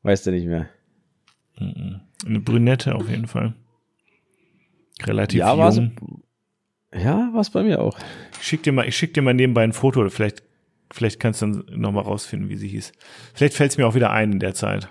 Weißt 0.03 0.25
du 0.27 0.31
nicht 0.31 0.45
mehr. 0.47 0.67
Eine 1.59 2.39
Brünette 2.39 2.95
auf 2.95 3.09
jeden 3.09 3.27
Fall. 3.27 3.53
Relativ 5.03 5.39
Ja, 5.39 5.53
jung. 5.69 6.21
Ja, 6.93 7.29
war 7.33 7.41
es 7.41 7.49
bei 7.49 7.63
mir 7.63 7.81
auch. 7.81 7.97
Ich 8.39 8.47
schick 8.47 8.63
dir 8.63 8.71
mal, 8.71 8.87
ich 8.87 8.95
schick 8.95 9.13
dir 9.13 9.21
mal 9.21 9.33
nebenbei 9.33 9.63
ein 9.63 9.73
Foto, 9.73 9.99
oder 10.01 10.09
vielleicht, 10.09 10.43
vielleicht 10.91 11.19
kannst 11.19 11.41
du 11.41 11.47
dann 11.47 11.65
noch 11.79 11.91
mal 11.91 12.01
rausfinden, 12.01 12.49
wie 12.49 12.55
sie 12.55 12.69
hieß. 12.69 12.91
Vielleicht 13.33 13.55
fällt 13.55 13.71
es 13.71 13.77
mir 13.77 13.87
auch 13.87 13.95
wieder 13.95 14.11
ein 14.11 14.33
in 14.33 14.39
der 14.39 14.53
Zeit. 14.53 14.89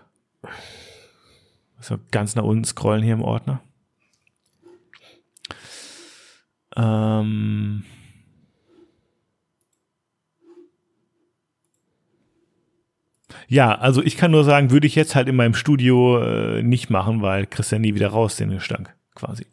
So, 1.81 1.99
ganz 2.11 2.35
nach 2.35 2.45
unten 2.45 2.65
scrollen 2.65 3.03
hier 3.03 3.15
im 3.15 3.23
Ordner. 3.23 3.63
Ähm. 6.77 7.85
Ja, 13.49 13.75
also 13.77 14.03
ich 14.03 14.17
kann 14.17 14.31
nur 14.31 14.45
sagen, 14.45 14.71
würde 14.71 14.87
ich 14.87 14.95
jetzt 14.95 15.15
halt 15.15 15.29
in 15.29 15.37
meinem 15.37 15.55
Studio 15.55 16.21
äh, 16.21 16.63
nicht 16.63 16.91
machen, 16.91 17.23
weil 17.23 17.47
ja 17.71 17.79
nie 17.79 17.95
wieder 17.95 18.09
raus 18.09 18.37
den 18.37 18.51
Gestank, 18.51 18.95
quasi. 19.15 19.47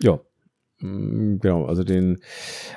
Ja. 0.00 0.20
Mm, 0.80 1.38
Genau, 1.40 1.66
also 1.66 1.84
den, 1.84 2.18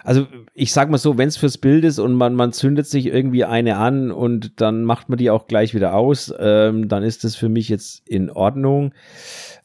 also 0.04 0.28
ich 0.54 0.72
sag 0.74 0.90
mal 0.90 0.98
so, 0.98 1.18
wenn 1.18 1.28
es 1.28 1.38
fürs 1.38 1.58
Bild 1.58 1.84
ist 1.84 2.00
und 2.00 2.14
man, 2.14 2.36
man 2.36 2.52
zündet 2.52 2.88
sich 2.88 3.08
irgendwie 3.08 3.46
eine 3.46 3.78
an 3.78 4.12
und 4.12 4.62
dann 4.62 4.84
macht 4.84 5.10
man 5.10 5.18
die 5.18 5.30
auch 5.30 5.48
gleich 5.48 5.74
wieder 5.74 5.94
aus, 5.94 6.34
ähm, 6.40 6.88
dann 6.88 7.04
ist 7.04 7.24
das 7.24 7.36
für 7.36 7.50
mich 7.50 7.70
jetzt 7.70 8.08
in 8.08 8.30
Ordnung. 8.30 8.94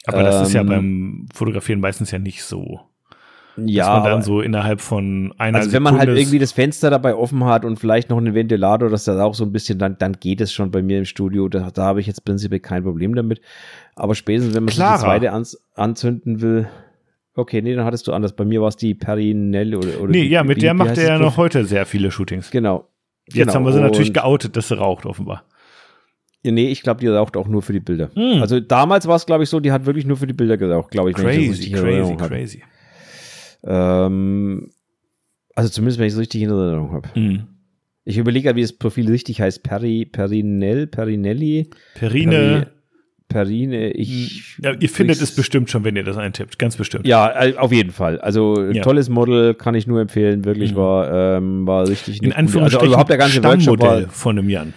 Aber 0.07 0.23
das 0.23 0.49
ist 0.49 0.55
ja 0.55 0.61
Ähm, 0.63 0.67
beim 0.67 1.27
Fotografieren 1.33 1.81
meistens 1.81 2.11
ja 2.11 2.19
nicht 2.19 2.45
so. 2.45 2.81
Ja, 3.57 3.85
dass 3.85 4.03
man 4.03 4.11
dann 4.11 4.23
so 4.23 4.41
innerhalb 4.41 4.81
von 4.81 5.33
einer 5.39 5.59
also 5.59 5.73
wenn 5.73 5.83
man 5.83 5.97
halt 5.97 6.09
irgendwie 6.09 6.41
das 6.41 6.51
Fenster 6.51 6.91
dabei 6.91 7.15
offen 7.15 7.45
hat 7.45 7.65
und 7.65 7.79
vielleicht 7.79 8.11
noch 8.11 8.19
einen 8.19 8.35
Ventilator, 8.35 8.91
dass 8.91 9.05
das 9.05 9.21
auch 9.21 9.35
so 9.35 9.45
ein 9.45 9.53
bisschen, 9.53 9.79
dann, 9.79 9.97
dann 9.99 10.15
geht 10.15 10.41
es 10.41 10.53
schon 10.53 10.73
bei 10.73 10.83
mir 10.83 10.99
im 10.99 11.05
Studio. 11.05 11.49
Da, 11.49 11.71
da 11.71 11.85
habe 11.85 12.01
ich 12.01 12.09
jetzt 12.09 12.25
prinzipiell 12.25 12.61
kein 12.61 12.83
Problem 12.83 13.15
damit. 13.15 13.41
Aber 13.95 14.17
spätestens, 14.17 14.55
wenn 14.57 14.65
man 14.65 14.75
Clara. 14.75 14.97
sich 14.99 15.05
die 15.05 15.09
zweite 15.09 15.55
anzünden 15.77 16.41
will, 16.41 16.67
okay, 17.35 17.63
nee, 17.63 17.75
dann 17.75 17.85
hattest 17.85 18.07
du 18.07 18.13
anders. 18.13 18.35
Bei 18.35 18.45
mir 18.45 18.61
war 18.61 18.69
es 18.69 18.77
die 18.77 18.95
Perinelli 18.95 19.77
oder, 19.77 20.01
oder 20.01 20.11
Nee, 20.13 20.23
die, 20.23 20.29
ja, 20.29 20.43
mit 20.45 20.57
wie- 20.57 20.61
der 20.63 20.75
macht 20.75 20.97
er 20.99 21.05
ja 21.07 21.19
noch 21.19 21.37
heute 21.37 21.65
sehr 21.65 21.87
viele 21.87 22.11
Shootings. 22.11 22.51
Genau. 22.51 22.89
Jetzt 23.27 23.37
genau. 23.39 23.55
haben 23.55 23.65
wir 23.67 23.73
sie 23.73 23.81
natürlich 23.81 24.09
Und- 24.11 24.15
geoutet, 24.15 24.57
dass 24.57 24.69
sie 24.69 24.77
raucht, 24.77 25.07
offenbar. 25.07 25.45
Nee, 26.47 26.69
ich 26.69 26.83
glaube, 26.83 27.01
die 27.01 27.09
raucht 27.09 27.39
auch 27.39 27.49
nur 27.49 27.63
für 27.63 27.73
die 27.73 27.81
Bilder. 27.81 28.11
Hm. 28.15 28.43
Also 28.43 28.61
damals 28.61 29.07
war 29.07 29.17
es, 29.17 29.25
glaube 29.25 29.45
ich, 29.45 29.49
so, 29.49 29.61
die 29.61 29.73
hat 29.73 29.87
wirklich 29.87 30.05
nur 30.05 30.19
für 30.19 30.27
die 30.27 30.35
Bilder 30.35 30.59
geraucht, 30.59 30.91
glaube 30.91 31.11
ich. 31.11 31.17
wenn 31.17 31.41
ich 31.41 31.49
das 31.49 31.59
Crazy, 31.61 31.71
crazy, 31.73 32.17
crazy. 32.17 32.63
Ähm, 33.65 34.71
also 35.55 35.71
zumindest, 35.71 35.99
wenn 35.99 36.07
ich 36.07 36.13
es 36.13 36.19
richtig 36.19 36.43
in 36.43 36.51
Erinnerung 36.51 36.93
habe. 36.93 37.09
Mhm. 37.19 37.45
Ich 38.05 38.19
überlege 38.19 38.51
ja, 38.51 38.57
wie 38.57 38.61
das 38.63 38.75
Profil 38.75 39.09
richtig 39.09 39.41
heißt. 39.41 39.63
Peri, 39.63 40.05
Perinell, 40.05 40.87
Perinelli, 40.87 41.71
Perine, 41.95 42.67
Perine, 43.35 43.91
ich. 43.91 44.57
ja, 44.63 44.73
ihr 44.79 44.89
findet 44.89 45.21
es 45.21 45.35
bestimmt 45.35 45.69
schon, 45.69 45.83
wenn 45.83 45.97
ihr 45.97 46.05
das 46.05 46.17
eintippt, 46.17 46.57
ganz 46.59 46.77
bestimmt. 46.77 47.05
Ja, 47.07 47.35
auf 47.59 47.73
jeden 47.73 47.91
Fall. 47.91 48.21
Also 48.21 48.63
Ja. 48.71 48.83
tolles 48.83 49.09
Model, 49.09 49.55
kann 49.55 49.75
ich 49.75 49.89
nur 49.89 50.01
empfehlen. 50.01 50.45
Wirklich 50.45 50.71
Mhm. 50.73 50.77
war, 50.77 51.37
ähm, 51.37 51.67
war 51.67 51.89
richtig 51.89 52.19
In 52.23 52.27
gute- 52.31 52.37
Anführungsstrichen 52.37 52.81
Also 52.83 52.93
überhaupt 52.93 53.11
der 53.11 53.19
ganze 53.19 53.39
Stammmodell 53.39 54.07
von 54.09 54.39
einem 54.39 54.49
Jan. 54.49 54.73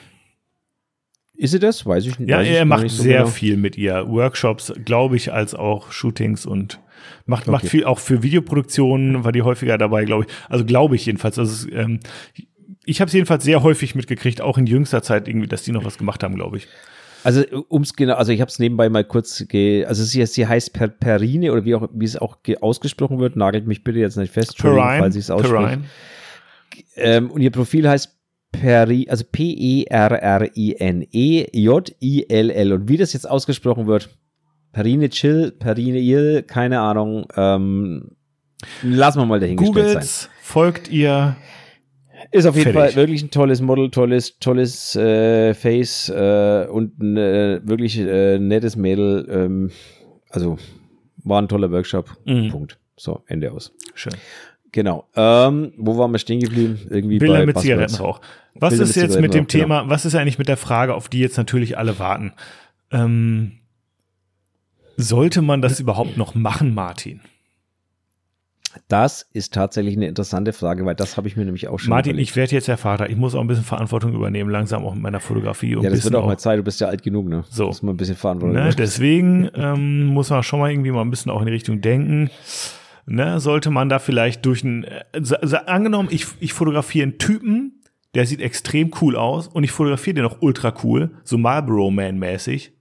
Ist 1.35 1.51
sie 1.51 1.59
das? 1.59 1.85
Weiß 1.85 2.05
ich 2.07 2.17
nicht. 2.17 2.29
Ja, 2.29 2.41
er 2.41 2.65
macht 2.65 2.89
so 2.89 3.03
sehr 3.03 3.19
genau. 3.19 3.29
viel 3.29 3.57
mit 3.57 3.77
ihr. 3.77 4.07
Workshops, 4.09 4.73
glaube 4.83 5.17
ich, 5.17 5.31
als 5.31 5.53
auch 5.53 5.91
Shootings 5.91 6.47
und 6.47 6.79
macht, 7.27 7.45
macht 7.45 7.65
Okay. 7.65 7.69
viel 7.69 7.85
auch 7.85 7.99
für 7.99 8.23
Videoproduktionen, 8.23 9.23
war 9.23 9.31
die 9.31 9.43
häufiger 9.43 9.77
dabei, 9.77 10.03
glaube 10.05 10.25
ich. 10.27 10.33
Also 10.49 10.65
glaube 10.65 10.95
ich 10.95 11.05
jedenfalls. 11.05 11.37
Also 11.37 11.69
ähm, 11.69 11.99
ich 12.85 13.01
habe 13.01 13.07
es 13.07 13.13
jedenfalls 13.13 13.43
sehr 13.43 13.61
häufig 13.61 13.93
mitgekriegt, 13.93 14.41
auch 14.41 14.57
in 14.57 14.65
jüngster 14.65 15.03
Zeit 15.03 15.27
irgendwie, 15.27 15.47
dass 15.47 15.61
die 15.61 15.71
noch 15.71 15.85
was 15.85 15.99
gemacht 15.99 16.23
haben, 16.23 16.33
glaube 16.35 16.57
ich. 16.57 16.67
Also 17.23 17.43
ums 17.69 17.93
genau, 17.93 18.15
also 18.15 18.31
ich 18.31 18.41
habe 18.41 18.49
es 18.49 18.59
nebenbei 18.59 18.89
mal 18.89 19.03
kurz, 19.03 19.43
ge, 19.47 19.85
also 19.85 20.03
sie, 20.03 20.25
sie 20.25 20.47
heißt 20.47 20.73
per, 20.73 20.87
Perine 20.87 21.51
oder 21.51 21.65
wie 21.65 21.75
auch 21.75 21.89
wie 21.93 22.05
es 22.05 22.15
auch 22.17 22.43
ge, 22.43 22.57
ausgesprochen 22.57 23.19
wird, 23.19 23.35
nagelt 23.35 23.67
mich 23.67 23.83
bitte 23.83 23.99
jetzt 23.99 24.17
nicht 24.17 24.33
fest, 24.33 24.57
Perrine, 24.57 24.99
falls 24.99 25.15
ich 25.15 25.23
es 25.23 25.31
ausspreche. 25.31 25.81
Ähm, 26.95 27.31
und 27.31 27.41
ihr 27.41 27.51
Profil 27.51 27.89
heißt 27.89 28.17
Peri, 28.51 29.07
also 29.09 29.23
P-E-R-R-I-N-E 29.31 29.87
J-I-L-L. 31.53 32.73
Und 32.73 32.89
wie 32.89 32.97
das 32.97 33.13
jetzt 33.13 33.29
ausgesprochen 33.29 33.87
wird, 33.87 34.09
Perine 34.71 35.09
Chill, 35.09 35.51
Perine 35.51 35.99
Il, 35.99 36.43
keine 36.43 36.79
Ahnung. 36.79 37.27
Ähm, 37.35 38.11
lassen 38.83 39.19
wir 39.19 39.25
mal 39.25 39.39
dahingestellt 39.39 39.75
sein. 39.75 39.93
Googles 39.93 40.29
folgt 40.41 40.89
ihr. 40.89 41.35
Ist 42.31 42.45
auf 42.45 42.55
jeden 42.55 42.73
Fertig. 42.73 42.93
Fall 42.93 43.01
wirklich 43.01 43.23
ein 43.23 43.31
tolles 43.31 43.61
Model, 43.61 43.89
tolles, 43.89 44.39
tolles 44.39 44.95
äh, 44.95 45.53
Face 45.53 46.09
äh, 46.09 46.67
und 46.69 46.99
ein 46.99 47.17
äh, 47.17 47.61
wirklich 47.63 47.97
äh, 47.99 48.39
nettes 48.39 48.75
Mädel. 48.75 49.27
Ähm, 49.29 49.71
also 50.29 50.57
war 51.23 51.41
ein 51.41 51.47
toller 51.47 51.71
Workshop. 51.71 52.09
Mhm. 52.25 52.49
Punkt. 52.49 52.79
So, 52.95 53.23
Ende 53.27 53.51
aus. 53.51 53.73
Schön. 53.93 54.13
Genau. 54.71 55.07
Ähm, 55.15 55.73
wo 55.77 55.97
waren 55.97 56.11
wir 56.11 56.19
stehen 56.19 56.39
geblieben? 56.39 56.79
Irgendwie 56.89 57.19
Bilder 57.19 57.35
bei 57.39 57.45
mit 57.45 57.55
Buzzwords. 57.55 57.93
Zigarettenrauch. 57.93 58.21
Was 58.55 58.71
Bilder 58.71 58.83
ist 58.83 58.95
mit 58.95 59.03
jetzt 59.03 59.21
mit 59.21 59.33
dem 59.33 59.47
Zigarettenrauch, 59.49 59.81
Thema, 59.81 59.89
was 59.89 60.05
ist 60.05 60.15
eigentlich 60.15 60.37
mit 60.37 60.47
der 60.47 60.57
Frage, 60.57 60.95
auf 60.95 61.09
die 61.09 61.19
jetzt 61.19 61.37
natürlich 61.37 61.77
alle 61.77 61.99
warten? 61.99 62.33
Ähm, 62.91 63.59
sollte 64.97 65.41
man 65.41 65.61
das 65.61 65.79
überhaupt 65.79 66.17
noch 66.17 66.35
machen, 66.35 66.73
Martin? 66.73 67.21
Das 68.87 69.27
ist 69.33 69.53
tatsächlich 69.53 69.95
eine 69.95 70.07
interessante 70.07 70.53
Frage, 70.53 70.85
weil 70.85 70.95
das 70.95 71.17
habe 71.17 71.27
ich 71.27 71.35
mir 71.35 71.45
nämlich 71.45 71.67
auch 71.67 71.77
schon 71.77 71.89
Martin, 71.89 72.11
überlegt. 72.11 72.29
ich 72.29 72.35
werde 72.35 72.55
jetzt 72.55 72.67
der 72.67 72.77
Vater. 72.77 73.09
Ich 73.09 73.15
muss 73.15 73.35
auch 73.35 73.41
ein 73.41 73.47
bisschen 73.47 73.63
Verantwortung 73.63 74.13
übernehmen, 74.13 74.49
langsam 74.49 74.85
auch 74.85 74.93
mit 74.93 75.03
meiner 75.03 75.19
Fotografie. 75.19 75.75
Und 75.75 75.83
Ja, 75.83 75.89
das 75.89 76.03
wird 76.03 76.15
auch 76.15 76.25
mal 76.25 76.37
Zeit, 76.37 76.59
du 76.59 76.63
bist 76.63 76.79
ja 76.79 76.87
alt 76.87 77.03
genug, 77.03 77.27
ne? 77.27 77.43
So. 77.49 77.67
Muss 77.67 77.81
man 77.81 77.95
ein 77.95 77.97
bisschen 77.97 78.15
Verantwortung 78.15 78.55
Ne, 78.55 78.73
deswegen 78.75 79.49
ähm, 79.55 80.05
muss 80.05 80.29
man 80.29 80.43
schon 80.43 80.59
mal 80.59 80.71
irgendwie 80.71 80.91
mal 80.91 81.01
ein 81.01 81.09
bisschen 81.09 81.31
auch 81.31 81.39
in 81.39 81.47
die 81.47 81.53
Richtung 81.53 81.81
denken. 81.81 82.29
Ne, 83.05 83.39
sollte 83.39 83.69
man 83.69 83.87
da 83.87 83.99
vielleicht 83.99 84.45
durch 84.45 84.63
ein, 84.63 84.83
äh, 84.83 85.01
angenommen, 85.65 86.09
ich, 86.11 86.27
ich 86.39 86.53
fotografiere 86.53 87.03
einen 87.03 87.17
Typen, 87.17 87.81
der 88.15 88.25
sieht 88.25 88.41
extrem 88.41 88.91
cool 89.01 89.15
aus 89.15 89.47
und 89.47 89.63
ich 89.63 89.71
fotografiere 89.71 90.15
den 90.15 90.25
auch 90.25 90.37
ultra 90.41 90.73
cool, 90.83 91.11
so 91.23 91.37
Marlboro 91.37 91.89
Man 91.89 92.19
mäßig 92.19 92.73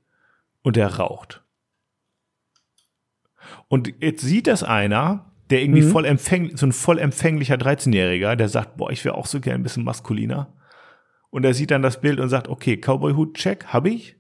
und 0.62 0.76
der 0.76 0.96
raucht. 0.96 1.44
Und 3.68 3.94
jetzt 4.00 4.22
sieht 4.22 4.46
das 4.46 4.62
einer, 4.62 5.32
der 5.50 5.62
irgendwie 5.62 5.82
voll 5.82 6.04
empfänglich, 6.04 6.58
so 6.58 6.66
ein 6.66 6.72
voll 6.72 6.98
empfänglicher 6.98 7.56
13-Jähriger, 7.56 8.36
der 8.36 8.48
sagt, 8.48 8.76
boah, 8.76 8.90
ich 8.90 9.04
wäre 9.04 9.14
auch 9.14 9.26
so 9.26 9.40
gern 9.40 9.60
ein 9.60 9.62
bisschen 9.62 9.84
maskuliner. 9.84 10.52
Und 11.30 11.44
er 11.44 11.54
sieht 11.54 11.70
dann 11.70 11.82
das 11.82 12.00
Bild 12.00 12.20
und 12.20 12.28
sagt, 12.28 12.48
okay, 12.48 12.76
Cowboy-Hut, 12.76 13.34
check, 13.34 13.66
hab 13.66 13.86
ich. 13.86 14.16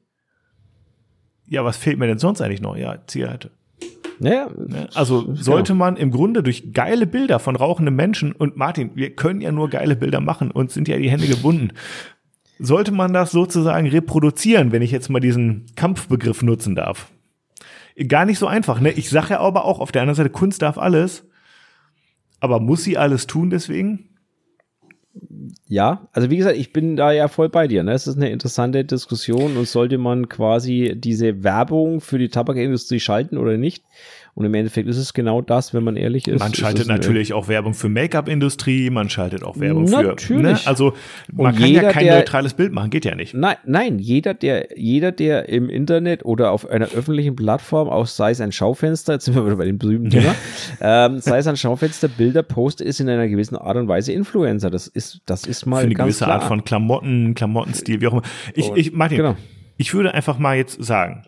Ja, 1.48 1.64
was 1.64 1.76
fehlt 1.76 1.98
mir 1.98 2.06
denn 2.06 2.18
sonst 2.18 2.40
eigentlich 2.40 2.60
noch? 2.60 2.76
Ja, 2.76 2.98
Zigarette. 3.06 3.50
Naja, 4.18 4.48
Ne? 4.68 4.88
Also 4.94 5.34
sollte 5.34 5.74
man 5.74 5.96
im 5.96 6.10
Grunde 6.10 6.42
durch 6.42 6.72
geile 6.72 7.06
Bilder 7.06 7.38
von 7.38 7.56
rauchenden 7.56 7.94
Menschen 7.94 8.32
und 8.32 8.56
Martin, 8.56 8.90
wir 8.94 9.14
können 9.14 9.40
ja 9.40 9.52
nur 9.52 9.68
geile 9.68 9.96
Bilder 9.96 10.20
machen 10.20 10.50
und 10.50 10.70
sind 10.70 10.88
ja 10.88 10.96
die 10.96 11.10
Hände 11.10 11.26
gebunden. 11.26 11.72
Sollte 12.58 12.92
man 12.92 13.12
das 13.12 13.32
sozusagen 13.32 13.86
reproduzieren, 13.86 14.72
wenn 14.72 14.80
ich 14.80 14.90
jetzt 14.90 15.10
mal 15.10 15.20
diesen 15.20 15.66
Kampfbegriff 15.76 16.42
nutzen 16.42 16.74
darf? 16.74 17.10
Gar 18.08 18.26
nicht 18.26 18.38
so 18.38 18.46
einfach, 18.46 18.80
ne? 18.80 18.90
Ich 18.92 19.08
sage 19.08 19.30
ja 19.30 19.40
aber 19.40 19.64
auch 19.64 19.80
auf 19.80 19.92
der 19.92 20.02
anderen 20.02 20.16
Seite, 20.16 20.30
Kunst 20.30 20.62
darf 20.62 20.76
alles. 20.76 21.24
Aber 22.40 22.60
muss 22.60 22.84
sie 22.84 22.98
alles 22.98 23.26
tun 23.26 23.48
deswegen? 23.48 24.10
Ja, 25.66 26.08
also 26.12 26.28
wie 26.28 26.36
gesagt, 26.36 26.58
ich 26.58 26.72
bin 26.72 26.96
da 26.96 27.10
ja 27.10 27.28
voll 27.28 27.48
bei 27.48 27.66
dir. 27.66 27.82
Ne? 27.82 27.92
Es 27.92 28.06
ist 28.06 28.16
eine 28.16 28.28
interessante 28.28 28.84
Diskussion 28.84 29.56
und 29.56 29.66
sollte 29.66 29.96
man 29.96 30.28
quasi 30.28 30.94
diese 30.96 31.42
Werbung 31.42 32.02
für 32.02 32.18
die 32.18 32.28
Tabakindustrie 32.28 33.00
schalten 33.00 33.38
oder 33.38 33.56
nicht? 33.56 33.82
Und 34.36 34.44
im 34.44 34.52
Endeffekt 34.52 34.86
ist 34.86 34.98
es 34.98 35.14
genau 35.14 35.40
das, 35.40 35.72
wenn 35.72 35.82
man 35.82 35.96
ehrlich 35.96 36.28
ist. 36.28 36.40
Man 36.40 36.52
ist 36.52 36.58
schaltet 36.58 36.90
eine- 36.90 36.98
natürlich 36.98 37.32
auch 37.32 37.48
Werbung 37.48 37.72
für 37.72 37.88
Make-up-Industrie, 37.88 38.90
man 38.90 39.08
schaltet 39.08 39.42
auch 39.42 39.58
Werbung 39.58 39.88
für. 39.88 40.02
Natürlich. 40.02 40.42
Ne? 40.42 40.58
Also 40.66 40.92
man 41.32 41.46
Und 41.46 41.52
kann 41.54 41.62
ja 41.62 41.66
jeder, 41.80 41.88
kein 41.90 42.04
der- 42.04 42.16
neutrales 42.18 42.52
Bild 42.52 42.70
machen, 42.72 42.90
geht 42.90 43.06
ja 43.06 43.14
nicht. 43.14 43.32
Nein, 43.32 43.56
nein, 43.64 43.98
jeder, 43.98 44.34
der, 44.34 44.78
jeder, 44.78 45.10
der 45.10 45.48
im 45.48 45.70
Internet 45.70 46.24
oder 46.26 46.50
auf 46.50 46.68
einer 46.68 46.88
öffentlichen 46.90 47.34
Plattform, 47.34 47.88
auch 47.88 48.06
sei 48.06 48.30
es 48.32 48.40
ein 48.42 48.52
Schaufenster, 48.52 49.14
jetzt 49.14 49.24
sind 49.24 49.34
wir 49.34 49.46
wieder 49.46 49.56
bei 49.56 49.64
dem 49.64 49.78
berühmten 49.78 50.10
Thema, 50.10 50.34
ähm, 50.82 51.18
sei 51.20 51.38
es 51.38 51.46
ein 51.46 51.56
Schaufenster, 51.56 52.08
Bilder 52.08 52.42
postet, 52.42 52.86
ist 52.86 53.00
in 53.00 53.08
einer 53.08 53.28
gewissen 53.28 53.56
Art 53.56 53.78
und 53.78 53.88
Weise 53.88 54.12
Influencer. 54.12 54.68
Das 54.68 54.86
ist, 54.86 55.22
das 55.24 55.46
ist 55.46 55.64
mal 55.64 55.78
für 55.80 55.86
eine 55.86 55.94
gewisse 55.94 56.24
klar. 56.24 56.40
Art 56.40 56.44
von 56.44 56.62
Klamotten, 56.62 57.34
Klamottenstil, 57.34 58.02
wie 58.02 58.08
auch 58.08 58.12
immer. 58.12 58.22
Ich, 58.54 58.68
Und- 58.68 58.76
ich, 58.76 58.92
Martin, 58.92 59.16
genau. 59.16 59.36
ich 59.78 59.94
würde 59.94 60.12
einfach 60.12 60.38
mal 60.38 60.58
jetzt 60.58 60.84
sagen, 60.84 61.24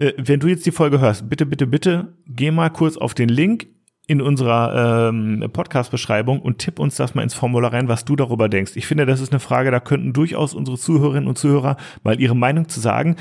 äh, 0.00 0.12
wenn 0.16 0.40
du 0.40 0.48
jetzt 0.48 0.66
die 0.66 0.72
Folge 0.72 1.00
hörst, 1.00 1.28
bitte, 1.28 1.46
bitte, 1.46 1.66
bitte, 1.66 2.14
geh 2.26 2.50
mal 2.50 2.70
kurz 2.70 2.96
auf 2.96 3.14
den 3.14 3.28
Link 3.28 3.66
in 4.06 4.20
unserer 4.22 5.08
ähm, 5.08 5.44
Podcast-Beschreibung 5.52 6.40
und 6.40 6.58
tipp 6.58 6.78
uns 6.78 6.94
das 6.94 7.14
mal 7.14 7.22
ins 7.22 7.34
Formular 7.34 7.72
rein, 7.72 7.88
was 7.88 8.04
du 8.04 8.14
darüber 8.14 8.48
denkst. 8.48 8.72
Ich 8.76 8.86
finde, 8.86 9.04
das 9.04 9.20
ist 9.20 9.32
eine 9.32 9.40
Frage, 9.40 9.72
da 9.72 9.80
könnten 9.80 10.12
durchaus 10.12 10.54
unsere 10.54 10.78
Zuhörerinnen 10.78 11.28
und 11.28 11.36
Zuhörer 11.36 11.76
mal 12.04 12.20
ihre 12.20 12.36
Meinung 12.36 12.68
zu 12.68 12.78
sagen. 12.78 13.16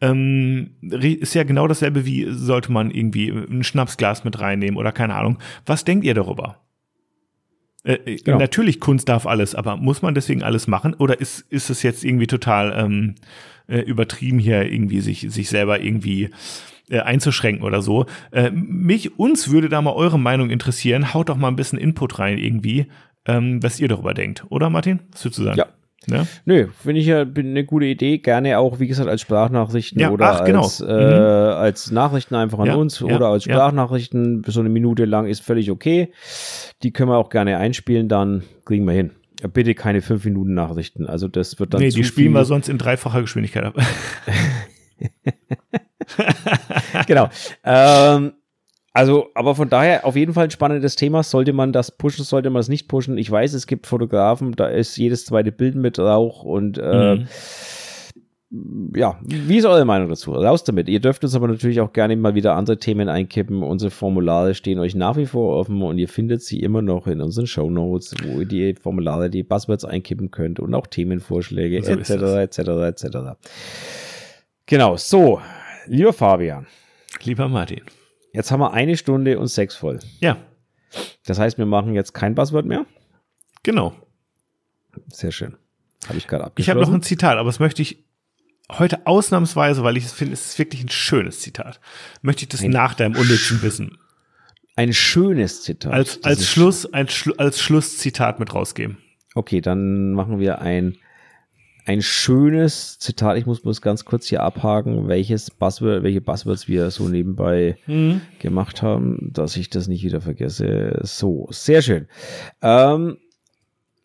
Ähm, 0.00 0.70
ist 0.80 1.34
ja 1.34 1.42
genau 1.42 1.68
dasselbe 1.68 2.06
wie, 2.06 2.26
sollte 2.30 2.72
man 2.72 2.90
irgendwie 2.90 3.28
ein 3.28 3.62
Schnapsglas 3.62 4.24
mit 4.24 4.40
reinnehmen 4.40 4.78
oder 4.78 4.92
keine 4.92 5.14
Ahnung. 5.14 5.38
Was 5.66 5.84
denkt 5.84 6.06
ihr 6.06 6.14
darüber? 6.14 6.56
Äh, 7.84 7.94
äh, 7.94 8.16
Genau. 8.16 8.38
Natürlich, 8.38 8.80
Kunst 8.80 9.10
darf 9.10 9.26
alles, 9.26 9.54
aber 9.54 9.76
muss 9.76 10.00
man 10.00 10.14
deswegen 10.14 10.42
alles 10.42 10.66
machen? 10.66 10.94
Oder 10.94 11.20
ist, 11.20 11.40
ist 11.50 11.68
es 11.68 11.82
jetzt 11.82 12.02
irgendwie 12.02 12.26
total 12.26 12.72
ähm, 12.76 13.14
äh, 13.70 13.80
übertrieben, 13.80 14.38
hier 14.38 14.70
irgendwie 14.70 15.00
sich, 15.00 15.26
sich 15.30 15.48
selber 15.48 15.80
irgendwie 15.80 16.30
äh, 16.90 17.00
einzuschränken 17.00 17.64
oder 17.64 17.80
so? 17.82 18.06
Äh, 18.32 18.50
mich, 18.50 19.18
uns 19.18 19.50
würde 19.50 19.68
da 19.68 19.80
mal 19.80 19.92
eure 19.94 20.18
Meinung 20.18 20.50
interessieren. 20.50 21.14
Haut 21.14 21.28
doch 21.28 21.36
mal 21.36 21.48
ein 21.48 21.56
bisschen 21.56 21.78
Input 21.78 22.18
rein 22.18 22.38
irgendwie, 22.38 22.86
ähm, 23.26 23.62
was 23.62 23.80
ihr 23.80 23.88
darüber 23.88 24.14
denkt. 24.14 24.44
Oder 24.50 24.70
Martin? 24.70 25.00
Was 25.12 25.24
würdest 25.24 25.38
du 25.38 25.44
sagen? 25.44 25.58
Ja. 25.58 25.66
Ne? 26.06 26.26
Nö, 26.46 26.68
finde 26.82 27.02
ich 27.02 27.06
ja 27.06 27.20
eine 27.20 27.64
gute 27.66 27.84
Idee. 27.84 28.16
Gerne 28.18 28.58
auch, 28.58 28.80
wie 28.80 28.86
gesagt, 28.86 29.06
als 29.10 29.20
Sprachnachrichten 29.20 30.00
Ja, 30.00 30.10
oder 30.10 30.32
ach, 30.32 30.44
genau. 30.46 30.62
als, 30.62 30.80
äh, 30.80 30.84
Mhm. 30.86 31.58
als 31.58 31.90
Nachrichten 31.90 32.34
einfach 32.36 32.58
an 32.58 32.66
Ja, 32.68 32.74
uns 32.76 33.00
ja, 33.00 33.14
oder 33.14 33.26
als. 33.28 33.44
Sprachnachrichten. 33.44 34.42
So 34.46 34.60
eine 34.60 34.70
Minute 34.70 35.04
lang 35.04 35.26
ist 35.26 35.42
völlig 35.42 35.70
okay. 35.70 36.10
Die 36.82 36.90
können 36.90 37.10
wir 37.10 37.18
auch 37.18 37.28
gerne 37.28 37.58
einspielen, 37.58 38.08
dann 38.08 38.44
kriegen 38.64 38.86
wir 38.86 38.94
hin. 38.94 39.10
Bitte 39.48 39.74
keine 39.74 40.02
fünf 40.02 40.24
Minuten 40.24 40.54
Nachrichten. 40.54 41.06
Also 41.06 41.28
das 41.28 41.58
wird 41.58 41.74
dann 41.74 41.80
Nee, 41.80 41.90
die 41.90 42.04
spielen 42.04 42.32
wir 42.32 42.44
sonst 42.44 42.68
in 42.68 42.78
dreifacher 42.78 43.20
Geschwindigkeit 43.22 43.64
ab. 43.64 43.74
genau. 47.06 47.28
ähm, 47.64 48.32
also, 48.92 49.28
aber 49.34 49.54
von 49.54 49.68
daher 49.68 50.04
auf 50.04 50.16
jeden 50.16 50.34
Fall 50.34 50.44
ein 50.44 50.50
spannendes 50.50 50.96
Thema. 50.96 51.22
Sollte 51.22 51.52
man 51.52 51.72
das 51.72 51.96
pushen, 51.96 52.24
sollte 52.24 52.50
man 52.50 52.60
es 52.60 52.68
nicht 52.68 52.88
pushen? 52.88 53.18
Ich 53.18 53.30
weiß, 53.30 53.54
es 53.54 53.66
gibt 53.66 53.86
Fotografen, 53.86 54.56
da 54.56 54.66
ist 54.66 54.96
jedes 54.96 55.26
zweite 55.26 55.52
Bild 55.52 55.76
mit 55.76 55.98
Rauch 55.98 56.42
und 56.42 56.78
äh, 56.78 57.16
Mhm. 57.16 57.28
Ja, 58.96 59.16
wie 59.22 59.58
ist 59.58 59.64
eure 59.64 59.84
Meinung 59.84 60.08
dazu? 60.08 60.32
Raus 60.32 60.64
damit. 60.64 60.88
Ihr 60.88 60.98
dürft 61.00 61.22
uns 61.22 61.36
aber 61.36 61.46
natürlich 61.46 61.80
auch 61.80 61.92
gerne 61.92 62.16
mal 62.16 62.34
wieder 62.34 62.56
andere 62.56 62.78
Themen 62.78 63.08
einkippen. 63.08 63.62
Unsere 63.62 63.90
Formulare 63.92 64.54
stehen 64.54 64.80
euch 64.80 64.96
nach 64.96 65.16
wie 65.16 65.26
vor 65.26 65.56
offen 65.56 65.80
und 65.82 65.98
ihr 65.98 66.08
findet 66.08 66.42
sie 66.42 66.58
immer 66.60 66.82
noch 66.82 67.06
in 67.06 67.20
unseren 67.20 67.46
Show 67.46 67.70
Notes, 67.70 68.12
wo 68.24 68.40
ihr 68.40 68.46
die 68.46 68.74
Formulare, 68.74 69.30
die 69.30 69.44
Buzzwords 69.44 69.84
einkippen 69.84 70.32
könnt 70.32 70.58
und 70.58 70.74
auch 70.74 70.88
Themenvorschläge 70.88 71.76
etc. 71.78 72.10
etc. 72.10 72.58
etc. 72.58 73.18
Genau. 74.66 74.96
So, 74.96 75.40
lieber 75.86 76.12
Fabian, 76.12 76.66
Lieber 77.22 77.48
Martin. 77.48 77.82
jetzt 78.32 78.50
haben 78.50 78.60
wir 78.60 78.72
eine 78.72 78.96
Stunde 78.96 79.38
und 79.38 79.46
sechs 79.48 79.76
voll. 79.76 80.00
Ja, 80.20 80.36
Das 81.24 81.38
heißt, 81.38 81.56
wir 81.58 81.66
machen 81.66 81.94
jetzt 81.94 82.14
kein 82.14 82.34
Buzzword 82.34 82.66
mehr. 82.66 82.84
genau. 83.62 83.92
Sehr 85.08 85.30
schön. 85.30 85.54
Habe 86.08 86.18
ich 86.18 86.26
gerade 86.26 86.50
Ich 86.56 86.68
habe 86.68 86.80
abgeschlossen. 86.80 86.90
noch 86.92 86.98
ein 86.98 87.02
Zitat, 87.02 87.38
aber 87.38 87.48
das 87.48 87.60
möchte 87.60 87.82
ich 87.82 88.04
heute 88.78 89.06
ausnahmsweise, 89.06 89.82
weil 89.82 89.96
ich 89.96 90.04
es 90.04 90.12
finde, 90.12 90.34
es 90.34 90.46
ist 90.46 90.58
wirklich 90.58 90.82
ein 90.82 90.88
schönes 90.88 91.40
Zitat, 91.40 91.80
möchte 92.22 92.42
ich 92.42 92.48
das 92.48 92.62
Ein 92.62 92.70
nach 92.70 92.94
deinem 92.94 93.16
unnützen 93.16 93.62
Wissen 93.62 93.98
ein 94.80 94.92
schönes 94.94 95.62
Zitat. 95.62 95.92
als, 95.92 96.24
als 96.24 96.48
Schluss, 96.48 96.86
als, 96.86 97.12
Schlu 97.12 97.34
als 97.36 97.60
Schlusszitat 97.60 98.40
mit 98.40 98.54
rausgeben. 98.54 98.98
Okay, 99.34 99.60
dann 99.60 100.12
machen 100.12 100.40
wir 100.40 100.60
ein, 100.60 100.96
ein 101.84 102.00
schönes 102.00 102.98
Zitat. 102.98 103.36
Ich 103.36 103.44
muss 103.44 103.60
bloß 103.60 103.82
ganz 103.82 104.06
kurz 104.06 104.26
hier 104.26 104.42
abhaken, 104.42 105.06
welches 105.06 105.50
Buzzword, 105.50 106.02
welche 106.02 106.22
Buzzwords 106.22 106.66
wir 106.66 106.90
so 106.90 107.08
nebenbei 107.08 107.76
gemacht 108.38 108.80
haben, 108.80 109.30
dass 109.32 109.56
ich 109.56 109.68
das 109.68 109.86
nicht 109.86 110.02
wieder 110.02 110.22
vergesse. 110.22 110.98
So, 111.02 111.46
sehr 111.50 111.82
schön. 111.82 112.08
Ähm, 112.62 113.18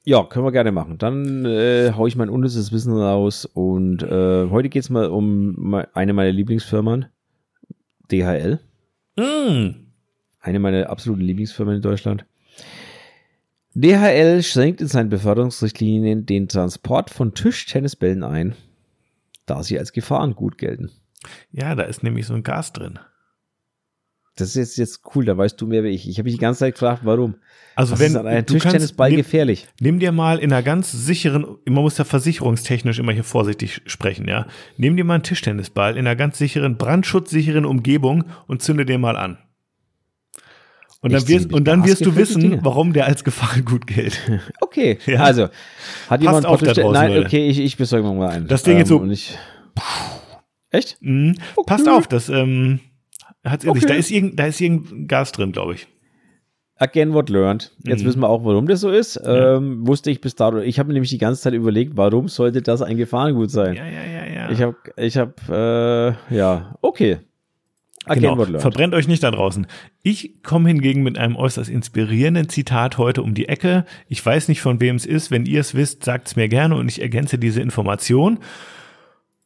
ja, 0.06 0.24
können 0.24 0.46
wir 0.46 0.52
gerne 0.52 0.72
machen. 0.72 1.00
Dann 1.00 1.46
äh, 1.46 1.92
hau 1.96 2.06
ich 2.06 2.16
mein 2.16 2.30
unnützes 2.30 2.72
Wissen 2.72 2.94
raus 2.96 3.46
und 3.46 4.04
äh, 4.04 4.50
heute 4.50 4.70
geht's 4.70 4.92
mal 4.92 5.08
um 5.08 5.74
eine 5.94 6.14
meiner 6.14 6.32
Lieblingsfirmen, 6.32 7.08
DHL. 8.12 8.60
Mm. 9.18 9.70
Eine 10.40 10.60
meiner 10.60 10.90
absoluten 10.92 11.24
Lieblingsfirmen 11.24 11.78
in 11.78 11.82
Deutschland. 11.82 12.26
DHL 13.74 14.44
schränkt 14.44 14.80
in 14.80 14.88
seinen 14.88 15.10
Beförderungsrichtlinien 15.10 16.28
den 16.28 16.48
Transport 16.48 17.10
von 17.10 17.34
Tischtennisbällen 17.34 18.24
ein, 18.24 18.56
da 19.48 19.64
sie 19.64 19.80
als 19.80 19.92
Gefahrengut 19.92 20.60
gelten. 20.60 20.92
Ja, 21.52 21.74
da 21.74 21.84
ist 21.84 22.04
nämlich 22.04 22.28
so 22.28 22.36
ein 22.36 22.44
Gas 22.44 22.74
drin. 22.74 23.00
Das 24.38 24.50
ist 24.50 24.56
jetzt, 24.56 24.78
jetzt 24.78 25.02
cool, 25.16 25.24
da 25.24 25.38
weißt 25.38 25.60
du 25.62 25.66
mehr 25.66 25.84
wie 25.86 25.90
ich. 25.90 26.10
Ich 26.10 26.18
habe 26.18 26.26
mich 26.26 26.34
die 26.34 26.40
ganze 26.42 26.60
Zeit 26.60 26.74
gefragt, 26.74 27.02
warum. 27.06 27.36
Also 27.76 27.94
Was 27.94 28.00
wenn 28.02 28.08
ist 28.12 28.16
an 28.18 28.28
einem 28.28 28.46
du 28.46 28.54
kannst, 28.54 28.64
Tischtennisball 28.66 29.10
nimm, 29.10 29.18
gefährlich? 29.18 29.68
nimm 29.80 30.00
dir 30.00 30.12
mal 30.12 30.40
in 30.40 30.52
einer 30.52 30.62
ganz 30.64 30.92
sicheren, 30.92 31.46
man 31.66 31.84
muss 31.84 31.98
ja 31.98 32.04
versicherungstechnisch 32.04 33.00
immer 33.00 33.14
hier 33.14 33.24
vorsichtig 33.24 33.82
sprechen, 33.86 34.28
ja. 34.28 34.46
Nimm 34.78 34.98
dir 34.98 35.06
mal 35.06 35.16
einen 35.16 35.24
Tischtennisball 35.24 35.94
in 35.94 36.00
einer 36.06 36.16
ganz 36.18 36.38
sicheren, 36.38 36.78
brandschutzsicheren 36.78 37.64
Umgebung 37.66 38.26
und 38.48 38.62
zünde 38.62 38.86
den 38.86 39.00
mal 39.02 39.16
an. 39.16 39.38
Und 41.02 41.14
dann, 41.14 41.28
wirst, 41.28 41.54
und 41.54 41.66
dann 41.66 41.86
wirst 41.86 42.06
du 42.06 42.16
wissen, 42.16 42.42
Dinge. 42.42 42.60
warum 42.64 42.92
der 42.92 43.06
als 43.06 43.24
Gefahrengut 43.24 43.86
gilt. 43.88 44.20
Okay, 44.60 44.98
Ja. 45.06 45.24
also 45.24 45.48
hat 46.10 46.22
jemand 46.22 46.46
auf 46.46 46.62
da 46.62 46.74
draußen, 46.74 46.92
Nein, 46.92 47.14
Leute. 47.14 47.26
okay, 47.28 47.48
ich, 47.48 47.60
ich 47.60 47.78
besorge 47.78 48.06
mal 48.12 48.30
einen. 48.30 48.48
Das 48.48 48.64
Ding 48.64 48.80
ist 48.80 48.90
so- 48.90 48.98
und 48.98 49.12
ich, 49.12 49.38
Echt? 50.72 50.98
Mhm. 51.02 51.38
Okay. 51.56 51.66
Passt 51.68 51.88
auf, 51.88 52.08
das 52.08 52.28
ähm, 52.28 52.80
hat's 53.52 53.66
ehrlich, 53.66 53.84
Okay. 53.84 53.94
da 53.94 53.98
ist 54.00 54.12
irgend, 54.12 54.40
da 54.40 54.46
ist 54.48 54.60
irgendein 54.62 55.08
Gas 55.08 55.32
drin, 55.32 55.52
glaube 55.52 55.76
ich. 55.76 55.88
Again 56.78 57.14
what 57.14 57.30
learned. 57.30 57.72
Jetzt 57.86 58.02
Mhm. 58.04 58.08
wissen 58.08 58.20
wir 58.20 58.28
auch, 58.30 58.44
warum 58.44 58.68
das 58.68 58.82
so 58.82 58.90
ist. 58.92 59.20
Ähm, 59.26 59.88
wusste 59.88 60.12
ich 60.12 60.20
bis 60.20 60.36
dato. 60.36 60.58
Ich 60.60 60.78
habe 60.78 60.92
nämlich 60.92 61.10
die 61.10 61.18
ganze 61.18 61.42
Zeit 61.42 61.54
überlegt, 61.54 61.96
warum 61.96 62.28
sollte 62.28 62.62
das 62.62 62.82
ein 62.82 62.98
Gefahrengut 62.98 63.50
sein? 63.50 63.76
Ja, 63.76 63.86
ja, 63.86 64.04
ja, 64.04 64.26
ja. 64.26 64.52
Ich 64.52 64.62
habe, 64.62 64.76
ich 64.98 65.16
habe, 65.18 66.18
äh, 66.30 66.36
ja, 66.36 66.76
okay. 66.82 67.18
Again 68.08 68.32
what 68.38 68.50
learned. 68.50 68.62
Verbrennt 68.62 68.94
euch 68.94 69.08
nicht 69.08 69.24
da 69.24 69.32
draußen. 69.32 69.66
Ich 70.04 70.44
komme 70.44 70.68
hingegen 70.68 71.02
mit 71.02 71.18
einem 71.18 71.38
äußerst 71.38 71.70
inspirierenden 71.72 72.50
Zitat 72.50 72.98
heute 73.00 73.24
um 73.24 73.34
die 73.34 73.48
Ecke. 73.50 73.86
Ich 74.10 74.24
weiß 74.24 74.48
nicht, 74.50 74.62
von 74.62 74.80
wem 74.82 74.96
es 74.98 75.06
ist. 75.08 75.32
Wenn 75.32 75.46
ihr 75.48 75.62
es 75.62 75.74
wisst, 75.76 76.04
sagt 76.04 76.28
es 76.28 76.36
mir 76.36 76.48
gerne 76.50 76.76
und 76.76 76.88
ich 76.90 77.02
ergänze 77.02 77.40
diese 77.40 77.62
Information. 77.62 78.40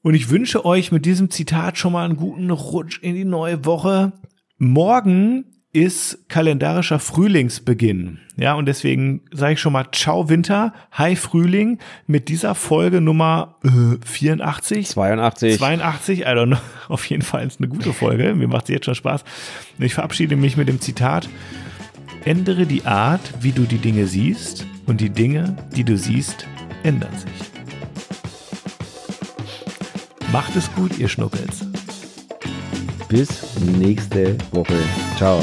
Und 0.01 0.13
ich 0.13 0.29
wünsche 0.29 0.65
euch 0.65 0.91
mit 0.91 1.05
diesem 1.05 1.29
Zitat 1.29 1.77
schon 1.77 1.93
mal 1.93 2.05
einen 2.05 2.15
guten 2.17 2.49
Rutsch 2.51 2.99
in 3.01 3.15
die 3.15 3.25
neue 3.25 3.65
Woche. 3.65 4.13
Morgen 4.57 5.45
ist 5.71 6.27
kalendarischer 6.29 6.99
Frühlingsbeginn. 6.99 8.17
Ja, 8.37 8.53
und 8.55 8.65
deswegen 8.65 9.21
sage 9.31 9.53
ich 9.53 9.59
schon 9.59 9.73
mal 9.73 9.85
Ciao 9.91 10.27
Winter, 10.29 10.73
Hi 10.93 11.15
Frühling 11.15 11.77
mit 12.07 12.27
dieser 12.29 12.55
Folge 12.55 13.01
Nummer 13.01 13.57
äh, 13.63 14.03
84. 14.03 14.87
82. 14.87 15.57
82, 15.57 16.25
also 16.27 16.45
noch- 16.45 16.61
auf 16.87 17.05
jeden 17.05 17.21
Fall 17.21 17.45
ist 17.45 17.59
eine 17.59 17.67
gute 17.69 17.93
Folge. 17.93 18.33
Mir 18.33 18.47
macht 18.47 18.67
sie 18.67 18.73
jetzt 18.73 18.85
schon 18.85 18.95
Spaß. 18.95 19.23
Ich 19.77 19.93
verabschiede 19.93 20.37
mich 20.37 20.57
mit 20.57 20.69
dem 20.69 20.79
Zitat: 20.81 21.29
Ändere 22.25 22.65
die 22.65 22.85
Art, 22.85 23.33
wie 23.41 23.51
du 23.51 23.63
die 23.63 23.77
Dinge 23.77 24.07
siehst, 24.07 24.65
und 24.87 25.01
die 25.01 25.09
Dinge, 25.11 25.55
die 25.75 25.83
du 25.83 25.97
siehst, 25.97 26.47
ändern 26.83 27.13
sich. 27.15 27.58
Macht 30.31 30.55
es 30.55 30.71
gut, 30.75 30.97
ihr 30.99 31.07
Schnuckels. 31.07 31.65
Bis 33.07 33.59
nächste 33.59 34.37
Woche. 34.51 34.77
Ciao. 35.17 35.41